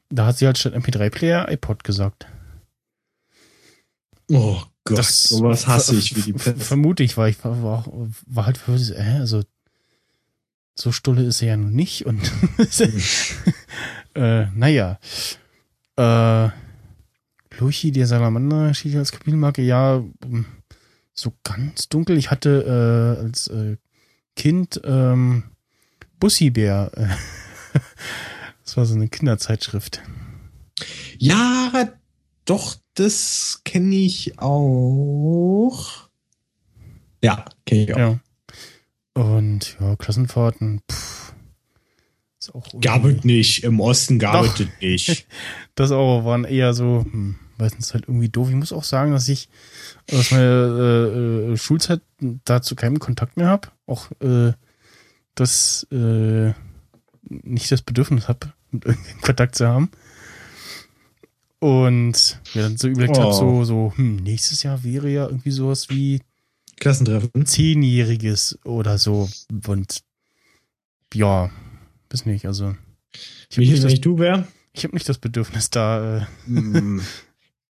Da 0.10 0.28
hat 0.28 0.38
sie 0.38 0.45
halt 0.45 0.57
statt 0.57 0.76
MP3-Player 0.76 1.49
iPod 1.52 1.84
gesagt. 1.84 2.28
Oh 4.30 4.61
Gott, 4.84 4.99
das, 4.99 5.23
sowas 5.23 5.68
hasse 5.68 5.95
ich 5.95 6.15
wie 6.15 6.22
die 6.22 6.34
Pest. 6.34 6.61
Vermute 6.61 7.03
ich, 7.03 7.18
weil 7.18 7.32
ich 7.32 7.44
war, 7.44 7.64
war, 7.64 7.86
war 8.28 8.45
halt 8.45 8.57
für, 8.57 8.76
äh, 8.76 9.19
also 9.19 9.44
so 10.76 10.91
stulle 10.91 11.23
ist 11.23 11.41
er 11.41 11.49
ja 11.49 11.57
nun 11.57 11.73
nicht 11.73 12.06
und 12.06 12.32
äh, 14.15 14.45
naja. 14.53 14.99
Äh, 15.98 16.49
Luchi, 17.60 17.91
der 17.91 18.07
Salamander, 18.07 18.73
steht 18.73 18.95
als 18.95 19.11
Kabinenmarke, 19.11 19.61
ja, 19.61 20.03
so 21.14 21.34
ganz 21.44 21.90
dunkel. 21.90 22.18
Ich 22.18 22.32
hatte 22.32 23.18
äh, 23.20 23.24
als 23.24 23.48
äh, 23.48 23.78
Kind 24.36 24.82
ähm, 24.84 25.44
Bussi-Bär. 26.20 26.92
das 28.64 28.78
war 28.78 28.86
so 28.86 28.96
eine 28.96 29.10
Kinderzeitschrift. 29.10 30.02
Ja, 31.18 31.90
doch, 32.46 32.76
das 32.96 33.62
kenne 33.64 33.96
ich 33.96 34.40
auch. 34.40 36.10
Ja, 37.24 37.46
kenne 37.66 37.84
ich 37.84 37.94
auch. 37.94 37.98
Ja. 37.98 38.20
Und 39.14 39.78
ja, 39.80 39.96
Klassenfahrten, 39.98 40.82
pff, 40.90 41.34
ist 42.40 42.56
auch 42.56 42.66
gab 42.82 43.06
es 43.06 43.24
nicht, 43.24 43.64
im 43.64 43.80
Osten 43.80 44.18
gab 44.18 44.46
es 44.46 44.66
nicht. 44.82 45.28
das 45.76 45.92
auch 45.92 46.26
waren 46.26 46.44
eher 46.44 46.74
so, 46.74 47.06
hm, 47.10 47.36
meistens 47.62 47.94
halt 47.94 48.08
irgendwie 48.08 48.30
doof. 48.30 48.50
Ich 48.50 48.56
muss 48.56 48.74
auch 48.74 48.84
sagen, 48.84 49.12
dass 49.12 49.30
ich 49.30 49.50
aus 50.12 50.32
meiner 50.32 50.44
äh, 50.44 51.54
äh 51.54 51.58
Schulzeit 51.58 52.02
dazu 52.46 52.76
keinen 52.76 53.00
Kontakt 53.00 53.38
mehr 53.38 53.48
habe. 53.48 53.70
Auch 53.86 54.12
äh, 54.20 54.54
das 55.36 55.88
äh, 55.92 56.54
nicht 57.24 57.72
das 57.72 57.82
Bedürfnis 57.82 58.28
habe, 58.28 58.54
mit 58.72 58.86
irgendeinem 58.86 59.22
Kontakt 59.22 59.56
zu 59.56 59.68
haben. 59.68 59.90
Und 61.60 62.40
ja, 62.54 62.64
dann 62.64 62.78
so 62.78 62.88
überlegt 62.88 63.18
oh. 63.18 63.22
habe, 63.22 63.34
so, 63.34 63.64
so, 63.64 63.94
hm, 63.96 64.18
nächstes 64.18 64.64
Jahr 64.64 64.84
wäre 64.84 65.10
ja 65.10 65.28
irgendwie 65.28 65.52
sowas 65.52 65.90
wie 65.90 66.22
Klassentreffen. 66.80 67.46
Zehnjähriges 67.46 68.58
oder 68.64 68.98
so. 68.98 69.30
Und 69.68 70.00
ja, 71.14 71.52
weiß 72.10 72.26
nicht, 72.26 72.46
also. 72.48 72.76
Ich 73.50 73.58
Wie 73.58 73.70
nicht, 73.70 73.84
nicht 73.84 74.04
du 74.04 74.18
wer? 74.18 74.48
Ich 74.74 74.84
habe 74.84 74.96
nicht 74.96 75.08
das 75.08 75.20
Bedürfnis 75.20 75.70
da. 75.70 76.18
Äh, 76.18 76.26
hm. 76.48 77.02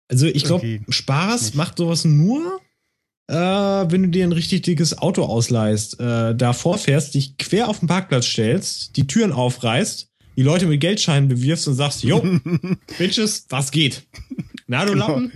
also 0.09 0.27
ich 0.27 0.43
glaube, 0.43 0.79
Spaß 0.89 1.45
nicht. 1.45 1.55
macht 1.55 1.77
sowas 1.77 2.05
nur, 2.05 2.61
äh, 3.27 3.35
wenn 3.35 4.03
du 4.03 4.09
dir 4.09 4.23
ein 4.23 4.31
richtig 4.31 4.63
dickes 4.63 4.97
Auto 4.97 5.23
ausleihst, 5.23 5.99
äh, 5.99 6.35
da 6.35 6.53
vorfährst, 6.53 7.13
dich 7.13 7.37
quer 7.37 7.67
auf 7.69 7.79
den 7.79 7.87
Parkplatz 7.87 8.25
stellst, 8.25 8.95
die 8.95 9.07
Türen 9.07 9.31
aufreißt, 9.33 10.09
die 10.37 10.43
Leute 10.43 10.67
mit 10.67 10.79
Geldscheinen 10.79 11.27
bewirfst 11.27 11.67
und 11.67 11.73
sagst, 11.73 12.03
jo, 12.03 12.21
Bitches, 12.97 13.45
was 13.49 13.71
geht? 13.71 14.07
Na, 14.67 14.85
du 14.85 14.93
genau. 14.93 15.07
Lappen? 15.07 15.31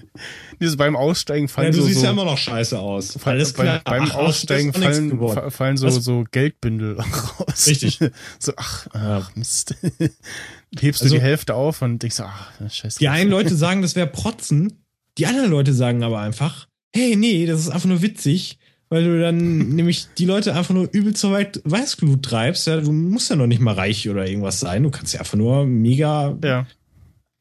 Dieses 0.59 0.75
beim 0.75 0.95
Aussteigen 0.95 1.47
fallen 1.47 1.67
ja, 1.67 1.71
du 1.71 1.81
so, 1.81 1.87
siehst 1.87 2.03
ja 2.03 2.11
immer 2.11 2.25
noch 2.25 2.37
scheiße 2.37 2.77
aus. 2.77 3.17
Alles 3.25 3.53
klar. 3.53 3.81
Beim, 3.83 3.99
beim 3.99 4.11
ach, 4.11 4.15
Aussteigen 4.15 4.73
fallen, 4.73 5.51
fallen 5.51 5.77
so, 5.77 5.89
so 5.89 6.25
Geldbündel 6.29 6.99
raus. 6.99 7.67
Richtig. 7.67 7.99
so, 8.39 8.51
ach, 8.57 8.87
ach 8.91 9.35
Mist. 9.35 9.75
Hebst 10.79 11.01
also, 11.01 11.15
du 11.15 11.19
die 11.19 11.25
Hälfte 11.25 11.55
auf 11.55 11.81
und 11.81 12.01
denkst, 12.01 12.19
ach, 12.21 12.51
scheiße. 12.69 12.99
Die 12.99 13.09
einen 13.09 13.29
Leute 13.29 13.55
sagen, 13.55 13.81
das 13.81 13.95
wäre 13.95 14.07
Protzen. 14.07 14.85
Die 15.17 15.25
anderen 15.25 15.51
Leute 15.51 15.73
sagen 15.73 16.03
aber 16.03 16.19
einfach, 16.19 16.67
hey, 16.95 17.15
nee, 17.15 17.45
das 17.45 17.59
ist 17.59 17.69
einfach 17.69 17.89
nur 17.89 18.01
witzig 18.01 18.57
weil 18.91 19.05
du 19.05 19.19
dann 19.19 19.69
nämlich 19.69 20.07
die 20.17 20.25
Leute 20.25 20.53
einfach 20.53 20.75
nur 20.75 20.87
übel 20.91 21.15
zu 21.15 21.31
weit 21.31 21.61
Weißglut 21.63 22.23
treibst. 22.23 22.67
Ja, 22.67 22.79
du 22.79 22.91
musst 22.91 23.29
ja 23.31 23.35
noch 23.37 23.47
nicht 23.47 23.61
mal 23.61 23.73
reich 23.73 24.07
oder 24.07 24.27
irgendwas 24.27 24.59
sein. 24.59 24.83
Du 24.83 24.91
kannst 24.91 25.13
ja 25.13 25.21
einfach 25.21 25.37
nur 25.37 25.65
mega. 25.65 26.37
Ja. 26.43 26.67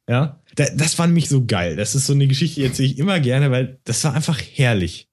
Ja. 0.09 0.41
das 0.55 0.95
fand 0.95 1.13
mich 1.13 1.29
so 1.29 1.45
geil. 1.45 1.77
Das 1.77 1.95
ist 1.95 2.07
so 2.07 2.15
eine 2.15 2.27
Geschichte, 2.27 2.61
die 2.61 2.67
erzähle 2.67 2.89
ich 2.89 2.99
immer 2.99 3.21
gerne, 3.21 3.51
weil 3.51 3.79
das 3.85 4.03
war 4.05 4.15
einfach 4.15 4.41
herrlich. 4.41 5.09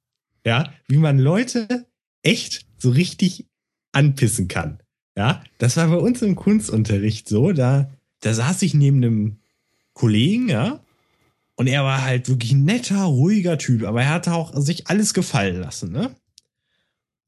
Ja. 0.45 0.71
Wie 0.87 0.97
man 0.97 1.19
Leute 1.19 1.87
echt 2.23 2.65
so 2.77 2.91
richtig 2.91 3.47
anpissen 3.91 4.47
kann. 4.47 4.79
Ja. 5.17 5.43
Das 5.57 5.75
war 5.77 5.87
bei 5.87 5.97
uns 5.97 6.21
im 6.21 6.35
Kunstunterricht 6.35 7.27
so. 7.27 7.51
Da, 7.51 7.91
da 8.21 8.33
saß 8.33 8.61
ich 8.63 8.73
neben 8.73 8.97
einem 8.97 9.37
Kollegen, 9.93 10.49
ja. 10.49 10.79
Und 11.55 11.67
er 11.67 11.83
war 11.83 12.03
halt 12.03 12.29
wirklich 12.29 12.51
ein 12.51 12.65
netter, 12.65 13.03
ruhiger 13.03 13.57
Typ, 13.57 13.83
aber 13.83 14.03
er 14.03 14.09
hatte 14.09 14.33
auch 14.33 14.55
sich 14.55 14.87
alles 14.87 15.13
gefallen 15.13 15.59
lassen, 15.59 15.91
ne? 15.91 16.15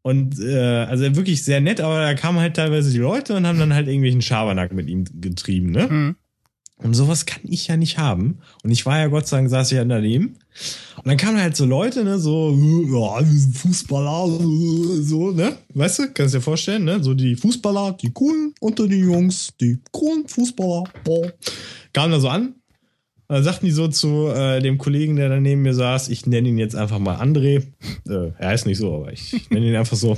Und 0.02 0.40
äh, 0.40 0.86
also 0.86 1.16
wirklich 1.16 1.44
sehr 1.44 1.60
nett, 1.62 1.82
aber 1.82 2.00
da 2.00 2.14
kamen 2.14 2.40
halt 2.40 2.56
teilweise 2.56 2.92
die 2.92 3.00
Leute 3.00 3.36
und 3.36 3.46
haben 3.46 3.60
dann 3.60 3.74
halt 3.74 3.88
irgendwelchen 3.88 4.22
Schabernack 4.22 4.72
mit 4.72 4.88
ihm 4.88 5.06
getrieben, 5.20 5.72
ne? 5.72 5.88
Mhm. 5.88 6.16
Und 6.78 6.94
sowas 6.94 7.26
kann 7.26 7.42
ich 7.44 7.68
ja 7.68 7.76
nicht 7.76 7.98
haben. 7.98 8.40
Und 8.64 8.72
ich 8.72 8.86
war 8.86 8.98
ja 8.98 9.08
Gott 9.08 9.28
sei 9.28 9.38
Dank, 9.38 9.50
saß 9.50 9.72
ich 9.72 9.78
ja 9.78 9.84
daneben. 9.84 10.38
Und 10.98 11.08
dann 11.08 11.18
kamen 11.18 11.40
halt 11.40 11.56
so 11.56 11.66
Leute, 11.66 12.04
ne, 12.04 12.20
so, 12.20 12.52
ja, 12.52 13.20
wir 13.20 13.40
sind 13.40 13.58
Fußballer, 13.58 14.40
so, 15.02 15.32
ne? 15.32 15.58
Weißt 15.74 16.00
du, 16.00 16.14
kannst 16.14 16.36
dir 16.36 16.42
vorstellen, 16.42 16.84
ne? 16.84 17.02
So 17.02 17.14
die 17.14 17.36
Fußballer, 17.36 17.94
die 18.02 18.12
coolen 18.12 18.54
unter 18.60 18.88
den 18.88 19.10
Jungs, 19.10 19.50
die 19.60 19.80
coolen 19.92 20.28
Fußballer, 20.28 20.84
boah. 21.04 21.32
Kamen 21.94 22.12
da 22.12 22.20
so 22.20 22.30
an. 22.30 22.56
Und 23.28 23.36
dann 23.36 23.44
sagten 23.44 23.68
die 23.68 23.72
so 23.72 23.88
zu 23.88 24.28
äh, 24.28 24.60
dem 24.60 24.78
Kollegen, 24.78 25.16
der 25.16 25.30
da 25.30 25.40
neben 25.40 25.62
mir 25.62 25.76
saß, 25.76 26.10
ich 26.10 26.26
nenne 26.26 26.50
ihn 26.50 26.58
jetzt 26.58 26.76
einfach 26.76 27.00
mal 27.00 27.22
André. 27.22 27.64
Äh, 28.08 28.32
er 28.38 28.50
heißt 28.50 28.66
nicht 28.66 28.80
so, 28.80 28.96
aber 28.96 29.14
ich 29.14 29.50
nenne 29.52 29.68
ihn 29.68 29.76
einfach 29.76 29.98
so. 29.98 30.18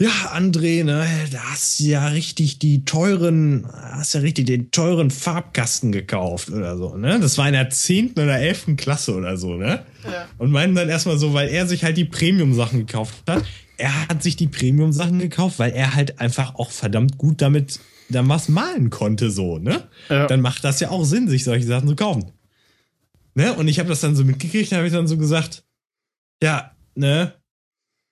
Ja, 0.00 0.10
André, 0.32 0.82
ne, 0.82 1.06
da 1.30 1.38
hast 1.52 1.78
du 1.78 1.84
ja 1.84 2.08
richtig 2.08 2.58
die 2.58 2.84
teuren, 2.84 3.66
hast 3.72 4.14
ja 4.14 4.20
richtig 4.20 4.46
den 4.46 4.72
teuren 4.72 5.10
Farbkasten 5.10 5.92
gekauft 5.92 6.50
oder 6.50 6.76
so, 6.76 6.96
ne? 6.96 7.20
Das 7.20 7.38
war 7.38 7.46
in 7.46 7.52
der 7.52 7.70
zehnten 7.70 8.20
oder 8.20 8.38
elften 8.38 8.76
Klasse 8.76 9.14
oder 9.14 9.36
so, 9.36 9.54
ne? 9.54 9.86
Ja. 10.04 10.26
Und 10.38 10.50
meinen 10.50 10.74
dann 10.74 10.88
erstmal 10.88 11.16
so, 11.18 11.32
weil 11.32 11.48
er 11.48 11.68
sich 11.68 11.84
halt 11.84 11.96
die 11.96 12.04
Premium-Sachen 12.04 12.80
gekauft 12.80 13.14
hat. 13.28 13.44
Er 13.76 14.08
hat 14.08 14.22
sich 14.22 14.34
die 14.34 14.48
Premium-Sachen 14.48 15.20
gekauft, 15.20 15.60
weil 15.60 15.72
er 15.72 15.94
halt 15.94 16.20
einfach 16.20 16.56
auch 16.56 16.72
verdammt 16.72 17.16
gut 17.16 17.40
damit 17.40 17.78
dann 18.08 18.28
was 18.28 18.48
malen 18.48 18.90
konnte, 18.90 19.30
so, 19.30 19.58
ne? 19.58 19.84
Ja. 20.08 20.26
Dann 20.26 20.40
macht 20.40 20.64
das 20.64 20.80
ja 20.80 20.90
auch 20.90 21.04
Sinn, 21.04 21.28
sich 21.28 21.44
solche 21.44 21.66
Sachen 21.66 21.88
zu 21.88 21.96
kaufen. 21.96 22.32
Ne? 23.34 23.54
Und 23.54 23.68
ich 23.68 23.78
habe 23.78 23.88
das 23.88 24.00
dann 24.00 24.16
so 24.16 24.24
mitgekriegt, 24.24 24.72
da 24.72 24.76
habe 24.76 24.86
ich 24.86 24.92
dann 24.92 25.06
so 25.06 25.16
gesagt, 25.16 25.64
ja, 26.42 26.72
ne, 26.94 27.34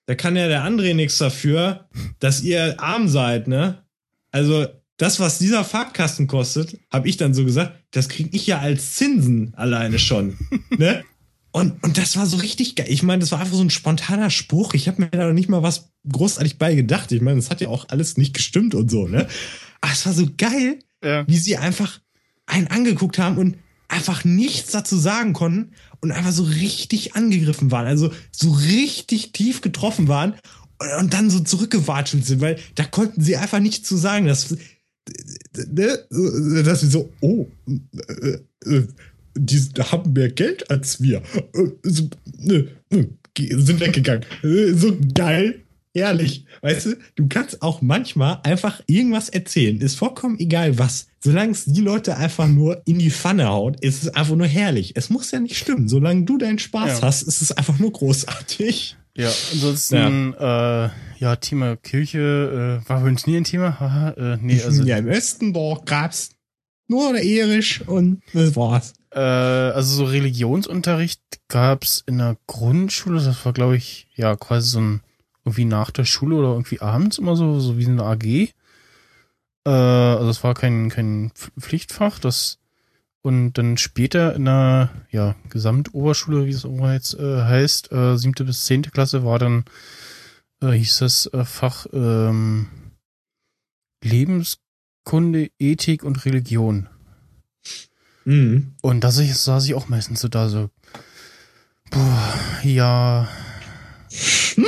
da 0.05 0.15
kann 0.15 0.35
ja 0.35 0.47
der 0.47 0.63
André 0.63 0.93
nichts 0.93 1.17
dafür, 1.17 1.87
dass 2.19 2.41
ihr 2.41 2.79
arm 2.79 3.07
seid, 3.07 3.47
ne? 3.47 3.83
Also, 4.31 4.67
das, 4.97 5.19
was 5.19 5.39
dieser 5.39 5.63
Farbkasten 5.63 6.27
kostet, 6.27 6.79
habe 6.91 7.07
ich 7.07 7.17
dann 7.17 7.33
so 7.33 7.45
gesagt, 7.45 7.73
das 7.91 8.09
kriege 8.09 8.29
ich 8.33 8.47
ja 8.47 8.59
als 8.59 8.95
Zinsen 8.95 9.53
alleine 9.55 9.99
schon. 9.99 10.37
ne? 10.77 11.03
Und, 11.51 11.83
und 11.83 11.97
das 11.97 12.17
war 12.17 12.25
so 12.25 12.37
richtig 12.37 12.75
geil. 12.75 12.87
Ich 12.89 13.03
meine, 13.03 13.19
das 13.19 13.31
war 13.31 13.39
einfach 13.39 13.55
so 13.55 13.63
ein 13.63 13.69
spontaner 13.69 14.29
Spruch. 14.29 14.73
Ich 14.73 14.87
habe 14.87 15.01
mir 15.01 15.09
da 15.09 15.27
noch 15.27 15.33
nicht 15.33 15.49
mal 15.49 15.61
was 15.61 15.91
großartig 16.11 16.57
bei 16.57 16.73
gedacht. 16.73 17.11
Ich 17.11 17.21
meine, 17.21 17.35
das 17.35 17.49
hat 17.49 17.61
ja 17.61 17.67
auch 17.67 17.89
alles 17.89 18.17
nicht 18.17 18.33
gestimmt 18.33 18.75
und 18.75 18.89
so, 18.89 19.07
ne? 19.07 19.27
Aber 19.81 19.91
es 19.91 20.05
war 20.05 20.13
so 20.13 20.27
geil, 20.37 20.79
ja. 21.03 21.27
wie 21.27 21.37
sie 21.37 21.57
einfach 21.57 21.99
einen 22.45 22.67
angeguckt 22.67 23.19
haben 23.19 23.37
und 23.37 23.57
einfach 23.87 24.23
nichts 24.23 24.71
dazu 24.71 24.97
sagen 24.97 25.33
konnten 25.33 25.73
und 26.03 26.11
einfach 26.11 26.33
so 26.33 26.43
richtig 26.43 27.15
angegriffen 27.15 27.71
waren, 27.71 27.87
also 27.87 28.11
so 28.29 28.51
richtig 28.51 29.31
tief 29.31 29.61
getroffen 29.61 30.09
waren 30.09 30.33
und, 30.99 31.13
dann 31.13 31.29
so 31.29 31.39
zurückgewatschelt 31.39 32.25
sind, 32.25 32.41
weil 32.41 32.59
da 32.75 32.83
konnten 32.83 33.21
sie 33.21 33.37
einfach 33.37 33.61
nichts 33.61 33.87
zu 33.87 33.95
sagen. 33.95 34.27
Das, 34.27 34.53
ne, 35.71 35.99
dass 36.65 36.81
sie 36.81 36.89
so, 36.89 37.09
oh, 37.21 37.47
äh, 37.69 38.37
äh, 38.65 38.87
die 39.35 39.59
haben 39.79 40.11
mehr 40.11 40.29
Geld 40.29 40.69
als 40.69 41.01
wir. 41.01 41.23
Äh, 41.53 41.69
sind 41.85 43.79
weggegangen. 43.79 44.25
So 44.75 44.97
geil. 45.13 45.61
Ehrlich, 45.93 46.45
weißt 46.61 46.87
du, 46.87 46.97
du 47.15 47.27
kannst 47.27 47.61
auch 47.61 47.81
manchmal 47.81 48.41
einfach 48.43 48.81
irgendwas 48.87 49.29
erzählen. 49.29 49.79
Ist 49.79 49.95
vollkommen 49.95 50.37
egal 50.39 50.77
was. 50.77 51.07
Solange 51.23 51.51
es 51.51 51.65
die 51.65 51.81
Leute 51.81 52.17
einfach 52.17 52.47
nur 52.47 52.81
in 52.85 52.99
die 52.99 53.09
Pfanne 53.09 53.47
haut, 53.47 53.79
ist 53.79 54.03
es 54.03 54.09
einfach 54.13 54.35
nur 54.35 54.47
herrlich. 54.47 54.93
Es 54.95 55.09
muss 55.09 55.31
ja 55.31 55.39
nicht 55.39 55.57
stimmen. 55.57 55.87
Solange 55.87 56.23
du 56.23 56.37
deinen 56.37 56.59
Spaß 56.59 56.99
ja. 56.99 57.07
hast, 57.07 57.21
ist 57.23 57.41
es 57.41 57.53
einfach 57.53 57.79
nur 57.79 57.93
großartig. 57.93 58.97
Ja, 59.15 59.31
ansonsten, 59.53 60.33
ja, 60.39 60.85
äh, 60.85 60.89
ja 61.19 61.35
Thema 61.37 61.77
Kirche 61.77 62.81
äh, 62.83 62.89
war 62.89 63.01
für 63.01 63.07
uns 63.07 63.25
nie 63.25 63.37
ein 63.37 63.45
Thema. 63.45 63.79
Haha, 63.79 64.09
äh, 64.11 64.37
nee, 64.41 64.61
also, 64.61 64.83
ja, 64.83 64.97
im 64.97 65.07
Osten 65.07 65.53
doch 65.53 65.85
gab's 65.85 66.31
nur 66.87 67.13
der 67.13 67.23
Erisch 67.23 67.81
und 67.87 68.21
das 68.33 68.55
war's. 68.57 68.93
Äh, 69.11 69.19
also 69.19 69.95
so 69.95 70.05
Religionsunterricht 70.05 71.21
gab's 71.47 72.03
in 72.05 72.17
der 72.17 72.37
Grundschule. 72.47 73.23
Das 73.23 73.45
war, 73.45 73.53
glaube 73.53 73.77
ich, 73.77 74.07
ja 74.15 74.35
quasi 74.35 74.69
so 74.69 74.81
ein 74.81 75.01
irgendwie 75.45 75.65
nach 75.65 75.91
der 75.91 76.05
Schule 76.05 76.35
oder 76.35 76.49
irgendwie 76.49 76.81
abends 76.81 77.17
immer 77.17 77.35
so, 77.35 77.59
so 77.59 77.77
wie 77.77 77.85
eine 77.85 78.03
AG. 78.03 78.53
Äh, 79.65 79.69
also 79.69 80.29
es 80.29 80.43
war 80.43 80.53
kein, 80.53 80.89
kein 80.89 81.31
Pflichtfach, 81.57 82.19
das 82.19 82.59
und 83.23 83.53
dann 83.53 83.77
später 83.77 84.35
in 84.35 84.45
der 84.45 84.89
ja, 85.09 85.35
Gesamtoberschule, 85.49 86.45
wie 86.45 86.51
es 86.51 86.65
auch 86.65 86.91
jetzt 86.91 87.17
äh, 87.17 87.43
heißt, 87.43 87.91
äh, 87.93 88.17
siebte 88.17 88.43
bis 88.43 88.65
zehnte 88.65 88.91
Klasse 88.91 89.23
war 89.23 89.39
dann, 89.39 89.63
äh, 90.61 90.71
hieß 90.71 90.99
das 90.99 91.27
äh, 91.27 91.45
Fach 91.45 91.87
ähm, 91.93 92.67
Lebenskunde, 94.03 95.49
Ethik 95.57 96.03
und 96.03 96.25
Religion. 96.25 96.89
Mhm. 98.25 98.75
Und 98.81 99.03
da 99.05 99.11
saß 99.11 99.65
ich 99.65 99.73
auch 99.73 99.87
meistens 99.87 100.19
so 100.19 100.27
da 100.27 100.49
so, 100.49 100.69
boah, 101.89 102.33
ja, 102.63 103.29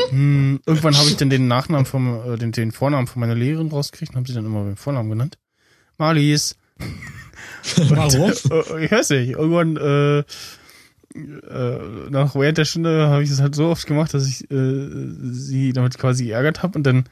hm, 0.10 0.62
irgendwann 0.66 0.98
habe 0.98 1.10
ich 1.10 1.18
dann 1.18 1.30
den 1.30 1.48
Nachnamen 1.48 1.86
vom, 1.86 2.34
äh, 2.34 2.38
den, 2.38 2.52
den 2.52 2.72
Vornamen 2.72 3.08
von 3.08 3.20
meiner 3.20 3.36
Lehrerin 3.36 3.70
rausgekriegt 3.70 4.12
und 4.12 4.18
habe 4.18 4.28
sie 4.28 4.34
dann 4.34 4.46
immer 4.46 4.64
beim 4.64 4.78
Vornamen 4.78 5.10
genannt. 5.10 5.38
Marlies. 5.98 6.58
Warum? 7.78 8.32
Äh, 8.32 8.86
ich 8.86 8.92
weiß 8.92 9.12
nicht. 9.12 9.32
Irgendwann, 9.32 9.78
äh, 9.78 10.20
äh, 11.16 12.10
nach 12.10 12.36
während 12.36 12.58
der 12.58 12.66
Stunde 12.66 13.08
habe 13.08 13.24
ich 13.24 13.30
es 13.30 13.42
halt 13.42 13.56
so 13.56 13.68
oft 13.68 13.86
gemacht, 13.88 14.14
dass 14.14 14.28
ich 14.28 14.50
äh, 14.52 14.90
sie 15.32 15.74
damit 15.74 15.98
quasi 15.98 16.26
geärgert 16.26 16.64
habe 16.64 16.78
und 16.78 16.84
dann 16.84 17.06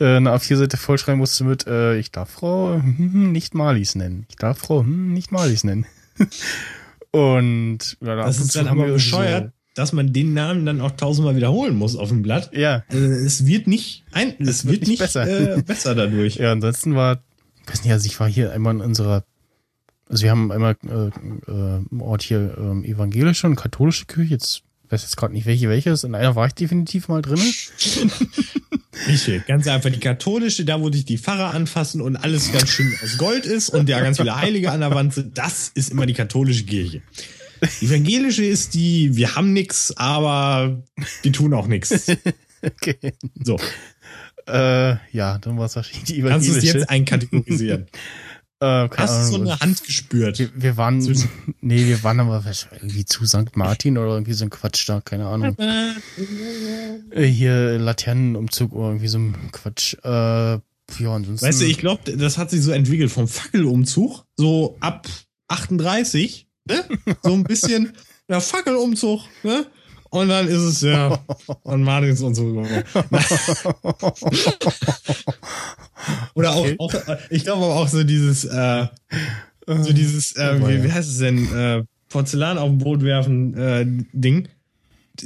äh, 0.00 0.16
eine 0.16 0.30
A4-Seite 0.30 0.76
vollschreiben 0.76 1.18
musste 1.18 1.44
mit, 1.44 1.66
äh, 1.66 1.96
ich 1.98 2.10
darf 2.10 2.30
Frau 2.30 2.74
hm, 2.74 3.32
nicht 3.32 3.54
Marlies 3.54 3.94
nennen. 3.94 4.26
Ich 4.28 4.36
darf 4.36 4.58
Frau 4.58 4.80
hm, 4.80 5.12
nicht 5.12 5.32
Marlies 5.32 5.64
nennen. 5.64 5.86
Und 7.10 7.96
ja, 8.00 8.16
das 8.16 8.40
ist 8.40 8.56
dann 8.56 8.66
aber 8.66 8.88
bescheuert, 8.88 9.52
dass 9.74 9.92
man 9.92 10.12
den 10.12 10.32
Namen 10.32 10.64
dann 10.64 10.80
auch 10.80 10.92
tausendmal 10.92 11.36
wiederholen 11.36 11.76
muss 11.76 11.96
auf 11.96 12.08
dem 12.08 12.22
Blatt. 12.22 12.50
Ja. 12.54 12.84
Also 12.88 13.04
es 13.04 13.44
wird 13.44 13.66
nicht 13.66 14.04
ein, 14.12 14.34
es, 14.38 14.48
es 14.48 14.64
wird, 14.64 14.80
wird, 14.80 14.88
nicht 14.88 14.98
besser. 15.00 15.56
Äh, 15.56 15.62
besser 15.62 15.94
dadurch. 15.94 16.36
ja, 16.36 16.52
ansonsten 16.52 16.94
war, 16.94 17.22
weiß 17.66 17.82
nicht, 17.82 17.92
also 17.92 18.06
ich 18.06 18.18
war 18.20 18.28
hier 18.28 18.52
einmal 18.52 18.74
in 18.74 18.80
unserer, 18.80 19.24
also 20.08 20.22
wir 20.22 20.30
haben 20.30 20.52
einmal 20.52 20.76
äh, 20.84 21.08
äh, 21.50 21.82
im 21.90 22.00
Ort 22.00 22.22
hier 22.22 22.56
äh, 22.56 22.88
evangelische 22.88 23.46
und 23.48 23.56
katholische 23.56 24.06
Kirche, 24.06 24.30
jetzt 24.30 24.62
weiß 24.90 25.02
jetzt 25.02 25.16
gerade 25.16 25.32
nicht 25.32 25.46
welche 25.46 25.68
welche 25.68 25.90
ist. 25.90 26.04
In 26.04 26.14
einer 26.14 26.36
war 26.36 26.46
ich 26.46 26.54
definitiv 26.54 27.08
mal 27.08 27.22
drin. 27.22 27.40
Richtig, 29.08 29.46
ganz 29.46 29.66
einfach 29.66 29.90
die 29.90 29.98
katholische, 29.98 30.64
da 30.64 30.80
wo 30.80 30.88
dich 30.88 31.04
die 31.04 31.18
Pfarrer 31.18 31.52
anfassen 31.52 32.00
und 32.00 32.16
alles 32.16 32.52
ganz 32.52 32.68
schön 32.70 32.92
aus 33.02 33.18
Gold 33.18 33.44
ist 33.44 33.70
und 33.70 33.88
da 33.88 34.00
ganz 34.00 34.18
viele 34.18 34.36
Heilige 34.36 34.70
an 34.70 34.80
der 34.80 34.94
Wand 34.94 35.14
sind, 35.14 35.36
das 35.36 35.72
ist 35.74 35.90
immer 35.90 36.06
die 36.06 36.14
katholische 36.14 36.64
Kirche. 36.64 37.02
Evangelische 37.80 38.44
ist 38.44 38.74
die, 38.74 39.16
wir 39.16 39.34
haben 39.34 39.52
nix, 39.52 39.92
aber 39.96 40.82
die 41.24 41.32
tun 41.32 41.54
auch 41.54 41.66
nix. 41.66 42.06
Okay. 42.64 42.96
So. 43.44 43.58
Äh, 44.48 44.96
ja, 45.12 45.36
dann 45.36 45.58
war 45.58 45.66
es 45.66 45.76
wahrscheinlich 45.76 46.04
die 46.04 46.20
evangelische. 46.20 46.52
Kannst 46.52 46.64
du 46.64 46.68
es 46.68 46.74
jetzt 46.74 46.88
einkategorisieren? 46.88 47.86
Äh, 48.60 48.88
Hast 48.96 49.32
du 49.32 49.36
so 49.36 49.40
eine 49.40 49.58
Hand 49.60 49.84
gespürt? 49.84 50.38
Wir, 50.38 50.50
wir 50.54 50.76
waren, 50.78 50.98
nee, 51.60 51.86
wir 51.86 52.02
waren 52.02 52.20
aber 52.20 52.42
irgendwie 52.72 53.04
zu 53.04 53.26
St. 53.26 53.56
Martin 53.56 53.98
oder 53.98 54.12
irgendwie 54.12 54.32
so 54.32 54.44
ein 54.44 54.50
Quatsch 54.50 54.88
da, 54.88 55.02
keine 55.02 55.26
Ahnung. 55.26 55.56
Äh, 57.10 57.26
hier 57.26 57.78
Laternenumzug 57.78 58.72
oder 58.72 58.88
irgendwie 58.88 59.08
so 59.08 59.18
ein 59.18 59.34
Quatsch. 59.52 59.94
Äh, 60.02 60.08
ja, 60.08 60.60
ansonsten. 61.00 61.46
Weißt 61.46 61.60
du, 61.60 61.66
ich 61.66 61.78
glaube, 61.78 62.16
das 62.16 62.38
hat 62.38 62.50
sich 62.50 62.62
so 62.62 62.70
entwickelt 62.70 63.10
vom 63.10 63.28
Fackelumzug, 63.28 64.24
so 64.36 64.76
ab 64.80 65.08
38, 65.48 66.46
ne? 66.66 66.84
So 67.22 67.32
ein 67.32 67.44
bisschen, 67.44 67.92
ja, 68.28 68.40
Fackelumzug, 68.40 69.22
ne? 69.42 69.66
Und 70.10 70.28
dann 70.28 70.46
ist 70.46 70.62
es 70.62 70.80
ja 70.82 71.18
an 71.64 71.82
Martins 71.82 72.20
und 72.22 72.36
so. 72.36 72.44
Oder 76.34 76.52
auch, 76.52 76.68
okay. 76.78 77.00
auch, 77.06 77.16
ich 77.30 77.42
glaube 77.42 77.64
aber 77.64 77.74
auch 77.74 77.88
so 77.88 78.04
dieses, 78.04 78.44
äh, 78.44 78.86
so 79.66 79.92
dieses, 79.92 80.36
äh, 80.36 80.60
wie, 80.60 80.84
wie 80.84 80.92
heißt 80.92 81.08
es 81.10 81.18
denn, 81.18 81.52
äh, 81.52 81.82
Porzellan 82.10 82.58
auf 82.58 82.68
dem 82.68 82.78
Boot 82.78 83.02
werfen 83.02 83.54
äh, 83.58 83.84
Ding. 84.12 84.48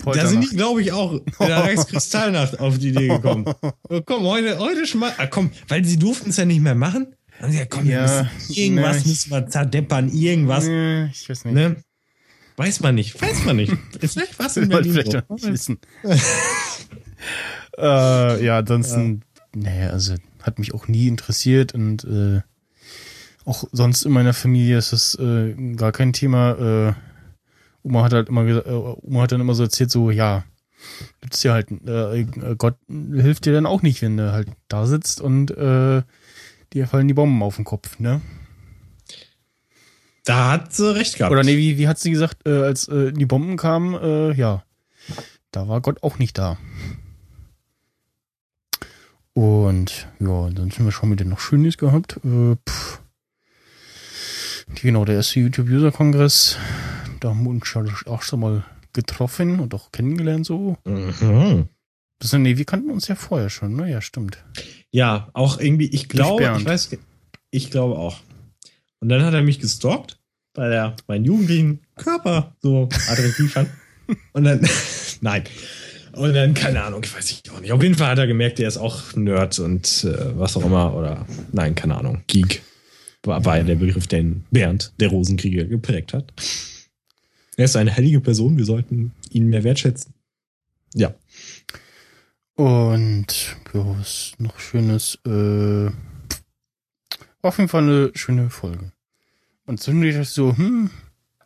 Da 0.05 0.27
sind 0.27 0.43
die, 0.51 0.57
glaube 0.57 0.81
ich, 0.81 0.93
auch 0.93 1.13
in 1.13 1.23
der 1.39 1.59
Reichskristallnacht 1.65 2.59
auf 2.59 2.79
die 2.79 2.89
Idee 2.89 3.09
gekommen. 3.09 3.45
Komm, 4.07 4.25
heute, 4.25 4.59
heute 4.59 4.87
schmal. 4.87 5.13
Ah, 5.19 5.27
komm, 5.27 5.51
weil 5.69 5.85
sie 5.85 5.99
durften 5.99 6.31
es 6.31 6.39
ja 6.39 6.47
nicht 6.47 6.61
mehr 6.61 6.75
machen. 6.75 7.15
Dann 7.41 7.53
ja, 7.53 7.67
komm, 7.67 7.87
ja, 7.87 8.29
irgendwas 8.49 9.05
nee, 9.05 9.11
müssen 9.11 9.31
wir 9.31 9.47
zerdeppern, 9.47 10.09
irgendwas. 10.09 10.67
Nee, 10.67 11.07
ich 11.07 11.29
weiß 11.29 11.45
nicht. 11.45 11.55
Ne? 11.55 11.77
Weiß 12.57 12.81
man 12.81 12.97
nicht, 12.97 13.21
weiß 13.21 13.45
man 13.45 13.57
nicht. 13.57 13.73
Vielleicht 14.01 14.39
was 14.39 14.57
in 14.57 14.69
Berlin 14.69 14.93
vielleicht 14.93 15.31
nicht 15.31 15.47
wissen. 15.47 15.79
äh, 17.79 18.45
ja, 18.45 18.59
ansonsten, 18.59 19.23
ja. 19.55 19.61
naja, 19.63 19.91
also 19.91 20.15
hat 20.43 20.59
mich 20.59 20.75
auch 20.75 20.89
nie 20.89 21.07
interessiert 21.07 21.75
und 21.75 22.03
äh, 22.05 22.41
auch 23.45 23.65
sonst 23.71 24.05
in 24.05 24.13
meiner 24.13 24.35
Familie 24.35 24.77
ist 24.77 24.93
das 24.93 25.15
äh, 25.21 25.55
gar 25.77 25.93
kein 25.93 26.13
Thema. 26.13 26.89
Äh, 26.89 26.93
Oma 27.85 28.03
hat 28.03 28.13
halt 28.13 28.29
immer 28.29 28.45
gesagt, 28.45 28.67
äh, 28.67 28.73
Oma 28.73 29.23
hat 29.23 29.33
dann 29.33 29.41
immer 29.41 29.55
so 29.55 29.63
erzählt, 29.63 29.93
so, 29.93 30.11
ja, 30.11 30.45
gibt's 31.21 31.45
ja 31.45 31.53
halt, 31.53 31.71
äh, 31.87 32.27
Gott 32.57 32.77
hilft 32.89 33.47
dir 33.47 33.53
dann 33.53 33.67
auch 33.67 33.83
nicht, 33.83 34.03
wenn 34.03 34.17
du 34.17 34.33
halt 34.33 34.49
da 34.67 34.87
sitzt 34.87 35.21
und 35.21 35.53
äh, 35.53 36.03
dir 36.73 36.87
fallen 36.87 37.09
die 37.09 37.15
Bomben 37.15 37.43
auf 37.43 37.57
den 37.57 37.65
Kopf, 37.65 37.99
ne? 37.99 38.21
Da 40.25 40.51
hat 40.51 40.75
sie 40.75 40.95
recht 40.95 41.17
gehabt. 41.17 41.33
Oder 41.33 41.43
nee, 41.43 41.57
wie, 41.57 41.79
wie 41.79 41.89
hat 41.89 41.99
sie 41.99 42.11
gesagt, 42.11 42.47
äh, 42.47 42.63
als 42.63 42.87
äh, 42.89 43.13
die 43.13 43.27
Bomben 43.27 43.57
kamen, 43.57 43.95
äh, 43.95 44.33
ja, 44.35 44.63
da 45.53 45.69
war 45.69 45.81
Gott 45.81 46.03
auch 46.03 46.19
nicht 46.19 46.37
da. 46.37 46.59
Und 49.33 50.09
ja, 50.19 50.51
dann 50.51 50.71
sind 50.71 50.85
wir 50.85 50.93
schon 50.93 51.09
mit 51.11 51.25
noch 51.25 51.41
Schönes 51.41 51.79
gehabt. 51.79 52.19
Äh, 52.25 52.57
pff. 52.69 53.01
Genau, 54.75 55.05
der 55.05 55.15
erste 55.15 55.41
YouTube-User-Kongress. 55.41 56.59
Da 57.21 57.31
haben 57.31 57.45
wir 57.45 57.51
uns 57.51 58.07
auch 58.07 58.23
schon 58.23 58.41
mal 58.41 58.65
getroffen 58.93 59.61
und 59.61 59.75
auch 59.75 59.93
kennengelernt 59.93 60.45
so. 60.45 60.77
Mhm. 60.85 61.69
Das, 62.19 62.33
nee, 62.33 62.57
wir 62.57 62.65
kannten 62.65 62.91
uns 62.91 63.09
ja 63.09 63.15
vorher 63.15 63.49
schon, 63.49 63.77
ne? 63.77 63.91
Ja, 63.91 64.01
stimmt. 64.01 64.45
Ja, 64.91 65.29
auch 65.33 65.61
irgendwie, 65.61 65.89
ich 65.89 66.09
glaube, 66.09 66.57
ich 66.59 66.65
weiß, 66.65 66.97
ich 67.51 67.71
glaube 67.71 67.97
auch. 67.97 68.19
Und 69.01 69.11
dann 69.11 69.23
hat 69.23 69.35
er 69.35 69.43
mich 69.43 69.61
gestalkt 69.61 70.19
weil 70.59 70.73
er 70.73 70.97
meinen 71.07 71.25
jugendlichen 71.25 71.81
Körper 71.95 72.57
so 72.61 72.89
attraktiv 73.09 73.53
fand. 73.53 73.71
Und 74.33 74.45
dann, 74.45 74.67
nein. 75.21 75.45
Und 76.13 76.35
dann, 76.35 76.55
keine 76.55 76.83
Ahnung, 76.83 77.03
ich 77.05 77.15
weiß 77.15 77.31
nicht 77.31 77.51
auch 77.51 77.61
nicht. 77.61 77.71
Auf 77.71 77.83
jeden 77.83 77.95
Fall 77.95 78.09
hat 78.09 78.19
er 78.19 78.27
gemerkt, 78.27 78.59
er 78.59 78.67
ist 78.67 78.79
auch 78.79 79.15
Nerd 79.15 79.59
und 79.61 80.05
äh, 80.05 80.37
was 80.37 80.57
auch 80.57 80.65
immer. 80.65 80.95
Oder, 80.95 81.27
nein, 81.53 81.75
keine 81.75 81.97
Ahnung, 81.97 82.23
Geek. 82.27 82.63
War, 83.23 83.45
war 83.45 83.59
ja 83.59 83.63
der 83.63 83.77
Begriff, 83.77 84.07
den 84.07 84.45
Bernd, 84.51 84.93
der 84.99 85.11
Rosenkrieger, 85.11 85.67
geprägt 85.67 86.15
hat. 86.15 86.33
Er 87.57 87.67
ist 87.67 87.77
eine 87.77 87.95
heilige 87.95 88.21
Person, 88.21 88.57
wir 88.57 88.65
sollten 88.65 89.13
ihn 89.31 89.49
mehr 89.49 89.63
wertschätzen. 89.63 90.15
Ja. 90.95 91.15
Und, 92.59 93.57
ja, 93.73 93.87
was 93.87 94.33
noch 94.39 94.59
Schönes, 94.59 95.17
äh, 95.25 95.91
auf 97.41 97.57
jeden 97.57 97.69
Fall 97.69 97.85
eine 97.85 98.11
schöne 98.17 98.51
Folge. 98.51 98.91
Und 99.65 99.79
zwischendurch 99.81 100.15
dachte 100.15 100.25
ich 100.25 100.31
so, 100.31 100.57
hm, 100.57 100.91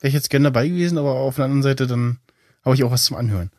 wäre 0.01 0.09
ich 0.09 0.15
jetzt 0.15 0.31
gerne 0.31 0.45
dabei 0.45 0.69
gewesen, 0.69 0.97
aber 0.97 1.11
auf 1.17 1.37
der 1.37 1.45
anderen 1.45 1.63
Seite 1.63 1.87
dann 1.87 2.17
habe 2.65 2.77
ich 2.77 2.83
auch 2.83 2.91
was 2.91 3.05
zum 3.05 3.19
Anhören. 3.19 3.51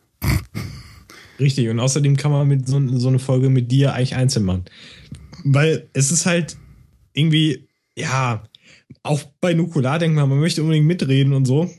Richtig, 1.38 1.68
und 1.68 1.78
außerdem 1.78 2.16
kann 2.16 2.32
man 2.32 2.48
mit 2.48 2.66
so, 2.66 2.84
so 2.98 3.06
eine 3.06 3.20
Folge 3.20 3.50
mit 3.50 3.70
dir 3.70 3.94
eigentlich 3.94 4.16
einzeln 4.16 4.46
machen. 4.46 4.64
Weil 5.44 5.88
es 5.92 6.10
ist 6.10 6.26
halt 6.26 6.56
irgendwie, 7.12 7.68
ja, 7.94 8.42
auch 9.04 9.22
bei 9.40 9.54
Nukular 9.54 10.00
denkt 10.00 10.16
man, 10.16 10.28
man 10.28 10.40
möchte 10.40 10.60
unbedingt 10.60 10.88
mitreden 10.88 11.32
und 11.32 11.44
so. 11.44 11.70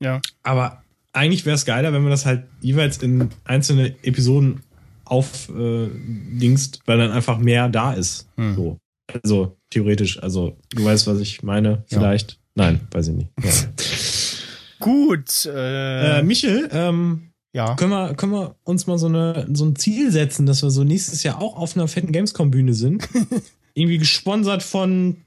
Ja. 0.00 0.20
Aber 0.44 0.84
eigentlich 1.12 1.44
wäre 1.44 1.56
es 1.56 1.64
geiler, 1.64 1.92
wenn 1.92 2.02
man 2.02 2.12
das 2.12 2.24
halt 2.24 2.46
jeweils 2.60 2.98
in 2.98 3.30
einzelne 3.42 3.96
Episoden 4.04 4.60
aufdingst, 5.10 6.76
äh, 6.76 6.80
weil 6.86 6.98
dann 6.98 7.10
einfach 7.10 7.38
mehr 7.38 7.68
da 7.68 7.92
ist. 7.92 8.28
Hm. 8.36 8.54
So. 8.56 8.78
Also 9.24 9.56
theoretisch, 9.70 10.22
also 10.22 10.56
du 10.70 10.84
weißt, 10.84 11.06
was 11.06 11.20
ich 11.20 11.42
meine, 11.42 11.84
vielleicht. 11.86 12.32
Ja. 12.32 12.38
Nein, 12.54 12.80
weiß 12.90 13.08
ich 13.08 13.14
nicht. 13.14 13.30
Ja. 13.42 13.50
Gut. 14.80 15.46
Äh, 15.46 16.18
äh, 16.18 16.22
Michel, 16.22 16.68
ähm, 16.72 17.30
ja. 17.52 17.74
können, 17.76 17.90
wir, 17.90 18.14
können 18.14 18.32
wir 18.32 18.56
uns 18.64 18.86
mal 18.86 18.98
so, 18.98 19.06
eine, 19.06 19.46
so 19.52 19.64
ein 19.64 19.76
Ziel 19.76 20.10
setzen, 20.12 20.46
dass 20.46 20.62
wir 20.62 20.70
so 20.70 20.84
nächstes 20.84 21.22
Jahr 21.22 21.40
auch 21.40 21.56
auf 21.56 21.76
einer 21.76 21.88
fetten 21.88 22.12
Gamescom-Bühne 22.12 22.74
sind? 22.74 23.08
Irgendwie 23.74 23.98
gesponsert 23.98 24.62
von 24.62 25.24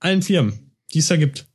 allen 0.00 0.22
Firmen, 0.22 0.72
die 0.92 0.98
es 0.98 1.08
da 1.08 1.16
gibt. 1.16 1.46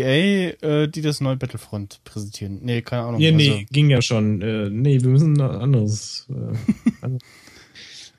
EA, 0.00 0.54
äh, 0.62 0.88
die 0.88 1.02
das 1.02 1.20
neue 1.20 1.36
Battlefront 1.36 2.00
präsentieren. 2.04 2.60
Nee, 2.62 2.82
keine 2.82 3.02
Ahnung. 3.02 3.20
Ja, 3.20 3.32
nee, 3.32 3.50
also. 3.50 3.64
ging 3.70 3.90
ja 3.90 4.02
schon. 4.02 4.40
Äh, 4.42 4.70
nee, 4.70 5.00
wir 5.00 5.10
müssen 5.10 5.40
ein 5.40 5.40
anderes. 5.40 6.28
Äh, 6.30 7.08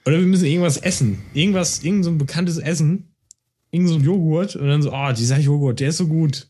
Oder 0.06 0.20
wir 0.20 0.28
müssen 0.28 0.46
irgendwas 0.46 0.78
essen. 0.78 1.20
Irgendwas, 1.34 1.84
irgend 1.84 2.06
so 2.06 2.12
ein 2.12 2.18
bekanntes 2.18 2.58
Essen. 2.58 3.14
Irgend 3.72 3.90
so 3.90 3.96
ein 3.96 4.04
Joghurt. 4.04 4.56
Und 4.56 4.68
dann 4.68 4.82
so, 4.82 4.92
ah, 4.92 5.10
oh, 5.10 5.14
dieser 5.14 5.40
Joghurt, 5.40 5.80
der 5.80 5.90
ist 5.90 5.98
so 5.98 6.08
gut. 6.08 6.48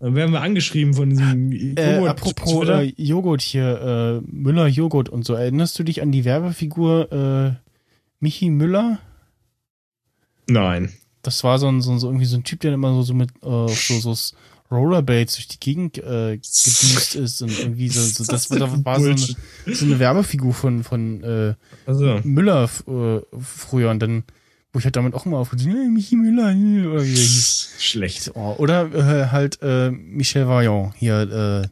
Dann 0.00 0.14
werden 0.14 0.32
wir 0.32 0.40
angeschrieben 0.40 0.94
von 0.94 1.10
diesem 1.10 1.52
Joghurt. 1.52 1.78
Äh, 1.78 2.08
apropos 2.08 2.68
äh, 2.68 2.92
Joghurt 2.96 3.40
hier, 3.40 4.22
äh, 4.24 4.26
Müller 4.30 4.66
Joghurt 4.66 5.08
und 5.08 5.24
so. 5.24 5.34
Erinnerst 5.34 5.78
du 5.78 5.84
dich 5.84 6.02
an 6.02 6.12
die 6.12 6.24
Werbefigur 6.24 7.12
äh, 7.12 7.68
Michi 8.20 8.50
Müller? 8.50 8.98
Nein. 10.48 10.92
Das 11.22 11.44
war 11.44 11.58
so 11.58 11.68
ein, 11.68 11.80
so, 11.80 11.96
so 11.98 12.08
irgendwie 12.08 12.26
so 12.26 12.36
ein 12.36 12.44
Typ, 12.44 12.60
der 12.60 12.74
immer 12.74 12.92
so, 12.94 13.02
so 13.02 13.14
mit 13.14 13.30
äh, 13.42 13.68
so, 13.68 14.00
so 14.00 14.36
Rollerblades 14.72 15.34
durch 15.34 15.48
die 15.48 15.60
Gegend 15.60 15.98
äh, 15.98 16.36
gedüst 16.36 17.14
ist 17.14 17.42
und 17.42 17.58
irgendwie 17.58 17.88
so, 17.88 18.00
so 18.24 18.24
das, 18.24 18.48
das 18.48 18.60
war, 18.60 18.84
war 18.84 19.00
so, 19.00 19.10
eine, 19.10 19.74
so 19.74 19.84
eine 19.84 19.98
Werbefigur 19.98 20.54
von 20.54 20.84
von 20.84 21.22
äh, 21.22 21.54
also. 21.86 22.20
Müller 22.24 22.64
äh, 22.86 23.20
früher 23.40 23.90
und 23.90 24.00
dann 24.00 24.24
wo 24.72 24.78
ich 24.78 24.86
halt 24.86 24.96
damit 24.96 25.14
auch 25.14 25.26
mal 25.26 25.36
auf 25.36 25.52
Michi 25.52 26.16
Müller 26.16 26.46
oder 26.90 27.04
wie 27.04 27.14
der 27.14 27.22
hieß. 27.22 27.74
Schlecht. 27.78 28.32
Oh, 28.34 28.54
oder 28.58 28.92
äh, 28.94 29.26
halt 29.28 29.58
äh, 29.60 29.90
Michel 29.90 30.48
Vaillant 30.48 30.94
hier 30.96 31.20
äh, 31.64 31.68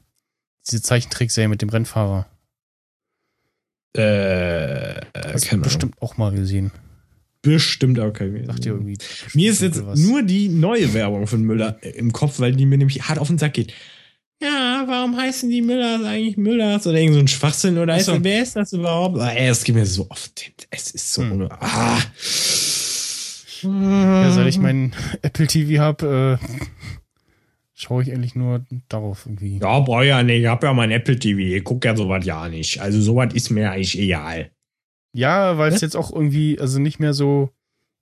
diese 0.67 0.83
Zeichentrickserie 0.83 1.49
mit 1.49 1.63
dem 1.63 1.71
Rennfahrer. 1.71 2.27
Äh, 3.95 5.01
Hast 5.17 5.51
du 5.51 5.59
bestimmt 5.59 6.01
auch 6.01 6.17
mal 6.17 6.33
gesehen. 6.33 6.71
Bestimmt 7.43 7.99
kein 8.15 8.45
Sagt 8.45 8.67
ihr 8.67 8.73
irgendwie. 8.73 8.99
Mir 9.35 9.51
ist 9.51 9.63
jetzt 9.63 9.85
was. 9.85 9.99
nur 9.99 10.23
die 10.23 10.49
neue 10.49 10.93
Werbung 10.93 11.27
von 11.27 11.43
Müller 11.43 11.83
im 11.83 12.13
Kopf, 12.13 12.39
weil 12.39 12.55
die 12.55 12.67
mir 12.67 12.77
nämlich 12.77 13.09
hart 13.09 13.19
auf 13.19 13.29
den 13.29 13.39
Sack 13.39 13.55
geht. 13.55 13.73
Ja, 14.43 14.85
warum 14.87 15.17
heißen 15.17 15.51
die 15.51 15.61
Müllers 15.61 16.03
eigentlich 16.03 16.37
Müllers 16.39 16.87
oder 16.87 16.99
irgend 16.99 17.15
so 17.15 17.21
ein 17.21 17.29
Schwachsinn 17.29 17.77
oder 17.77 17.97
ist, 17.97 18.11
wer 18.23 18.43
ist 18.43 18.57
das 18.57 18.73
überhaupt? 18.73 19.19
Ah, 19.19 19.31
ey, 19.31 19.49
es 19.49 19.65
geht 19.65 19.75
mir 19.75 19.85
so 19.85 20.07
oft. 20.09 20.51
Es 20.71 20.91
ist 20.93 21.13
so 21.13 21.23
hm. 21.23 21.49
ah. 21.51 21.99
Ja, 23.63 24.31
seit 24.31 24.47
ich 24.47 24.59
meinen 24.59 24.95
Apple 25.21 25.47
TV 25.47 25.83
habe, 25.83 26.39
äh, 26.41 26.47
schaue 27.75 28.03
ich 28.03 28.13
eigentlich 28.13 28.35
nur 28.35 28.65
darauf 28.89 29.27
irgendwie. 29.27 29.59
Ja, 29.59 29.81
boah, 29.81 30.03
ja 30.03 30.23
nicht. 30.23 30.41
Ich 30.41 30.47
habe 30.47 30.67
ja 30.67 30.73
mein 30.73 30.91
Apple 30.91 31.19
TV. 31.19 31.41
Ich 31.41 31.65
gucke 31.65 31.89
ja 31.89 31.95
sowas 31.95 32.25
ja 32.25 32.49
nicht. 32.49 32.81
Also 32.81 33.01
sowas 33.01 33.35
ist 33.35 33.51
mir 33.51 33.73
eigentlich 33.73 33.99
egal. 33.99 34.51
Ja, 35.13 35.59
weil 35.59 35.73
es 35.73 35.81
jetzt 35.81 35.97
auch 35.97 36.13
irgendwie, 36.13 36.59
also 36.61 36.79
nicht 36.79 37.01
mehr 37.01 37.15
so 37.15 37.51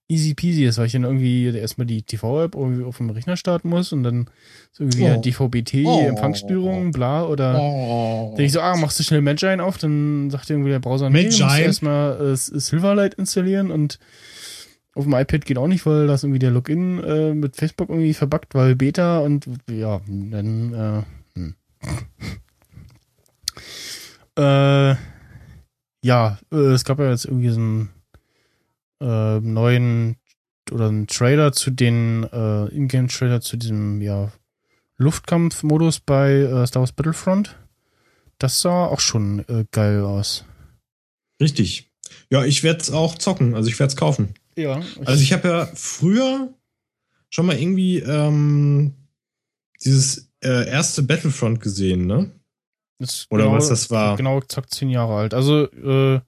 easy 0.09 0.35
peasy 0.35 0.65
ist, 0.65 0.79
weil 0.79 0.87
ich 0.87 0.93
dann 0.93 1.05
irgendwie 1.05 1.47
erstmal 1.55 1.87
die 1.87 2.03
TV-App 2.03 2.55
irgendwie 2.55 2.85
auf 2.85 2.97
dem 2.97 3.11
Rechner 3.11 3.37
starten 3.37 3.69
muss 3.69 3.93
und 3.93 4.03
dann 4.03 4.31
so 4.73 4.85
irgendwie 4.85 5.05
oh. 5.05 5.21
DVB-T, 5.21 5.85
oh. 5.85 6.01
Empfangsstörung, 6.01 6.93
bla, 6.93 7.27
oder 7.27 7.61
oh. 7.61 8.29
denke 8.31 8.45
ich 8.45 8.53
so, 8.53 8.61
ah, 8.61 8.77
machst 8.77 8.99
du 8.99 9.05
schnell 9.05 9.21
Magine 9.21 9.63
auf, 9.63 9.77
dann 9.77 10.31
sagt 10.31 10.49
irgendwie 10.49 10.71
der 10.71 10.79
Browser, 10.79 11.11
nee, 11.11 11.27
musst 11.27 11.41
du 11.41 11.45
erstmal 11.45 12.33
äh, 12.33 12.37
Silverlight 12.37 13.15
installieren 13.15 13.71
und 13.71 13.99
auf 14.95 15.05
dem 15.05 15.13
iPad 15.13 15.45
geht 15.45 15.59
auch 15.59 15.69
nicht, 15.69 15.85
weil 15.85 16.07
das 16.07 16.25
irgendwie 16.25 16.41
der 16.41 16.51
Login 16.51 17.05
äh, 17.05 17.35
mit 17.35 17.57
Facebook 17.57 17.91
irgendwie 17.91 18.15
verbuggt, 18.15 18.55
weil 18.55 18.75
Beta 18.75 19.19
und 19.19 19.47
ja, 19.71 20.01
dann 20.07 21.05
äh, 21.37 21.39
hm. 21.39 21.55
äh 24.37 25.18
ja, 26.03 26.39
äh, 26.53 26.57
es 26.57 26.85
gab 26.85 26.99
ja 26.99 27.11
jetzt 27.11 27.25
irgendwie 27.25 27.51
so 27.51 27.61
einen 27.61 27.91
äh, 29.01 29.41
neuen 29.41 30.17
oder 30.71 30.89
einen 30.89 31.07
Trailer 31.07 31.53
zu 31.53 31.71
den 31.71 32.25
äh, 32.25 32.67
Ingame-Trailer 32.67 33.41
zu 33.41 33.57
diesem 33.57 34.01
ja 34.01 34.33
Luftkampfmodus 34.97 36.01
bei 36.01 36.33
äh, 36.33 36.67
Star 36.67 36.81
Wars 36.81 36.93
Battlefront. 36.93 37.57
Das 38.39 38.61
sah 38.61 38.87
auch 38.87 39.01
schon 39.01 39.41
äh, 39.49 39.65
geil 39.71 40.03
aus. 40.03 40.45
Richtig. 41.41 41.91
Ja, 42.31 42.45
ich 42.45 42.63
werde 42.63 42.81
es 42.81 42.91
auch 42.91 43.17
zocken, 43.17 43.55
also 43.55 43.69
ich 43.69 43.79
werde 43.79 43.91
es 43.91 43.97
kaufen. 43.97 44.35
Ja. 44.57 44.81
Ich 44.81 45.09
also 45.09 45.23
ich 45.23 45.33
habe 45.33 45.49
ja 45.49 45.67
früher 45.75 46.53
schon 47.31 47.47
mal 47.47 47.59
irgendwie 47.59 47.99
ähm, 47.99 48.95
dieses 49.85 50.31
äh, 50.43 50.69
erste 50.69 51.03
Battlefront 51.03 51.61
gesehen, 51.61 52.07
ne? 52.07 52.31
Oder 53.31 53.45
genau, 53.45 53.57
was 53.57 53.69
das 53.69 53.91
war. 53.91 54.17
Genau, 54.17 54.39
exakt 54.39 54.71
zehn 54.75 54.91
Jahre 54.91 55.15
alt. 55.15 55.35
Also 55.35 55.71
äh, 55.71 56.21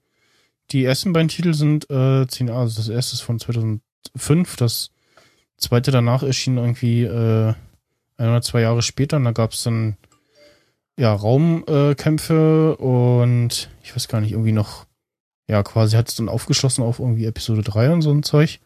die 0.71 0.85
ersten 0.85 1.11
beiden 1.13 1.27
Titel 1.27 1.53
sind 1.53 1.89
äh, 1.89 2.27
zehn 2.27 2.47
Jahre. 2.47 2.61
Also 2.61 2.77
das 2.77 2.89
erste 2.89 3.15
ist 3.15 3.21
von 3.21 3.39
2005, 3.39 4.55
das 4.55 4.91
zweite 5.57 5.91
danach 5.91 6.23
erschien 6.23 6.57
irgendwie 6.57 7.03
äh, 7.03 7.53
ein 8.17 8.29
oder 8.29 8.41
zwei 8.41 8.61
Jahre 8.61 8.81
später. 8.81 9.17
Und 9.17 9.25
da 9.25 9.31
gab 9.31 9.51
es 9.51 9.63
dann 9.63 9.97
ja 10.97 11.13
Raumkämpfe 11.13 12.77
äh, 12.79 12.81
und 12.81 13.69
ich 13.83 13.95
weiß 13.95 14.07
gar 14.07 14.21
nicht, 14.21 14.31
irgendwie 14.31 14.53
noch, 14.53 14.85
ja, 15.47 15.63
quasi 15.63 15.97
hat 15.97 16.07
es 16.07 16.15
dann 16.15 16.29
aufgeschlossen 16.29 16.83
auf 16.83 16.99
irgendwie 16.99 17.25
Episode 17.25 17.63
3 17.63 17.91
und 17.91 18.01
so 18.01 18.11
ein 18.11 18.23
Zeug. 18.23 18.59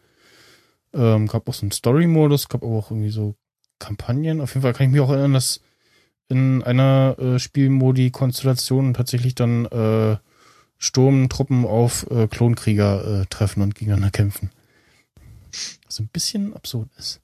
Ähm, 0.94 1.26
gab 1.26 1.48
auch 1.48 1.54
so 1.54 1.62
einen 1.62 1.72
Story-Modus, 1.72 2.48
gab 2.48 2.62
aber 2.62 2.76
auch 2.76 2.90
irgendwie 2.90 3.10
so 3.10 3.34
Kampagnen. 3.78 4.40
Auf 4.40 4.54
jeden 4.54 4.62
Fall 4.62 4.72
kann 4.72 4.86
ich 4.86 4.92
mich 4.92 5.00
auch 5.00 5.10
erinnern, 5.10 5.34
dass 5.34 5.60
in 6.28 6.62
einer 6.62 7.16
äh, 7.18 7.38
Spielmodi-Konstellation 7.38 8.94
tatsächlich 8.94 9.34
dann 9.34 9.66
äh, 9.66 10.16
Sturmtruppen 10.78 11.64
auf 11.64 12.10
äh, 12.10 12.26
Klonkrieger 12.26 13.22
äh, 13.22 13.26
treffen 13.26 13.62
und 13.62 13.74
gegeneinander 13.74 14.10
kämpfen. 14.10 14.50
Was 15.86 16.00
ein 16.00 16.08
bisschen 16.08 16.54
absurd 16.54 16.88
ist. 16.98 17.20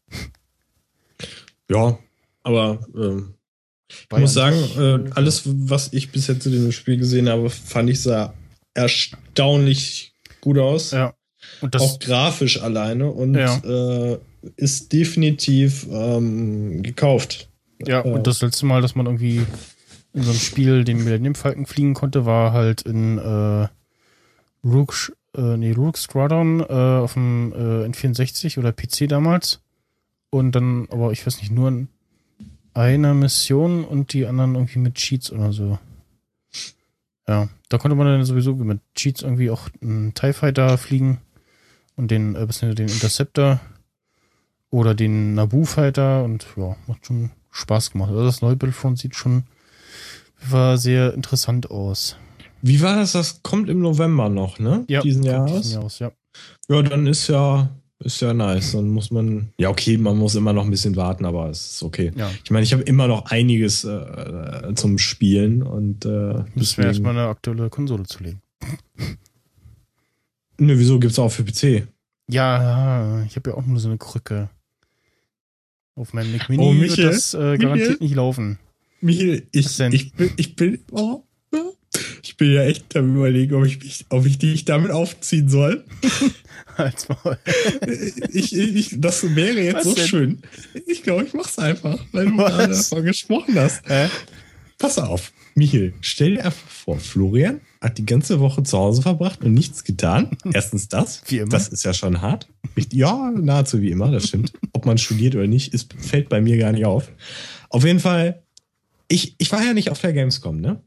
Ja, 1.71 1.99
aber 2.43 2.87
ähm, 2.95 3.35
ich 3.89 4.19
muss 4.19 4.35
sagen, 4.35 4.57
äh, 4.79 5.11
alles, 5.15 5.43
was 5.45 5.93
ich 5.93 6.13
bis 6.13 6.27
jetzt 6.27 6.47
in 6.47 6.53
dem 6.53 6.73
Spiel 6.73 6.97
gesehen 6.97 7.29
habe, 7.29 7.51
fand 7.51 7.91
ich 7.91 8.01
sah 8.01 8.33
erstaunlich 8.75 10.15
gut 10.41 10.59
aus. 10.59 10.93
Ja. 10.93 11.15
Und 11.61 11.75
das, 11.75 11.83
auch 11.83 11.99
grafisch 11.99 12.61
alleine 12.61 13.11
und 13.11 13.35
ja. 13.35 13.59
äh, 13.59 14.19
ist 14.57 14.93
definitiv 14.93 15.87
ähm, 15.91 16.83
gekauft. 16.83 17.49
Ja, 17.87 18.01
und 18.01 18.27
das 18.27 18.43
letzte 18.43 18.67
Mal, 18.67 18.83
dass 18.83 18.95
man 18.95 19.07
irgendwie 19.07 19.47
in 20.13 20.23
so 20.23 20.31
einem 20.31 20.39
Spiel 20.39 20.85
den 20.85 21.03
Millennium 21.05 21.35
Falcon 21.35 21.67
fliegen 21.67 21.95
konnte, 21.95 22.27
war 22.27 22.53
halt 22.53 22.83
in 22.83 23.19
äh, 23.19 23.69
Rook, 24.65 25.13
äh, 25.37 25.57
nee, 25.57 25.73
Rook 25.73 25.97
Squadron 25.97 26.61
äh, 26.61 26.73
auf 26.73 27.15
dem 27.15 27.53
äh, 27.53 27.87
N64 27.87 28.59
oder 28.59 28.73
PC 28.73 29.09
damals. 29.09 29.61
Und 30.31 30.53
dann, 30.53 30.89
aber 30.91 31.13
ich 31.13 31.27
weiß 31.27 31.39
nicht, 31.39 31.51
nur 31.51 31.69
in 31.69 31.89
einer 32.75 33.15
Mission 33.15 33.85
und 33.85 34.13
die 34.13 34.27
anderen 34.27 34.55
irgendwie 34.55 34.79
mit 34.79 34.95
Cheats 34.95 35.31
oder 35.31 35.53
so. 35.53 35.79
Ja, 37.29 37.49
da 37.69 37.79
konnte 37.79 37.95
man 37.95 38.07
dann 38.07 38.25
sowieso 38.25 38.55
mit 38.55 38.81
Cheats 38.95 39.23
irgendwie 39.23 39.51
auch 39.51 39.69
einen 39.81 40.15
TIE 40.15 40.33
Fighter 40.33 40.77
fliegen 40.79 41.19
und 41.97 42.11
den, 42.11 42.35
äh, 42.35 42.47
den 42.75 42.89
Interceptor 42.89 43.61
oder 44.71 44.95
den 44.95 45.35
Naboo 45.35 45.65
Fighter 45.65 46.25
und 46.25 46.47
ja, 46.57 46.77
macht 46.87 47.07
schon 47.07 47.31
Spaß 47.53 47.93
gemacht. 47.93 48.11
Also 48.11 48.25
das 48.25 48.43
neue 48.43 48.57
Battlefront 48.57 48.99
sieht 48.99 49.15
schon 49.15 49.45
war 50.49 50.79
sehr 50.79 51.15
interessant 51.15 51.71
aus. 51.71 52.17
Wie 52.63 52.81
war 52.81 52.97
das? 52.97 53.13
Das 53.13 53.43
kommt 53.43 53.69
im 53.69 53.81
November 53.81 54.29
noch, 54.29 54.59
ne? 54.59 54.85
Ja, 54.89 55.01
diesen 55.01 55.23
Jahres. 55.23 55.63
Diesen 55.63 55.75
Jahres, 55.75 55.99
ja. 55.99 56.13
Ja, 56.69 56.83
dann 56.83 57.07
ist 57.07 57.29
ja 57.29 57.71
ist 58.05 58.21
ja 58.21 58.35
nice. 58.35 58.73
Dann 58.73 58.89
muss 58.89 59.11
man, 59.11 59.53
ja, 59.59 59.69
okay, 59.69 59.97
man 59.97 60.17
muss 60.17 60.35
immer 60.35 60.53
noch 60.53 60.65
ein 60.65 60.71
bisschen 60.71 60.97
warten, 60.97 61.25
aber 61.25 61.49
es 61.51 61.75
ist 61.75 61.83
okay. 61.83 62.11
Ja. 62.17 62.31
Ich 62.43 62.51
meine, 62.51 62.65
ich 62.65 62.73
habe 62.73 62.83
immer 62.83 63.07
noch 63.07 63.27
einiges 63.27 63.85
äh, 63.85 64.75
zum 64.75 64.99
Spielen 64.99 65.63
und 65.63 66.05
äh, 66.05 66.45
müssen 66.55 66.79
wir 66.79 66.87
erstmal 66.87 67.17
eine 67.17 67.29
aktuelle 67.29 67.71
Konsole 67.71 68.05
zulegen. 68.05 68.43
Ne, 70.59 70.79
wieso 70.79 70.99
gibt's 70.99 71.19
auch 71.19 71.31
für 71.31 71.45
PC? 71.45 71.89
Ja, 72.29 73.23
ich 73.25 73.37
habe 73.37 73.51
ja 73.51 73.57
auch 73.57 73.67
nur 73.67 73.79
so 73.79 73.89
eine 73.89 73.99
Krücke. 73.99 74.49
Auf 75.95 76.13
meinem 76.15 76.33
Mac 76.33 76.49
Mini 76.49 76.63
oh, 76.63 76.73
Michael, 76.73 77.05
wird 77.05 77.15
das 77.15 77.35
äh, 77.35 77.39
garantiert 77.39 77.73
Michael? 77.73 77.97
nicht 78.01 78.15
laufen. 78.15 78.59
Michael, 79.01 79.47
ich, 79.53 79.81
ich 79.81 80.13
bin, 80.13 80.31
ich 80.37 80.57
bin, 80.57 80.79
oh, 80.93 81.25
ich 82.23 82.37
bin 82.37 82.53
ja 82.53 82.63
echt 82.63 82.97
am 82.97 83.17
überlegen, 83.17 83.55
ob 83.55 83.67
ich 83.67 83.83
mich, 83.83 84.07
ob 84.09 84.25
ich 84.25 84.39
dich 84.39 84.65
damit 84.65 84.91
aufziehen 84.91 85.49
soll. 85.49 85.85
Als 86.77 87.09
Maul. 87.09 87.37
ich, 88.33 88.57
ich, 88.57 88.95
das 89.01 89.35
wäre 89.35 89.61
jetzt 89.61 89.75
Was 89.77 89.85
so 89.85 89.95
denn? 89.95 90.07
schön. 90.07 90.43
Ich 90.87 91.03
glaube, 91.03 91.25
ich 91.25 91.35
mach's 91.35 91.59
einfach, 91.59 91.99
weil 92.13 92.27
du 92.27 92.37
gerade 92.37 92.69
davon 92.69 93.05
gesprochen 93.05 93.55
hast. 93.57 93.83
Hä? 93.89 94.09
Pass 94.79 94.99
auf, 94.99 95.33
Michael, 95.55 95.93
stell 96.01 96.37
dir 96.37 96.47
einfach 96.47 96.69
vor, 96.69 96.99
Florian 96.99 97.61
hat 97.83 97.99
die 97.99 98.07
ganze 98.07 98.39
Woche 98.39 98.63
zu 98.63 98.79
Hause 98.79 99.03
verbracht 99.03 99.43
und 99.45 99.53
nichts 99.55 99.83
getan. 99.83 100.31
Erstens 100.53 100.89
das. 100.89 101.23
Wie 101.27 101.39
immer. 101.39 101.51
Das 101.51 101.69
ist 101.69 101.85
ja 101.85 101.93
schon 101.93 102.23
hart. 102.23 102.49
Ja, 102.93 103.31
nahezu 103.31 103.81
wie 103.81 103.91
immer, 103.91 104.11
das 104.13 104.29
stimmt. 104.29 104.53
Ob 104.73 104.87
man 104.87 104.99
studiert 104.99 105.35
oder 105.35 105.49
nicht, 105.49 105.75
ist, 105.75 105.93
fällt 105.95 106.29
bei 106.29 106.41
mir 106.41 106.57
gar 106.59 106.73
nicht 106.73 106.87
auf. 106.87 107.11
Auf 107.69 107.85
jeden 107.85 107.99
Fall, 107.99 108.45
ich, 109.09 109.35
ich 109.39 109.51
war 109.51 109.63
ja 109.63 109.75
nicht 109.75 109.91
auf 109.91 110.01
der 110.01 110.13
Gamescom, 110.13 110.61
ne? 110.61 110.81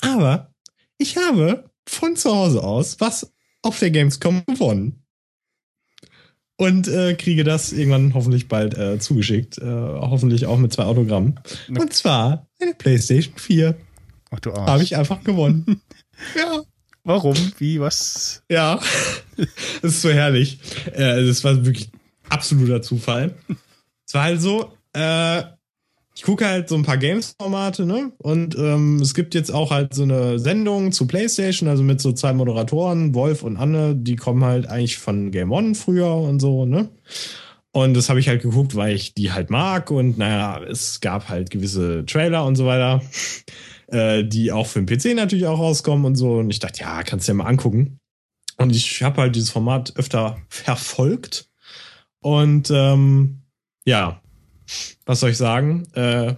Aber 0.00 0.50
ich 0.96 1.16
habe 1.16 1.70
von 1.86 2.16
zu 2.16 2.34
Hause 2.34 2.64
aus 2.64 2.98
was 2.98 3.32
auf 3.62 3.78
der 3.78 3.90
Gamescom 3.90 4.42
gewonnen. 4.46 5.02
Und 6.56 6.88
äh, 6.88 7.14
kriege 7.14 7.44
das 7.44 7.72
irgendwann 7.72 8.14
hoffentlich 8.14 8.48
bald 8.48 8.76
äh, 8.76 8.98
zugeschickt. 8.98 9.58
Äh, 9.58 9.64
hoffentlich 9.64 10.46
auch 10.46 10.58
mit 10.58 10.72
zwei 10.72 10.84
Autogrammen. 10.84 11.38
Und 11.68 11.92
zwar 11.92 12.48
eine 12.60 12.74
PlayStation 12.74 13.34
4. 13.36 13.76
Ach 14.30 14.40
du 14.40 14.52
Arsch. 14.52 14.68
Habe 14.68 14.82
ich 14.82 14.96
einfach 14.96 15.22
gewonnen. 15.22 15.80
ja. 16.36 16.62
Warum? 17.04 17.36
Wie? 17.58 17.80
Was? 17.80 18.42
Ja. 18.50 18.80
das 19.36 19.92
ist 19.94 20.02
so 20.02 20.10
herrlich. 20.10 20.58
Äh, 20.92 21.24
das 21.24 21.42
war 21.44 21.64
wirklich 21.64 21.90
absoluter 22.28 22.82
Zufall. 22.82 23.34
Es 24.06 24.14
war 24.14 24.24
halt 24.24 24.40
so, 24.40 24.72
äh, 24.92 25.42
ich 26.18 26.24
gucke 26.24 26.44
halt 26.46 26.68
so 26.68 26.74
ein 26.74 26.82
paar 26.82 26.98
Games-Formate, 26.98 27.86
ne? 27.86 28.10
Und 28.18 28.58
ähm, 28.58 28.96
es 29.00 29.14
gibt 29.14 29.36
jetzt 29.36 29.54
auch 29.54 29.70
halt 29.70 29.94
so 29.94 30.02
eine 30.02 30.40
Sendung 30.40 30.90
zu 30.90 31.06
PlayStation, 31.06 31.68
also 31.68 31.84
mit 31.84 32.00
so 32.00 32.12
zwei 32.12 32.32
Moderatoren, 32.32 33.14
Wolf 33.14 33.44
und 33.44 33.56
Anne, 33.56 33.94
die 33.94 34.16
kommen 34.16 34.44
halt 34.44 34.66
eigentlich 34.66 34.98
von 34.98 35.30
Game 35.30 35.52
One 35.52 35.76
früher 35.76 36.12
und 36.12 36.40
so, 36.40 36.66
ne? 36.66 36.88
Und 37.70 37.94
das 37.94 38.08
habe 38.08 38.18
ich 38.18 38.28
halt 38.28 38.42
geguckt, 38.42 38.74
weil 38.74 38.96
ich 38.96 39.14
die 39.14 39.30
halt 39.30 39.50
mag 39.50 39.92
und 39.92 40.18
naja, 40.18 40.60
es 40.64 41.00
gab 41.00 41.28
halt 41.28 41.50
gewisse 41.50 42.04
Trailer 42.04 42.44
und 42.44 42.56
so 42.56 42.66
weiter, 42.66 43.00
äh, 43.88 44.24
die 44.24 44.52
auch 44.52 44.66
für 44.66 44.82
den 44.82 44.86
PC 44.86 45.16
natürlich 45.16 45.46
auch 45.46 45.58
rauskommen 45.58 46.04
und 46.04 46.16
so. 46.16 46.38
Und 46.38 46.50
ich 46.50 46.58
dachte, 46.58 46.80
ja, 46.80 47.02
kannst 47.02 47.26
du 47.26 47.32
ja 47.32 47.36
mal 47.36 47.46
angucken. 47.46 47.98
Und 48.56 48.74
ich 48.74 49.02
habe 49.02 49.22
halt 49.22 49.36
dieses 49.36 49.50
Format 49.50 49.96
öfter 49.96 50.38
verfolgt. 50.48 51.48
Und 52.20 52.70
ähm, 52.70 53.42
ja, 53.84 54.20
was 55.06 55.20
soll 55.20 55.30
ich 55.30 55.36
sagen? 55.36 55.86
Äh, 55.94 56.34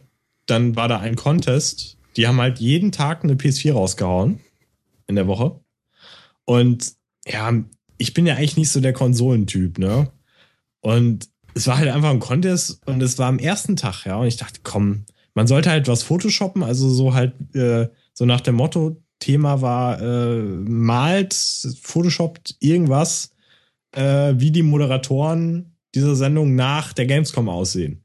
dann 0.47 0.77
war 0.77 0.89
da 0.89 0.99
ein 0.99 1.17
Contest. 1.17 1.97
Die 2.17 2.27
haben 2.27 2.41
halt 2.41 2.59
jeden 2.59 2.93
Tag 2.93 3.25
eine 3.25 3.35
PS4 3.35 3.73
rausgehauen 3.73 4.41
in 5.07 5.17
der 5.17 5.27
Woche. 5.27 5.61
Und 6.45 6.93
ja, 7.27 7.53
ich 7.99 8.15
bin 8.15 8.27
ja 8.27 8.35
eigentlich 8.35 8.57
nicht 8.57 8.71
so 8.71 8.81
der 8.81 8.93
Konsolentyp, 8.93 9.79
ne? 9.79 10.11
Und 10.81 11.29
es 11.55 11.67
war 11.67 11.79
halt 11.79 11.89
einfach 11.89 12.11
ein 12.11 12.21
Contest 12.21 12.81
und 12.87 13.03
es 13.03 13.19
war 13.19 13.29
am 13.29 13.39
ersten 13.39 13.77
Tag, 13.77 14.05
ja. 14.05 14.17
Und 14.17 14.27
ich 14.27 14.37
dachte, 14.37 14.61
komm, 14.63 15.05
man 15.35 15.47
sollte 15.47 15.71
halt 15.71 15.89
was 15.89 16.03
Photoshoppen, 16.03 16.63
also 16.63 16.89
so 16.89 17.15
halt, 17.15 17.35
äh, 17.55 17.89
so 18.13 18.25
nach 18.25 18.41
dem 18.41 18.57
Motto, 18.57 18.97
Thema 19.21 19.61
war, 19.61 20.01
äh, 20.01 20.43
malt, 20.43 21.35
Photoshoppt 21.83 22.57
irgendwas, 22.59 23.33
äh, 23.93 24.35
wie 24.37 24.51
die 24.51 24.63
Moderatoren 24.63 25.77
dieser 25.95 26.17
Sendung 26.17 26.55
nach 26.55 26.93
der 26.93 27.07
Gamescom 27.07 27.49
aussehen. 27.49 28.03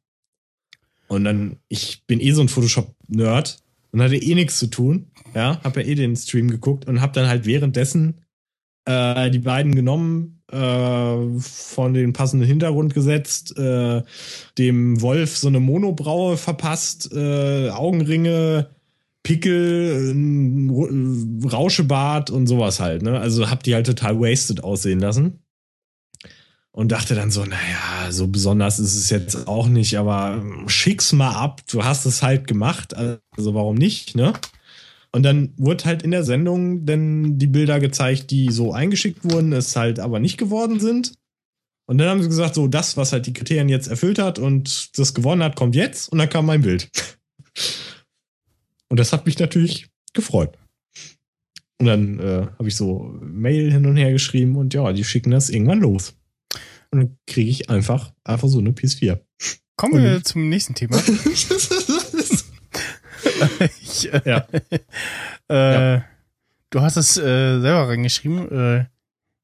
Und 1.07 1.23
dann, 1.23 1.57
ich 1.69 2.03
bin 2.05 2.19
eh 2.19 2.31
so 2.31 2.41
ein 2.41 2.49
Photoshop-Nerd 2.49 3.59
und 3.91 4.01
hatte 4.01 4.17
eh 4.17 4.35
nichts 4.35 4.59
zu 4.59 4.67
tun. 4.67 5.07
Ja, 5.33 5.61
hab 5.63 5.77
ja 5.77 5.83
eh 5.83 5.95
den 5.95 6.15
Stream 6.15 6.49
geguckt 6.49 6.87
und 6.87 7.01
hab 7.01 7.13
dann 7.13 7.27
halt 7.27 7.45
währenddessen 7.45 8.24
äh, 8.85 9.29
die 9.31 9.39
beiden 9.39 9.75
genommen, 9.75 10.35
äh, 10.51 11.39
von 11.39 11.93
den 11.93 12.13
passenden 12.13 12.47
Hintergrund 12.47 12.93
gesetzt, 12.93 13.57
äh, 13.57 14.03
dem 14.57 15.01
Wolf 15.01 15.37
so 15.37 15.47
eine 15.47 15.59
Monobraue 15.59 16.37
verpasst, 16.37 17.11
äh, 17.13 17.69
Augenringe, 17.69 18.69
Pickel, 19.23 20.13
äh, 20.13 21.47
Rauschebart 21.47 22.29
und 22.29 22.47
sowas 22.47 22.79
halt. 22.79 23.01
Ne? 23.01 23.19
Also 23.19 23.49
hab 23.49 23.63
die 23.63 23.73
halt 23.73 23.87
total 23.87 24.19
wasted 24.19 24.63
aussehen 24.63 24.99
lassen. 24.99 25.39
Und 26.71 26.91
dachte 26.91 27.15
dann 27.15 27.31
so, 27.31 27.45
naja, 27.45 28.11
so 28.11 28.27
besonders 28.27 28.79
ist 28.79 28.95
es 28.95 29.09
jetzt 29.09 29.47
auch 29.47 29.69
nicht, 29.69 29.97
aber 29.97 30.43
schick's 30.67 31.13
mal 31.13 31.31
ab. 31.31 31.61
Du 31.71 31.85
hast 31.85 32.05
es 32.05 32.21
halt 32.21 32.47
gemacht, 32.47 32.93
also 32.93 33.53
warum 33.53 33.75
nicht, 33.75 34.13
ne? 34.15 34.33
Und 35.15 35.23
dann 35.23 35.53
wurde 35.55 35.85
halt 35.85 36.03
in 36.03 36.11
der 36.11 36.25
Sendung 36.25 36.85
denn 36.85 37.39
die 37.39 37.47
Bilder 37.47 37.79
gezeigt, 37.79 38.31
die 38.31 38.51
so 38.51 38.73
eingeschickt 38.73 39.23
wurden, 39.23 39.53
es 39.53 39.73
halt 39.77 39.97
aber 40.01 40.19
nicht 40.19 40.37
geworden 40.37 40.81
sind. 40.81 41.13
Und 41.87 41.99
dann 41.99 42.09
haben 42.09 42.21
sie 42.21 42.27
gesagt, 42.27 42.53
so 42.53 42.67
das, 42.67 42.97
was 42.97 43.13
halt 43.13 43.25
die 43.25 43.31
Kriterien 43.31 43.69
jetzt 43.69 43.87
erfüllt 43.87 44.19
hat 44.19 44.39
und 44.39 44.99
das 44.99 45.13
gewonnen 45.13 45.41
hat, 45.41 45.55
kommt 45.55 45.73
jetzt. 45.73 46.09
Und 46.09 46.17
dann 46.17 46.27
kam 46.27 46.45
mein 46.45 46.63
Bild. 46.63 46.89
Und 48.89 48.99
das 48.99 49.13
hat 49.13 49.25
mich 49.25 49.39
natürlich 49.39 49.87
gefreut. 50.11 50.57
Und 51.79 51.85
dann 51.85 52.19
äh, 52.19 52.47
habe 52.59 52.67
ich 52.67 52.75
so 52.75 53.17
Mail 53.21 53.71
hin 53.71 53.85
und 53.85 53.95
her 53.95 54.11
geschrieben 54.11 54.57
und 54.57 54.73
ja, 54.73 54.91
die 54.91 55.05
schicken 55.05 55.31
das 55.31 55.49
irgendwann 55.49 55.79
los. 55.79 56.13
Und 56.91 56.99
dann 56.99 57.17
kriege 57.25 57.49
ich 57.49 57.69
einfach, 57.69 58.11
einfach 58.25 58.49
so 58.49 58.59
eine 58.59 58.71
PS4. 58.71 59.21
Kommen 59.77 59.93
und 59.93 60.03
wir 60.03 60.23
zum 60.25 60.49
nächsten 60.49 60.75
Thema. 60.75 60.97
ich, 63.81 64.13
äh, 64.13 64.21
ja. 64.25 64.47
äh, 65.49 65.93
ja. 65.95 66.05
Du 66.69 66.81
hast 66.81 66.97
es 66.97 67.17
äh, 67.17 67.59
selber 67.59 67.87
reingeschrieben. 67.87 68.51
Äh, 68.51 68.85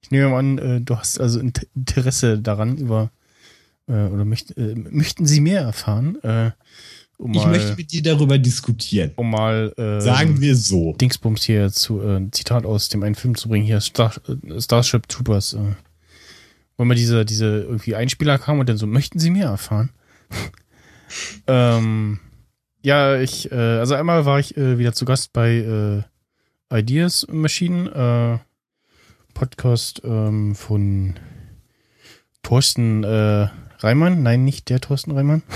ich 0.01 0.11
nehme 0.11 0.35
an, 0.35 0.57
äh, 0.57 0.81
du 0.81 0.97
hast 0.97 1.19
also 1.19 1.39
Interesse 1.39 2.39
daran 2.39 2.77
über 2.77 3.11
äh, 3.87 4.05
oder 4.07 4.25
möcht, 4.25 4.53
möchten 4.57 5.25
Sie 5.25 5.41
mehr 5.41 5.61
erfahren? 5.61 6.17
Um 7.17 7.33
ich 7.33 7.43
mal, 7.43 7.51
möchte 7.51 7.75
mit 7.75 7.91
dir 7.91 8.01
darüber 8.01 8.37
diskutieren. 8.39 9.11
Um 9.15 9.29
mal 9.29 9.73
sagen 9.99 10.41
wir 10.41 10.55
so. 10.55 10.93
Dingsbums 10.93 11.43
hier 11.43 11.71
zu 11.71 12.01
äh, 12.01 12.31
Zitat 12.31 12.65
aus 12.65 12.89
dem 12.89 13.03
einen 13.03 13.15
Film 13.15 13.35
zu 13.35 13.47
bringen 13.47 13.65
hier 13.65 13.79
Star, 13.79 14.13
Starship 14.57 15.07
Troopers. 15.07 15.53
Äh, 15.53 15.75
wo 16.77 16.85
mal 16.85 16.95
diese 16.95 17.25
diese 17.25 17.45
irgendwie 17.45 17.95
Einspieler 17.95 18.39
kam 18.39 18.59
und 18.59 18.67
dann 18.67 18.77
so 18.77 18.87
möchten 18.87 19.19
Sie 19.19 19.29
mehr 19.29 19.47
erfahren? 19.47 19.91
ähm, 21.47 22.19
ja, 22.81 23.19
ich, 23.19 23.51
äh, 23.51 23.55
also 23.55 23.95
einmal 23.95 24.25
war 24.25 24.39
ich 24.39 24.57
äh, 24.57 24.77
wieder 24.77 24.93
zu 24.93 25.05
Gast 25.05 25.33
bei 25.33 26.03
äh, 26.71 26.79
Ideas 26.79 27.27
Machine, 27.29 28.41
äh, 28.41 28.51
Podcast 29.33 30.01
ähm, 30.03 30.55
von 30.55 31.15
Thorsten 32.43 33.03
äh, 33.03 33.47
Reimann. 33.79 34.23
Nein, 34.23 34.43
nicht 34.43 34.69
der 34.69 34.79
Thorsten 34.81 35.11
Reimann. 35.11 35.43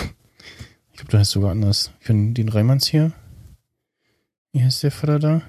Ich 0.91 0.99
glaube, 0.99 1.11
du 1.11 1.17
heißt 1.17 1.31
sogar 1.31 1.51
anders. 1.51 1.91
Ich 1.99 2.05
finde 2.05 2.31
den 2.35 2.47
Reimanns 2.47 2.87
hier. 2.87 3.11
Wie 4.53 4.63
heißt 4.63 4.81
der 4.81 4.91
Vater 4.91 5.19
da? 5.19 5.41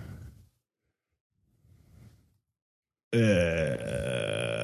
Äh, 3.15 3.86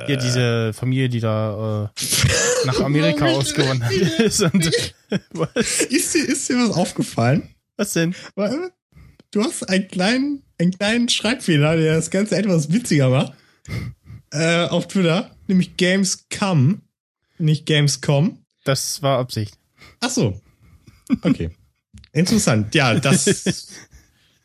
ja, 0.09 0.17
diese 0.17 0.73
Familie, 0.73 1.09
die 1.09 1.21
da 1.21 1.91
äh, 1.95 2.67
nach 2.67 2.81
Amerika 2.81 3.27
ausgewandert 3.27 3.93
ist. 3.93 4.43
Und, 4.43 4.71
was? 5.31 5.83
Ist 5.83 6.15
dir, 6.15 6.25
ist 6.25 6.49
dir 6.49 6.57
was 6.57 6.77
aufgefallen? 6.77 7.49
Was 7.77 7.93
denn? 7.93 8.15
Du 9.31 9.43
hast 9.43 9.69
einen 9.69 9.89
kleinen, 9.89 10.43
einen 10.59 10.73
kleinen 10.73 11.09
Schreibfehler, 11.09 11.77
der 11.77 11.97
das 11.97 12.11
Ganze 12.11 12.37
etwas 12.37 12.73
witziger 12.73 13.09
macht. 13.09 13.33
Äh, 14.31 14.67
auf 14.67 14.89
Twitter, 14.89 15.31
nämlich 15.47 15.77
Gamescom, 15.77 16.83
nicht 17.39 17.67
Gamescom. 17.67 18.39
Das 18.65 19.03
war 19.03 19.19
Absicht. 19.19 19.59
Ach 20.01 20.11
so. 20.11 20.41
Okay. 21.23 21.51
Interessant. 22.13 22.75
Ja, 22.75 22.95
das 22.95 23.27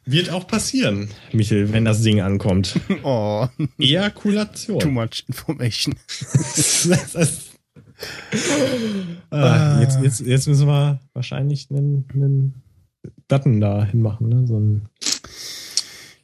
wird 0.08 0.30
auch 0.30 0.48
passieren, 0.48 1.10
Michel, 1.32 1.72
wenn 1.72 1.86
das 1.86 2.02
Ding 2.02 2.22
ankommt. 2.22 2.80
Oh. 3.04 3.48
Ejakulation. 3.78 4.80
Too 4.80 4.90
much 4.90 5.24
information. 5.28 5.96
ah, 9.30 9.80
jetzt, 9.82 10.00
jetzt, 10.02 10.20
jetzt 10.22 10.48
müssen 10.48 10.68
wir 10.68 11.00
wahrscheinlich 11.14 11.68
einen, 11.70 12.06
einen 12.14 12.56
Button 13.28 13.62
da 13.62 13.86
hinmachen, 13.86 14.30
ne? 14.30 14.48
So 14.48 14.58
ein 14.60 14.90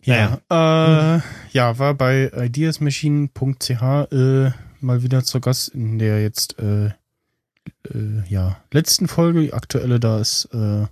ja, 0.04 0.42
naja. 0.50 1.18
äh, 1.18 1.22
ja, 1.52 1.80
war 1.80 1.94
bei 1.94 2.30
ideasmachine.ch 2.36 3.72
äh, 4.12 4.52
mal 4.82 5.04
wieder 5.04 5.24
zur 5.24 5.42
Gast 5.42 5.70
in 5.70 5.98
der 5.98 6.22
jetzt 6.22 6.60
äh, 6.60 6.88
äh, 6.88 8.24
ja 8.28 8.58
letzten 8.72 9.08
Folge. 9.08 9.42
Die 9.42 9.54
aktuelle 9.54 10.00
da 10.00 10.20
ist 10.20 10.50
äh, 10.54 10.86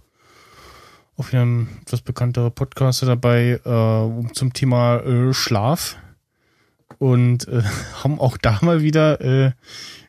auch 1.21 1.31
wieder 1.31 1.45
ein 1.45 1.67
etwas 1.83 2.01
bekannterer 2.01 2.49
Podcaster 2.49 3.05
dabei 3.05 3.59
äh, 3.63 4.33
zum 4.33 4.53
Thema 4.53 4.97
äh, 5.01 5.33
Schlaf 5.33 5.97
und 6.97 7.47
äh, 7.47 7.61
haben 8.03 8.19
auch 8.19 8.37
da 8.37 8.57
mal 8.63 8.81
wieder, 8.81 9.21
äh, 9.21 9.51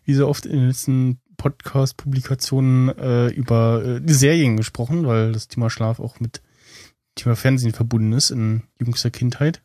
wie 0.05 0.15
so 0.15 0.27
oft 0.27 0.47
in 0.47 0.53
den 0.53 0.69
letzten 0.69 1.21
Podcast-Publikationen, 1.37 2.89
äh, 2.97 3.29
über 3.29 3.85
äh, 3.85 4.01
Serien 4.07 4.57
gesprochen, 4.57 5.07
weil 5.07 5.33
das 5.33 5.49
Thema 5.49 5.69
Schlaf 5.69 6.01
auch 6.01 6.19
mit 6.19 6.41
Thema 7.15 7.37
Fernsehen 7.37 7.75
verbunden 7.75 8.13
ist 8.15 8.31
in 8.31 8.63
jüngster 8.81 9.11
Kindheit. 9.11 9.63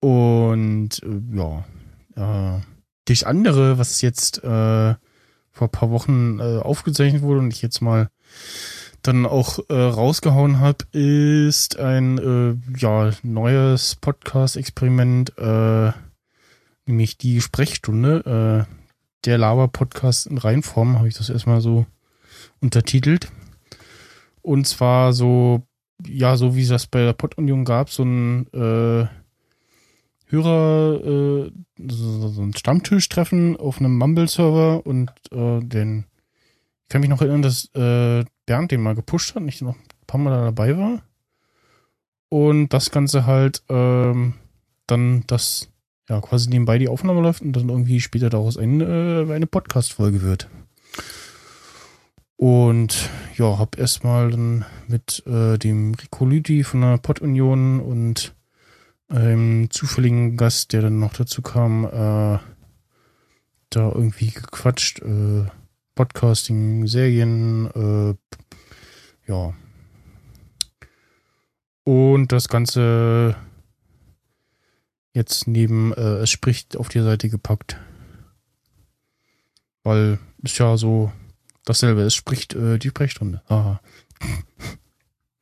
Und 0.00 1.00
äh, 1.02 1.36
ja, 1.36 1.64
äh, 2.56 2.60
das 3.06 3.24
andere, 3.24 3.78
was 3.78 4.02
jetzt 4.02 4.44
äh, 4.44 4.94
vor 5.52 5.68
ein 5.68 5.70
paar 5.70 5.90
Wochen 5.90 6.38
äh, 6.38 6.58
aufgezeichnet 6.58 7.22
wurde 7.22 7.40
und 7.40 7.52
ich 7.52 7.62
jetzt 7.62 7.80
mal 7.80 8.10
dann 9.02 9.26
auch 9.26 9.58
äh, 9.68 9.74
rausgehauen 9.74 10.60
habe, 10.60 10.84
ist 10.92 11.78
ein 11.78 12.18
äh, 12.18 12.78
ja 12.78 13.10
neues 13.22 13.96
Podcast-Experiment, 13.96 15.36
äh, 15.38 15.92
nämlich 16.86 17.18
die 17.18 17.40
Sprechstunde. 17.40 18.66
Äh, 18.68 18.72
der 19.24 19.38
Laber-Podcast 19.38 20.26
in 20.26 20.38
Reinform 20.38 20.98
habe 20.98 21.08
ich 21.08 21.14
das 21.14 21.30
erstmal 21.30 21.60
so 21.60 21.86
untertitelt. 22.60 23.30
Und 24.40 24.66
zwar 24.66 25.12
so, 25.12 25.62
ja, 26.06 26.36
so 26.36 26.56
wie 26.56 26.62
es 26.62 26.68
das 26.68 26.86
bei 26.86 27.04
der 27.04 27.12
Pod-Union 27.12 27.64
gab, 27.64 27.90
so 27.90 28.02
ein 28.02 28.46
äh, 28.52 29.06
Hörer, 30.26 31.00
äh, 31.04 31.52
so 31.88 32.42
ein 32.42 32.54
Stammtisch-Treffen 32.56 33.56
auf 33.56 33.78
einem 33.78 33.96
Mumble-Server 33.98 34.84
und 34.86 35.10
äh, 35.30 35.60
den, 35.60 36.06
ich 36.82 36.88
kann 36.88 37.02
mich 37.02 37.10
noch 37.10 37.20
erinnern, 37.20 37.42
dass 37.42 37.66
äh, 37.74 38.24
Bernd 38.52 38.70
den 38.70 38.82
mal 38.82 38.94
gepusht 38.94 39.34
hat 39.34 39.40
und 39.40 39.48
ich 39.48 39.62
noch 39.62 39.76
ein 39.76 40.06
paar 40.06 40.20
Mal 40.20 40.28
da 40.28 40.44
dabei 40.44 40.76
war. 40.76 41.00
Und 42.28 42.68
das 42.68 42.90
Ganze 42.90 43.24
halt 43.24 43.62
ähm, 43.70 44.34
dann, 44.86 45.24
dass 45.26 45.70
ja 46.06 46.20
quasi 46.20 46.50
nebenbei 46.50 46.76
die 46.76 46.88
Aufnahme 46.88 47.22
läuft 47.22 47.40
und 47.40 47.54
dann 47.54 47.70
irgendwie 47.70 47.98
später 48.00 48.28
daraus 48.28 48.58
ein, 48.58 48.82
äh, 48.82 49.32
eine 49.32 49.46
Podcast-Folge 49.46 50.20
wird. 50.20 50.50
Und 52.36 53.08
ja, 53.38 53.58
hab 53.58 53.78
erstmal 53.78 54.30
dann 54.30 54.66
mit 54.86 55.22
äh, 55.26 55.56
dem 55.56 55.94
Rico 55.94 56.26
Lüdi 56.26 56.62
von 56.62 56.82
der 56.82 56.98
Pod-Union 56.98 57.80
und 57.80 58.34
einem 59.08 59.70
zufälligen 59.70 60.36
Gast, 60.36 60.74
der 60.74 60.82
dann 60.82 60.98
noch 60.98 61.14
dazu 61.14 61.40
kam, 61.40 61.86
äh, 61.86 62.38
da 63.70 63.92
irgendwie 63.94 64.28
gequatscht. 64.28 65.00
Äh, 65.00 65.46
Podcasting, 65.94 66.86
Serien, 66.86 67.66
äh, 67.74 69.30
ja. 69.30 69.54
Und 71.84 72.32
das 72.32 72.48
Ganze 72.48 73.36
jetzt 75.14 75.46
neben 75.46 75.92
äh, 75.92 76.18
Es 76.18 76.30
spricht 76.30 76.76
auf 76.76 76.88
die 76.88 77.00
Seite 77.00 77.28
gepackt. 77.28 77.76
Weil 79.82 80.18
ist 80.42 80.58
ja 80.58 80.76
so 80.76 81.12
dasselbe. 81.64 82.02
Es 82.02 82.14
spricht 82.14 82.54
äh, 82.54 82.78
die 82.78 82.88
Sprechstunde. 82.88 83.42
Aha. 83.48 83.80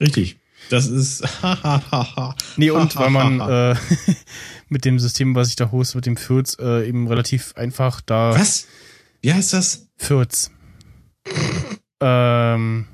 Richtig. 0.01 0.39
Das 0.68 0.86
ist. 0.86 1.22
nee, 2.56 2.70
und 2.70 2.97
weil 2.97 3.10
man 3.10 3.40
äh, 3.40 3.77
mit 4.68 4.85
dem 4.85 4.98
System, 4.98 5.35
was 5.35 5.48
ich 5.48 5.56
da 5.56 5.70
hoste, 5.70 5.97
mit 5.98 6.06
dem 6.06 6.16
Fürz, 6.16 6.56
äh, 6.60 6.86
eben 6.86 7.09
relativ 7.09 7.55
einfach 7.56 8.01
da. 8.01 8.35
Was? 8.35 8.66
Wie 9.22 9.32
heißt 9.32 9.52
das? 9.52 9.88
Fürz. 9.97 10.51
ähm. 12.01 12.86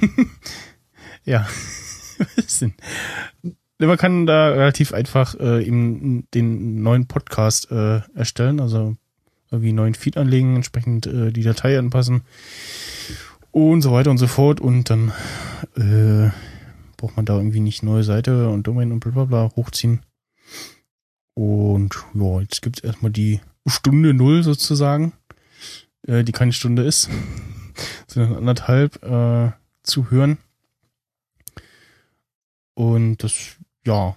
ja. 1.24 1.46
Was 2.36 2.58
denn? 2.58 2.74
Man 3.78 3.96
kann 3.96 4.26
da 4.26 4.48
relativ 4.48 4.92
einfach 4.92 5.38
äh, 5.38 5.64
eben 5.64 6.26
den 6.34 6.82
neuen 6.82 7.06
Podcast 7.06 7.70
äh, 7.70 8.00
erstellen, 8.14 8.58
also 8.58 8.96
irgendwie 9.50 9.68
einen 9.68 9.76
neuen 9.76 9.94
Feed 9.94 10.16
anlegen, 10.16 10.56
entsprechend 10.56 11.06
äh, 11.06 11.30
die 11.30 11.44
Datei 11.44 11.78
anpassen 11.78 12.22
und 13.52 13.82
so 13.82 13.92
weiter 13.92 14.10
und 14.10 14.18
so 14.18 14.26
fort. 14.26 14.60
Und 14.60 14.90
dann 14.90 15.12
äh, 15.76 16.30
braucht 16.96 17.16
man 17.16 17.24
da 17.24 17.36
irgendwie 17.36 17.60
nicht 17.60 17.84
neue 17.84 18.02
Seite 18.02 18.48
und 18.48 18.66
Domain 18.66 18.90
und 18.90 18.98
bla 18.98 19.12
bla 19.12 19.24
bla 19.24 19.50
hochziehen. 19.54 20.00
Und 21.34 21.94
ja, 22.14 22.40
jetzt 22.40 22.62
gibt's 22.62 22.80
erstmal 22.80 23.12
die 23.12 23.40
Stunde 23.64 24.12
Null 24.12 24.42
sozusagen, 24.42 25.12
äh, 26.06 26.24
die 26.24 26.32
keine 26.32 26.52
Stunde 26.52 26.82
ist, 26.82 27.08
sondern 28.06 28.36
anderthalb 28.36 29.02
äh, 29.02 29.52
zu 29.82 30.10
hören. 30.10 30.38
Und 32.74 33.18
das, 33.18 33.56
ja, 33.84 34.16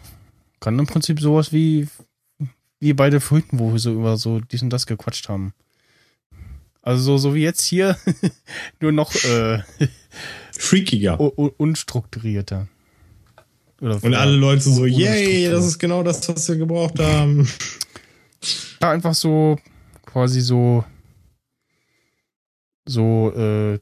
kann 0.60 0.78
im 0.78 0.86
Prinzip 0.86 1.20
sowas 1.20 1.52
wie, 1.52 1.88
wie 2.80 2.94
beide 2.94 3.20
Früchten, 3.20 3.60
wo 3.60 3.72
wir 3.72 3.80
so 3.80 3.92
über 3.92 4.18
so 4.18 4.40
dies 4.40 4.62
und 4.62 4.70
das 4.70 4.86
gequatscht 4.86 5.30
haben. 5.30 5.54
Also 6.84 7.04
so, 7.04 7.18
so 7.18 7.36
wie 7.36 7.44
jetzt 7.44 7.64
hier, 7.64 7.98
nur 8.80 8.92
noch 8.92 9.14
äh, 9.24 9.60
freakiger. 10.52 11.20
unstrukturierter. 11.20 12.68
Oder 13.82 14.04
und 14.04 14.14
alle 14.14 14.36
Leute 14.36 14.62
so, 14.62 14.86
yay, 14.86 15.50
das 15.50 15.66
ist 15.66 15.80
genau 15.80 16.04
das, 16.04 16.28
was 16.30 16.48
wir 16.48 16.56
gebraucht 16.58 17.00
haben. 17.00 17.48
Ja, 18.80 18.92
einfach 18.92 19.16
so 19.16 19.58
quasi 20.06 20.42
so 20.42 20.84
so 22.86 23.34
äh, 23.36 23.80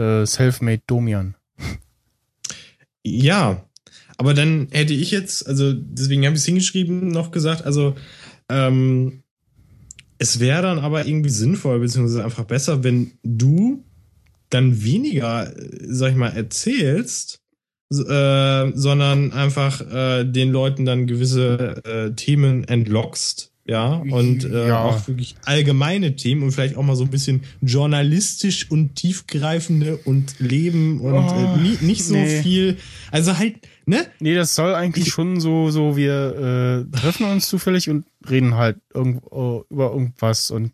äh, 0.00 0.26
self-made 0.26 0.82
Domian. 0.86 1.36
Ja, 3.04 3.68
aber 4.16 4.34
dann 4.34 4.68
hätte 4.70 4.94
ich 4.94 5.10
jetzt, 5.10 5.46
also 5.46 5.72
deswegen 5.72 6.24
habe 6.24 6.34
ich 6.34 6.40
es 6.40 6.46
hingeschrieben, 6.46 7.08
noch 7.08 7.30
gesagt, 7.30 7.64
also 7.64 7.94
ähm, 8.48 9.22
es 10.18 10.40
wäre 10.40 10.62
dann 10.62 10.78
aber 10.78 11.06
irgendwie 11.06 11.30
sinnvoll, 11.30 11.80
beziehungsweise 11.80 12.24
einfach 12.24 12.44
besser, 12.44 12.84
wenn 12.84 13.12
du 13.22 13.84
dann 14.50 14.84
weniger, 14.84 15.52
sag 15.86 16.12
ich 16.12 16.16
mal, 16.16 16.28
erzählst, 16.28 17.42
äh, 17.90 18.72
sondern 18.74 19.32
einfach 19.32 19.80
äh, 19.80 20.24
den 20.24 20.50
Leuten 20.50 20.84
dann 20.84 21.06
gewisse 21.06 21.82
äh, 21.84 22.14
Themen 22.14 22.64
entlockst, 22.64 23.52
ja, 23.66 23.94
und 23.94 24.44
äh, 24.44 24.68
ja. 24.68 24.84
auch 24.84 25.08
wirklich 25.08 25.36
allgemeine 25.44 26.16
Themen 26.16 26.42
und 26.42 26.52
vielleicht 26.52 26.76
auch 26.76 26.82
mal 26.82 26.96
so 26.96 27.04
ein 27.04 27.10
bisschen 27.10 27.44
journalistisch 27.62 28.70
und 28.70 28.94
tiefgreifende 28.94 29.96
und 29.96 30.38
Leben 30.38 31.00
und 31.00 31.14
oh, 31.14 31.56
nie, 31.56 31.78
nicht 31.80 32.04
so 32.04 32.14
nee. 32.14 32.42
viel, 32.42 32.76
also 33.10 33.38
halt, 33.38 33.56
ne? 33.86 34.06
Nee, 34.20 34.34
das 34.34 34.54
soll 34.54 34.74
eigentlich 34.74 35.06
ich, 35.06 35.12
schon 35.12 35.40
so, 35.40 35.70
so 35.70 35.96
wir 35.96 36.86
äh, 36.92 36.96
treffen 36.98 37.24
uns 37.24 37.48
zufällig 37.48 37.88
und 37.88 38.04
reden 38.28 38.54
halt 38.54 38.76
irgendwo 38.92 39.64
über 39.70 39.92
irgendwas 39.92 40.50
und 40.50 40.72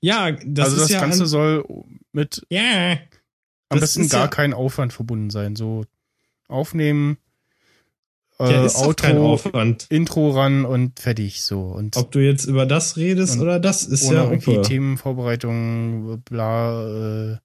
ja, 0.00 0.32
das 0.32 0.70
also 0.70 0.80
das 0.80 0.90
ja 0.90 1.00
Ganze 1.00 1.26
soll 1.26 1.64
mit 2.12 2.46
ja, 2.48 2.98
am 3.68 3.80
besten 3.80 4.08
gar 4.08 4.22
ja, 4.22 4.28
kein 4.28 4.54
Aufwand 4.54 4.94
verbunden 4.94 5.28
sein, 5.28 5.56
so 5.56 5.84
aufnehmen, 6.48 7.18
ja, 8.48 8.64
ist 8.64 8.76
Outro, 8.76 9.38
Intro 9.88 10.30
ran 10.30 10.64
und 10.64 10.98
fertig 10.98 11.42
so. 11.42 11.62
Und 11.62 11.96
Ob 11.96 12.10
du 12.10 12.20
jetzt 12.20 12.46
über 12.46 12.64
das 12.64 12.96
redest 12.96 13.38
oder 13.38 13.60
das 13.60 13.84
ist 13.84 14.04
ohne 14.04 14.16
ja 14.16 14.24
irgendwie 14.24 14.52
Opa. 14.52 14.62
Themenvorbereitung, 14.62 16.22
bla, 16.24 17.32
äh, 17.32 17.36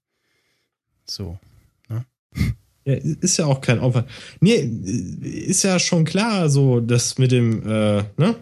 so. 1.04 1.38
Ne? 1.88 2.04
Ja, 2.84 2.94
ist 2.94 3.36
ja 3.36 3.46
auch 3.46 3.60
kein 3.60 3.80
Aufwand. 3.80 4.08
Nee, 4.40 4.56
ist 4.56 5.64
ja 5.64 5.78
schon 5.78 6.04
klar, 6.04 6.48
so 6.48 6.80
das 6.80 7.18
mit 7.18 7.32
dem, 7.32 7.62
äh, 7.68 8.04
ne? 8.16 8.36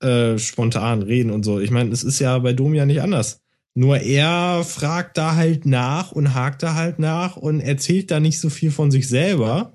Äh, 0.00 0.38
spontan 0.38 1.02
reden 1.02 1.30
und 1.30 1.44
so. 1.44 1.60
Ich 1.60 1.70
meine, 1.70 1.90
es 1.90 2.04
ist 2.04 2.18
ja 2.18 2.38
bei 2.38 2.52
Dom 2.52 2.74
ja 2.74 2.84
nicht 2.86 3.00
anders. 3.00 3.40
Nur 3.74 3.98
er 3.98 4.62
fragt 4.64 5.18
da 5.18 5.34
halt 5.34 5.66
nach 5.66 6.12
und 6.12 6.34
hakt 6.34 6.62
da 6.62 6.74
halt 6.74 6.98
nach 6.98 7.36
und 7.36 7.60
erzählt 7.60 8.10
da 8.10 8.20
nicht 8.20 8.38
so 8.38 8.48
viel 8.48 8.70
von 8.70 8.90
sich 8.90 9.08
selber. 9.08 9.72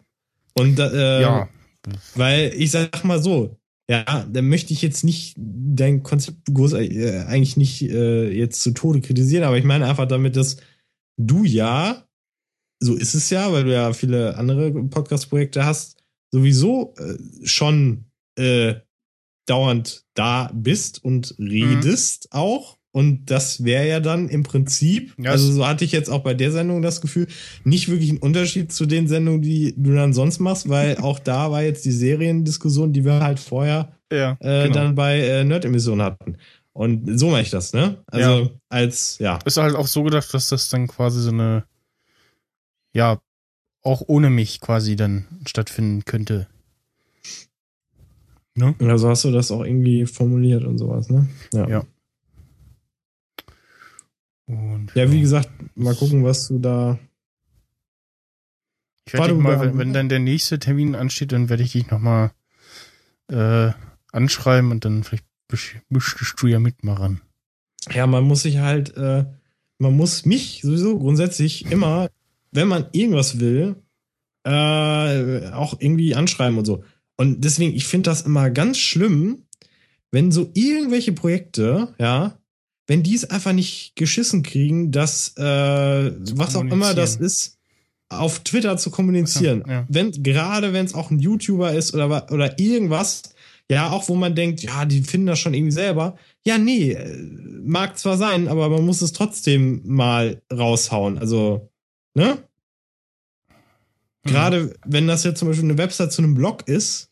Und 0.54 0.80
äh, 0.80 1.22
ja. 1.22 1.50
Weil 2.16 2.54
ich 2.56 2.72
sag 2.72 3.04
mal 3.04 3.22
so, 3.22 3.58
ja, 3.90 4.26
da 4.32 4.42
möchte 4.42 4.72
ich 4.74 4.82
jetzt 4.82 5.04
nicht 5.04 5.36
dein 5.38 6.04
Konzept 6.04 6.54
groß, 6.54 6.74
äh, 6.74 7.24
eigentlich 7.28 7.58
nicht 7.58 7.82
äh, 7.82 8.30
jetzt 8.30 8.62
zu 8.62 8.72
Tode 8.72 9.02
kritisieren, 9.02 9.44
aber 9.44 9.58
ich 9.58 9.64
meine 9.64 9.88
einfach 9.88 10.08
damit, 10.08 10.36
dass 10.36 10.58
du 11.18 11.44
ja, 11.44 12.06
so 12.80 12.96
ist 12.96 13.16
es 13.16 13.30
ja, 13.30 13.52
weil 13.52 13.64
du 13.64 13.74
ja 13.74 13.94
viele 13.94 14.38
andere 14.38 14.72
Podcast-Projekte 14.72 15.66
hast, 15.66 16.04
sowieso 16.32 16.94
äh, 16.98 17.18
schon 17.46 18.06
äh, 18.38 18.76
dauernd 19.48 20.06
da 20.14 20.52
bist 20.54 21.04
und 21.04 21.36
redest 21.40 22.30
mhm. 22.32 22.40
auch 22.40 22.79
und 23.00 23.32
das 23.32 23.64
wäre 23.64 23.88
ja 23.88 24.02
dann 24.02 24.28
im 24.28 24.44
Prinzip, 24.44 25.14
ja, 25.18 25.32
also 25.32 25.50
so 25.54 25.66
hatte 25.66 25.86
ich 25.86 25.94
jetzt 25.94 26.10
auch 26.10 26.20
bei 26.20 26.34
der 26.34 26.52
Sendung 26.52 26.82
das 26.82 27.00
Gefühl, 27.00 27.28
nicht 27.64 27.88
wirklich 27.88 28.12
ein 28.12 28.18
Unterschied 28.18 28.74
zu 28.74 28.86
den 28.86 29.08
Sendungen, 29.08 29.42
die 29.42 29.74
du 29.78 29.96
dann 29.96 30.12
sonst 30.12 30.40
machst, 30.40 30.68
weil 30.68 30.98
auch 31.02 31.18
da 31.18 31.50
war 31.50 31.64
jetzt 31.64 31.86
die 31.86 31.94
Seriendiskussion, 31.94 32.92
die 32.92 33.06
wir 33.06 33.22
halt 33.22 33.40
vorher 33.40 33.94
ja, 34.12 34.36
äh, 34.42 34.64
genau. 34.64 34.74
dann 34.74 34.96
bei 34.96 35.18
äh, 35.18 35.46
Nerd-Emissionen 35.46 36.02
hatten. 36.02 36.36
Und 36.74 37.18
so 37.18 37.30
mache 37.30 37.44
ich 37.44 37.52
das, 37.52 37.72
ne? 37.72 38.04
Also 38.08 38.30
ja. 38.30 38.50
als, 38.68 39.18
ja. 39.20 39.40
Ist 39.46 39.56
halt 39.56 39.76
auch 39.76 39.88
so 39.88 40.04
gedacht, 40.04 40.34
dass 40.34 40.50
das 40.50 40.68
dann 40.68 40.88
quasi 40.88 41.22
so 41.22 41.30
eine, 41.30 41.64
ja, 42.92 43.22
auch 43.82 44.04
ohne 44.08 44.30
mich 44.30 44.60
quasi 44.60 44.98
dann 44.98 45.26
stattfinden 45.48 46.04
könnte. 46.04 46.48
Ne? 48.56 48.76
Also 48.82 49.08
hast 49.08 49.24
du 49.24 49.32
das 49.32 49.52
auch 49.52 49.64
irgendwie 49.64 50.06
formuliert 50.06 50.66
und 50.66 50.78
sowas, 50.78 51.10
ne? 51.10 51.30
Ja. 51.54 51.86
Ja. 54.50 54.56
Und, 54.56 54.92
ja, 54.96 55.12
wie 55.12 55.22
gesagt, 55.22 55.50
mal 55.76 55.96
gucken, 55.96 56.24
was 56.24 56.48
du 56.48 56.60
da. 56.60 57.00
Ich 59.06 59.14
werde 59.14 59.34
mal, 59.34 59.60
wenn, 59.60 59.78
wenn, 59.78 59.94
dann 59.94 60.10
der 60.10 60.20
nächste 60.20 60.60
Termin 60.60 60.96
ansteht, 60.96 61.32
dann 61.32 61.50
werde 61.50 61.64
ich 61.64 61.72
dich 61.72 61.90
nochmal 61.90 62.32
äh, 63.28 63.72
anschreiben 64.12 64.72
und 64.72 64.86
dann 64.86 65.04
vielleicht 65.04 65.26
müsstest 65.90 66.36
du 66.42 66.48
ja 66.48 66.60
mitmachen. 66.60 67.22
Ja, 67.92 68.06
man 68.08 68.24
muss 68.24 68.44
sich 68.44 68.60
halt, 68.60 68.96
äh, 68.98 69.26
man 69.80 69.96
muss 69.96 70.26
mich 70.26 70.62
sowieso 70.62 71.00
grundsätzlich 71.00 71.72
immer, 71.72 72.10
wenn 72.52 72.68
man 72.68 72.88
irgendwas 72.92 73.40
will, 73.40 73.78
äh, 74.44 75.50
auch 75.52 75.80
irgendwie 75.80 76.16
anschreiben 76.16 76.58
und 76.58 76.66
so. 76.66 76.84
Und 77.18 77.44
deswegen, 77.44 77.76
ich 77.76 77.86
finde 77.88 78.10
das 78.10 78.22
immer 78.22 78.50
ganz 78.50 78.78
schlimm, 78.78 79.44
wenn 80.12 80.32
so 80.32 80.52
irgendwelche 80.54 81.14
Projekte, 81.14 81.94
ja, 82.00 82.39
wenn 82.90 83.04
die 83.04 83.14
es 83.14 83.30
einfach 83.30 83.54
nicht 83.54 83.96
geschissen 83.96 84.42
kriegen, 84.42 84.92
dass 84.92 85.38
äh, 85.38 86.12
was 86.36 86.56
auch 86.56 86.64
immer 86.64 86.96
das 86.96 87.18
ist, 87.18 87.60
auf 88.10 88.40
Twitter 88.40 88.78
zu 88.78 88.90
kommunizieren. 88.90 89.64
Ja, 89.68 89.74
ja. 89.74 89.86
Wenn, 89.88 90.12
gerade 90.24 90.74
wenn 90.74 90.88
es 90.88 90.96
auch 90.96 91.12
ein 91.12 91.20
YouTuber 91.20 91.72
ist 91.72 91.94
oder, 91.94 92.32
oder 92.32 92.60
irgendwas, 92.60 93.22
ja, 93.70 93.92
auch 93.92 94.10
wo 94.10 94.16
man 94.16 94.34
denkt, 94.34 94.64
ja, 94.64 94.86
die 94.86 95.04
finden 95.04 95.28
das 95.28 95.38
schon 95.38 95.54
irgendwie 95.54 95.72
selber. 95.72 96.18
Ja, 96.44 96.58
nee, 96.58 96.94
äh, 96.94 97.16
mag 97.64 98.00
zwar 98.00 98.18
sein, 98.18 98.48
aber 98.48 98.70
man 98.70 98.84
muss 98.84 99.04
es 99.04 99.14
trotzdem 99.14 99.84
mal 99.86 100.42
raushauen. 100.52 101.20
Also, 101.20 101.70
ne? 102.16 102.40
Mhm. 104.24 104.30
Gerade 104.32 104.74
wenn 104.84 105.06
das 105.06 105.24
jetzt 105.24 105.38
zum 105.38 105.48
Beispiel 105.48 105.70
eine 105.70 105.78
Website 105.78 106.12
zu 106.12 106.24
einem 106.24 106.34
Blog 106.34 106.68
ist, 106.68 107.12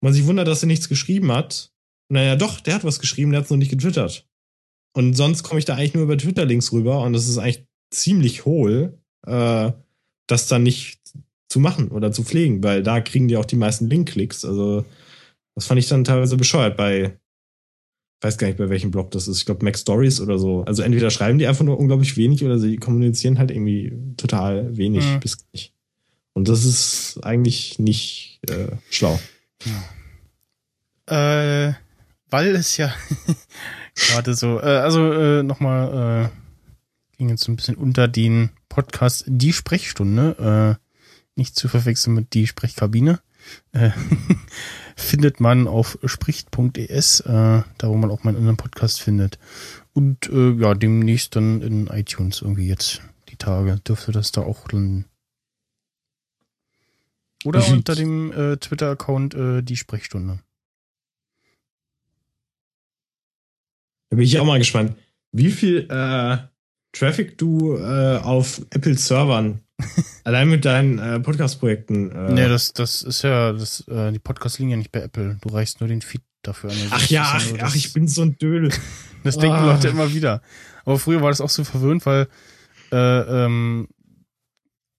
man 0.00 0.14
sich 0.14 0.24
wundert, 0.24 0.48
dass 0.48 0.62
er 0.62 0.68
nichts 0.68 0.88
geschrieben 0.88 1.30
hat. 1.30 1.70
Naja, 2.08 2.34
doch, 2.34 2.60
der 2.60 2.76
hat 2.76 2.84
was 2.84 2.98
geschrieben, 2.98 3.32
der 3.32 3.40
hat 3.40 3.44
es 3.44 3.50
noch 3.50 3.58
nicht 3.58 3.70
getwittert. 3.70 4.26
Und 4.94 5.14
sonst 5.14 5.42
komme 5.42 5.58
ich 5.58 5.64
da 5.64 5.74
eigentlich 5.74 5.94
nur 5.94 6.04
über 6.04 6.18
Twitter-Links 6.18 6.72
rüber 6.72 7.02
und 7.02 7.12
das 7.12 7.28
ist 7.28 7.38
eigentlich 7.38 7.64
ziemlich 7.90 8.44
hohl, 8.44 8.98
äh, 9.26 9.72
das 10.26 10.48
dann 10.48 10.62
nicht 10.62 11.00
zu 11.48 11.60
machen 11.60 11.88
oder 11.88 12.12
zu 12.12 12.24
pflegen, 12.24 12.62
weil 12.62 12.82
da 12.82 13.00
kriegen 13.00 13.28
die 13.28 13.36
auch 13.36 13.44
die 13.44 13.56
meisten 13.56 13.88
Link-Klicks. 13.88 14.44
Also, 14.44 14.84
das 15.54 15.66
fand 15.66 15.78
ich 15.78 15.88
dann 15.88 16.04
teilweise 16.04 16.36
bescheuert 16.36 16.76
bei, 16.76 17.18
weiß 18.22 18.38
gar 18.38 18.46
nicht, 18.46 18.56
bei 18.56 18.70
welchem 18.70 18.90
Blog 18.90 19.10
das 19.10 19.28
ist. 19.28 19.38
Ich 19.38 19.46
glaube, 19.46 19.64
Mac 19.64 19.76
Stories 19.76 20.20
oder 20.20 20.38
so. 20.38 20.64
Also, 20.64 20.82
entweder 20.82 21.10
schreiben 21.10 21.38
die 21.38 21.46
einfach 21.46 21.64
nur 21.64 21.78
unglaublich 21.78 22.16
wenig 22.16 22.42
oder 22.44 22.58
sie 22.58 22.76
kommunizieren 22.76 23.38
halt 23.38 23.50
irgendwie 23.50 23.92
total 24.16 24.76
wenig 24.76 25.04
mhm. 25.04 25.20
bis 25.20 25.46
nicht. 25.52 25.74
Und 26.32 26.48
das 26.48 26.64
ist 26.64 27.18
eigentlich 27.22 27.78
nicht 27.78 28.40
äh, 28.48 28.76
schlau. 28.88 29.20
Ja. 31.06 31.68
Äh, 31.68 31.74
weil 32.32 32.56
es 32.56 32.76
ja 32.76 32.92
Gerade 33.94 34.34
so. 34.34 34.60
Äh, 34.60 34.78
also 34.78 35.12
äh, 35.12 35.42
nochmal, 35.42 36.30
äh, 36.30 37.16
ging 37.18 37.28
jetzt 37.28 37.44
so 37.44 37.52
ein 37.52 37.56
bisschen 37.56 37.76
unter 37.76 38.08
den 38.08 38.50
Podcast 38.68 39.24
Die 39.26 39.52
Sprechstunde. 39.52 40.78
Äh, 40.78 40.82
nicht 41.34 41.56
zu 41.56 41.68
verwechseln 41.68 42.14
mit 42.14 42.34
die 42.34 42.46
Sprechkabine. 42.46 43.20
Äh, 43.72 43.90
findet 44.96 45.40
man 45.40 45.66
auf 45.66 45.98
spricht.es, 46.04 47.20
äh, 47.20 47.62
da 47.78 47.88
wo 47.88 47.96
man 47.96 48.10
auch 48.10 48.24
meinen 48.24 48.36
anderen 48.36 48.56
Podcast 48.56 49.00
findet. 49.00 49.38
Und 49.92 50.28
äh, 50.28 50.52
ja, 50.52 50.74
demnächst 50.74 51.36
dann 51.36 51.60
in 51.62 51.86
iTunes 51.88 52.42
irgendwie 52.42 52.68
jetzt 52.68 53.02
die 53.28 53.36
Tage 53.36 53.80
dürfte 53.80 54.12
das 54.12 54.32
da 54.32 54.42
auch 54.42 54.68
dann. 54.68 55.06
Oder 57.44 57.66
unter 57.68 57.96
dem 57.96 58.32
äh, 58.32 58.56
Twitter-Account 58.56 59.34
äh, 59.34 59.62
die 59.62 59.76
Sprechstunde. 59.76 60.38
Da 64.12 64.16
bin 64.16 64.26
ich 64.26 64.38
auch 64.38 64.44
mal 64.44 64.58
gespannt, 64.58 64.94
wie 65.32 65.50
viel 65.50 65.88
äh, 65.88 66.36
Traffic 66.92 67.38
du 67.38 67.78
äh, 67.78 68.18
auf 68.18 68.60
Apple 68.68 68.98
Servern 68.98 69.62
allein 70.24 70.50
mit 70.50 70.66
deinen 70.66 70.98
äh, 70.98 71.18
Podcast-Projekten. 71.18 72.12
Äh, 72.12 72.32
nee, 72.34 72.46
das, 72.46 72.74
das 72.74 73.00
ist 73.00 73.22
ja, 73.22 73.54
das, 73.54 73.88
äh, 73.88 74.12
die 74.12 74.18
Podcasts 74.18 74.58
liegen 74.58 74.70
ja 74.70 74.76
nicht 74.76 74.92
bei 74.92 75.00
Apple. 75.00 75.38
Du 75.40 75.48
reichst 75.48 75.80
nur 75.80 75.88
den 75.88 76.02
Feed 76.02 76.20
dafür 76.42 76.72
an. 76.72 76.76
ach 76.90 77.08
ja, 77.08 77.22
ach, 77.36 77.56
ja 77.56 77.62
ach, 77.62 77.74
ich 77.74 77.94
bin 77.94 78.06
so 78.06 78.20
ein 78.22 78.36
Dödel. 78.36 78.70
Das 79.24 79.38
denken 79.38 79.60
oh. 79.62 79.66
Leute 79.66 79.88
immer 79.88 80.12
wieder. 80.12 80.42
Aber 80.84 80.98
früher 80.98 81.22
war 81.22 81.30
das 81.30 81.40
auch 81.40 81.48
so 81.48 81.62
verwöhnt, 81.64 82.04
weil 82.04 82.26
äh, 82.90 82.96
ähm, 82.96 83.86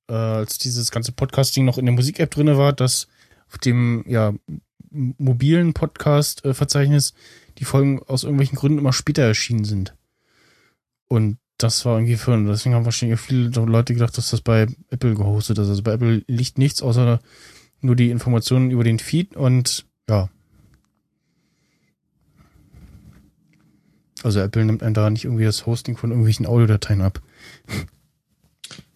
äh, 0.09 0.13
als 0.13 0.57
dieses 0.57 0.89
ganze 0.89 1.11
Podcasting 1.11 1.65
noch 1.65 1.77
in 1.77 1.85
der 1.85 1.93
Musik-App 1.93 2.31
drinne 2.31 2.57
war, 2.57 2.71
dass 2.73 3.09
auf 3.51 3.57
dem 3.57 4.05
ja 4.07 4.33
mobilen 4.89 5.73
Podcast-Verzeichnis 5.73 7.13
die 7.57 7.65
Folgen 7.65 8.01
aus 8.03 8.23
irgendwelchen 8.23 8.57
Gründen 8.57 8.79
immer 8.79 8.93
später 8.93 9.23
erschienen 9.23 9.65
sind. 9.65 9.95
Und 11.07 11.37
das 11.57 11.85
war 11.85 11.97
irgendwie 11.97 12.15
für, 12.15 12.37
deswegen 12.45 12.75
haben 12.75 12.85
wahrscheinlich 12.85 13.19
viele 13.19 13.49
Leute 13.49 13.93
gedacht, 13.93 14.17
dass 14.17 14.31
das 14.31 14.41
bei 14.41 14.67
Apple 14.89 15.13
gehostet 15.15 15.57
ist. 15.57 15.69
Also 15.69 15.83
bei 15.83 15.93
Apple 15.93 16.23
liegt 16.27 16.57
nichts 16.57 16.81
außer 16.81 17.19
nur 17.81 17.95
die 17.95 18.09
Informationen 18.09 18.71
über 18.71 18.83
den 18.83 18.99
Feed 18.99 19.35
und 19.35 19.85
ja. 20.09 20.29
Also 24.23 24.39
Apple 24.39 24.65
nimmt 24.65 24.83
einem 24.83 24.93
da 24.93 25.09
nicht 25.09 25.25
irgendwie 25.25 25.43
das 25.43 25.65
Hosting 25.65 25.97
von 25.97 26.11
irgendwelchen 26.11 26.45
Audiodateien 26.45 27.01
ab. 27.01 27.21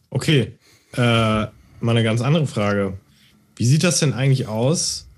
Okay. 0.09 0.57
Äh, 0.93 0.99
mal 0.99 1.51
eine 1.81 2.03
ganz 2.03 2.21
andere 2.21 2.47
Frage. 2.47 2.97
Wie 3.57 3.65
sieht 3.65 3.83
das 3.83 3.99
denn 3.99 4.13
eigentlich 4.13 4.47
aus, 4.47 5.09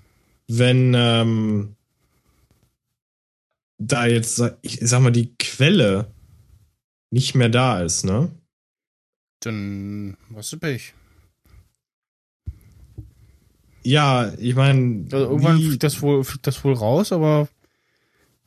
wenn 0.48 0.94
ähm, 0.96 1.76
da 3.80 4.06
jetzt, 4.06 4.42
ich 4.62 4.78
sag 4.82 5.00
mal, 5.00 5.10
die 5.10 5.34
Quelle 5.36 6.12
nicht 7.10 7.34
mehr 7.34 7.48
da 7.48 7.82
ist, 7.82 8.04
ne? 8.04 8.30
Dann 9.40 10.16
was 10.28 10.50
du 10.50 10.58
Pech. 10.58 10.94
Ja, 13.82 14.32
ich 14.38 14.54
meine. 14.54 15.06
Also 15.10 15.24
irgendwann 15.30 15.58
fliegt 15.58 15.82
das, 15.82 16.02
wohl, 16.02 16.22
fliegt 16.22 16.46
das 16.46 16.62
wohl 16.62 16.74
raus, 16.74 17.10
aber 17.10 17.48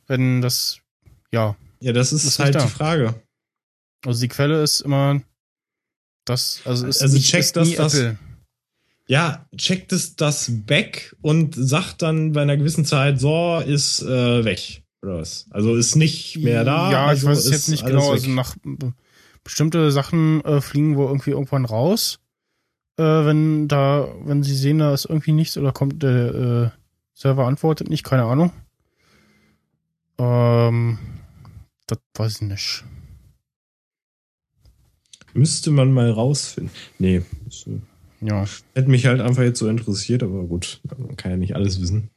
wenn 0.06 0.40
das. 0.40 0.78
Ja. 1.32 1.56
Ja, 1.80 1.92
das 1.92 2.12
ist, 2.12 2.24
ist 2.24 2.38
halt 2.38 2.54
die 2.54 2.68
Frage. 2.68 3.20
Also 4.06 4.20
die 4.20 4.28
Quelle 4.28 4.62
ist 4.62 4.80
immer 4.80 5.20
das, 6.24 6.60
also 6.64 6.86
ist 6.86 7.02
also 7.02 7.16
nicht, 7.16 7.28
checkt 7.28 7.44
ist 7.44 7.56
das, 7.56 7.74
das 7.74 7.94
Apple. 7.94 8.18
Ja, 9.06 9.46
checkt 9.56 9.92
es 9.92 10.16
das 10.16 10.50
back 10.50 11.14
und 11.20 11.54
sagt 11.54 12.00
dann 12.00 12.32
bei 12.32 12.42
einer 12.42 12.56
gewissen 12.56 12.86
Zeit, 12.86 13.20
so 13.20 13.58
ist 13.58 14.00
äh, 14.02 14.44
weg. 14.44 14.83
Oder 15.04 15.18
was? 15.18 15.46
Also 15.50 15.76
ist 15.76 15.96
nicht 15.96 16.38
mehr 16.38 16.64
da. 16.64 16.90
Ja, 16.90 17.06
also 17.06 17.26
ich 17.26 17.36
weiß 17.36 17.44
es 17.44 17.50
jetzt 17.50 17.68
nicht 17.68 17.84
genau. 17.84 18.10
Also 18.10 18.26
weg. 18.26 18.38
Also 18.38 18.56
nach 18.56 18.56
bestimmte 19.44 19.92
Sachen 19.92 20.42
äh, 20.44 20.60
fliegen 20.60 20.96
wohl 20.96 21.06
irgendwie 21.06 21.30
irgendwann 21.30 21.66
raus. 21.66 22.20
Äh, 22.96 23.02
wenn 23.02 23.68
da, 23.68 24.08
wenn 24.24 24.42
sie 24.42 24.56
sehen, 24.56 24.78
da 24.78 24.94
ist 24.94 25.04
irgendwie 25.04 25.32
nichts 25.32 25.58
oder 25.58 25.72
kommt 25.72 26.02
der 26.02 26.34
äh, 26.34 26.70
Server 27.12 27.46
antwortet 27.46 27.90
nicht, 27.90 28.04
keine 28.04 28.24
Ahnung. 28.24 28.52
Ähm, 30.18 30.98
das 31.86 31.98
weiß 32.14 32.36
ich 32.36 32.48
nicht. 32.48 32.84
Müsste 35.34 35.70
man 35.70 35.92
mal 35.92 36.10
rausfinden. 36.10 36.72
Nee. 36.98 37.22
Ja. 38.20 38.46
Hätte 38.74 38.88
mich 38.88 39.06
halt 39.06 39.20
einfach 39.20 39.42
jetzt 39.42 39.58
so 39.58 39.68
interessiert, 39.68 40.22
aber 40.22 40.44
gut, 40.44 40.80
man 40.96 41.16
kann 41.16 41.32
ja 41.32 41.36
nicht 41.36 41.56
alles 41.56 41.80
wissen. 41.80 42.10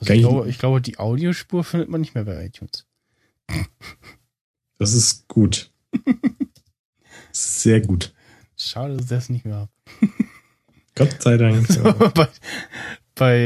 Also 0.00 0.12
ich, 0.12 0.20
glaube, 0.20 0.48
ich 0.48 0.58
glaube, 0.58 0.80
die 0.80 0.98
Audiospur 0.98 1.64
findet 1.64 1.88
man 1.88 2.00
nicht 2.00 2.14
mehr 2.14 2.24
bei 2.24 2.44
iTunes. 2.44 2.86
Das 4.78 4.92
ist 4.92 5.26
gut. 5.28 5.72
Sehr 7.32 7.80
gut. 7.80 8.14
Schade, 8.56 8.94
dass 8.94 9.04
ich 9.04 9.08
das 9.10 9.28
nicht 9.28 9.44
mehr 9.44 9.56
habe. 9.56 9.70
Gott 10.94 11.22
sei 11.22 11.36
Dank. 11.36 11.66
So, 11.72 11.82
bei 11.82 12.28
bei 13.14 13.36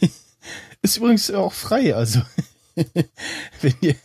äh, 0.00 0.06
ist 0.82 0.96
übrigens 0.96 1.30
auch 1.30 1.52
frei, 1.52 1.94
also 1.94 2.22
wenn 3.60 3.74
ihr 3.80 3.96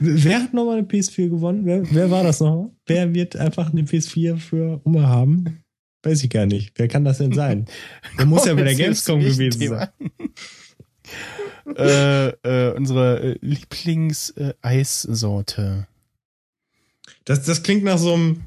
Wer 0.00 0.42
hat 0.42 0.54
nochmal 0.54 0.78
eine 0.78 0.86
PS4 0.86 1.28
gewonnen? 1.28 1.66
Wer, 1.66 1.82
wer 1.92 2.10
war 2.10 2.22
das 2.22 2.40
nochmal? 2.40 2.70
Wer 2.86 3.12
wird 3.14 3.36
einfach 3.36 3.72
eine 3.72 3.82
PS4 3.82 4.36
für 4.38 4.80
Oma 4.84 5.02
haben? 5.02 5.61
Weiß 6.02 6.24
ich 6.24 6.30
gar 6.30 6.46
nicht. 6.46 6.72
Wer 6.76 6.88
kann 6.88 7.04
das 7.04 7.18
denn 7.18 7.32
sein? 7.32 7.66
Der 8.18 8.26
muss 8.26 8.44
ja 8.44 8.54
bei 8.54 8.62
der 8.62 8.74
Gamescom 8.74 9.20
gewesen 9.20 9.68
sein. 9.68 9.88
äh, 11.76 12.28
äh, 12.28 12.74
unsere 12.74 13.36
Lieblings-Eissorte. 13.40 15.86
das, 17.24 17.44
das 17.44 17.62
klingt 17.62 17.84
nach 17.84 17.98
so 17.98 18.14
einem 18.14 18.42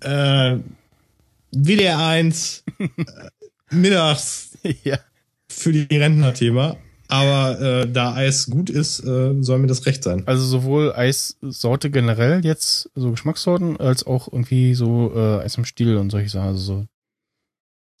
äh, 0.00 0.58
WDR 1.52 1.98
1 1.98 2.64
äh, 2.78 2.88
mittags 3.70 4.58
ja. 4.84 4.98
für 5.48 5.72
die 5.72 5.96
Rentner-Thema. 5.96 6.76
Aber 7.08 7.60
äh, 7.60 7.90
da 7.90 8.14
Eis 8.14 8.46
gut 8.46 8.70
ist, 8.70 9.00
äh, 9.04 9.34
soll 9.40 9.58
mir 9.58 9.66
das 9.66 9.86
recht 9.86 10.02
sein. 10.02 10.22
Also 10.26 10.44
sowohl 10.44 10.92
Eissorte 10.92 11.90
generell 11.90 12.44
jetzt, 12.44 12.90
so 12.94 13.10
Geschmackssorten, 13.10 13.78
als 13.78 14.06
auch 14.06 14.32
irgendwie 14.32 14.74
so 14.74 15.12
äh, 15.14 15.44
Eis 15.44 15.56
im 15.56 15.64
Stiel 15.64 15.96
und 15.96 16.10
solche 16.10 16.28
Sachen. 16.28 16.48
Also 16.48 16.60
so 16.60 16.86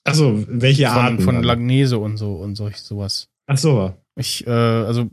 Ach 0.04 0.14
so, 0.14 0.44
welche 0.48 0.86
von, 0.86 0.96
Arten? 0.96 1.20
Von 1.20 1.42
Langnese 1.42 1.98
und 1.98 2.16
so 2.16 2.34
und 2.34 2.54
solch 2.54 2.78
sowas. 2.78 3.28
Ach 3.46 3.58
so. 3.58 3.92
Ich, 4.14 4.46
äh, 4.46 4.50
also 4.50 5.10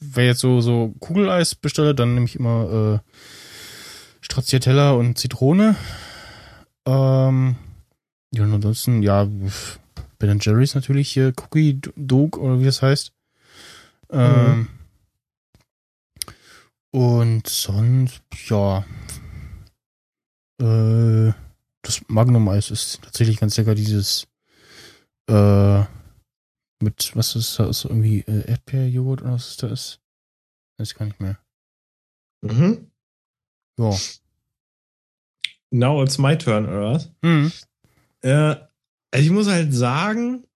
wer 0.00 0.26
jetzt 0.26 0.40
so 0.40 0.60
so 0.60 0.92
Kugeleis 0.98 1.54
bestellt, 1.54 1.98
dann 1.98 2.14
nehme 2.14 2.26
ich 2.26 2.36
immer 2.36 3.00
äh, 3.04 3.10
Stracciatella 4.20 4.92
und 4.92 5.18
Zitrone. 5.18 5.76
Ähm, 6.86 7.56
ja, 8.34 8.42
und 8.42 8.52
ansonsten, 8.52 9.02
ja, 9.02 9.28
Ben 10.18 10.38
Jerry's 10.40 10.74
natürlich 10.74 11.10
hier, 11.10 11.32
Cookie 11.40 11.80
Dog 11.96 12.36
oder 12.38 12.58
wie 12.60 12.64
das 12.64 12.82
heißt. 12.82 13.12
Ähm, 14.14 14.68
Und 16.94 17.48
sonst, 17.48 18.22
ja. 18.48 18.84
Äh, 20.60 21.32
das 21.82 22.00
Magnum-Eis 22.06 22.70
ist 22.70 23.02
tatsächlich 23.02 23.38
ganz 23.40 23.56
lecker, 23.56 23.74
dieses 23.74 24.28
äh, 25.28 25.80
mit, 26.80 27.16
was 27.16 27.34
ist 27.34 27.58
das, 27.58 27.84
irgendwie 27.84 28.20
äh, 28.20 28.48
Erdbeerjoghurt 28.48 29.22
oder 29.22 29.32
was 29.32 29.56
das 29.56 29.72
ist? 29.72 30.00
Weiß 30.78 30.94
gar 30.94 31.06
nicht 31.06 31.20
mehr. 31.20 31.38
Mhm. 32.42 32.90
Ja. 33.78 33.96
Now 35.70 36.02
it's 36.02 36.18
my 36.18 36.38
turn, 36.38 36.66
oder 36.66 36.92
was? 36.92 37.10
Mhm. 37.22 37.52
Äh, 38.20 38.30
also 39.10 39.26
ich 39.26 39.30
muss 39.30 39.48
halt 39.48 39.74
sagen, 39.74 40.46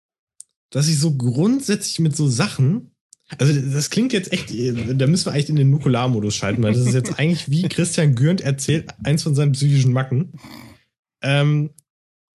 dass 0.71 0.87
ich 0.87 1.01
so 1.01 1.17
grundsätzlich 1.17 1.99
mit 1.99 2.15
so 2.15 2.29
Sachen, 2.29 2.95
also 3.37 3.61
das 3.61 3.91
klingt 3.91 4.13
jetzt 4.13 4.33
echt, 4.33 4.51
da 4.51 5.07
müssen 5.07 5.27
wir 5.27 5.33
eigentlich 5.33 5.51
in 5.51 5.57
den 5.57 5.71
Nukularmodus 5.71 6.35
schalten, 6.35 6.63
weil 6.63 6.73
das 6.73 6.87
ist 6.87 6.95
jetzt 6.95 7.19
eigentlich 7.19 7.51
wie 7.51 7.69
Christian 7.69 8.15
Gürnt 8.15 8.41
erzählt, 8.41 8.89
eins 9.05 9.23
von 9.23 9.35
seinen 9.35 9.53
psychischen 9.53 9.93
Macken. 9.93 10.33
Ähm, 11.21 11.71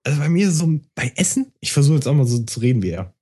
also 0.04 0.20
bei 0.20 0.30
mir 0.30 0.52
so 0.52 0.80
bei 0.94 1.12
Essen, 1.16 1.52
ich 1.62 1.72
versuche 1.72 1.96
jetzt 1.96 2.08
auch 2.08 2.14
mal 2.14 2.28
so 2.28 2.44
zu 2.44 2.60
reden 2.60 2.84
wie 2.84 2.92
er. 2.92 3.14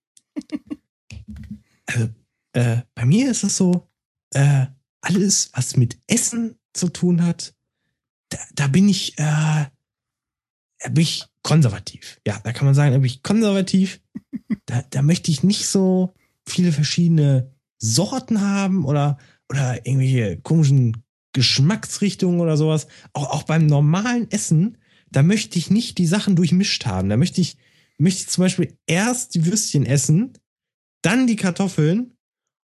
Also, 1.85 2.09
äh, 2.53 2.81
bei 2.95 3.05
mir 3.05 3.31
ist 3.31 3.43
das 3.43 3.57
so, 3.57 3.89
äh, 4.33 4.67
alles, 5.01 5.51
was 5.53 5.75
mit 5.75 5.97
Essen 6.07 6.57
zu 6.73 6.87
tun 6.87 7.23
hat, 7.23 7.53
da, 8.29 8.37
da 8.53 8.67
bin 8.67 8.87
ich, 8.87 9.17
äh, 9.17 9.65
da 10.79 10.89
bin 10.89 11.03
ich 11.03 11.25
konservativ. 11.43 12.21
Ja, 12.25 12.39
da 12.43 12.53
kann 12.53 12.65
man 12.65 12.75
sagen, 12.75 12.91
da 12.91 12.97
bin 12.97 13.07
ich 13.07 13.23
konservativ. 13.23 13.99
Da, 14.65 14.83
da 14.89 15.01
möchte 15.01 15.31
ich 15.31 15.43
nicht 15.43 15.67
so 15.67 16.13
viele 16.47 16.71
verschiedene 16.71 17.51
Sorten 17.81 18.41
haben 18.41 18.85
oder, 18.85 19.17
oder 19.49 19.85
irgendwelche 19.85 20.37
komischen 20.37 21.03
Geschmacksrichtungen 21.33 22.39
oder 22.39 22.55
sowas. 22.55 22.87
Auch, 23.13 23.31
auch 23.31 23.43
beim 23.43 23.65
normalen 23.65 24.29
Essen, 24.31 24.77
da 25.09 25.23
möchte 25.23 25.57
ich 25.57 25.69
nicht 25.69 25.97
die 25.97 26.05
Sachen 26.05 26.35
durchmischt 26.35 26.85
haben. 26.85 27.09
Da 27.09 27.17
möchte 27.17 27.41
ich, 27.41 27.57
möchte 27.97 28.21
ich 28.21 28.29
zum 28.29 28.43
Beispiel 28.43 28.77
erst 28.85 29.35
die 29.35 29.45
Würstchen 29.45 29.85
essen, 29.85 30.33
dann 31.01 31.27
die 31.27 31.35
Kartoffeln 31.35 32.13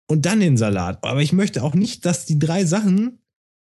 und 0.06 0.26
dann 0.26 0.40
den 0.40 0.56
Salat. 0.56 1.02
Aber 1.02 1.22
ich 1.22 1.32
möchte 1.32 1.62
auch 1.62 1.74
nicht, 1.74 2.04
dass 2.04 2.26
die 2.26 2.38
drei 2.38 2.64
Sachen 2.64 3.18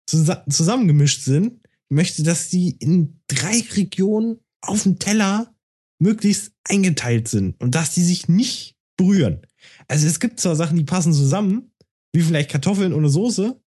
zusammengemischt 0.07 1.23
sind. 1.23 1.61
Ich 1.89 1.95
möchte, 1.95 2.23
dass 2.25 2.49
die 2.49 2.77
in 2.79 3.21
drei 3.29 3.63
Regionen 3.77 4.41
auf 4.61 4.83
dem 4.83 4.99
Teller 4.99 5.55
möglichst 5.99 6.53
eingeteilt 6.65 7.29
sind 7.29 7.61
und 7.61 7.75
dass 7.75 7.95
die 7.95 8.03
sich 8.03 8.29
nicht 8.29 8.77
berühren. 8.97 9.47
Also 9.89 10.07
es 10.07 10.21
gibt 10.21 10.41
zwar 10.41 10.57
Sachen, 10.57 10.77
die 10.77 10.85
passen 10.85 11.13
zusammen, 11.13 11.73
wie 12.13 12.23
vielleicht 12.23 12.51
Kartoffeln 12.51 12.93
ohne 12.93 13.09
Soße. 13.09 13.61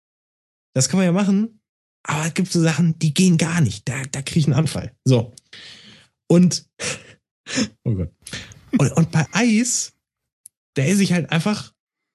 Das 0.74 0.90
kann 0.90 0.98
man 0.98 1.06
ja 1.06 1.12
machen. 1.12 1.62
Aber 2.04 2.26
es 2.26 2.34
gibt 2.34 2.52
so 2.52 2.62
Sachen, 2.62 2.98
die 3.00 3.14
gehen 3.14 3.38
gar 3.38 3.62
nicht. 3.62 3.88
Da, 3.88 4.04
da 4.12 4.22
kriege 4.22 4.40
ich 4.40 4.46
einen 4.46 4.56
Anfall. 4.56 4.96
So. 5.04 5.34
Und, 6.30 6.66
oh 7.84 7.94
Gott. 7.94 8.12
Und, 8.78 8.92
und 8.94 9.12
bei 9.12 9.26
Eis, 9.34 9.94
da 10.76 10.84
esse 10.84 11.04
ich 11.04 11.14
halt 11.14 11.32
einfach, 11.32 11.74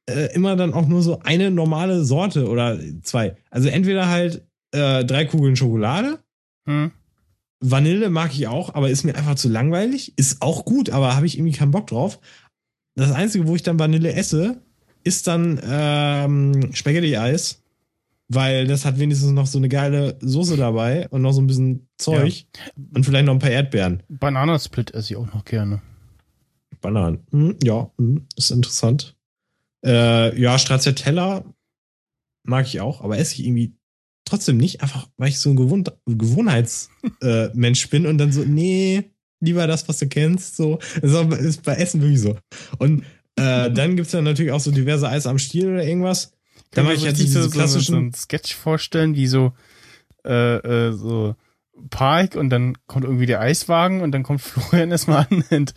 äh, 0.08 0.34
immer 0.34 0.56
dann 0.56 0.72
auch 0.74 0.86
nur 0.86 1.02
so 1.02 1.20
eine 1.20 1.50
normale 1.50 2.04
Sorte 2.04 2.48
oder 2.48 2.78
zwei. 3.02 3.36
Also 3.50 3.68
entweder 3.68 4.08
halt 4.08 4.46
äh, 4.72 5.04
drei 5.04 5.26
Kugeln 5.26 5.56
Schokolade. 5.56 6.22
Hm. 6.66 6.92
Vanille 7.60 8.10
mag 8.10 8.32
ich 8.32 8.48
auch, 8.48 8.74
aber 8.74 8.90
ist 8.90 9.04
mir 9.04 9.14
einfach 9.14 9.36
zu 9.36 9.48
langweilig. 9.48 10.14
Ist 10.16 10.42
auch 10.42 10.64
gut, 10.64 10.90
aber 10.90 11.14
habe 11.14 11.26
ich 11.26 11.38
irgendwie 11.38 11.56
keinen 11.56 11.70
Bock 11.70 11.86
drauf. 11.86 12.18
Das 12.94 13.12
Einzige, 13.12 13.46
wo 13.46 13.54
ich 13.54 13.62
dann 13.62 13.78
Vanille 13.78 14.12
esse, 14.12 14.60
ist 15.04 15.26
dann 15.26 15.60
ähm, 15.64 16.72
Spaghetti-Eis. 16.72 17.58
Weil 18.28 18.66
das 18.66 18.86
hat 18.86 18.98
wenigstens 18.98 19.32
noch 19.32 19.46
so 19.46 19.58
eine 19.58 19.68
geile 19.68 20.16
Soße 20.20 20.56
dabei 20.56 21.06
und 21.10 21.20
noch 21.20 21.32
so 21.32 21.42
ein 21.42 21.46
bisschen 21.46 21.88
Zeug 21.98 22.46
ja. 22.56 22.72
und 22.94 23.04
vielleicht 23.04 23.26
noch 23.26 23.34
ein 23.34 23.40
paar 23.40 23.50
Erdbeeren. 23.50 24.02
Bananasplit 24.08 24.94
esse 24.94 25.12
ich 25.12 25.16
auch 25.18 25.34
noch 25.34 25.44
gerne. 25.44 25.82
Bananen. 26.80 27.26
Hm, 27.30 27.56
ja, 27.62 27.90
hm, 27.98 28.26
ist 28.36 28.50
interessant. 28.50 29.16
Äh, 29.84 30.38
ja, 30.40 30.58
Stracciatella 30.58 31.44
mag 32.44 32.66
ich 32.66 32.80
auch, 32.80 33.02
aber 33.02 33.18
esse 33.18 33.34
ich 33.34 33.46
irgendwie 33.46 33.74
trotzdem 34.24 34.56
nicht, 34.56 34.82
einfach 34.82 35.08
weil 35.16 35.28
ich 35.28 35.38
so 35.38 35.50
ein 35.50 35.56
Gewohn 35.56 35.84
Gewohnheitsmensch 36.06 37.84
äh, 37.84 37.88
bin 37.88 38.06
und 38.06 38.18
dann 38.18 38.32
so, 38.32 38.44
nee, 38.44 39.10
lieber 39.42 39.66
das, 39.66 39.88
was 39.88 39.98
du 39.98 40.08
kennst. 40.08 40.56
So, 40.56 40.78
das 41.00 41.12
ist 41.40 41.62
bei 41.62 41.74
Essen 41.74 42.00
wirklich 42.00 42.20
so. 42.20 42.38
Und 42.78 43.04
äh, 43.36 43.70
dann 43.70 43.96
gibt 43.96 44.06
es 44.06 44.12
ja 44.12 44.22
natürlich 44.22 44.52
auch 44.52 44.60
so 44.60 44.70
diverse 44.70 45.08
Eis 45.08 45.26
am 45.26 45.38
Stiel 45.38 45.68
oder 45.68 45.84
irgendwas. 45.84 46.32
Da 46.70 46.82
mache 46.82 46.94
ich 46.94 47.02
jetzt 47.02 47.18
so, 47.18 47.50
klassischen 47.50 47.84
so, 47.84 47.92
so 47.92 47.98
einen 47.98 48.14
Sketch 48.14 48.54
vorstellen, 48.54 49.14
wie 49.14 49.26
so 49.26 49.52
äh, 50.24 50.56
äh, 50.56 50.92
so 50.92 51.34
Park 51.90 52.36
und 52.36 52.50
dann 52.50 52.76
kommt 52.86 53.04
irgendwie 53.04 53.26
der 53.26 53.40
Eiswagen 53.40 54.02
und 54.02 54.12
dann 54.12 54.22
kommt 54.22 54.40
Florian 54.42 54.90
erstmal 54.90 55.26
an 55.28 55.44
und, 55.50 55.74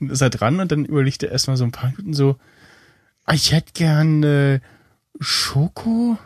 und 0.00 0.10
ist 0.10 0.20
er 0.20 0.30
dran 0.30 0.60
und 0.60 0.72
dann 0.72 0.84
überlegt 0.84 1.22
er 1.22 1.30
erstmal 1.30 1.56
so 1.56 1.64
ein 1.64 1.72
paar 1.72 1.90
Minuten 1.90 2.14
so, 2.14 2.36
ah, 3.24 3.34
ich 3.34 3.52
hätte 3.52 3.72
gern 3.74 4.22
äh, 4.22 4.60
Schoko. 5.20 6.18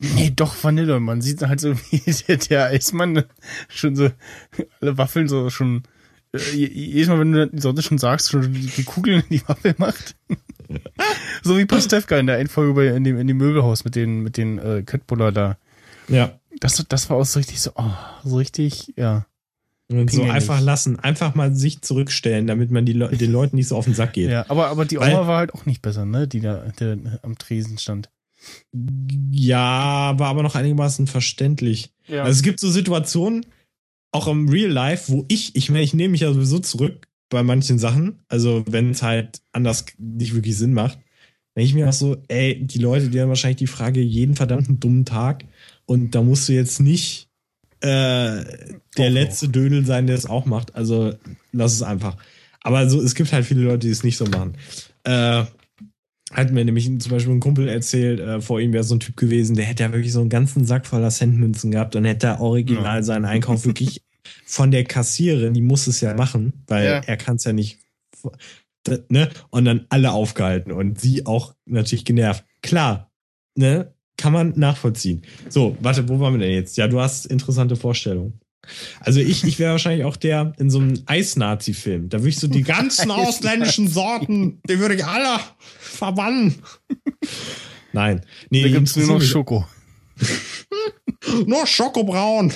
Nee, 0.00 0.32
doch 0.34 0.56
Vanille. 0.62 0.98
Man 0.98 1.20
sieht 1.20 1.42
halt 1.42 1.60
so, 1.60 1.74
wie 1.90 2.02
der, 2.26 2.36
der 2.38 2.64
Eismann 2.66 3.24
schon 3.68 3.96
so 3.96 4.10
alle 4.80 4.98
Waffeln 4.98 5.28
so 5.28 5.50
schon 5.50 5.82
äh, 6.32 6.38
jedes 6.54 7.08
Mal, 7.08 7.20
wenn 7.20 7.32
du 7.32 7.48
die 7.48 7.60
Sorte 7.60 7.82
schon 7.82 7.98
sagst, 7.98 8.30
schon 8.30 8.52
die, 8.52 8.84
Kugeln 8.84 9.22
in 9.28 9.38
die 9.38 9.48
Waffel 9.48 9.74
macht. 9.78 10.16
so 11.42 11.58
wie 11.58 11.66
Pastewka 11.66 12.16
in 12.18 12.26
der 12.26 12.38
Endfolge 12.38 12.74
bei, 12.74 12.86
in 12.88 13.04
dem, 13.04 13.18
in 13.18 13.26
dem 13.26 13.36
Möbelhaus 13.36 13.84
mit 13.84 13.94
den, 13.94 14.22
mit 14.22 14.36
den 14.36 14.58
äh, 14.58 14.82
Köttbuller 14.82 15.32
da. 15.32 15.58
Ja. 16.08 16.38
Das, 16.60 16.84
das 16.88 17.10
war 17.10 17.16
auch 17.16 17.24
so 17.24 17.38
richtig 17.38 17.60
so, 17.60 17.72
oh, 17.76 17.92
so 18.24 18.36
richtig, 18.36 18.92
ja. 18.96 19.26
Und 19.88 20.10
so 20.10 20.22
einfach 20.22 20.60
lassen, 20.60 21.00
einfach 21.00 21.34
mal 21.34 21.54
sich 21.54 21.82
zurückstellen, 21.82 22.46
damit 22.46 22.70
man 22.70 22.86
die 22.86 22.92
Le 22.92 23.08
den 23.08 23.32
Leuten 23.32 23.56
nicht 23.56 23.66
so 23.66 23.76
auf 23.76 23.86
den 23.86 23.94
Sack 23.94 24.12
geht. 24.12 24.30
Ja, 24.30 24.44
aber, 24.48 24.68
aber 24.68 24.84
die 24.84 24.98
Oma 24.98 25.06
Weil, 25.06 25.26
war 25.26 25.38
halt 25.38 25.54
auch 25.54 25.66
nicht 25.66 25.82
besser, 25.82 26.04
ne? 26.04 26.28
Die 26.28 26.40
da 26.40 26.64
der, 26.78 26.96
am 27.22 27.36
Tresen 27.38 27.76
stand. 27.76 28.08
Ja, 29.32 30.18
war 30.18 30.28
aber 30.28 30.42
noch 30.42 30.54
einigermaßen 30.54 31.06
verständlich. 31.06 31.92
Ja. 32.06 32.24
Also 32.24 32.38
es 32.38 32.42
gibt 32.42 32.60
so 32.60 32.70
Situationen, 32.70 33.46
auch 34.12 34.26
im 34.26 34.48
Real 34.48 34.70
Life, 34.70 35.12
wo 35.12 35.24
ich, 35.28 35.54
ich 35.54 35.70
meine, 35.70 35.84
ich 35.84 35.94
nehme 35.94 36.12
mich 36.12 36.22
ja 36.22 36.32
sowieso 36.32 36.58
zurück 36.58 37.06
bei 37.28 37.42
manchen 37.42 37.78
Sachen. 37.78 38.20
Also 38.28 38.64
wenn 38.66 38.90
es 38.90 39.02
halt 39.02 39.40
anders 39.52 39.86
nicht 39.98 40.34
wirklich 40.34 40.56
Sinn 40.56 40.72
macht. 40.72 40.98
Wenn 41.54 41.64
ich 41.64 41.74
mir 41.74 41.88
auch 41.88 41.92
so, 41.92 42.16
ey, 42.28 42.64
die 42.64 42.78
Leute, 42.78 43.08
die 43.08 43.20
haben 43.20 43.28
wahrscheinlich 43.28 43.58
die 43.58 43.66
Frage 43.66 44.00
jeden 44.00 44.34
verdammten 44.36 44.80
dummen 44.80 45.04
Tag 45.04 45.44
und 45.84 46.14
da 46.14 46.22
musst 46.22 46.48
du 46.48 46.52
jetzt 46.52 46.80
nicht 46.80 47.28
äh, 47.80 48.44
der 48.96 49.10
letzte 49.10 49.48
Dödel 49.48 49.84
sein, 49.84 50.06
der 50.06 50.16
es 50.16 50.26
auch 50.26 50.44
macht. 50.44 50.74
Also 50.74 51.14
lass 51.52 51.72
es 51.72 51.82
einfach. 51.82 52.16
Aber 52.62 52.88
so, 52.88 53.00
es 53.00 53.14
gibt 53.14 53.32
halt 53.32 53.46
viele 53.46 53.62
Leute, 53.62 53.86
die 53.86 53.90
es 53.90 54.04
nicht 54.04 54.16
so 54.16 54.26
machen. 54.26 54.54
Äh, 55.04 55.44
hat 56.30 56.52
mir 56.52 56.64
nämlich 56.64 56.84
zum 57.00 57.10
Beispiel 57.10 57.34
ein 57.34 57.40
Kumpel 57.40 57.68
erzählt, 57.68 58.20
äh, 58.20 58.40
vor 58.40 58.60
ihm 58.60 58.72
wäre 58.72 58.84
so 58.84 58.94
ein 58.94 59.00
Typ 59.00 59.16
gewesen, 59.16 59.56
der 59.56 59.64
hätte 59.64 59.82
ja 59.82 59.92
wirklich 59.92 60.12
so 60.12 60.20
einen 60.20 60.28
ganzen 60.28 60.64
Sack 60.64 60.86
voller 60.86 61.10
Centmünzen 61.10 61.72
gehabt 61.72 61.96
und 61.96 62.04
hätte 62.04 62.38
original 62.40 62.98
ja. 62.98 63.02
seinen 63.02 63.24
Einkauf 63.24 63.66
wirklich 63.66 64.02
von 64.46 64.70
der 64.70 64.84
Kassierin, 64.84 65.54
die 65.54 65.60
muss 65.60 65.86
es 65.86 66.00
ja 66.00 66.14
machen, 66.14 66.64
weil 66.66 66.84
ja. 66.84 67.00
er 67.00 67.16
kann 67.16 67.36
es 67.36 67.44
ja 67.44 67.52
nicht, 67.52 67.78
ne? 69.08 69.28
Und 69.50 69.64
dann 69.64 69.86
alle 69.88 70.12
aufgehalten 70.12 70.72
und 70.72 71.00
sie 71.00 71.26
auch 71.26 71.54
natürlich 71.66 72.04
genervt. 72.04 72.44
Klar, 72.62 73.10
ne? 73.56 73.92
Kann 74.16 74.32
man 74.34 74.52
nachvollziehen. 74.54 75.22
So, 75.48 75.78
warte, 75.80 76.08
wo 76.08 76.20
waren 76.20 76.34
wir 76.34 76.46
denn 76.46 76.54
jetzt? 76.54 76.76
Ja, 76.76 76.88
du 76.88 77.00
hast 77.00 77.24
interessante 77.24 77.74
Vorstellungen. 77.74 78.38
Also 79.00 79.20
ich, 79.20 79.44
ich 79.44 79.58
wäre 79.58 79.72
wahrscheinlich 79.72 80.04
auch 80.04 80.16
der 80.16 80.52
in 80.58 80.70
so 80.70 80.78
einem 80.78 81.02
Eis-Nazi-Film. 81.06 82.08
Da 82.08 82.18
würde 82.18 82.30
ich 82.30 82.38
so 82.38 82.48
die 82.48 82.62
ganzen 82.62 83.10
ausländischen 83.10 83.88
Sorten, 83.88 84.60
die 84.68 84.78
würde 84.78 84.94
ich 84.94 85.04
alle 85.04 85.40
verbannen. 85.78 86.56
Nein. 87.92 88.22
Nee, 88.50 88.62
da 88.62 88.68
gibt's 88.68 88.96
nur 88.96 89.06
noch 89.06 89.22
Schoko. 89.22 89.66
nur 91.46 91.66
Schokobraun. 91.66 92.52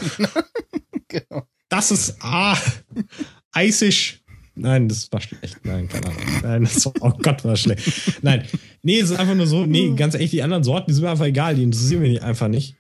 genau. 1.09 1.47
Das 1.69 1.91
ist 1.91 2.17
ah, 2.21 2.57
eisig. 3.53 4.21
Nein, 4.57 4.89
das 4.89 5.11
war 5.11 5.21
schlecht. 5.21 5.59
Nein, 5.65 5.89
keine 5.89 6.07
Ahnung. 6.07 6.41
Nein, 6.43 6.65
das 6.65 6.87
war, 6.87 6.93
oh 7.01 7.11
Gott, 7.11 7.45
war 7.45 7.57
schlecht. 7.57 8.23
Nein, 8.23 8.47
nee, 8.83 9.01
es 9.01 9.11
ist 9.11 9.19
einfach 9.19 9.35
nur 9.35 9.49
so, 9.49 9.67
nee, 9.67 9.93
ganz 9.97 10.15
ehrlich, 10.15 10.31
die 10.31 10.43
anderen 10.43 10.63
Sorten, 10.63 10.87
die 10.89 10.95
sind 10.95 11.03
mir 11.03 11.11
einfach 11.11 11.25
egal, 11.25 11.57
die 11.57 11.65
interessieren 11.65 12.03
mich 12.03 12.23
einfach 12.23 12.49
nicht. 12.49 12.77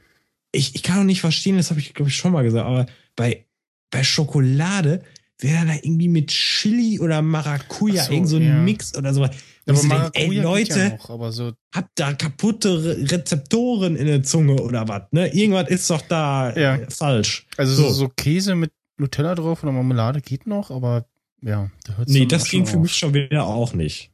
Ich, 0.53 0.77
ich 0.77 0.85
kann 0.85 1.01
auch 1.01 1.05
nicht 1.05 1.21
verstehen, 1.21 1.57
das 1.57 1.71
habe 1.71 1.81
ich, 1.81 1.95
glaube 1.95 2.11
ich, 2.11 2.17
schon 2.17 2.31
mal 2.31 2.45
gesagt, 2.45 2.65
aber 2.65 2.87
bei, 3.17 3.47
bei 3.91 4.03
Schokolade 4.03 5.03
wäre 5.39 5.67
da 5.67 5.75
irgendwie 5.75 6.09
mit 6.09 6.29
Chili 6.29 7.01
oder 7.01 7.23
Maracuja 7.23 8.05
so, 8.05 8.13
irgend 8.13 8.29
so 8.29 8.37
ein 8.37 8.43
ja. 8.43 8.55
Mix 8.55 8.97
oder 8.97 9.13
so. 9.13 9.25
Aber 9.25 9.33
denkt, 9.67 10.11
ey 10.15 10.29
Leute, 10.41 10.79
ja 10.79 11.17
noch, 11.17 11.33
so 11.33 11.53
habt 11.75 11.91
da 11.97 12.13
kaputte 12.13 12.99
Rezeptoren 13.11 13.97
in 13.97 14.07
der 14.07 14.23
Zunge 14.23 14.61
oder 14.61 14.87
was? 14.89 15.03
Ne? 15.11 15.29
Irgendwas 15.35 15.69
ist 15.69 15.89
doch 15.91 16.03
da 16.03 16.55
ja. 16.55 16.79
falsch. 16.89 17.47
Also 17.57 17.75
so. 17.75 17.91
so 17.91 18.09
Käse 18.09 18.55
mit 18.55 18.73
Nutella 18.97 19.35
drauf 19.35 19.63
oder 19.63 19.73
Marmelade 19.73 20.21
geht 20.21 20.47
noch, 20.47 20.71
aber 20.71 21.07
ja, 21.43 21.71
da 21.85 21.97
hört's 21.97 22.13
Nee, 22.13 22.27
das 22.27 22.49
ging 22.49 22.67
für 22.67 22.77
auf. 22.77 22.83
mich 22.83 22.95
schon 22.95 23.13
wieder 23.15 23.45
auch 23.45 23.75
nicht. 23.75 24.11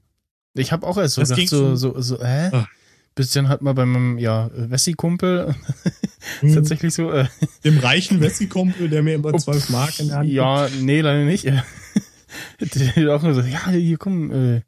Ich 0.55 0.73
habe 0.73 0.87
auch 0.87 0.97
erst 0.97 1.15
so 1.15 1.23
das 1.23 1.31
gedacht, 1.31 1.49
so, 1.49 1.77
so, 1.77 2.01
so, 2.01 2.25
hä? 2.25 2.51
Ach. 2.53 2.67
Bis 3.15 3.33
dann 3.33 3.49
halt 3.49 3.61
mal 3.61 3.75
bei 3.75 3.87
meinem, 3.87 4.19
ja, 4.19 4.51
Wessi-Kumpel 4.55 5.55
mhm. 6.43 6.55
tatsächlich 6.55 6.95
so. 6.95 7.11
Äh, 7.11 7.27
Dem 7.65 7.79
reichen 7.79 8.21
Wessi-Kumpel, 8.21 8.89
der 8.89 9.03
mir 9.03 9.15
immer 9.15 9.37
zwölf 9.39 9.69
Mark 9.71 9.99
in 9.99 10.09
der 10.09 10.17
Hand 10.19 10.31
Ja, 10.31 10.69
nee, 10.81 11.01
leider 11.01 11.25
nicht. 11.25 11.45
der 11.45 13.15
auch 13.15 13.23
nur 13.23 13.35
so, 13.35 13.41
ja, 13.41 13.69
hier 13.71 13.99
komm, 13.99 14.31
äh, 14.31 14.63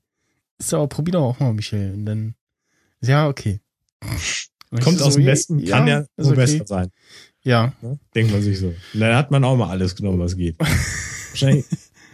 ist 0.59 0.75
aber 0.75 0.89
probier 0.89 1.13
doch 1.13 1.23
auch 1.23 1.41
mal, 1.41 1.53
Michel. 1.53 1.93
Und 1.95 2.07
dann, 2.07 2.35
ja, 3.01 3.29
okay. 3.29 3.61
Kommt 4.83 5.03
aus 5.03 5.15
so, 5.15 5.21
dem 5.21 5.27
Westen, 5.27 5.65
kann 5.65 5.87
ja, 5.87 6.01
ja 6.01 6.07
okay. 6.19 6.35
besser 6.35 6.67
sein. 6.67 6.91
Ja. 7.45 7.73
Denkt 8.15 8.33
man 8.33 8.43
sich 8.43 8.59
so. 8.59 8.73
Da 8.95 9.17
hat 9.17 9.31
man 9.31 9.45
auch 9.45 9.57
mal 9.57 9.69
alles 9.69 9.95
genommen, 9.97 10.19
was 10.19 10.37
geht. 10.37 10.57
Wahrscheinlich, 10.59 11.67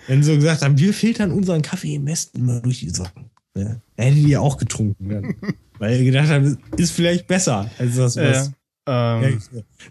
wenn 0.07 0.23
sie 0.23 0.33
so 0.33 0.37
gesagt 0.37 0.63
haben, 0.63 0.79
wir 0.79 0.95
filtern 0.95 1.31
unseren 1.31 1.63
Kaffee 1.63 1.95
im 1.95 2.07
Westen 2.07 2.39
immer 2.39 2.61
durch 2.61 2.81
die 2.81 2.91
Socken. 2.91 3.31
Ja, 3.55 3.81
hätte 3.97 4.17
die 4.17 4.29
ja 4.29 4.41
auch 4.41 4.57
getrunken. 4.57 5.11
Ja. 5.11 5.23
Weil 5.79 5.95
ich 5.95 6.05
gedacht 6.05 6.29
habe, 6.29 6.57
ist 6.77 6.93
vielleicht 6.93 7.27
besser 7.27 7.71
als 7.79 7.97
das, 7.97 8.17
was. 8.17 8.53
Ja, 8.87 9.23
ähm, 9.23 9.41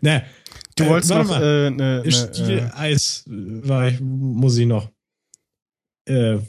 ja, 0.01 0.23
du 0.75 0.83
äh, 0.83 0.89
wolltest 0.89 1.11
noch 1.11 1.39
äh, 1.39 1.69
ne, 1.69 2.01
ne, 2.03 2.11
Stieleis 2.11 3.25
äh, 3.27 3.67
war 3.67 3.87
ich, 3.87 3.99
muss 3.99 4.57
ich 4.57 4.65
noch. 4.65 4.89
Äh, 6.05 6.39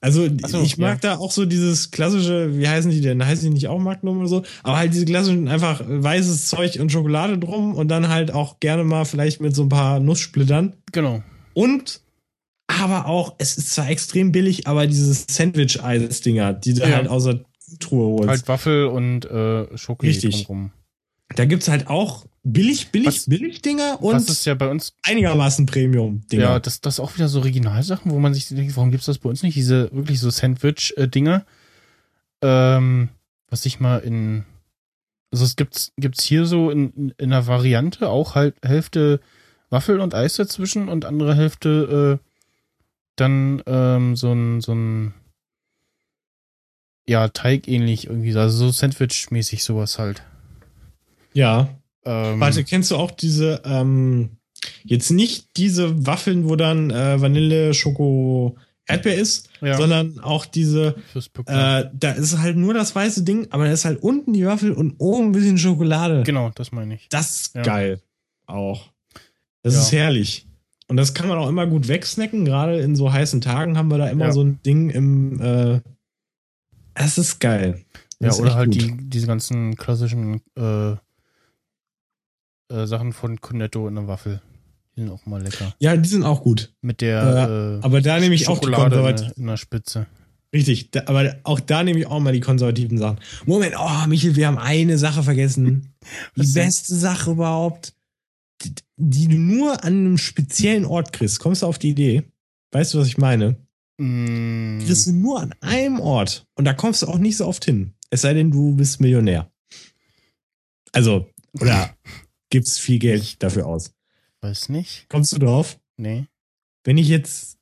also 0.00 0.28
so, 0.46 0.62
ich 0.62 0.78
mag 0.78 1.02
ja. 1.04 1.14
da 1.14 1.18
auch 1.18 1.30
so 1.30 1.44
dieses 1.44 1.92
klassische, 1.92 2.58
wie 2.58 2.68
heißen 2.68 2.90
die 2.90 3.00
denn? 3.00 3.24
Heißen 3.24 3.44
die 3.44 3.54
nicht 3.54 3.68
auch 3.68 3.78
Magnum 3.78 4.18
oder 4.18 4.28
so? 4.28 4.42
Aber 4.64 4.76
halt 4.76 4.92
diese 4.92 5.04
klassischen 5.04 5.46
einfach 5.46 5.80
weißes 5.86 6.48
Zeug 6.48 6.80
und 6.80 6.90
Schokolade 6.90 7.38
drum 7.38 7.76
und 7.76 7.86
dann 7.86 8.08
halt 8.08 8.32
auch 8.32 8.58
gerne 8.58 8.82
mal 8.82 9.04
vielleicht 9.04 9.40
mit 9.40 9.54
so 9.54 9.62
ein 9.62 9.68
paar 9.68 10.00
Nusssplittern. 10.00 10.74
Genau. 10.90 11.22
Und 11.54 12.00
aber 12.66 13.06
auch, 13.06 13.34
es 13.38 13.56
ist 13.56 13.74
zwar 13.74 13.90
extrem 13.90 14.32
billig, 14.32 14.66
aber 14.66 14.86
diese 14.86 15.12
Sandwich-Eis-Dinger, 15.14 16.52
die 16.54 16.72
ja. 16.72 16.86
halt 16.86 17.06
außer 17.06 17.40
Truhe 17.78 18.18
holst. 18.18 18.28
Halt 18.28 18.48
Waffel 18.48 18.86
und 18.86 19.24
äh, 19.24 19.76
Schoki 19.76 20.08
Richtig. 20.08 20.44
Drumrum. 20.46 20.72
Da 21.34 21.44
gibt's 21.44 21.68
halt 21.68 21.88
auch 21.88 22.26
billig, 22.42 22.90
billig, 22.90 23.06
was, 23.06 23.26
billig 23.26 23.62
Dinger 23.62 24.02
und 24.02 24.14
das 24.14 24.28
ist 24.28 24.44
ja 24.44 24.54
bei 24.54 24.68
uns 24.68 24.94
einigermaßen 25.02 25.66
Premium 25.66 26.26
Dinger. 26.30 26.42
Ja, 26.42 26.60
das 26.60 26.80
das 26.80 27.00
auch 27.00 27.14
wieder 27.14 27.28
so 27.28 27.38
Originalsachen, 27.40 28.10
wo 28.10 28.18
man 28.18 28.34
sich 28.34 28.48
denkt, 28.48 28.76
warum 28.76 28.90
gibt's 28.90 29.06
das 29.06 29.18
bei 29.18 29.28
uns 29.28 29.42
nicht? 29.42 29.56
Diese 29.56 29.90
wirklich 29.92 30.20
so 30.20 30.30
Sandwich 30.30 30.94
äh, 30.96 31.08
Dinger. 31.08 31.44
Ähm, 32.42 33.10
was 33.48 33.64
ich 33.66 33.80
mal 33.80 33.98
in 33.98 34.44
also 35.30 35.44
es 35.44 35.56
gibt's 35.56 35.92
gibt's 35.96 36.24
hier 36.24 36.44
so 36.44 36.70
in, 36.70 36.92
in, 36.92 37.14
in 37.16 37.32
einer 37.32 37.46
Variante 37.46 38.08
auch 38.08 38.34
halt 38.34 38.56
Hälfte 38.62 39.20
Waffel 39.70 40.00
und 40.00 40.14
Eis 40.14 40.34
dazwischen 40.34 40.88
und 40.88 41.04
andere 41.04 41.34
Hälfte 41.34 42.20
äh, 42.20 42.28
dann 43.16 43.62
ähm, 43.66 44.16
so 44.16 44.32
ein 44.32 44.60
so 44.60 44.72
ein 44.72 45.14
ja 47.08 47.28
Teig 47.28 47.68
ähnlich 47.68 48.06
irgendwie, 48.06 48.34
also 48.36 48.56
so 48.66 48.70
Sandwich 48.70 49.30
mäßig 49.30 49.64
sowas 49.64 49.98
halt. 49.98 50.22
Ja. 51.32 51.68
Ähm, 52.04 52.40
Warte, 52.40 52.64
kennst 52.64 52.90
du 52.90 52.96
auch 52.96 53.10
diese, 53.10 53.62
ähm, 53.64 54.30
jetzt 54.84 55.10
nicht 55.10 55.56
diese 55.56 56.06
Waffeln, 56.06 56.48
wo 56.48 56.56
dann 56.56 56.90
äh, 56.90 57.20
Vanille, 57.20 57.74
Schoko, 57.74 58.56
Erdbeer 58.86 59.14
ist, 59.14 59.48
Ja. 59.60 59.76
sondern 59.76 60.18
auch 60.20 60.44
diese, 60.44 60.96
äh, 61.46 61.84
da 61.92 62.10
ist 62.16 62.38
halt 62.38 62.56
nur 62.56 62.74
das 62.74 62.94
weiße 62.94 63.22
Ding, 63.22 63.46
aber 63.50 63.64
da 63.66 63.72
ist 63.72 63.84
halt 63.84 64.02
unten 64.02 64.32
die 64.32 64.44
Waffel 64.44 64.72
und 64.72 64.96
oben 64.98 65.26
ein 65.28 65.32
bisschen 65.32 65.58
Schokolade. 65.58 66.24
genau, 66.24 66.50
das 66.54 66.72
meine 66.72 66.96
ich. 66.96 67.06
Das 67.10 67.40
ist 67.42 67.54
Ja. 67.54 67.62
geil. 67.62 68.00
Auch. 68.46 68.90
Das 69.62 69.74
Ja. 69.74 69.80
ist 69.82 69.92
herrlich. 69.92 70.46
Und 70.88 70.96
das 70.96 71.14
kann 71.14 71.28
man 71.28 71.38
auch 71.38 71.48
immer 71.48 71.66
gut 71.68 71.86
wegsnacken. 71.88 72.44
Gerade 72.44 72.80
in 72.80 72.96
so 72.96 73.12
heißen 73.12 73.40
Tagen 73.40 73.78
haben 73.78 73.88
wir 73.88 73.98
da 73.98 74.08
immer 74.08 74.32
so 74.32 74.42
ein 74.42 74.60
Ding 74.66 74.90
im. 74.90 75.40
Äh, 75.40 75.80
es 76.94 77.18
ist 77.18 77.38
geil. 77.40 77.84
Ja, 78.20 78.28
Das 78.28 78.36
ist 78.36 78.42
oder 78.42 78.54
halt 78.54 78.70
gut. 78.72 78.80
die, 78.82 78.96
diese 79.08 79.26
ganzen 79.26 79.76
klassischen 79.76 80.40
äh, 80.56 80.92
äh, 82.70 82.86
Sachen 82.86 83.12
von 83.12 83.40
Cornetto 83.40 83.88
in 83.88 83.94
der 83.96 84.06
Waffel. 84.08 84.40
Die 84.96 85.00
sind 85.02 85.10
auch 85.10 85.24
mal 85.26 85.42
lecker. 85.42 85.74
Ja, 85.78 85.96
die 85.96 86.08
sind 86.08 86.22
auch 86.22 86.42
gut. 86.42 86.72
Mit 86.82 87.00
der 87.00 87.78
äh, 87.80 87.84
Aber 87.84 88.00
da 88.00 88.20
nehme 88.20 88.34
ich 88.34 88.48
auch 88.48 88.58
die 88.58 88.66
Schokolade 88.66 88.96
in, 88.96 89.02
konservativen. 89.02 89.28
der- 89.34 89.38
in 89.42 89.46
der 89.46 89.56
Spitze. 89.56 90.06
Richtig, 90.54 90.90
da, 90.90 91.04
aber 91.06 91.36
auch 91.44 91.60
da 91.60 91.82
nehme 91.82 91.98
ich 91.98 92.06
auch 92.06 92.20
mal 92.20 92.32
die 92.34 92.40
konservativen 92.40 92.98
Sachen. 92.98 93.18
Moment, 93.46 93.74
oh, 93.78 94.06
Michael, 94.06 94.36
wir 94.36 94.46
haben 94.46 94.58
eine 94.58 94.98
Sache 94.98 95.22
vergessen. 95.22 95.94
Die 96.36 96.46
beste 96.52 96.94
Sache 96.94 97.30
überhaupt, 97.30 97.94
die, 98.62 98.74
die 98.98 99.28
du 99.28 99.36
nur 99.38 99.82
an 99.82 99.94
einem 99.94 100.18
speziellen 100.18 100.84
Ort 100.84 101.12
kriegst. 101.14 101.38
Kommst 101.40 101.62
du 101.62 101.66
auf 101.66 101.78
die 101.78 101.90
Idee? 101.90 102.24
Weißt 102.72 102.92
du, 102.92 102.98
was 102.98 103.06
ich 103.06 103.16
meine? 103.16 103.56
Mm, 104.02 104.80
Die 104.80 104.86
kriegst 104.86 105.06
du 105.06 105.12
nur 105.12 105.40
an 105.40 105.54
einem 105.60 106.00
Ort. 106.00 106.46
Und 106.54 106.64
da 106.64 106.74
kommst 106.74 107.02
du 107.02 107.06
auch 107.06 107.18
nicht 107.18 107.36
so 107.36 107.46
oft 107.46 107.64
hin. 107.64 107.94
Es 108.10 108.22
sei 108.22 108.34
denn, 108.34 108.50
du 108.50 108.74
bist 108.76 109.00
Millionär. 109.00 109.50
Also, 110.92 111.28
oder 111.60 111.94
gibst 112.50 112.80
viel 112.80 112.98
Geld 112.98 113.42
dafür 113.42 113.66
aus. 113.66 113.92
weiß 114.40 114.68
nicht. 114.68 115.06
Kommst 115.08 115.32
du 115.32 115.38
drauf? 115.38 115.78
Nee. 115.96 116.26
Wenn 116.84 116.98
ich 116.98 117.08
jetzt 117.08 117.58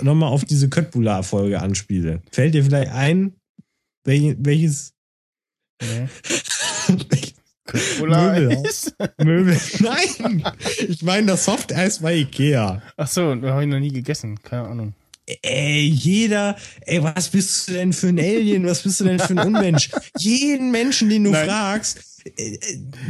nochmal 0.00 0.30
auf 0.30 0.44
diese 0.44 0.68
Köttbullar-Folge 0.68 1.60
anspiele, 1.60 2.22
fällt 2.30 2.54
dir 2.54 2.64
vielleicht 2.64 2.92
ein, 2.92 3.34
wel- 4.06 4.36
welches 4.38 4.94
Nee. 5.82 6.08
Cola 7.98 8.32
Möbel. 9.18 9.60
Nein! 9.80 10.42
Ich 10.88 11.02
meine 11.02 11.28
das 11.28 11.44
Softeis 11.44 12.00
bei 12.00 12.16
Ikea. 12.16 12.82
Ach 12.96 13.06
so, 13.06 13.34
da 13.36 13.50
habe 13.52 13.62
ich 13.62 13.68
noch 13.68 13.78
nie 13.78 13.92
gegessen. 13.92 14.40
Keine 14.42 14.66
Ahnung. 14.68 14.94
Ey, 15.42 15.86
jeder, 15.88 16.56
ey, 16.82 17.02
was 17.02 17.28
bist 17.28 17.68
du 17.68 17.72
denn 17.72 17.92
für 17.92 18.08
ein 18.08 18.18
Alien? 18.18 18.66
Was 18.66 18.82
bist 18.82 19.00
du 19.00 19.04
denn 19.04 19.18
für 19.18 19.32
ein 19.38 19.38
Unmensch? 19.54 19.90
Jeden 20.18 20.70
Menschen, 20.70 21.08
den 21.08 21.24
du 21.24 21.30
Nein. 21.30 21.46
fragst, 21.48 21.98
äh, 22.36 22.54
äh, 22.54 22.58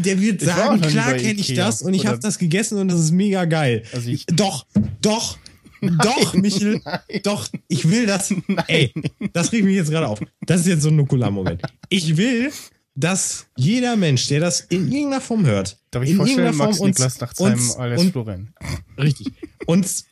der 0.05 0.21
wird 0.21 0.43
Ich 0.43 0.49
sagen, 0.49 0.81
klar 0.81 1.15
kenne 1.15 1.41
ich 1.41 1.55
das 1.55 1.83
und 1.83 1.95
ich 1.95 2.07
habe 2.07 2.19
das 2.19 2.39
gegessen 2.39 2.79
und 2.79 2.89
das 2.89 3.01
ist 3.01 3.11
mega 3.13 3.45
geil. 3.45 3.83
Also 3.93 4.11
doch, 4.33 4.67
doch, 5.01 5.39
doch, 5.81 6.35
Michel, 6.35 6.81
doch, 7.23 7.49
ich 7.69 7.89
will 7.89 8.07
das. 8.07 8.35
Ey, 8.67 8.93
das 9.33 9.51
regt 9.53 9.65
mich 9.65 9.77
jetzt 9.77 9.91
gerade 9.91 10.09
auf. 10.09 10.21
Das 10.47 10.61
ist 10.61 10.67
jetzt 10.67 10.83
so 10.83 10.89
ein 10.91 10.97
Nukular-Moment. 10.97 11.63
Ich 11.89 12.17
will, 12.19 12.53
dass 12.95 13.47
jeder 13.57 13.97
Mensch, 13.97 14.27
der 14.29 14.41
das 14.41 14.61
in 14.63 14.93
irgendeiner 14.93 15.21
Form 15.23 15.47
hört, 15.47 15.79
Darf 15.91 16.03
ich 16.05 16.11
in 16.11 16.19
irgendeiner 16.21 16.53
Max 16.53 16.77
Form 16.77 16.89
uns- 16.89 16.99
Niklas 16.99 17.21
nach 17.21 17.35
seinem 17.35 17.53
uns- 17.55 17.77
alias 17.77 18.01
und- 18.01 18.13
Florian. 18.13 18.53
Richtig. 18.99 19.29
Uns, 19.67 20.05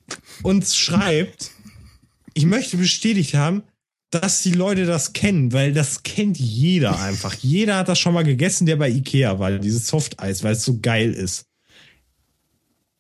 uns 0.43 0.75
schreibt, 0.75 1.51
ich 2.39 2.47
möchte 2.47 2.77
bestätigt 2.77 3.35
haben, 3.35 3.65
dass 4.11 4.43
die 4.43 4.53
Leute 4.53 4.87
das 4.87 5.13
kennen, 5.13 5.53
weil 5.53 5.73
das 5.73 6.05
kennt 6.05 6.39
jeder 6.39 6.99
einfach. 7.03 7.35
Jeder 7.35 7.77
hat 7.77 7.89
das 7.89 7.99
schon 7.99 8.15
mal 8.15 8.23
gegessen, 8.25 8.65
der 8.65 8.77
bei 8.77 8.89
Ikea 8.89 9.39
war, 9.41 9.59
dieses 9.59 9.89
Softeis, 9.89 10.45
weil 10.45 10.53
es 10.53 10.65
so 10.65 10.79
geil 10.81 11.13
ist. 11.13 11.47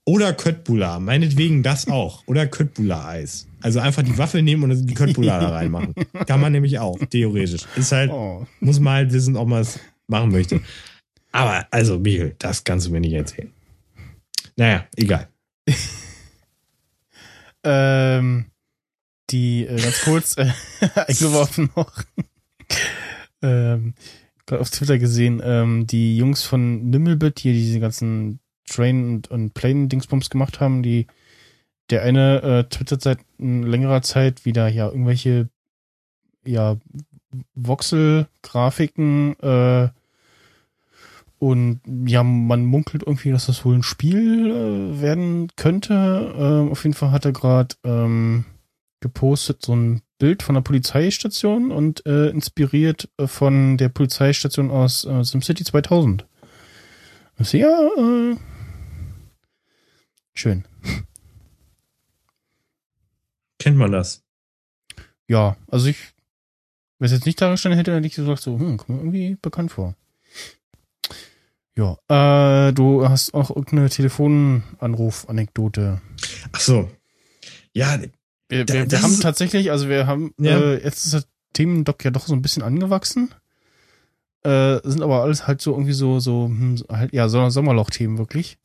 Oder 0.04 0.32
Köttbullar, 0.32 0.98
meinetwegen 1.00 1.62
das 1.62 1.86
auch. 1.86 2.26
Oder 2.26 2.46
Köttbullar-Eis. 2.48 3.46
Also 3.60 3.78
einfach 3.78 4.02
die 4.02 4.18
Waffel 4.18 4.42
nehmen 4.42 4.64
und 4.64 4.86
die 4.86 4.94
Köttbullar 4.94 5.40
da 5.40 5.48
reinmachen. 5.54 5.94
Kann 6.26 6.40
man 6.40 6.50
nämlich 6.52 6.78
auch, 6.80 6.98
theoretisch. 7.10 7.62
Ist 7.76 7.92
halt, 7.92 8.10
Oh. 8.10 8.44
muss 8.60 8.80
man 8.80 8.94
halt 8.94 9.12
wissen, 9.12 9.36
ob 9.36 9.46
man 9.48 9.60
es 9.62 9.78
machen 10.08 10.30
möchte. 10.32 10.60
Aber, 11.30 11.66
also, 11.70 11.98
Michael, 12.00 12.34
das 12.38 12.64
kannst 12.64 12.86
du 12.86 12.90
mir 12.90 13.00
nicht 13.00 13.12
erzählen. 13.12 13.52
Naja, 14.56 14.86
egal. 14.96 15.28
Ähm, 17.64 18.46
die 19.30 19.66
äh, 19.66 19.80
ganz 19.80 20.02
kurz 20.02 20.36
äh, 20.36 20.50
eingeworfen 20.94 21.70
noch. 21.76 21.92
ähm, 23.42 23.94
gerade 24.46 24.60
auf 24.60 24.70
Twitter 24.70 24.98
gesehen, 24.98 25.40
ähm, 25.44 25.86
die 25.86 26.16
Jungs 26.16 26.42
von 26.42 26.90
Nimmelbit, 26.90 27.42
die 27.42 27.52
diese 27.52 27.80
ganzen 27.80 28.40
Train- 28.68 29.14
und, 29.14 29.30
und 29.30 29.54
Plane-Dingsbums 29.54 30.30
gemacht 30.30 30.60
haben, 30.60 30.82
die 30.82 31.06
der 31.90 32.02
eine 32.02 32.42
äh, 32.42 32.64
twittert 32.64 33.00
seit 33.02 33.18
längerer 33.38 34.02
Zeit 34.02 34.44
wieder 34.44 34.68
ja 34.68 34.88
irgendwelche 34.88 35.48
ja 36.44 36.76
Voxel-Grafiken 37.54 39.38
äh, 39.40 39.88
und 41.38 41.80
ja, 42.06 42.24
man 42.24 42.64
munkelt 42.64 43.04
irgendwie, 43.06 43.30
dass 43.30 43.46
das 43.46 43.64
wohl 43.64 43.76
ein 43.76 43.84
Spiel 43.84 44.50
äh, 44.50 45.00
werden 45.00 45.48
könnte. 45.54 46.34
Ähm, 46.36 46.72
auf 46.72 46.82
jeden 46.82 46.94
Fall 46.94 47.12
hat 47.12 47.24
er 47.24 47.32
gerade 47.32 47.76
ähm, 47.84 48.44
gepostet 49.00 49.62
so 49.62 49.74
ein 49.74 50.02
Bild 50.18 50.42
von 50.42 50.54
der 50.54 50.62
Polizeistation 50.62 51.70
und 51.70 52.04
äh, 52.06 52.28
inspiriert 52.28 53.08
äh, 53.18 53.26
von 53.26 53.76
der 53.76 53.88
Polizeistation 53.88 54.70
aus 54.70 55.04
äh, 55.04 55.24
SimCity 55.24 55.64
2000. 55.64 56.26
Also, 57.36 57.56
ja, 57.56 57.88
äh, 57.96 58.36
schön. 60.34 60.64
Kennt 63.58 63.76
man 63.76 63.92
das? 63.92 64.24
Ja, 65.28 65.56
also 65.68 65.88
ich, 65.88 65.98
wenn 66.98 67.06
es 67.06 67.12
jetzt 67.12 67.26
nicht 67.26 67.40
da 67.40 67.50
gestanden 67.50 67.78
hätte, 67.78 67.94
hätte 67.94 68.06
ich 68.06 68.14
gesagt 68.14 68.42
so, 68.42 68.58
hm, 68.58 68.78
kommt 68.78 68.88
mir 68.88 68.98
irgendwie 68.98 69.36
bekannt 69.40 69.70
vor. 69.70 69.94
Ja, 71.76 71.96
äh, 72.08 72.72
du 72.72 73.08
hast 73.08 73.34
auch 73.34 73.50
irgendeine 73.50 73.88
Telefonanruf-Anekdote. 73.88 76.00
Ach 76.50 76.60
so. 76.60 76.90
Ja, 77.72 78.00
Wir, 78.48 78.64
Da- 78.64 78.74
wir, 78.74 78.90
wir 78.90 79.02
haben 79.02 79.20
tatsächlich, 79.20 79.70
also 79.70 79.88
wir 79.88 80.06
haben, 80.06 80.32
Ja. 80.38 80.58
äh, 80.58 80.82
jetzt 80.82 81.04
ist 81.04 81.14
das 81.14 81.28
Themendoc 81.52 82.04
ja 82.04 82.10
doch 82.10 82.26
so 82.26 82.34
ein 82.34 82.42
bisschen 82.42 82.62
angewachsen. 82.62 83.34
Äh, 84.44 84.78
sind 84.84 85.02
aber 85.02 85.22
alles 85.22 85.46
halt 85.46 85.60
so 85.60 85.72
irgendwie 85.72 85.92
so, 85.92 86.20
so, 86.20 86.46
hm, 86.46 86.76
halt, 86.90 87.12
ja, 87.12 87.28
so 87.28 87.48
Sommerloch-Themen 87.50 88.18
wirklich. 88.18 88.58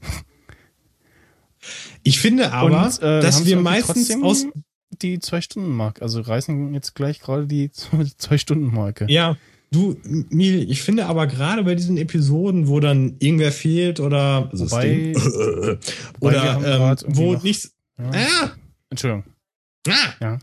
ich 2.04 2.20
finde 2.20 2.52
aber, 2.52 2.86
Und, 2.86 3.02
äh, 3.02 3.22
dass 3.22 3.46
wir 3.46 3.58
meistens 3.58 4.12
aus. 4.22 4.46
Die 5.02 5.18
Zwei-Stunden-Marke, 5.18 6.04
also 6.04 6.22
reißen 6.22 6.72
jetzt 6.76 6.94
gleich 6.94 7.20
gerade 7.20 7.48
die 7.48 7.72
Zwei-Stunden-Marke. 8.18 9.08
Ja, 9.10 9.38
du, 9.72 9.98
Mil, 10.04 10.70
ich 10.70 10.84
finde 10.84 11.08
aber 11.08 11.26
gerade 11.26 11.64
bei 11.64 11.74
diesen 11.74 11.98
Episoden, 11.98 12.68
wo 12.68 12.80
dann 12.80 13.16
irgendwer 13.18 13.52
fehlt 13.52 14.00
oder. 14.00 14.52
Wobei- 14.54 15.16
oder 16.20 17.00
ähm, 17.02 17.16
wo 17.16 17.34
nichts. 17.38 17.74
Ja. 17.98 18.12
Ah, 18.14 18.52
Entschuldigung. 18.92 19.24
Ah, 19.90 20.38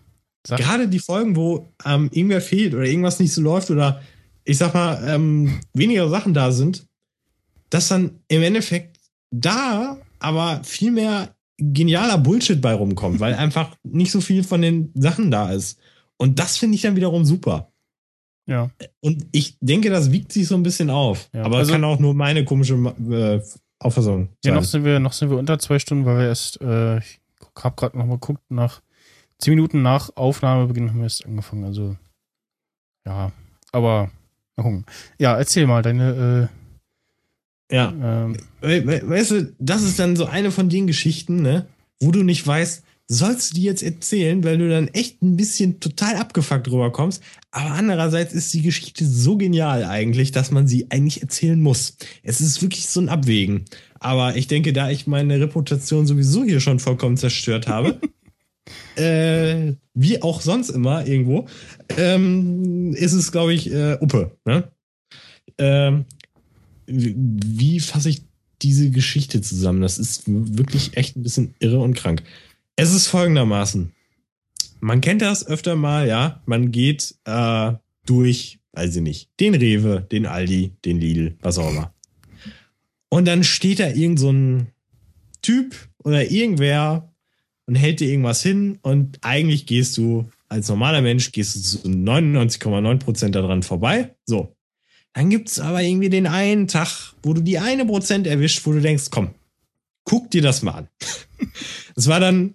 Sag, 0.46 0.58
gerade 0.58 0.88
die 0.88 0.98
Folgen, 0.98 1.36
wo 1.36 1.68
ähm, 1.84 2.08
irgendwer 2.12 2.40
fehlt 2.40 2.74
oder 2.74 2.84
irgendwas 2.84 3.18
nicht 3.20 3.32
so 3.32 3.42
läuft 3.42 3.70
oder 3.70 4.00
ich 4.44 4.56
sag 4.58 4.72
mal, 4.74 5.02
ähm, 5.06 5.60
weniger 5.74 6.08
Sachen 6.08 6.32
da 6.32 6.50
sind, 6.50 6.86
dass 7.68 7.88
dann 7.88 8.20
im 8.28 8.42
Endeffekt 8.42 8.98
da 9.30 9.98
aber 10.18 10.62
viel 10.64 10.90
mehr 10.92 11.34
genialer 11.58 12.16
Bullshit 12.18 12.60
bei 12.60 12.72
rumkommt, 12.72 13.20
weil 13.20 13.34
einfach 13.46 13.76
nicht 13.82 14.10
so 14.12 14.20
viel 14.22 14.42
von 14.42 14.62
den 14.62 14.92
Sachen 14.94 15.30
da 15.30 15.52
ist. 15.52 15.78
Und 16.16 16.38
das 16.38 16.56
finde 16.56 16.74
ich 16.76 16.82
dann 16.82 16.96
wiederum 16.96 17.24
super. 17.24 17.70
ja. 18.46 18.70
Und 19.00 19.26
ich 19.32 19.56
denke, 19.60 19.90
das 19.90 20.10
wiegt 20.10 20.32
sich 20.32 20.48
so 20.48 20.54
ein 20.54 20.62
bisschen 20.62 20.88
auf. 20.90 21.28
Ja, 21.34 21.42
aber 21.44 21.58
also- 21.58 21.72
kann 21.72 21.84
auch 21.84 21.98
nur 21.98 22.14
meine 22.14 22.44
komische 22.44 22.74
äh, 22.74 23.40
Auffassung 23.78 24.28
Ja, 24.44 24.52
sein. 24.52 24.54
noch 24.54 24.64
sind 24.64 24.84
wir, 24.84 24.98
noch 25.00 25.12
sind 25.12 25.30
wir 25.30 25.38
unter 25.38 25.58
zwei 25.58 25.78
Stunden, 25.78 26.04
weil 26.06 26.18
wir 26.18 26.26
erst, 26.28 26.60
äh, 26.62 26.98
ich 26.98 27.20
hab 27.56 27.76
gerade 27.76 27.96
noch 27.98 28.06
mal 28.06 28.14
geguckt, 28.14 28.42
nach 28.50 28.80
zehn 29.40 29.54
Minuten 29.54 29.82
nach 29.82 30.10
Aufnahmebeginn 30.16 30.90
haben 30.90 30.98
wir 30.98 31.04
erst 31.04 31.26
angefangen. 31.26 31.64
Also, 31.64 31.96
ja, 33.06 33.32
aber 33.72 34.10
mal 34.56 34.62
gucken. 34.62 34.86
Ja, 35.18 35.36
erzähl 35.36 35.66
mal 35.66 35.82
deine, 35.82 36.50
ja. 37.70 37.90
äh, 37.90 38.24
ähm, 38.24 38.36
We 38.60 38.86
we 38.86 39.08
weißt 39.08 39.30
du, 39.32 39.54
das 39.58 39.82
ist 39.82 39.98
dann 39.98 40.16
so 40.16 40.26
eine 40.26 40.50
von 40.50 40.68
den 40.68 40.86
Geschichten, 40.86 41.42
ne, 41.42 41.66
wo 42.00 42.10
du 42.10 42.22
nicht 42.22 42.46
weißt, 42.46 42.84
sollst 43.10 43.50
du 43.50 43.54
die 43.56 43.64
jetzt 43.64 43.82
erzählen, 43.82 44.44
weil 44.44 44.58
du 44.58 44.68
dann 44.68 44.86
echt 44.88 45.20
ein 45.20 45.36
bisschen 45.36 45.80
total 45.80 46.14
abgefuckt 46.14 46.68
drüber 46.68 46.92
kommst. 46.92 47.22
Aber 47.50 47.72
andererseits 47.72 48.32
ist 48.32 48.54
die 48.54 48.62
Geschichte 48.62 49.04
so 49.04 49.36
genial 49.36 49.84
eigentlich, 49.84 50.30
dass 50.30 50.52
man 50.52 50.68
sie 50.68 50.86
eigentlich 50.90 51.20
erzählen 51.20 51.60
muss. 51.60 51.96
Es 52.22 52.40
ist 52.40 52.62
wirklich 52.62 52.86
so 52.86 53.00
ein 53.00 53.08
Abwägen. 53.08 53.64
Aber 53.98 54.36
ich 54.36 54.46
denke, 54.46 54.72
da 54.72 54.90
ich 54.90 55.08
meine 55.08 55.40
Reputation 55.40 56.06
sowieso 56.06 56.44
hier 56.44 56.60
schon 56.60 56.78
vollkommen 56.78 57.16
zerstört 57.16 57.66
habe, 57.66 58.00
äh, 58.96 59.74
wie 59.94 60.22
auch 60.22 60.40
sonst 60.40 60.70
immer 60.70 61.06
irgendwo, 61.06 61.46
ähm, 61.96 62.94
ist 62.94 63.12
es, 63.12 63.32
glaube 63.32 63.54
ich, 63.54 63.72
äh, 63.72 63.96
Uppe. 64.00 64.36
Ne? 64.44 64.70
Ähm, 65.58 66.04
wie, 66.86 67.14
wie 67.16 67.80
fasse 67.80 68.10
ich 68.10 68.22
diese 68.62 68.90
Geschichte 68.90 69.40
zusammen? 69.40 69.80
Das 69.80 69.98
ist 69.98 70.24
wirklich 70.26 70.96
echt 70.96 71.16
ein 71.16 71.22
bisschen 71.22 71.54
irre 71.58 71.78
und 71.78 71.94
krank. 71.94 72.22
Es 72.76 72.94
ist 72.94 73.08
folgendermaßen. 73.08 73.92
man 74.80 75.00
kennt 75.00 75.22
das 75.22 75.46
öfter 75.46 75.76
mal, 75.76 76.08
ja. 76.08 76.42
Man 76.46 76.72
geht 76.72 77.14
äh, 77.24 77.72
durch, 78.06 78.60
weiß 78.72 78.96
ich 78.96 79.02
nicht, 79.02 79.30
den 79.38 79.54
Rewe, 79.54 80.06
den 80.10 80.26
Aldi, 80.26 80.72
den 80.84 81.00
Lidl, 81.00 81.36
was 81.42 81.58
auch 81.58 81.70
immer. 81.70 81.92
Und 83.08 83.26
dann 83.26 83.44
steht 83.44 83.80
da 83.80 83.88
irgend 83.88 84.18
so 84.18 84.30
ein 84.30 84.68
Typ 85.42 85.74
oder 85.98 86.30
irgendwer 86.30 87.09
und 87.70 87.76
hält 87.76 88.00
dir 88.00 88.08
irgendwas 88.08 88.42
hin 88.42 88.80
und 88.82 89.18
eigentlich 89.22 89.64
gehst 89.64 89.96
du 89.96 90.28
als 90.48 90.68
normaler 90.68 91.02
Mensch 91.02 91.30
gehst 91.30 91.54
du 91.54 91.60
zu 91.60 91.88
99,9% 91.88 93.28
daran 93.28 93.62
vorbei. 93.62 94.16
So. 94.26 94.56
Dann 95.12 95.30
gibt 95.30 95.48
es 95.48 95.60
aber 95.60 95.80
irgendwie 95.80 96.08
den 96.08 96.26
einen 96.26 96.66
Tag, 96.66 97.14
wo 97.22 97.32
du 97.32 97.40
die 97.40 97.60
eine 97.60 97.86
Prozent 97.86 98.26
erwischt, 98.26 98.66
wo 98.66 98.72
du 98.72 98.80
denkst, 98.80 99.04
komm, 99.12 99.30
guck 100.02 100.32
dir 100.32 100.42
das 100.42 100.62
mal 100.62 100.72
an. 100.72 100.88
Das 101.94 102.08
war 102.08 102.20
dann 102.20 102.54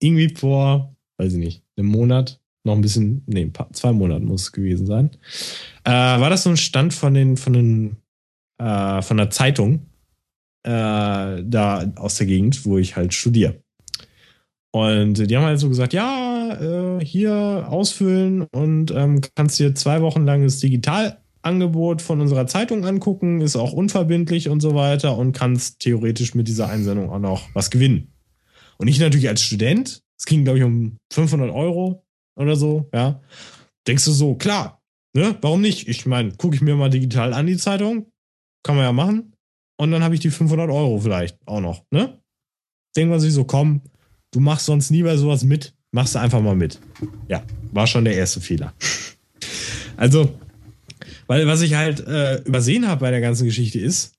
irgendwie 0.00 0.34
vor, 0.34 0.96
weiß 1.16 1.32
ich 1.32 1.38
nicht, 1.38 1.62
einem 1.76 1.88
Monat, 1.88 2.40
noch 2.64 2.74
ein 2.74 2.80
bisschen, 2.80 3.22
nee, 3.26 3.50
zwei 3.72 3.92
Monaten 3.92 4.26
muss 4.26 4.42
es 4.42 4.52
gewesen 4.52 4.86
sein. 4.86 5.10
Äh, 5.84 5.90
war 5.90 6.30
das 6.30 6.44
so 6.44 6.50
ein 6.50 6.56
Stand 6.56 6.94
von 6.94 7.14
den, 7.14 7.36
von 7.36 7.52
den, 7.52 7.96
äh, 8.58 9.02
von 9.02 9.16
der 9.16 9.30
Zeitung, 9.30 9.86
äh, 10.64 10.70
da 10.70 11.92
aus 11.96 12.16
der 12.16 12.26
Gegend, 12.26 12.64
wo 12.64 12.78
ich 12.78 12.96
halt 12.96 13.14
studiere. 13.14 13.62
Und 14.78 15.28
die 15.28 15.36
haben 15.36 15.44
halt 15.44 15.58
so 15.58 15.68
gesagt, 15.68 15.92
ja, 15.92 16.56
äh, 16.60 17.04
hier 17.04 17.66
ausfüllen 17.68 18.42
und 18.52 18.92
ähm, 18.92 19.20
kannst 19.34 19.58
dir 19.58 19.74
zwei 19.74 20.02
Wochen 20.02 20.24
lang 20.24 20.44
das 20.44 20.60
Digitalangebot 20.60 22.00
von 22.00 22.20
unserer 22.20 22.46
Zeitung 22.46 22.86
angucken, 22.86 23.40
ist 23.40 23.56
auch 23.56 23.72
unverbindlich 23.72 24.48
und 24.48 24.60
so 24.60 24.76
weiter 24.76 25.18
und 25.18 25.32
kannst 25.32 25.80
theoretisch 25.80 26.36
mit 26.36 26.46
dieser 26.46 26.68
Einsendung 26.68 27.10
auch 27.10 27.18
noch 27.18 27.48
was 27.54 27.70
gewinnen. 27.70 28.12
Und 28.76 28.86
ich 28.86 29.00
natürlich 29.00 29.28
als 29.28 29.42
Student, 29.42 30.00
es 30.16 30.26
ging 30.26 30.44
glaube 30.44 30.58
ich 30.58 30.64
um 30.64 30.96
500 31.12 31.50
Euro 31.50 32.04
oder 32.36 32.54
so, 32.54 32.88
ja, 32.94 33.20
denkst 33.88 34.04
du 34.04 34.12
so, 34.12 34.36
klar, 34.36 34.80
ne, 35.12 35.36
warum 35.40 35.60
nicht? 35.60 35.88
Ich 35.88 36.06
meine, 36.06 36.36
gucke 36.36 36.54
ich 36.54 36.62
mir 36.62 36.76
mal 36.76 36.88
digital 36.88 37.32
an 37.32 37.48
die 37.48 37.56
Zeitung, 37.56 38.12
kann 38.62 38.76
man 38.76 38.84
ja 38.84 38.92
machen 38.92 39.32
und 39.76 39.90
dann 39.90 40.04
habe 40.04 40.14
ich 40.14 40.20
die 40.20 40.30
500 40.30 40.70
Euro 40.70 41.00
vielleicht 41.00 41.36
auch 41.46 41.60
noch, 41.60 41.82
ne? 41.90 42.22
Denkt 42.96 43.10
man 43.10 43.18
sich 43.18 43.32
so, 43.32 43.42
komm, 43.42 43.82
du 44.32 44.40
machst 44.40 44.66
sonst 44.66 44.90
nie 44.90 45.02
bei 45.02 45.16
sowas 45.16 45.44
mit, 45.44 45.74
machst 45.92 46.14
du 46.14 46.20
einfach 46.20 46.40
mal 46.40 46.56
mit. 46.56 46.80
Ja, 47.28 47.42
war 47.72 47.86
schon 47.86 48.04
der 48.04 48.14
erste 48.14 48.40
Fehler. 48.40 48.74
Also, 49.96 50.38
weil 51.26 51.46
was 51.46 51.60
ich 51.60 51.74
halt 51.74 52.06
äh, 52.06 52.42
übersehen 52.42 52.86
habe 52.86 53.00
bei 53.00 53.10
der 53.10 53.20
ganzen 53.20 53.46
Geschichte 53.46 53.78
ist, 53.78 54.14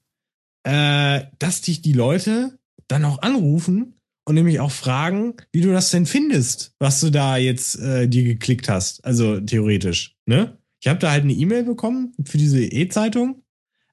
äh, 0.63 1.21
dass 1.39 1.61
dich 1.61 1.81
die 1.81 1.93
Leute 1.93 2.59
dann 2.87 3.05
auch 3.05 3.21
anrufen 3.21 3.93
und 4.25 4.35
nämlich 4.35 4.59
auch 4.59 4.71
fragen, 4.71 5.35
wie 5.51 5.61
du 5.61 5.71
das 5.71 5.89
denn 5.91 6.05
findest, 6.05 6.73
was 6.79 6.99
du 6.99 7.09
da 7.11 7.37
jetzt 7.37 7.79
äh, 7.79 8.07
dir 8.07 8.23
geklickt 8.23 8.69
hast. 8.69 9.03
Also 9.05 9.39
theoretisch, 9.39 10.15
ne? 10.25 10.57
Ich 10.81 10.87
habe 10.87 10.99
da 10.99 11.11
halt 11.11 11.23
eine 11.23 11.33
E-Mail 11.33 11.63
bekommen 11.63 12.13
für 12.25 12.37
diese 12.37 12.63
E-Zeitung 12.63 13.43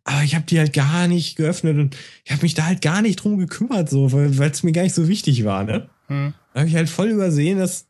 aber 0.07 0.23
ich 0.23 0.37
habe 0.37 0.47
die 0.47 0.59
halt 0.59 0.73
gar 0.73 1.09
nicht 1.09 1.37
geöffnet 1.37 1.79
und 1.79 1.97
ich 2.25 2.31
habe 2.31 2.43
mich 2.43 2.55
da 2.55 2.67
halt 2.67 2.81
gar 2.81 3.03
nicht 3.03 3.17
drum 3.17 3.39
gekümmert, 3.39 3.91
so, 3.91 4.13
weil 4.13 4.51
es 4.51 4.63
mir 4.63 4.71
gar 4.71 4.83
nicht 4.83 4.95
so 4.95 5.09
wichtig 5.09 5.45
war, 5.45 5.65
ne? 5.65 5.91
Hm. 6.09 6.35
Habe 6.55 6.69
ich 6.69 6.75
halt 6.75 6.89
voll 6.89 7.09
übersehen, 7.09 7.59
dass 7.59 7.87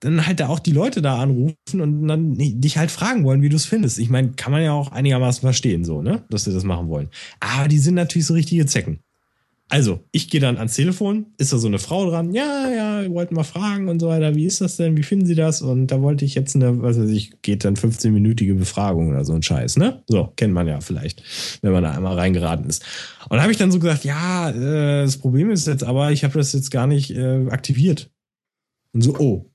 dann 0.00 0.26
halt 0.26 0.40
da 0.40 0.48
auch 0.48 0.60
die 0.60 0.72
Leute 0.72 1.02
da 1.02 1.18
anrufen 1.20 1.80
und 1.80 2.06
dann 2.06 2.34
dich 2.34 2.78
halt 2.78 2.90
fragen 2.90 3.24
wollen, 3.24 3.42
wie 3.42 3.48
du 3.48 3.56
es 3.56 3.66
findest. 3.66 3.98
Ich 3.98 4.10
meine, 4.10 4.32
kann 4.32 4.52
man 4.52 4.62
ja 4.62 4.72
auch 4.72 4.92
einigermaßen 4.92 5.40
verstehen, 5.40 5.84
so, 5.84 6.02
ne? 6.02 6.24
Dass 6.30 6.44
sie 6.44 6.52
das 6.52 6.64
machen 6.64 6.88
wollen. 6.88 7.10
Aber 7.40 7.68
die 7.68 7.78
sind 7.78 7.94
natürlich 7.94 8.26
so 8.26 8.34
richtige 8.34 8.66
Zecken. 8.66 9.00
Also, 9.70 10.00
ich 10.12 10.30
gehe 10.30 10.40
dann 10.40 10.56
ans 10.56 10.74
Telefon, 10.74 11.26
ist 11.36 11.52
da 11.52 11.58
so 11.58 11.66
eine 11.66 11.78
Frau 11.78 12.08
dran, 12.08 12.32
ja, 12.32 12.70
ja, 12.70 13.02
wir 13.02 13.10
wollten 13.10 13.34
mal 13.34 13.44
fragen 13.44 13.88
und 13.88 14.00
so 14.00 14.08
weiter, 14.08 14.34
wie 14.34 14.46
ist 14.46 14.62
das 14.62 14.76
denn, 14.76 14.96
wie 14.96 15.02
finden 15.02 15.26
Sie 15.26 15.34
das? 15.34 15.60
Und 15.60 15.88
da 15.88 16.00
wollte 16.00 16.24
ich 16.24 16.34
jetzt 16.34 16.56
eine, 16.56 16.80
was 16.80 16.98
weiß 16.98 17.10
ich, 17.10 17.42
geht 17.42 17.66
dann 17.66 17.74
15-minütige 17.74 18.54
Befragung 18.54 19.10
oder 19.10 19.26
so 19.26 19.34
ein 19.34 19.42
Scheiß, 19.42 19.76
ne? 19.76 20.02
So, 20.06 20.32
kennt 20.36 20.54
man 20.54 20.66
ja 20.66 20.80
vielleicht, 20.80 21.22
wenn 21.60 21.72
man 21.72 21.82
da 21.82 21.90
einmal 21.90 22.14
reingeraten 22.14 22.64
ist. 22.66 22.82
Und 23.28 23.36
da 23.36 23.42
habe 23.42 23.52
ich 23.52 23.58
dann 23.58 23.70
so 23.70 23.78
gesagt, 23.78 24.04
ja, 24.04 24.48
äh, 24.48 25.02
das 25.02 25.18
Problem 25.18 25.50
ist 25.50 25.66
jetzt 25.66 25.84
aber, 25.84 26.12
ich 26.12 26.24
habe 26.24 26.38
das 26.38 26.54
jetzt 26.54 26.70
gar 26.70 26.86
nicht 26.86 27.10
äh, 27.10 27.46
aktiviert. 27.50 28.10
Und 28.94 29.02
so, 29.02 29.16
oh. 29.18 29.50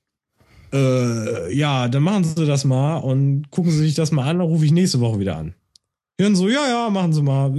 Äh, 0.72 1.52
ja, 1.56 1.88
dann 1.88 2.02
machen 2.04 2.22
Sie 2.22 2.46
das 2.46 2.64
mal 2.64 2.98
und 2.98 3.50
gucken 3.50 3.72
Sie 3.72 3.78
sich 3.78 3.94
das 3.94 4.12
mal 4.12 4.28
an, 4.28 4.38
dann 4.38 4.46
rufe 4.46 4.64
ich 4.64 4.72
nächste 4.72 5.00
Woche 5.00 5.18
wieder 5.18 5.36
an. 5.36 5.54
Hören 6.20 6.36
so, 6.36 6.48
ja, 6.48 6.68
ja, 6.68 6.90
machen 6.90 7.12
Sie 7.12 7.22
mal. 7.22 7.52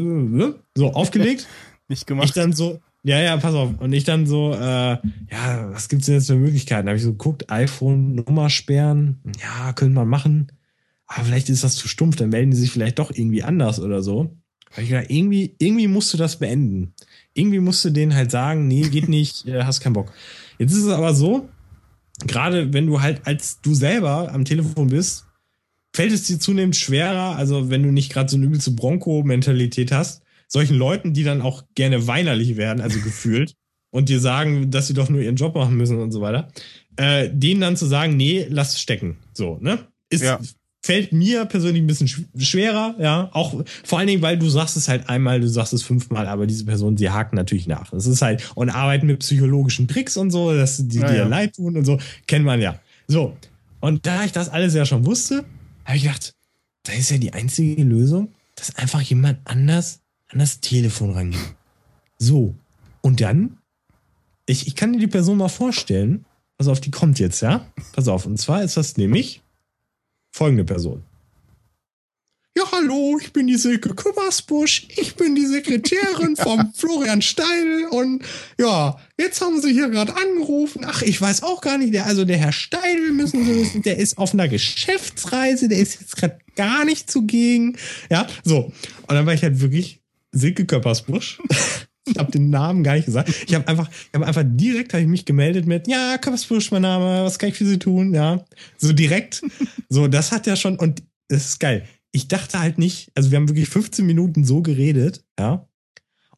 So, 0.73 0.93
aufgelegt. 0.93 1.47
Nicht 1.87 2.07
gemacht. 2.07 2.27
Ich 2.27 2.33
dann 2.33 2.53
so, 2.53 2.79
ja, 3.03 3.21
ja, 3.21 3.37
pass 3.37 3.53
auf. 3.53 3.79
Und 3.79 3.93
ich 3.93 4.03
dann 4.03 4.25
so, 4.25 4.53
äh, 4.53 4.57
ja, 4.59 5.69
was 5.71 5.89
gibt's 5.89 6.07
denn 6.07 6.15
jetzt 6.15 6.27
für 6.27 6.35
Möglichkeiten? 6.35 6.87
Da 6.87 6.91
habe 6.91 6.97
ich 6.97 7.03
so 7.03 7.11
geguckt, 7.11 7.51
iPhone 7.51 8.15
Nummer 8.15 8.49
sperren. 8.49 9.19
Ja, 9.41 9.73
könnte 9.73 9.93
man 9.93 10.07
machen. 10.07 10.51
Aber 11.05 11.25
vielleicht 11.25 11.49
ist 11.49 11.63
das 11.63 11.75
zu 11.75 11.87
stumpf, 11.87 12.15
dann 12.15 12.29
melden 12.29 12.51
die 12.51 12.57
sich 12.57 12.71
vielleicht 12.71 12.97
doch 12.97 13.11
irgendwie 13.11 13.43
anders 13.43 13.79
oder 13.79 14.01
so. 14.01 14.35
Hab 14.71 14.79
ich 14.79 14.89
gedacht, 14.89 15.05
irgendwie, 15.09 15.55
irgendwie 15.59 15.87
musst 15.87 16.13
du 16.13 16.17
das 16.17 16.37
beenden. 16.37 16.93
Irgendwie 17.33 17.59
musst 17.59 17.85
du 17.85 17.91
denen 17.91 18.15
halt 18.15 18.31
sagen, 18.31 18.67
nee, 18.67 18.81
geht 18.89 19.07
nicht, 19.07 19.47
äh, 19.47 19.63
hast 19.63 19.81
keinen 19.81 19.93
Bock. 19.93 20.11
Jetzt 20.57 20.73
ist 20.73 20.83
es 20.83 20.89
aber 20.89 21.13
so, 21.13 21.47
gerade 22.25 22.73
wenn 22.73 22.87
du 22.87 23.01
halt 23.01 23.27
als 23.27 23.61
du 23.61 23.75
selber 23.75 24.33
am 24.33 24.45
Telefon 24.45 24.87
bist, 24.87 25.25
fällt 25.93 26.11
es 26.11 26.23
dir 26.23 26.39
zunehmend 26.39 26.75
schwerer, 26.75 27.35
also 27.35 27.69
wenn 27.69 27.83
du 27.83 27.91
nicht 27.91 28.11
gerade 28.11 28.29
so 28.29 28.35
eine 28.35 28.47
übelste 28.47 28.71
Bronco-Mentalität 28.71 29.91
hast, 29.91 30.23
solchen 30.47 30.77
Leuten, 30.77 31.13
die 31.13 31.23
dann 31.23 31.41
auch 31.41 31.63
gerne 31.75 32.07
weinerlich 32.07 32.57
werden, 32.57 32.81
also 32.81 32.99
gefühlt, 32.99 33.55
und 33.95 34.09
dir 34.09 34.19
sagen, 34.19 34.71
dass 34.71 34.87
sie 34.87 34.93
doch 34.93 35.09
nur 35.09 35.21
ihren 35.21 35.37
Job 35.37 35.55
machen 35.55 35.77
müssen 35.77 35.99
und 35.99 36.11
so 36.11 36.19
weiter, 36.19 36.49
äh, 36.97 37.29
denen 37.31 37.61
dann 37.61 37.77
zu 37.77 37.85
sagen, 37.85 38.17
nee, 38.17 38.45
lass 38.49 38.79
stecken. 38.79 39.15
So, 39.33 39.57
ne? 39.61 39.79
Ist, 40.09 40.23
ja. 40.23 40.37
fällt 40.81 41.13
mir 41.13 41.45
persönlich 41.45 41.81
ein 41.81 41.87
bisschen 41.87 42.09
schwerer, 42.37 42.95
ja. 42.99 43.29
Auch 43.31 43.63
vor 43.85 43.99
allen 43.99 44.07
Dingen, 44.07 44.21
weil 44.21 44.37
du 44.37 44.49
sagst 44.49 44.75
es 44.75 44.89
halt 44.89 45.07
einmal, 45.07 45.39
du 45.39 45.47
sagst 45.47 45.71
es 45.71 45.81
fünfmal, 45.81 46.27
aber 46.27 46.45
diese 46.45 46.65
Person, 46.65 46.97
sie 46.97 47.09
hakt 47.09 47.33
natürlich 47.33 47.67
nach. 47.67 47.91
Das 47.91 48.05
ist 48.05 48.21
halt, 48.21 48.51
und 48.55 48.69
arbeiten 48.69 49.07
mit 49.07 49.19
psychologischen 49.19 49.87
Tricks 49.87 50.17
und 50.17 50.29
so, 50.29 50.53
dass 50.53 50.85
die 50.85 50.99
ja, 50.99 51.07
dir 51.07 51.17
ja. 51.19 51.27
leid 51.27 51.55
tun 51.55 51.77
und 51.77 51.85
so, 51.85 51.97
kennt 52.27 52.43
man 52.43 52.59
ja. 52.59 52.79
So. 53.07 53.37
Und 53.79 54.05
da 54.05 54.25
ich 54.25 54.33
das 54.33 54.49
alles 54.49 54.73
ja 54.73 54.85
schon 54.85 55.05
wusste, 55.05 55.45
habe 55.85 55.95
ich 55.95 56.03
gedacht, 56.03 56.33
das 56.83 56.97
ist 56.97 57.11
ja 57.11 57.17
die 57.17 57.33
einzige 57.33 57.81
Lösung, 57.83 58.33
dass 58.55 58.75
einfach 58.75 59.01
jemand 59.01 59.39
anders 59.45 60.01
an 60.29 60.39
das 60.39 60.59
Telefon 60.59 61.11
rangehen. 61.11 61.55
So. 62.17 62.55
Und 63.01 63.21
dann, 63.21 63.57
ich, 64.45 64.67
ich 64.67 64.75
kann 64.75 64.93
dir 64.93 64.99
die 64.99 65.07
Person 65.07 65.37
mal 65.37 65.49
vorstellen. 65.49 66.25
Pass 66.57 66.67
auf, 66.67 66.79
die 66.79 66.91
kommt 66.91 67.19
jetzt, 67.19 67.41
ja? 67.41 67.65
Pass 67.93 68.07
auf. 68.07 68.25
Und 68.25 68.37
zwar 68.37 68.63
ist 68.63 68.77
das 68.77 68.97
nämlich 68.97 69.41
folgende 70.31 70.63
Person. 70.63 71.03
Ja, 72.57 72.63
hallo, 72.71 73.17
ich 73.21 73.33
bin 73.33 73.47
die 73.47 73.57
Silke 73.57 73.93
Kümmersbusch. 73.93 74.87
Ich 74.95 75.15
bin 75.15 75.35
die 75.35 75.45
Sekretärin 75.45 76.35
vom 76.37 76.71
Florian 76.73 77.21
Steil. 77.21 77.87
Und 77.91 78.23
ja, 78.57 78.97
jetzt 79.19 79.41
haben 79.41 79.61
sie 79.61 79.73
hier 79.73 79.89
gerade 79.89 80.15
angerufen. 80.15 80.85
Ach, 80.87 81.01
ich 81.01 81.19
weiß 81.19 81.43
auch 81.43 81.59
gar 81.59 81.77
nicht. 81.77 81.93
Der, 81.93 82.05
also 82.05 82.23
der 82.23 82.37
Herr 82.37 82.53
Steil, 82.53 83.11
müssen 83.11 83.43
Sie 83.43 83.55
wissen, 83.55 83.81
der 83.81 83.97
ist 83.97 84.17
auf 84.17 84.33
einer 84.33 84.47
Geschäftsreise. 84.47 85.67
Der 85.67 85.79
ist 85.79 85.99
jetzt 85.99 86.15
gerade 86.15 86.39
gar 86.55 86.85
nicht 86.85 87.11
zugegen. 87.11 87.77
Ja, 88.09 88.25
so. 88.45 88.71
Und 89.01 89.09
dann 89.09 89.25
war 89.25 89.33
ich 89.33 89.43
halt 89.43 89.59
wirklich 89.59 89.99
Silke 90.35 90.65
Köppersbusch. 90.65 91.41
ich 92.05 92.17
habe 92.17 92.31
den 92.31 92.49
Namen 92.49 92.83
gar 92.83 92.95
nicht 92.95 93.05
gesagt. 93.05 93.33
Ich 93.47 93.55
habe 93.55 93.67
einfach, 93.67 93.89
ich 93.89 94.13
habe 94.13 94.27
einfach 94.27 94.43
direkt 94.45 94.93
habe 94.93 95.01
ich 95.01 95.09
mich 95.09 95.25
gemeldet 95.25 95.65
mit, 95.65 95.87
ja, 95.87 96.17
Köppersbusch, 96.17 96.71
mein 96.71 96.83
Name, 96.83 97.23
was 97.23 97.39
kann 97.39 97.49
ich 97.49 97.55
für 97.55 97.65
Sie 97.65 97.79
tun? 97.79 98.13
Ja, 98.13 98.45
so 98.77 98.93
direkt. 98.93 99.41
So, 99.89 100.07
das 100.07 100.31
hat 100.31 100.45
ja 100.45 100.55
schon 100.55 100.77
und 100.77 101.03
das 101.29 101.45
ist 101.45 101.59
geil. 101.59 101.87
Ich 102.11 102.27
dachte 102.27 102.59
halt 102.59 102.77
nicht, 102.77 103.11
also 103.15 103.31
wir 103.31 103.37
haben 103.37 103.49
wirklich 103.49 103.69
15 103.69 104.05
Minuten 104.05 104.45
so 104.45 104.61
geredet, 104.61 105.23
ja. 105.39 105.67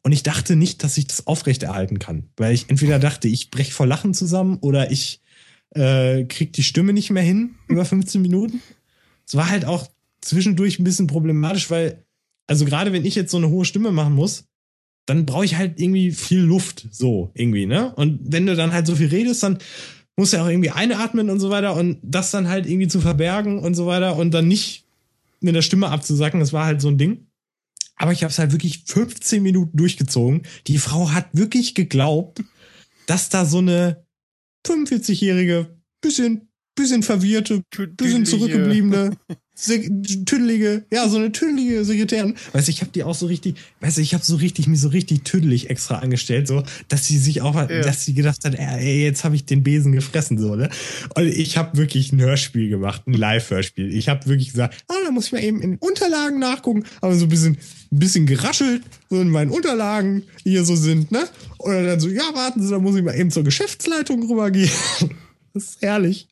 Und 0.02 0.12
ich 0.12 0.22
dachte 0.22 0.56
nicht, 0.56 0.84
dass 0.84 0.96
ich 0.96 1.06
das 1.06 1.26
aufrechterhalten 1.26 1.98
kann, 1.98 2.30
weil 2.36 2.54
ich 2.54 2.70
entweder 2.70 2.98
dachte, 2.98 3.28
ich 3.28 3.50
breche 3.50 3.72
vor 3.72 3.86
Lachen 3.86 4.14
zusammen 4.14 4.58
oder 4.60 4.90
ich 4.90 5.20
äh, 5.74 6.24
krieg 6.24 6.52
die 6.52 6.62
Stimme 6.62 6.92
nicht 6.92 7.10
mehr 7.10 7.22
hin 7.22 7.56
über 7.68 7.84
15 7.84 8.22
Minuten. 8.22 8.62
Es 9.26 9.34
war 9.34 9.50
halt 9.50 9.64
auch 9.64 9.88
zwischendurch 10.20 10.78
ein 10.78 10.84
bisschen 10.84 11.06
problematisch, 11.06 11.70
weil 11.70 12.04
also 12.48 12.64
gerade 12.64 12.92
wenn 12.92 13.04
ich 13.04 13.14
jetzt 13.14 13.30
so 13.30 13.36
eine 13.36 13.48
hohe 13.48 13.64
Stimme 13.64 13.92
machen 13.92 14.14
muss, 14.14 14.44
dann 15.06 15.24
brauche 15.24 15.44
ich 15.44 15.56
halt 15.56 15.80
irgendwie 15.80 16.10
viel 16.10 16.40
Luft, 16.40 16.86
so 16.90 17.30
irgendwie, 17.34 17.66
ne? 17.66 17.94
Und 17.94 18.20
wenn 18.24 18.46
du 18.46 18.56
dann 18.56 18.72
halt 18.72 18.86
so 18.86 18.96
viel 18.96 19.08
redest, 19.08 19.42
dann 19.42 19.58
musst 20.16 20.32
du 20.32 20.38
ja 20.38 20.44
auch 20.44 20.48
irgendwie 20.48 20.70
einatmen 20.70 21.30
und 21.30 21.40
so 21.40 21.50
weiter 21.50 21.76
und 21.76 21.98
das 22.02 22.30
dann 22.30 22.48
halt 22.48 22.66
irgendwie 22.66 22.88
zu 22.88 23.00
verbergen 23.00 23.60
und 23.60 23.74
so 23.74 23.86
weiter 23.86 24.16
und 24.16 24.32
dann 24.32 24.48
nicht 24.48 24.84
mit 25.40 25.54
der 25.54 25.62
Stimme 25.62 25.88
abzusacken, 25.88 26.40
das 26.40 26.52
war 26.52 26.66
halt 26.66 26.80
so 26.80 26.88
ein 26.88 26.98
Ding. 26.98 27.26
Aber 27.96 28.12
ich 28.12 28.22
habe 28.22 28.30
es 28.30 28.38
halt 28.38 28.52
wirklich 28.52 28.84
15 28.86 29.42
Minuten 29.42 29.76
durchgezogen. 29.76 30.42
Die 30.66 30.78
Frau 30.78 31.10
hat 31.10 31.28
wirklich 31.32 31.74
geglaubt, 31.74 32.42
dass 33.06 33.28
da 33.28 33.44
so 33.44 33.58
eine 33.58 34.04
45-jährige, 34.66 35.78
bisschen, 36.00 36.48
bisschen 36.76 37.02
verwirrte, 37.02 37.62
bisschen 37.96 38.24
zurückgebliebene 38.26 39.16
tüdelige, 39.58 40.84
ja, 40.92 41.08
so 41.08 41.18
eine 41.18 41.32
tüdelige 41.32 41.84
Sekretärin. 41.84 42.34
Weißt 42.52 42.68
du, 42.68 42.70
ich 42.70 42.80
habe 42.80 42.92
die 42.92 43.02
auch 43.02 43.14
so 43.14 43.26
richtig, 43.26 43.56
weißt 43.80 43.98
du, 43.98 44.02
ich 44.02 44.14
habe 44.14 44.24
so 44.24 44.36
richtig, 44.36 44.68
mir 44.68 44.76
so 44.76 44.88
richtig 44.88 45.24
tüdelig 45.24 45.68
extra 45.68 45.98
angestellt, 45.98 46.46
so, 46.46 46.62
dass 46.88 47.06
sie 47.06 47.18
sich 47.18 47.42
auch, 47.42 47.54
ja. 47.54 47.66
dass 47.66 48.04
sie 48.04 48.14
gedacht 48.14 48.44
hat, 48.44 48.54
ey, 48.54 49.02
jetzt 49.02 49.24
habe 49.24 49.34
ich 49.34 49.44
den 49.44 49.62
Besen 49.62 49.92
gefressen, 49.92 50.38
so, 50.38 50.54
ne? 50.54 50.70
Und 51.14 51.26
ich 51.26 51.56
habe 51.56 51.76
wirklich 51.76 52.12
ein 52.12 52.20
Hörspiel 52.20 52.68
gemacht, 52.68 53.02
ein 53.06 53.14
Live-Hörspiel. 53.14 53.92
Ich 53.94 54.08
habe 54.08 54.26
wirklich 54.26 54.52
gesagt, 54.52 54.84
ah, 54.88 54.94
da 55.04 55.10
muss 55.10 55.26
ich 55.26 55.32
mal 55.32 55.42
eben 55.42 55.60
in 55.60 55.76
Unterlagen 55.78 56.38
nachgucken, 56.38 56.84
aber 57.00 57.16
so 57.16 57.26
ein 57.26 57.28
bisschen, 57.28 57.58
ein 57.90 57.98
bisschen 57.98 58.26
geraschelt, 58.26 58.82
so 59.10 59.20
in 59.20 59.30
meinen 59.30 59.50
Unterlagen 59.50 60.22
hier 60.44 60.64
so 60.64 60.76
sind, 60.76 61.10
ne? 61.10 61.24
Oder 61.58 61.84
dann 61.84 62.00
so, 62.00 62.08
ja, 62.08 62.22
warten 62.34 62.62
Sie, 62.62 62.70
da 62.70 62.78
muss 62.78 62.96
ich 62.96 63.02
mal 63.02 63.14
eben 63.14 63.30
zur 63.30 63.44
Geschäftsleitung 63.44 64.28
rübergehen. 64.28 64.70
Das 65.58 65.70
ist 65.70 65.82
herrlich. 65.82 66.28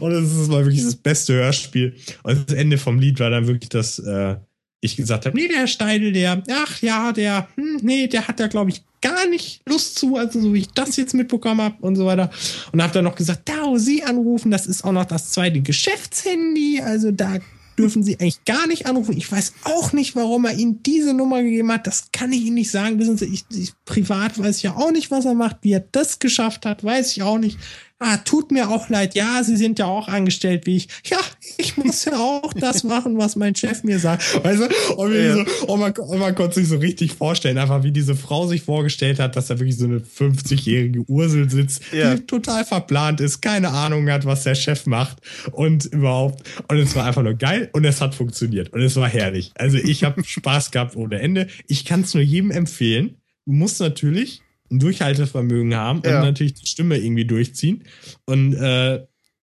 Und 0.00 0.12
das 0.12 0.24
ist 0.24 0.48
mal 0.48 0.64
wirklich 0.64 0.84
das 0.84 0.96
beste 0.96 1.34
Hörspiel. 1.34 1.96
Und 2.22 2.48
das 2.48 2.56
Ende 2.56 2.78
vom 2.78 2.98
Lied 2.98 3.18
war 3.18 3.30
dann 3.30 3.46
wirklich 3.46 3.68
das, 3.68 3.98
äh, 3.98 4.36
ich 4.80 4.96
gesagt 4.96 5.26
habe, 5.26 5.36
nee, 5.36 5.48
der 5.48 5.66
Steidel, 5.66 6.12
der, 6.12 6.42
ach 6.50 6.80
ja, 6.80 7.12
der, 7.12 7.48
hm, 7.56 7.80
nee, 7.82 8.06
der 8.06 8.28
hat 8.28 8.38
da, 8.38 8.46
glaube 8.46 8.70
ich, 8.70 8.82
gar 9.00 9.26
nicht 9.28 9.62
Lust 9.68 9.98
zu, 9.98 10.16
also 10.16 10.40
so 10.40 10.54
wie 10.54 10.60
ich 10.60 10.68
das 10.68 10.96
jetzt 10.96 11.14
mitbekommen 11.14 11.60
habe 11.60 11.76
und 11.80 11.96
so 11.96 12.06
weiter. 12.06 12.30
Und 12.72 12.82
habe 12.82 12.92
dann 12.92 13.04
noch 13.04 13.16
gesagt, 13.16 13.48
da, 13.48 13.76
Sie 13.76 14.04
anrufen, 14.04 14.50
das 14.50 14.66
ist 14.66 14.84
auch 14.84 14.92
noch 14.92 15.04
das 15.04 15.30
zweite 15.30 15.60
Geschäftshandy, 15.60 16.80
also 16.84 17.10
da 17.10 17.38
dürfen 17.78 18.02
Sie 18.02 18.18
eigentlich 18.18 18.44
gar 18.44 18.66
nicht 18.66 18.86
anrufen. 18.86 19.16
Ich 19.16 19.30
weiß 19.30 19.54
auch 19.64 19.92
nicht, 19.92 20.16
warum 20.16 20.44
er 20.44 20.54
Ihnen 20.54 20.82
diese 20.82 21.14
Nummer 21.14 21.42
gegeben 21.42 21.70
hat. 21.70 21.86
Das 21.86 22.08
kann 22.12 22.32
ich 22.32 22.44
Ihnen 22.44 22.54
nicht 22.54 22.70
sagen. 22.70 22.98
Wissen 22.98 23.16
Sie, 23.16 23.26
ich, 23.26 23.44
ich 23.50 23.72
privat 23.84 24.38
weiß 24.38 24.56
ich 24.56 24.62
ja 24.64 24.74
auch 24.74 24.90
nicht, 24.90 25.10
was 25.10 25.24
er 25.24 25.34
macht. 25.34 25.58
Wie 25.62 25.72
er 25.72 25.84
das 25.92 26.18
geschafft 26.18 26.66
hat, 26.66 26.82
weiß 26.82 27.12
ich 27.12 27.22
auch 27.22 27.38
nicht 27.38 27.58
ah, 27.98 28.16
tut 28.18 28.52
mir 28.52 28.68
auch 28.70 28.88
leid, 28.88 29.14
ja, 29.14 29.42
Sie 29.42 29.56
sind 29.56 29.78
ja 29.78 29.86
auch 29.86 30.08
angestellt 30.08 30.66
wie 30.66 30.76
ich. 30.76 30.88
Ja, 31.04 31.18
ich 31.56 31.76
muss 31.76 32.04
ja 32.04 32.18
auch 32.18 32.52
das 32.52 32.84
machen, 32.84 33.18
was 33.18 33.36
mein 33.36 33.54
Chef 33.54 33.82
mir 33.82 33.98
sagt. 33.98 34.44
Weißt 34.44 34.60
du? 34.60 34.94
Und, 34.94 35.14
ja. 35.14 35.34
so, 35.34 35.66
und, 35.66 35.80
man, 35.80 35.92
und 35.92 36.18
man 36.18 36.34
konnte 36.34 36.56
sich 36.56 36.68
so 36.68 36.76
richtig 36.76 37.14
vorstellen, 37.14 37.58
einfach 37.58 37.82
wie 37.82 37.92
diese 37.92 38.14
Frau 38.14 38.46
sich 38.46 38.62
vorgestellt 38.62 39.18
hat, 39.18 39.36
dass 39.36 39.48
da 39.48 39.58
wirklich 39.58 39.76
so 39.76 39.86
eine 39.86 39.98
50-jährige 39.98 41.00
Ursel 41.08 41.50
sitzt, 41.50 41.82
ja. 41.92 42.14
die 42.14 42.26
total 42.26 42.64
verplant 42.64 43.20
ist, 43.20 43.40
keine 43.40 43.70
Ahnung 43.70 44.08
hat, 44.10 44.24
was 44.24 44.44
der 44.44 44.54
Chef 44.54 44.86
macht 44.86 45.18
und 45.52 45.86
überhaupt. 45.86 46.48
Und 46.68 46.78
es 46.78 46.94
war 46.94 47.04
einfach 47.04 47.22
nur 47.22 47.34
geil 47.34 47.68
und 47.72 47.84
es 47.84 48.00
hat 48.00 48.14
funktioniert 48.14 48.72
und 48.72 48.82
es 48.82 48.96
war 48.96 49.08
herrlich. 49.08 49.52
Also 49.56 49.78
ich 49.78 50.04
habe 50.04 50.22
Spaß 50.24 50.70
gehabt 50.70 50.96
ohne 50.96 51.20
Ende. 51.20 51.48
Ich 51.66 51.84
kann 51.84 52.02
es 52.02 52.14
nur 52.14 52.22
jedem 52.22 52.50
empfehlen. 52.50 53.16
Du 53.44 53.52
musst 53.52 53.80
natürlich 53.80 54.42
ein 54.70 54.78
Durchhaltevermögen 54.78 55.74
haben 55.74 56.02
ja. 56.04 56.18
und 56.18 56.26
natürlich 56.26 56.54
die 56.54 56.66
Stimme 56.66 56.98
irgendwie 56.98 57.24
durchziehen. 57.24 57.84
Und 58.26 58.54
äh, 58.54 59.06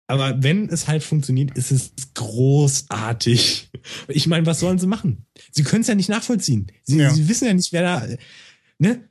aber 0.07 0.43
wenn 0.43 0.69
es 0.69 0.87
halt 0.87 1.03
funktioniert, 1.03 1.57
ist 1.57 1.71
es 1.71 1.91
großartig. 2.13 3.69
Ich 4.07 4.27
meine, 4.27 4.45
was 4.45 4.59
sollen 4.59 4.77
sie 4.77 4.87
machen? 4.87 5.25
Sie 5.51 5.63
können 5.63 5.81
es 5.81 5.87
ja 5.87 5.95
nicht 5.95 6.09
nachvollziehen. 6.09 6.67
Sie, 6.83 6.97
ja. 6.97 7.09
sie, 7.09 7.27
wissen 7.27 7.45
ja 7.45 7.53
nicht, 7.53 7.73
wer 7.73 7.81
da. 7.81 8.07
Ne? 8.77 9.09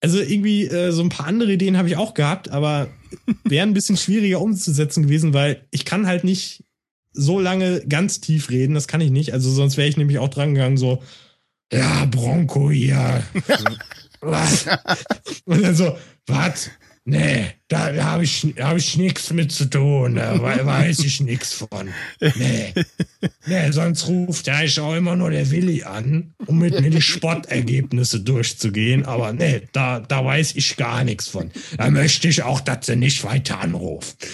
Also 0.00 0.20
irgendwie 0.20 0.66
äh, 0.66 0.92
so 0.92 1.02
ein 1.02 1.08
paar 1.08 1.26
andere 1.26 1.52
Ideen 1.52 1.78
habe 1.78 1.88
ich 1.88 1.96
auch 1.96 2.12
gehabt, 2.12 2.50
aber 2.50 2.88
wären 3.44 3.70
ein 3.70 3.74
bisschen 3.74 3.96
schwieriger 3.96 4.42
umzusetzen 4.42 5.04
gewesen, 5.04 5.32
weil 5.32 5.66
ich 5.70 5.86
kann 5.86 6.06
halt 6.06 6.22
nicht 6.22 6.64
so 7.12 7.40
lange 7.40 7.80
ganz 7.88 8.20
tief 8.20 8.50
reden. 8.50 8.74
Das 8.74 8.88
kann 8.88 9.00
ich 9.00 9.10
nicht. 9.10 9.32
Also 9.32 9.50
sonst 9.50 9.78
wäre 9.78 9.88
ich 9.88 9.96
nämlich 9.96 10.18
auch 10.18 10.28
dran 10.28 10.54
gegangen, 10.54 10.76
so, 10.76 11.02
ja, 11.72 12.04
Bronco 12.04 12.70
hier. 12.70 13.22
was? 14.20 14.66
Und 15.44 15.62
dann 15.62 15.74
so, 15.74 15.96
was? 16.26 16.70
Nee, 17.08 17.52
da, 17.68 17.92
da 17.92 18.04
habe 18.04 18.24
ich, 18.24 18.44
hab 18.58 18.76
ich 18.76 18.96
nichts 18.96 19.32
mit 19.32 19.52
zu 19.52 19.66
tun. 19.66 20.16
Da 20.16 20.42
weiß 20.42 20.98
ich 21.00 21.20
nichts 21.20 21.52
von. 21.52 21.88
Nee. 22.20 22.74
Nee, 23.46 23.70
sonst 23.70 24.08
ruft 24.08 24.48
ja 24.48 24.62
ich 24.62 24.80
auch 24.80 24.96
immer 24.96 25.14
nur 25.14 25.30
der 25.30 25.48
Willi 25.52 25.84
an, 25.84 26.34
um 26.46 26.58
mit 26.58 26.80
mir 26.80 26.90
die 26.90 27.00
Sportergebnisse 27.00 28.20
durchzugehen. 28.20 29.04
Aber 29.04 29.32
nee, 29.32 29.62
da, 29.72 30.00
da 30.00 30.24
weiß 30.24 30.56
ich 30.56 30.76
gar 30.76 31.04
nichts 31.04 31.28
von. 31.28 31.52
Da 31.78 31.90
möchte 31.90 32.26
ich 32.26 32.42
auch, 32.42 32.60
dass 32.60 32.86
sie 32.86 32.96
nicht 32.96 33.22
weiter 33.22 33.60
anruft. 33.60 34.26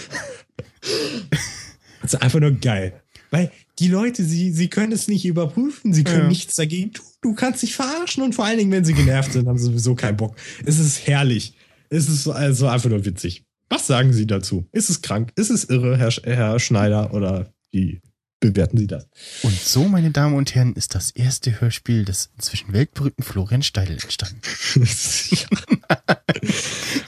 Das 2.00 2.14
ist 2.14 2.22
einfach 2.22 2.40
nur 2.40 2.52
geil. 2.52 3.02
Weil 3.30 3.52
die 3.78 3.88
Leute, 3.88 4.24
sie, 4.24 4.50
sie 4.50 4.68
können 4.68 4.92
es 4.92 5.08
nicht 5.08 5.26
überprüfen, 5.26 5.92
sie 5.92 6.04
können 6.04 6.22
ja. 6.22 6.28
nichts 6.28 6.54
dagegen 6.56 6.94
tun. 6.94 7.06
Du 7.22 7.34
kannst 7.34 7.62
dich 7.62 7.74
verarschen 7.74 8.22
und 8.22 8.34
vor 8.34 8.44
allen 8.44 8.58
Dingen, 8.58 8.72
wenn 8.72 8.84
sie 8.84 8.94
genervt 8.94 9.32
sind, 9.32 9.46
haben 9.46 9.56
sie 9.56 9.66
sowieso 9.66 9.94
keinen 9.94 10.16
Bock. 10.16 10.36
Es 10.66 10.78
ist 10.78 11.06
herrlich. 11.06 11.54
Es 11.88 12.08
ist 12.08 12.28
also 12.28 12.66
einfach 12.66 12.90
nur 12.90 13.04
witzig. 13.04 13.44
Was 13.68 13.86
sagen 13.86 14.12
Sie 14.12 14.26
dazu? 14.26 14.66
Ist 14.72 14.90
es 14.90 15.00
krank? 15.00 15.32
Ist 15.36 15.50
es 15.50 15.64
irre, 15.64 15.96
Herr, 15.96 16.10
Herr 16.10 16.58
Schneider? 16.58 17.14
Oder 17.14 17.52
wie 17.70 18.00
bewerten 18.40 18.76
Sie 18.76 18.86
das? 18.86 19.06
Und 19.42 19.54
so, 19.54 19.84
meine 19.88 20.10
Damen 20.10 20.34
und 20.34 20.54
Herren, 20.54 20.74
ist 20.74 20.94
das 20.94 21.10
erste 21.10 21.60
Hörspiel 21.60 22.04
des 22.04 22.30
inzwischen 22.34 22.72
weltberühmten 22.72 23.24
Florian 23.24 23.62
Steidel 23.62 23.98
entstanden. 24.02 24.40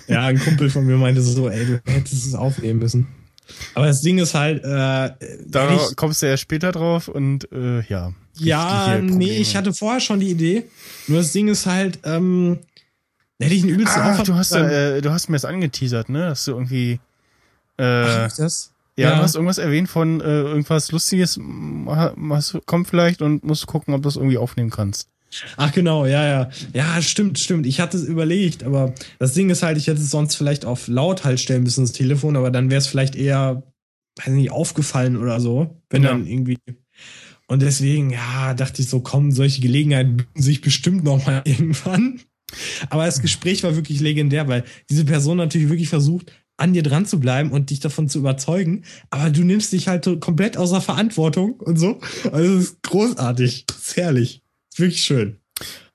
ja, 0.09 0.23
ein 0.23 0.39
Kumpel 0.39 0.71
von 0.71 0.87
mir 0.87 0.97
meinte 0.97 1.21
so, 1.23 1.51
ey, 1.51 1.67
du 1.67 1.83
hättest 1.85 2.27
es 2.27 2.35
aufnehmen 2.35 2.79
müssen. 2.79 3.09
Aber 3.75 3.87
das 3.87 4.01
Ding 4.01 4.19
ist 4.19 4.35
halt, 4.35 4.65
äh, 4.65 5.11
da 5.47 5.89
kommst 5.97 6.23
du 6.23 6.27
ja 6.27 6.37
später 6.37 6.73
drauf 6.73 7.09
und 7.09 7.51
äh, 7.53 7.83
ja. 7.89 8.15
Ja, 8.37 8.99
nee, 9.01 9.39
ich 9.39 9.57
hatte 9.57 9.73
vorher 9.73 10.01
schon 10.01 10.21
die 10.21 10.31
Idee. 10.31 10.65
Nur 11.07 11.19
das 11.19 11.33
Ding 11.33 11.49
ist 11.49 11.67
halt, 11.67 12.01
ähm, 12.05 12.59
hätte 13.41 13.55
ich 13.55 13.63
einen 13.63 13.73
übelsten 13.73 14.03
ah, 14.03 14.23
du 14.23 14.35
hast, 14.35 14.53
äh, 14.53 15.01
du 15.01 15.11
hast 15.11 15.29
mir 15.29 15.37
das 15.37 15.45
angeteasert, 15.45 16.09
ne? 16.09 16.29
Dass 16.29 16.45
du 16.45 16.53
irgendwie 16.53 17.01
äh, 17.79 17.83
Ach, 17.83 18.37
das? 18.37 18.73
Ja, 18.97 19.11
ja, 19.11 19.17
du 19.17 19.23
hast 19.23 19.35
irgendwas 19.35 19.59
erwähnt 19.59 19.89
von 19.89 20.21
äh, 20.21 20.25
irgendwas 20.25 20.93
Lustiges, 20.93 21.39
was 21.41 22.57
kommt 22.67 22.89
vielleicht 22.89 23.23
und 23.23 23.43
musst 23.45 23.67
gucken, 23.67 23.93
ob 23.93 24.03
du 24.03 24.09
das 24.09 24.17
irgendwie 24.17 24.39
aufnehmen 24.39 24.71
kannst. 24.71 25.09
Ach 25.57 25.73
genau, 25.73 26.07
ja, 26.07 26.25
ja. 26.25 26.51
Ja, 26.73 27.03
stimmt, 27.03 27.41
stimmt. 27.41 27.67
Ich 27.67 27.81
hatte 27.81 27.97
es 27.97 28.05
überlegt, 28.05 28.63
aber 28.63 28.95
das 29.19 29.33
Ding 29.33 29.51
ist 29.51 29.65
halt, 29.65 29.79
ich 29.79 29.89
hätte 29.89 30.01
es 30.01 30.11
sonst 30.11 30.37
vielleicht 30.37 30.65
auf 30.65 30.87
laut 30.87 31.25
halt 31.25 31.41
stellen 31.41 31.65
müssen, 31.65 31.85
das 31.85 31.93
Telefon, 31.93 32.37
aber 32.37 32.53
dann 32.53 32.71
wäre 32.71 32.79
es 32.79 32.87
vielleicht 32.87 33.17
eher, 33.17 33.65
weiß 34.17 34.29
nicht, 34.29 34.53
aufgefallen 34.53 35.17
oder 35.17 35.41
so, 35.41 35.83
wenn 35.91 36.03
ja. 36.05 36.11
dann 36.11 36.27
irgendwie. 36.27 36.59
Und 37.47 37.63
deswegen, 37.63 38.11
ja, 38.11 38.55
dachte 38.55 38.83
ich 38.83 38.89
so, 38.89 39.01
kommen 39.01 39.33
solche 39.33 39.61
Gelegenheiten 39.61 40.27
sich 40.35 40.61
bestimmt 40.61 41.05
noch 41.05 41.27
mal 41.27 41.43
irgendwann. 41.47 42.21
Aber 42.91 43.07
das 43.07 43.21
Gespräch 43.21 43.63
war 43.63 43.77
wirklich 43.77 44.01
legendär, 44.01 44.49
weil 44.49 44.65
diese 44.89 45.05
Person 45.05 45.39
natürlich 45.39 45.69
wirklich 45.69 45.89
versucht, 45.89 46.33
an 46.57 46.73
dir 46.73 46.83
dran 46.83 47.05
zu 47.05 47.19
bleiben 47.19 47.51
und 47.51 47.71
dich 47.71 47.81
davon 47.81 48.09
zu 48.09 48.19
überzeugen, 48.21 48.85
aber 49.11 49.31
du 49.31 49.43
nimmst 49.43 49.73
dich 49.73 49.89
halt 49.89 50.09
komplett 50.21 50.57
außer 50.57 50.81
Verantwortung 50.81 51.55
und 51.55 51.79
so. 51.79 51.99
Also 52.31 52.59
es 52.59 52.65
ist 52.65 52.83
großartig, 52.83 53.65
das 53.67 53.77
ist 53.79 53.97
herrlich 53.97 54.43
wirklich 54.77 55.03
schön. 55.03 55.37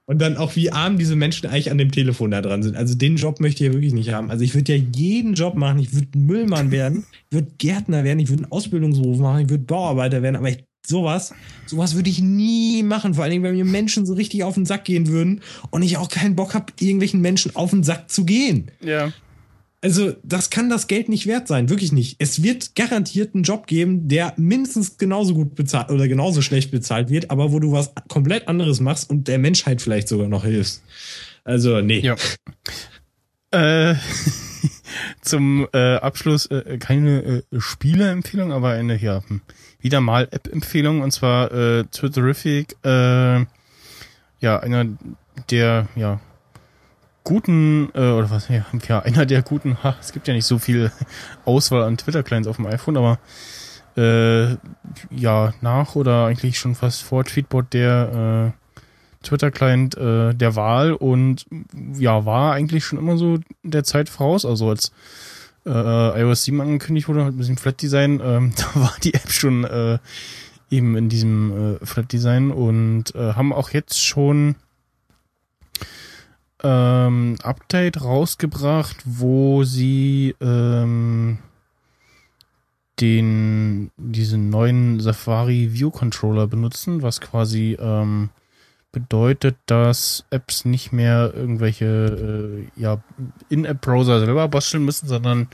Und 0.06 0.20
dann 0.20 0.38
auch, 0.38 0.56
wie 0.56 0.72
arm 0.72 0.98
diese 0.98 1.16
Menschen 1.16 1.48
eigentlich 1.48 1.70
an 1.70 1.78
dem 1.78 1.92
Telefon 1.92 2.32
da 2.32 2.42
dran 2.42 2.64
sind. 2.64 2.76
Also 2.76 2.96
den 2.96 3.18
Job 3.18 3.40
möchte 3.40 3.64
ich 3.64 3.68
ja 3.68 3.74
wirklich 3.74 3.94
nicht 3.94 4.12
haben. 4.12 4.32
Also 4.32 4.44
ich 4.44 4.56
würde 4.56 4.76
ja 4.76 4.84
jeden 4.96 5.36
Job 5.36 5.54
machen. 5.54 5.78
Ich 5.78 5.94
würde 5.94 6.18
Müllmann 6.18 6.72
werden, 6.72 7.06
ich 7.30 7.38
würde 7.38 7.52
Gärtner 7.60 8.04
werden, 8.04 8.18
ich 8.18 8.30
würde 8.30 8.44
einen 8.44 8.52
Ausbildungsberuf 8.52 9.20
machen, 9.20 9.44
ich 9.44 9.50
würde 9.50 9.66
Bauarbeiter 9.66 10.24
werden, 10.24 10.36
aber 10.36 10.50
ich, 10.50 10.64
sowas, 10.90 11.34
sowas 11.66 11.96
würde 11.96 12.10
ich 12.10 12.22
nie 12.22 12.84
machen. 12.84 13.14
Vor 13.14 13.24
allen 13.24 13.32
Dingen, 13.32 13.44
wenn 13.44 13.56
mir 13.56 13.66
Menschen 13.66 14.06
so 14.06 14.14
richtig 14.14 14.44
auf 14.44 14.56
den 14.56 14.66
Sack 14.66 14.86
gehen 14.86 15.08
würden 15.08 15.42
und 15.70 15.84
ich 15.84 15.98
auch 15.98 16.10
keinen 16.10 16.36
Bock 16.36 16.54
habe, 16.54 16.74
irgendwelchen 16.80 17.22
Menschen 17.22 17.56
auf 17.56 17.70
den 17.70 17.84
Sack 17.84 18.10
zu 18.12 18.26
gehen. 18.26 18.72
Ja. 18.82 19.14
Also, 19.82 20.14
das 20.24 20.50
kann 20.50 20.70
das 20.70 20.88
Geld 20.88 21.08
nicht 21.08 21.26
wert 21.26 21.48
sein, 21.48 21.70
wirklich 21.70 21.94
nicht. 21.94 22.18
Es 22.20 22.44
wird 22.44 22.76
garantiert 22.76 23.34
einen 23.34 23.44
Job 23.44 23.66
geben, 23.66 24.10
der 24.10 24.34
mindestens 24.36 24.98
genauso 24.98 25.34
gut 25.34 25.56
bezahlt 25.56 25.90
oder 25.90 26.10
genauso 26.10 26.42
schlecht 26.42 26.70
bezahlt 26.70 27.10
wird, 27.10 27.32
aber 27.32 27.54
wo 27.54 27.60
du 27.60 27.72
was 27.72 27.94
komplett 28.10 28.50
anderes 28.50 28.82
machst 28.82 29.10
und 29.10 29.30
der 29.30 29.38
Menschheit 29.38 29.82
vielleicht 29.82 30.10
sogar 30.10 30.28
noch 30.28 30.44
hilfst. 30.44 30.84
Also, 31.46 31.80
nee. 31.80 32.00
Ja. 32.00 32.18
äh, 33.52 33.96
zum 35.22 35.66
äh, 35.72 35.96
Abschluss 35.96 36.48
äh, 36.48 36.78
keine 36.78 37.44
äh, 37.52 37.60
Spieleempfehlung, 37.60 38.52
aber 38.52 38.72
eine 38.72 38.98
ja, 38.98 39.24
hm, 39.26 39.42
wieder 39.80 40.02
mal 40.02 40.28
App-Empfehlung 40.32 41.02
und 41.02 41.12
zwar 41.12 41.52
äh, 41.52 41.84
Twitterific, 41.86 42.76
äh, 42.84 43.46
ja, 44.40 44.60
einer 44.60 44.86
der 45.50 45.88
ja 45.96 46.20
guten, 47.24 47.90
äh, 47.94 48.12
oder 48.12 48.30
was, 48.30 48.48
ja, 48.48 48.66
ja, 48.88 49.00
einer 49.00 49.26
der 49.26 49.42
guten, 49.42 49.84
ha, 49.84 49.96
es 50.00 50.14
gibt 50.14 50.28
ja 50.28 50.34
nicht 50.34 50.46
so 50.46 50.58
viel 50.58 50.92
Auswahl 51.46 51.84
an 51.84 51.98
Twitter-Clients 51.98 52.48
auf 52.48 52.56
dem 52.56 52.66
iPhone, 52.66 52.98
aber 52.98 53.20
äh, 53.96 54.56
ja, 55.12 55.54
nach 55.62 55.96
oder 55.96 56.26
eigentlich 56.26 56.58
schon 56.58 56.76
fast 56.76 57.04
vor 57.04 57.24
Tweetbot 57.24 57.74
der 57.74 58.54
äh, 58.54 59.26
Twitter-Client 59.26 59.98
äh, 59.98 60.34
der 60.34 60.56
Wahl 60.56 60.94
und 60.94 61.46
ja, 61.94 62.26
war 62.26 62.54
eigentlich 62.54 62.86
schon 62.86 63.00
immer 63.00 63.18
so 63.18 63.40
der 63.64 63.84
Zeit 63.84 64.10
voraus, 64.10 64.46
also 64.46 64.70
als 64.70 64.92
äh, 65.66 66.22
iOS 66.22 66.46
7 66.46 66.62
angekündigt 66.62 67.08
wurde, 67.08 67.24
halt 67.24 67.36
ein 67.36 67.38
bisschen 67.38 67.58
Flat-Design, 67.58 68.22
ähm, 68.24 68.54
da 68.58 68.80
war 68.80 68.96
die 69.04 69.14
App 69.14 69.32
schon 69.32 69.64
äh, 69.64 70.00
eben 70.72 70.96
in 70.96 71.10
diesem 71.10 71.78
äh, 71.82 71.86
Flat-Design 71.86 72.52
und 72.52 73.16
äh, 73.16 73.34
haben 73.34 73.54
auch 73.54 73.72
jetzt 73.72 74.04
schon 74.04 74.56
ähm, 76.64 77.36
Update 77.42 78.02
rausgebracht, 78.02 78.98
wo 79.06 79.64
sie 79.64 80.36
ähm, 80.42 81.40
den 83.00 83.92
diesen 83.98 84.50
neuen 84.50 85.00
Safari 85.00 85.74
View 85.74 85.90
Controller 85.90 86.48
benutzen, 86.48 87.02
was 87.02 87.22
quasi 87.22 87.78
ähm, 87.80 88.30
bedeutet, 88.92 89.58
dass 89.66 90.26
Apps 90.32 90.66
nicht 90.66 90.92
mehr 90.92 91.32
irgendwelche 91.36 92.66
äh, 92.76 92.82
ja, 92.82 93.04
In-App-Browser 93.50 94.20
selber 94.20 94.48
basteln 94.48 94.86
müssen, 94.86 95.08
sondern 95.08 95.48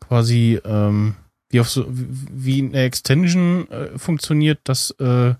quasi 0.00 0.60
ähm, 0.64 1.16
wie 1.50 1.60
auf 1.60 1.70
so 1.70 1.86
wie 1.88 2.62
eine 2.62 2.82
Extension 2.82 3.68
äh, 3.70 3.98
funktioniert, 3.98 4.60
dass 4.64 4.90
äh, 4.92 5.34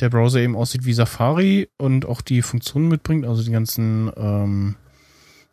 der 0.00 0.08
Browser 0.10 0.40
eben 0.40 0.56
aussieht 0.56 0.84
wie 0.84 0.92
Safari 0.92 1.68
und 1.78 2.06
auch 2.06 2.20
die 2.20 2.42
Funktionen 2.42 2.88
mitbringt, 2.88 3.26
also 3.26 3.42
die 3.42 3.52
ganzen 3.52 4.10
ähm, 4.16 4.76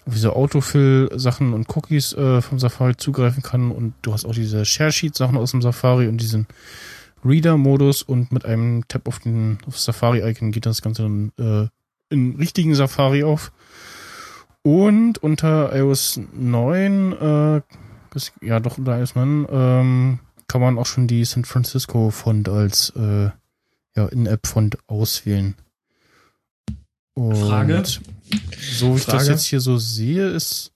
wie 0.05 0.17
so 0.17 0.33
Autofill-Sachen 0.33 1.53
und 1.53 1.69
Cookies 1.75 2.13
äh, 2.13 2.41
vom 2.41 2.59
Safari 2.59 2.97
zugreifen 2.97 3.43
kann 3.43 3.71
und 3.71 3.93
du 4.01 4.13
hast 4.13 4.25
auch 4.25 4.33
diese 4.33 4.65
Share-Sheet-Sachen 4.65 5.37
aus 5.37 5.51
dem 5.51 5.61
Safari 5.61 6.07
und 6.07 6.17
diesen 6.17 6.47
Reader-Modus 7.23 8.03
und 8.03 8.31
mit 8.31 8.45
einem 8.45 8.87
Tab 8.87 9.07
auf 9.07 9.19
den 9.19 9.59
auf 9.67 9.79
Safari-Icon 9.79 10.51
geht 10.51 10.65
das 10.65 10.81
Ganze 10.81 11.03
dann 11.03 11.31
äh, 11.37 11.67
in 12.13 12.35
richtigen 12.35 12.75
Safari 12.75 13.23
auf. 13.23 13.51
Und 14.63 15.17
unter 15.19 15.75
iOS 15.75 16.19
9, 16.33 17.13
äh, 17.13 17.61
ja 18.41 18.59
doch 18.59 18.77
unter 18.77 18.99
iOS 18.99 19.15
9, 19.15 19.47
ähm, 19.49 20.19
kann 20.47 20.61
man 20.61 20.77
auch 20.77 20.85
schon 20.85 21.07
die 21.07 21.25
San 21.25 21.45
Francisco-Font 21.45 22.49
als 22.49 22.91
äh, 22.95 23.29
ja, 23.95 24.05
In-App-Font 24.07 24.77
auswählen. 24.87 25.55
Und 27.13 27.35
Frage? 27.35 27.83
So 28.59 28.93
wie 28.93 28.99
ich 28.99 29.05
das 29.05 29.27
jetzt 29.27 29.45
hier 29.45 29.59
so 29.59 29.77
sehe, 29.77 30.27
ist 30.27 30.71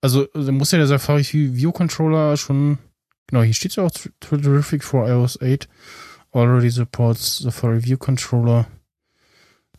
also 0.00 0.26
muss 0.34 0.70
ja 0.70 0.78
der 0.78 0.86
Safari 0.86 1.24
View 1.32 1.72
Controller 1.72 2.36
schon 2.36 2.78
Genau, 3.30 3.42
hier 3.44 3.54
steht 3.54 3.76
ja 3.76 3.84
auch 3.84 3.92
Terrific 4.18 4.82
for 4.82 5.08
iOS 5.08 5.40
8 5.40 5.68
already 6.32 6.68
supports 6.68 7.38
Safari 7.38 7.84
View 7.84 7.96
Controller 7.96 8.66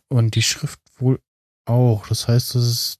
und 0.07 0.35
die 0.35 0.41
Schrift 0.41 0.79
wohl 0.97 1.19
auch. 1.65 2.07
Das 2.07 2.29
heißt, 2.29 2.55
dass 2.55 2.63
es 2.63 2.99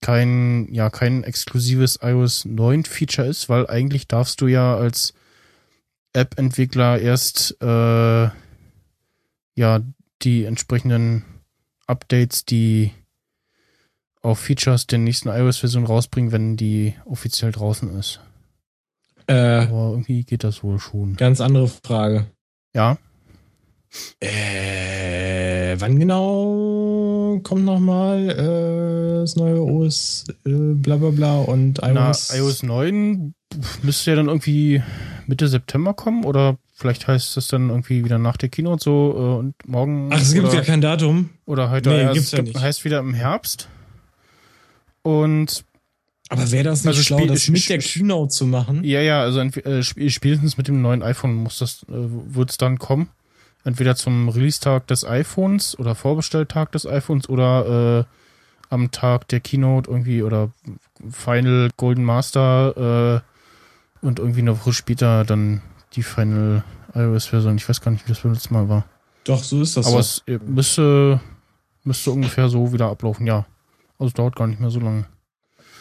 kein, 0.00 0.72
ja, 0.72 0.88
kein 0.88 1.24
exklusives 1.24 1.98
iOS 2.00 2.46
9 2.46 2.84
Feature 2.84 3.28
ist, 3.28 3.50
weil 3.50 3.66
eigentlich 3.66 4.08
darfst 4.08 4.40
du 4.40 4.46
ja 4.46 4.74
als 4.76 5.12
App-Entwickler 6.14 6.98
erst, 6.98 7.60
äh, 7.60 8.30
ja, 9.56 9.80
die 10.22 10.44
entsprechenden 10.44 11.22
Updates, 11.86 12.46
die 12.46 12.92
auf 14.22 14.38
Features 14.38 14.86
der 14.86 15.00
nächsten 15.00 15.28
iOS-Version 15.28 15.84
rausbringen, 15.84 16.32
wenn 16.32 16.56
die 16.56 16.94
offiziell 17.04 17.52
draußen 17.52 17.94
ist. 17.98 18.20
Äh, 19.26 19.34
Aber 19.34 19.90
irgendwie 19.90 20.24
geht 20.24 20.44
das 20.44 20.62
wohl 20.62 20.78
schon. 20.78 21.16
Ganz 21.16 21.40
andere 21.40 21.68
Frage. 21.68 22.26
Ja. 22.74 22.98
Äh, 24.20 25.76
wann 25.78 25.98
genau 25.98 27.40
kommt 27.42 27.64
nochmal 27.64 28.28
äh, 28.30 29.20
das 29.20 29.36
neue 29.36 29.62
OS 29.62 30.24
äh, 30.44 30.50
bla 30.50 30.96
bla 30.96 31.10
bla 31.10 31.38
und 31.38 31.78
iOS? 31.82 32.30
Na, 32.30 32.36
iOS 32.36 32.62
9 32.62 33.34
müsste 33.82 34.10
ja 34.10 34.16
dann 34.16 34.28
irgendwie 34.28 34.82
Mitte 35.26 35.48
September 35.48 35.94
kommen 35.94 36.24
oder 36.24 36.58
vielleicht 36.74 37.08
heißt 37.08 37.36
es 37.36 37.48
dann 37.48 37.70
irgendwie 37.70 38.04
wieder 38.04 38.18
nach 38.18 38.36
der 38.36 38.48
Keynote 38.48 38.84
so 38.84 39.14
äh, 39.16 39.38
und 39.38 39.54
morgen. 39.66 40.10
Ach, 40.12 40.20
es 40.20 40.34
gibt 40.34 40.52
ja 40.52 40.60
kein 40.60 40.80
Datum. 40.80 41.30
Oder 41.46 41.70
heute 41.70 41.90
nee, 41.90 42.12
gibt's 42.12 42.32
ja 42.32 42.42
nicht. 42.42 42.60
heißt 42.60 42.84
wieder 42.84 42.98
im 43.00 43.14
Herbst. 43.14 43.68
Und 45.02 45.64
aber 46.28 46.50
wäre 46.50 46.64
das 46.64 46.84
nicht 46.84 46.88
also 46.88 47.02
schlau, 47.02 47.24
das 47.26 47.48
mit 47.48 47.68
der 47.68 47.78
Keynote 47.78 48.32
zu 48.32 48.46
machen? 48.46 48.82
Ja, 48.82 49.00
ja, 49.00 49.20
also 49.20 49.40
äh, 49.40 49.82
spätestens 49.82 50.56
mit 50.56 50.68
dem 50.68 50.82
neuen 50.82 51.02
iPhone 51.02 51.34
muss 51.34 51.58
das, 51.58 51.84
äh, 51.84 51.94
wird 51.94 52.50
es 52.50 52.58
dann 52.58 52.78
kommen. 52.78 53.08
Entweder 53.64 53.96
zum 53.96 54.28
Release-Tag 54.28 54.86
des 54.86 55.04
iPhones 55.04 55.78
oder 55.78 55.94
Vorbestelltag 55.94 56.72
des 56.72 56.86
iPhones 56.86 57.28
oder 57.28 58.06
äh, 58.06 58.74
am 58.74 58.90
Tag 58.90 59.28
der 59.28 59.40
Keynote 59.40 59.90
irgendwie 59.90 60.22
oder 60.22 60.50
Final 61.10 61.70
Golden 61.76 62.04
Master 62.04 63.22
äh, 64.02 64.06
und 64.06 64.18
irgendwie 64.18 64.40
eine 64.40 64.58
Woche 64.58 64.72
später 64.72 65.24
dann 65.24 65.62
die 65.94 66.02
Final 66.02 66.64
iOS-Version. 66.94 67.56
Ich 67.56 67.68
weiß 67.68 67.80
gar 67.80 67.90
nicht, 67.90 68.04
wie 68.06 68.12
das 68.12 68.20
beim 68.20 68.32
letzten 68.32 68.54
Mal 68.54 68.68
war. 68.68 68.84
Doch, 69.24 69.42
so 69.42 69.60
ist 69.62 69.76
das. 69.76 69.86
Aber 69.86 70.02
so. 70.02 70.22
es 70.26 70.40
müsste, 70.42 71.20
müsste 71.84 72.10
ungefähr 72.10 72.48
so 72.48 72.72
wieder 72.72 72.88
ablaufen, 72.88 73.26
ja. 73.26 73.46
Also 73.98 74.12
dauert 74.12 74.36
gar 74.36 74.46
nicht 74.46 74.60
mehr 74.60 74.70
so 74.70 74.80
lange. 74.80 75.06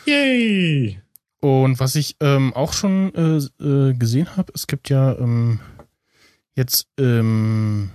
Yay! 0.05 0.99
Und 1.41 1.79
was 1.79 1.95
ich 1.95 2.15
ähm, 2.19 2.53
auch 2.53 2.73
schon 2.73 3.13
äh, 3.13 3.63
äh, 3.63 3.93
gesehen 3.93 4.35
habe, 4.35 4.51
es 4.55 4.67
gibt 4.67 4.89
ja 4.89 5.17
ähm, 5.17 5.59
jetzt 6.55 6.87
ähm, 6.99 7.91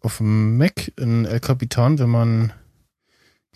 auf 0.00 0.18
dem 0.18 0.56
Mac 0.56 0.92
in 0.98 1.24
El 1.24 1.40
Capitan, 1.40 1.98
wenn 1.98 2.10
man 2.10 2.52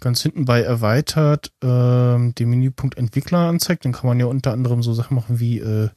ganz 0.01 0.21
hinten 0.23 0.45
bei 0.45 0.61
erweitert 0.61 1.53
ähm, 1.63 2.35
den 2.35 2.51
Menüpunkt 2.51 2.99
Entwickler 2.99 3.49
anzeigt, 3.49 3.85
dann 3.85 3.93
kann 3.93 4.09
man 4.09 4.19
ja 4.19 4.27
unter 4.27 4.53
anderem 4.53 4.83
so 4.83 4.93
Sachen 4.93 5.15
machen 5.15 5.39
wie 5.39 5.61
äh, 5.61 5.89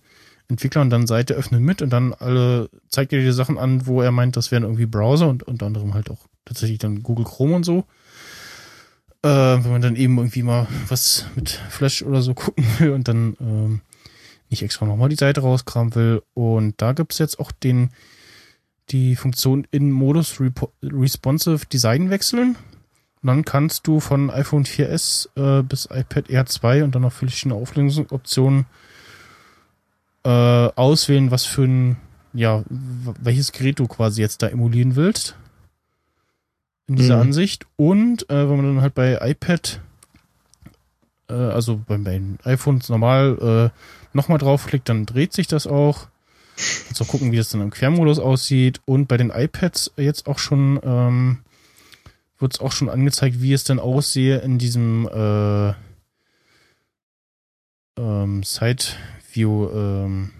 Entwickler 0.48 0.82
und 0.82 0.92
dann 0.92 1.08
Seite 1.08 1.34
öffnen 1.34 1.64
mit 1.64 1.82
und 1.82 1.90
dann 1.90 2.14
alle 2.14 2.70
zeigt 2.88 3.14
er 3.14 3.20
die 3.20 3.32
Sachen 3.32 3.58
an, 3.58 3.88
wo 3.88 4.02
er 4.02 4.12
meint, 4.12 4.38
das 4.38 4.52
wären 4.52 4.64
irgendwie 4.64 4.86
Browser 4.86 5.28
und 5.28 5.44
unter 5.44 5.66
anderem 5.66 5.96
halt 5.96 6.12
auch 6.12 6.28
tatsächlich 6.46 6.78
dann 6.78 7.02
Google 7.02 7.26
Chrome 7.26 7.56
und 7.56 7.64
so. 7.64 7.86
Äh, 9.26 9.64
wenn 9.64 9.72
man 9.72 9.82
dann 9.82 9.96
eben 9.96 10.20
irgendwie 10.20 10.44
mal 10.44 10.68
was 10.88 11.26
mit 11.36 11.50
Flash 11.50 12.04
oder 12.04 12.22
so 12.22 12.34
gucken 12.36 12.64
will 12.78 12.92
und 12.92 13.08
dann 13.08 13.36
ähm, 13.42 13.82
nicht 14.52 14.62
extra 14.62 14.86
nochmal 14.86 15.10
die 15.10 15.16
Seite 15.16 15.42
rauskramen 15.42 15.96
will. 15.96 16.22
Und 16.36 16.80
da 16.80 16.94
gibt's 16.94 17.18
jetzt 17.18 17.40
auch 17.40 17.52
den 17.52 17.90
die 18.92 19.16
Funktion 19.16 19.66
in 19.72 19.90
Modus 19.90 20.40
Responsive 20.84 21.66
Design 21.66 22.12
wechseln. 22.12 22.56
Und 23.24 23.28
dann 23.28 23.46
kannst 23.46 23.88
du 23.88 24.00
von 24.00 24.30
iPhone 24.30 24.64
4S 24.64 25.30
äh, 25.36 25.64
bis 25.64 25.86
iPad 25.86 26.30
Air 26.30 26.46
2 26.46 26.84
und 26.84 26.94
dann 26.94 27.02
noch 27.02 27.12
verschiedene 27.12 27.56
Auflösungsoptionen 27.56 28.68
äh, 30.24 30.30
auswählen, 30.30 31.32
was 31.32 31.46
für 31.46 31.64
ein, 31.64 31.98
ja, 32.32 32.64
welches 32.70 33.54
Gerät 33.54 33.80
du 33.80 33.88
quasi 33.88 34.22
jetzt 34.22 34.44
da 34.44 34.48
emulieren 34.50 34.96
willst 34.96 35.36
in 36.88 36.96
dieser 36.96 37.16
mhm. 37.16 37.22
Ansicht. 37.24 37.66
Und 37.76 38.30
äh, 38.30 38.50
wenn 38.50 38.58
man 38.58 38.66
dann 38.66 38.82
halt 38.82 38.94
bei 38.94 39.18
iPad, 39.22 39.82
äh, 41.30 41.34
also 41.34 41.82
bei, 41.88 41.98
den 41.98 42.38
iPhones 42.44 42.90
normal 42.90 43.72
äh, 43.74 44.16
nochmal 44.16 44.38
draufklickt, 44.38 44.90
dann 44.90 45.06
dreht 45.06 45.34
sich 45.34 45.48
das 45.48 45.68
auch. 45.68 46.08
Kannst 46.86 47.02
auch 47.02 47.08
gucken, 47.08 47.32
wie 47.32 47.38
das 47.38 47.50
dann 47.50 47.62
im 47.62 47.72
Quermodus 47.72 48.20
aussieht. 48.20 48.80
Und 48.86 49.08
bei 49.08 49.18
den 49.18 49.30
iPads 49.30 49.92
jetzt 49.98 50.28
auch 50.28 50.40
schon 50.40 50.80
ähm, 50.84 51.40
wird 52.40 52.54
es 52.54 52.60
auch 52.60 52.72
schon 52.72 52.90
angezeigt, 52.90 53.42
wie 53.42 53.54
es 53.54 53.64
dann 53.66 53.80
aussehe 53.80 54.38
in 54.38 54.58
diesem 54.58 55.08
äh, 55.08 55.74
ähm, 57.98 58.44
Side 58.44 58.84
View. 59.34 59.70
Ähm, 59.74 60.32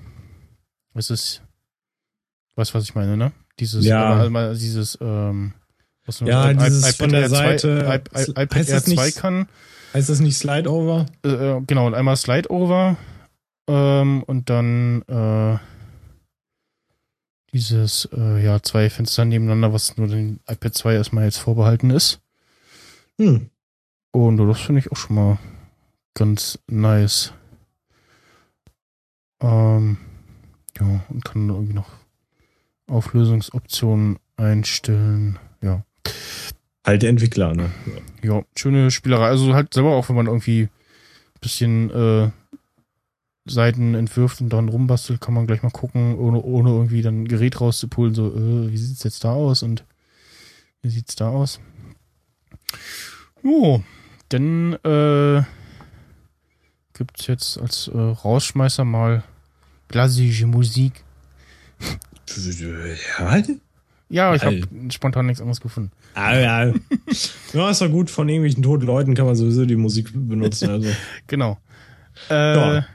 was 0.94 1.10
ist? 1.10 1.42
Weißt 2.56 2.74
was 2.74 2.84
ich 2.84 2.96
meine, 2.96 3.18
ne? 3.18 3.34
Dieses, 3.60 3.86
ja. 3.86 4.30
dieses 4.54 4.98
ähm, 5.02 5.54
was 6.06 6.20
ja, 6.20 6.54
dieses 6.54 6.84
iPad 6.84 6.96
von 6.96 7.10
der 7.10 7.30
2, 7.30 7.36
Seite. 7.36 8.02
iPad 8.36 8.56
heißt 8.56 8.70
Air 8.70 8.84
2 8.84 9.06
nicht, 9.06 9.18
kann. 9.18 9.48
Heißt 9.94 10.10
das 10.10 10.20
nicht 10.20 10.38
Slide 10.38 10.70
Over? 10.70 11.06
Äh, 11.24 11.30
äh, 11.30 11.62
genau, 11.66 11.88
und 11.88 11.94
einmal 11.94 12.18
Slide 12.18 12.52
Over 12.52 12.98
ähm, 13.68 14.24
und 14.24 14.50
dann 14.50 15.02
äh, 15.04 15.58
dieses, 17.54 18.10
äh, 18.12 18.44
ja, 18.44 18.62
zwei 18.62 18.90
Fenster 18.90 19.24
nebeneinander, 19.24 19.72
was 19.72 19.96
nur 19.98 20.08
den 20.08 20.42
iPad 20.48 20.74
2 20.74 20.94
erstmal 20.94 21.24
jetzt 21.24 21.38
vorbehalten 21.38 21.90
ist. 21.90 22.20
Hm. 23.18 23.50
Und 24.12 24.38
das 24.38 24.60
finde 24.60 24.80
ich 24.80 24.92
auch 24.92 24.98
schon 24.98 25.16
mal 25.16 25.40
ganz 26.14 26.60
nice. 26.68 27.34
Ähm, 29.42 29.98
ja, 30.78 31.06
und 31.10 31.24
kann 31.24 31.50
irgendwie 31.50 31.74
noch 31.74 31.90
Auflösungsoptionen 32.88 34.20
einstellen. 34.38 35.40
Ja. 35.62 35.84
Halt 36.86 37.02
der 37.02 37.10
Entwickler, 37.10 37.54
ne? 37.54 37.72
Ja. 38.22 38.36
ja, 38.36 38.44
schöne 38.56 38.92
Spielerei. 38.92 39.28
Also 39.28 39.54
halt 39.54 39.74
selber 39.74 39.96
auch, 39.96 40.10
wenn 40.10 40.16
man 40.16 40.28
irgendwie 40.28 40.64
ein 40.64 41.40
bisschen 41.42 41.90
äh, 41.90 42.30
Seiten 43.48 43.96
entwirft 43.96 44.42
und 44.42 44.50
dann 44.50 44.70
rumbastelt, 44.70 45.22
kann 45.22 45.34
man 45.34 45.48
gleich 45.48 45.64
mal 45.64 45.72
gucken, 45.72 46.16
ohne, 46.18 46.42
ohne 46.42 46.70
irgendwie 46.70 47.02
dann 47.02 47.24
ein 47.24 47.28
Gerät 47.28 47.62
rauszupulen, 47.62 48.14
so, 48.14 48.28
äh, 48.28 48.72
wie 48.72 48.78
sieht's 48.78 49.04
jetzt 49.04 49.24
da 49.24 49.34
aus 49.34 49.64
und 49.64 49.84
wie 50.82 50.90
sieht's 50.90 51.16
da 51.16 51.30
aus? 51.30 51.60
Jo, 53.44 53.84
dann 54.30 54.74
äh, 54.84 55.44
gibt's 56.94 57.28
jetzt 57.28 57.60
als 57.60 57.88
äh, 57.88 57.98
Rausschmeißer 57.98 58.86
mal 58.86 59.24
klassische 59.88 60.48
Musik. 60.48 61.04
Ja, 63.20 63.44
ja, 64.10 64.36
ich 64.36 64.44
habe 64.44 64.62
spontan 64.92 65.26
nichts 65.26 65.42
anderes 65.42 65.62
gefunden. 65.62 65.92
Ah, 66.14 66.36
ja. 66.36 66.74
ja, 67.54 67.70
ist 67.70 67.82
doch 67.82 67.90
gut. 67.90 68.10
Von 68.12 68.30
irgendwelchen 68.30 68.62
toten 68.62 68.86
Leuten 68.86 69.16
kann 69.16 69.26
man 69.26 69.36
sowieso 69.36 69.66
die 69.66 69.76
Musik 69.76 70.12
benutzen. 70.14 70.70
Also. 70.70 70.90
genau. 71.28 71.58
Äh, 72.30 72.56
ja. 72.56 72.86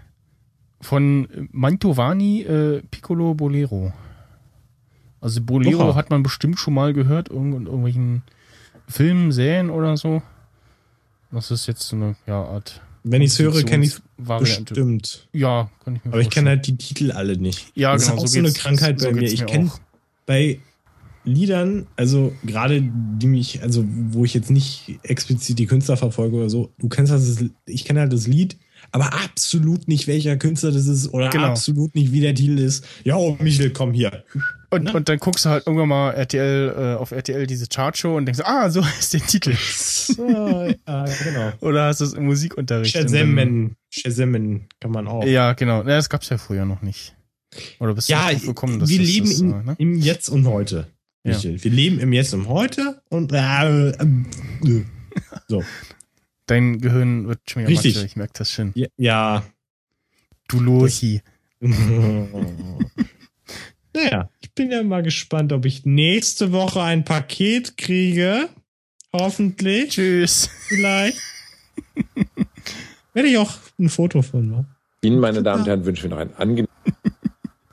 Von 0.80 1.48
Mantovani 1.50 2.42
äh, 2.42 2.82
Piccolo 2.90 3.34
Bolero. 3.34 3.92
Also 5.20 5.42
Bolero 5.42 5.90
Oha. 5.90 5.94
hat 5.94 6.10
man 6.10 6.22
bestimmt 6.22 6.58
schon 6.58 6.74
mal 6.74 6.94
gehört, 6.94 7.28
irgend 7.28 7.56
in 7.56 7.66
irgendwelchen 7.66 8.22
Filmen, 8.88 9.32
Serien 9.32 9.68
oder 9.68 9.96
so. 9.96 10.22
Das 11.30 11.50
ist 11.50 11.66
jetzt 11.66 11.82
so 11.82 11.96
eine 11.96 12.16
ja, 12.26 12.42
Art. 12.42 12.80
Wenn 13.02 13.22
ich 13.22 13.32
es 13.32 13.38
höre, 13.38 13.62
kenne 13.62 13.84
ich 13.84 13.92
es 13.92 14.02
bestimmt. 14.18 15.28
Ja, 15.32 15.70
kann 15.84 15.96
ich 15.96 16.04
mir 16.04 16.12
Aber 16.12 16.20
ich 16.20 16.30
kenne 16.30 16.46
vorstellen. 16.46 16.46
halt 16.48 16.66
die 16.66 16.76
Titel 16.76 17.12
alle 17.12 17.36
nicht. 17.36 17.72
Ja, 17.74 17.92
das 17.92 18.04
genau, 18.04 18.16
ist 18.16 18.22
auch 18.22 18.26
so 18.26 18.32
so, 18.32 18.38
eine 18.38 18.52
Krankheit 18.52 19.00
so 19.00 19.08
bei 19.08 19.14
mir. 19.14 19.22
Ich 19.22 19.46
kenne 19.46 19.70
bei 20.26 20.60
Liedern, 21.30 21.86
also 21.96 22.32
gerade 22.44 22.82
die 22.82 23.26
mich, 23.26 23.62
also 23.62 23.84
wo 24.10 24.24
ich 24.24 24.34
jetzt 24.34 24.50
nicht 24.50 24.98
explizit 25.02 25.58
die 25.58 25.66
Künstler 25.66 25.96
verfolge 25.96 26.36
oder 26.36 26.50
so, 26.50 26.72
du 26.78 26.88
kennst 26.88 27.12
das, 27.12 27.42
ich 27.66 27.84
kenne 27.84 28.00
halt 28.00 28.12
das 28.12 28.26
Lied, 28.26 28.58
aber 28.92 29.12
absolut 29.14 29.88
nicht 29.88 30.06
welcher 30.06 30.36
Künstler 30.36 30.72
das 30.72 30.86
ist 30.86 31.12
oder 31.12 31.28
Genau. 31.30 31.46
absolut 31.48 31.94
nicht 31.94 32.12
wie 32.12 32.20
der 32.20 32.34
Titel 32.34 32.58
ist. 32.58 32.84
Ja, 33.04 33.16
oh, 33.16 33.36
Michel, 33.40 33.70
komm 33.70 33.92
hier. 33.92 34.24
Und, 34.70 34.94
und 34.94 35.08
dann 35.08 35.18
guckst 35.18 35.44
du 35.44 35.48
halt 35.50 35.66
irgendwann 35.66 35.88
mal 35.88 36.12
RTL, 36.12 36.74
äh, 36.76 36.94
auf 36.98 37.10
RTL 37.10 37.46
diese 37.46 37.66
Chartshow 37.66 38.16
und 38.16 38.26
denkst, 38.26 38.40
ah, 38.44 38.70
so 38.70 38.84
heißt 38.86 39.14
der 39.14 39.20
Titel. 39.20 39.54
ja, 40.16 40.66
ja, 40.68 41.04
genau. 41.24 41.52
Oder 41.60 41.86
hast 41.86 42.00
du 42.00 42.04
es 42.04 42.12
im 42.12 42.24
Musikunterricht? 42.26 42.92
Shazammen, 42.92 43.74
Shazammen 43.90 44.66
kann 44.80 44.92
man 44.92 45.08
auch. 45.08 45.24
Ja, 45.24 45.52
genau. 45.54 45.78
Ja, 45.78 45.96
das 45.96 46.08
gab's 46.08 46.28
ja 46.28 46.38
früher 46.38 46.64
noch 46.64 46.82
nicht. 46.82 47.14
Oder 47.80 47.94
bist 47.94 48.08
du 48.08 48.12
Ja, 48.12 48.32
gekommen, 48.32 48.78
dass 48.78 48.88
wir 48.90 48.98
das, 49.00 49.08
leben 49.08 49.26
das, 49.26 49.40
im, 49.40 49.52
äh, 49.52 49.62
ne? 49.64 49.74
im 49.78 49.98
Jetzt 49.98 50.28
und 50.28 50.46
Heute. 50.46 50.86
Ja. 51.24 51.42
Wir 51.42 51.70
leben 51.70 52.00
im 52.00 52.12
Jetzt 52.12 52.32
und 52.32 52.48
Heute 52.48 53.02
und 53.10 53.32
äh, 53.32 53.90
äh, 53.90 53.94
so. 55.48 55.64
Dein 56.46 56.80
Gehirn 56.80 57.26
wird 57.28 57.40
schon 57.48 57.62
wieder 57.62 57.70
Richtig. 57.70 57.94
Mathe, 57.96 58.06
ich 58.06 58.16
merke 58.16 58.32
das 58.34 58.50
schon. 58.50 58.72
Ja. 58.74 58.88
ja. 58.96 59.44
Du 60.48 60.60
Lurchi. 60.60 61.20
naja, 61.60 62.26
ich 64.40 64.52
bin 64.54 64.70
ja 64.70 64.82
mal 64.82 65.02
gespannt, 65.02 65.52
ob 65.52 65.66
ich 65.66 65.84
nächste 65.84 66.52
Woche 66.52 66.82
ein 66.82 67.04
Paket 67.04 67.76
kriege. 67.76 68.48
Hoffentlich. 69.12 69.90
Tschüss. 69.90 70.48
Vielleicht. 70.68 71.20
Werde 73.12 73.28
ich 73.28 73.36
auch 73.38 73.52
ein 73.78 73.90
Foto 73.90 74.22
von 74.22 74.50
machen. 74.50 74.74
Ihnen, 75.02 75.20
meine 75.20 75.42
Damen 75.42 75.62
und 75.62 75.68
Herren, 75.68 75.84
wünschen 75.84 76.04
wir 76.04 76.10
noch 76.10 76.18
einen 76.18 76.34
angenehmen 76.34 76.68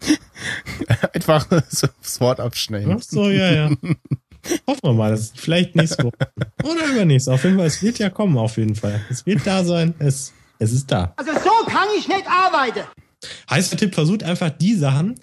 Einfach 1.13 1.47
so 1.69 1.87
das 2.01 2.21
Wort 2.21 2.39
abschneiden. 2.39 2.95
Ach 2.97 3.01
so, 3.01 3.29
ja, 3.29 3.51
ja. 3.51 3.69
Hoffen 4.67 4.83
wir 4.83 4.93
mal, 4.93 5.11
dass 5.11 5.31
vielleicht 5.35 5.75
nächste 5.75 6.03
Woche. 6.03 6.31
Oder 6.63 6.85
übernächste. 6.93 7.33
Auf 7.33 7.43
jeden 7.43 7.57
Fall, 7.57 7.67
es 7.67 7.81
wird 7.81 7.99
ja 7.99 8.09
kommen, 8.09 8.37
auf 8.37 8.57
jeden 8.57 8.75
Fall. 8.75 9.01
Es 9.09 9.25
wird 9.25 9.45
da 9.45 9.63
sein. 9.63 9.93
Es, 9.99 10.33
es 10.59 10.71
ist 10.71 10.91
da. 10.91 11.13
Also 11.17 11.33
so 11.33 11.65
kann 11.65 11.87
ich 11.97 12.07
nicht 12.07 12.25
arbeiten. 12.27 12.83
Heißer 13.49 13.77
Tipp, 13.77 13.95
versucht 13.95 14.23
einfach 14.23 14.51
die 14.51 14.75
Sachen, 14.75 15.19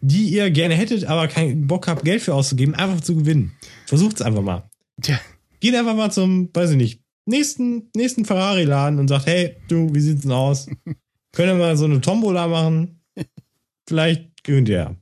die 0.00 0.28
ihr 0.30 0.50
gerne 0.50 0.74
hättet, 0.74 1.04
aber 1.04 1.28
keinen 1.28 1.66
Bock 1.66 1.86
habt, 1.86 2.04
Geld 2.04 2.22
für 2.22 2.34
auszugeben, 2.34 2.74
einfach 2.74 3.00
zu 3.00 3.16
gewinnen. 3.16 3.52
Versucht's 3.86 4.22
einfach 4.22 4.42
mal. 4.42 4.68
Tja, 5.02 5.20
Geht 5.60 5.74
einfach 5.74 5.94
mal 5.94 6.10
zum, 6.10 6.50
weiß 6.52 6.70
ich 6.70 6.76
nicht, 6.76 7.00
nächsten, 7.24 7.90
nächsten 7.96 8.24
Ferrari-Laden 8.24 8.98
und 8.98 9.08
sagt, 9.08 9.26
hey, 9.26 9.56
du, 9.68 9.92
wie 9.94 10.00
sieht's 10.00 10.22
denn 10.22 10.32
aus? 10.32 10.66
Können 11.32 11.58
wir 11.58 11.66
mal 11.66 11.76
so 11.76 11.84
eine 11.84 12.00
Tombola 12.00 12.46
machen? 12.46 12.95
Vielleicht 13.88 14.44
gewinnt 14.44 14.68
ihr 14.68 14.76
ja. 14.76 14.96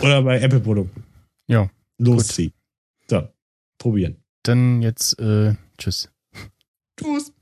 Oder 0.00 0.22
bei 0.22 0.40
Apple-Produkten. 0.40 1.04
ja. 1.48 1.70
Losziehen. 2.00 2.52
So, 3.10 3.28
probieren. 3.78 4.22
Dann 4.44 4.82
jetzt, 4.82 5.18
äh, 5.18 5.54
tschüss. 5.78 6.08
Tschüss. 6.96 7.32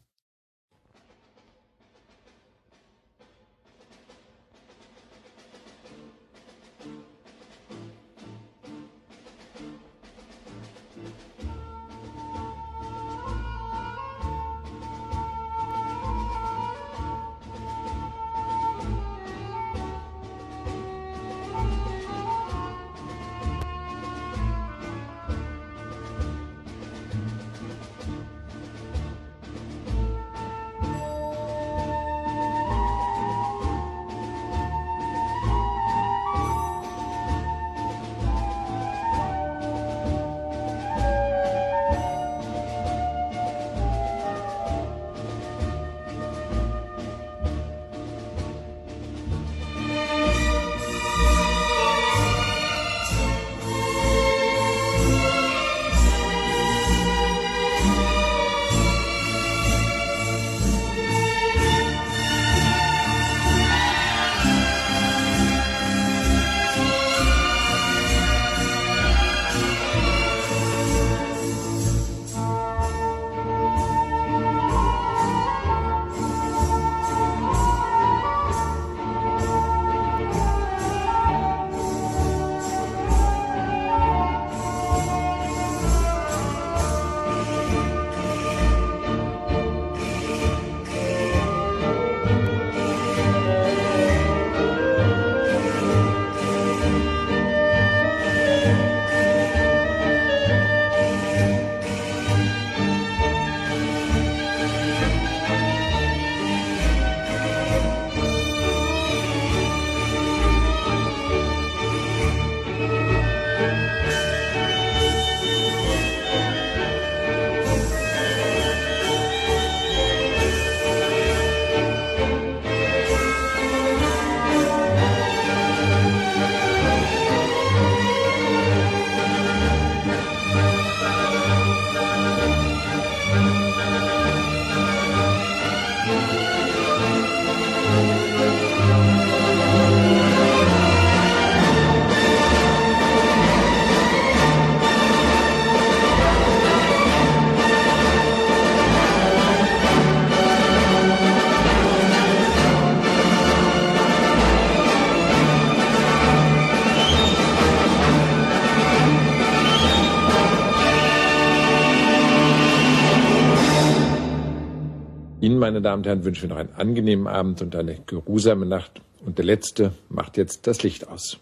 Meine 165.66 165.82
Damen 165.82 166.02
und 166.02 166.06
Herren, 166.06 166.24
wünschen 166.24 166.43
wir 166.43 166.51
noch 166.51 166.60
einen 166.60 166.74
angenehmen 166.76 167.26
Abend 167.26 167.60
und 167.60 167.74
eine 167.74 167.98
geruhsame 168.06 168.66
Nacht. 168.66 169.01
Und 169.24 169.38
der 169.38 169.44
Letzte 169.44 169.90
macht 170.09 170.36
jetzt 170.36 170.68
das 170.68 170.84
Licht 170.84 171.09
aus. 171.09 171.40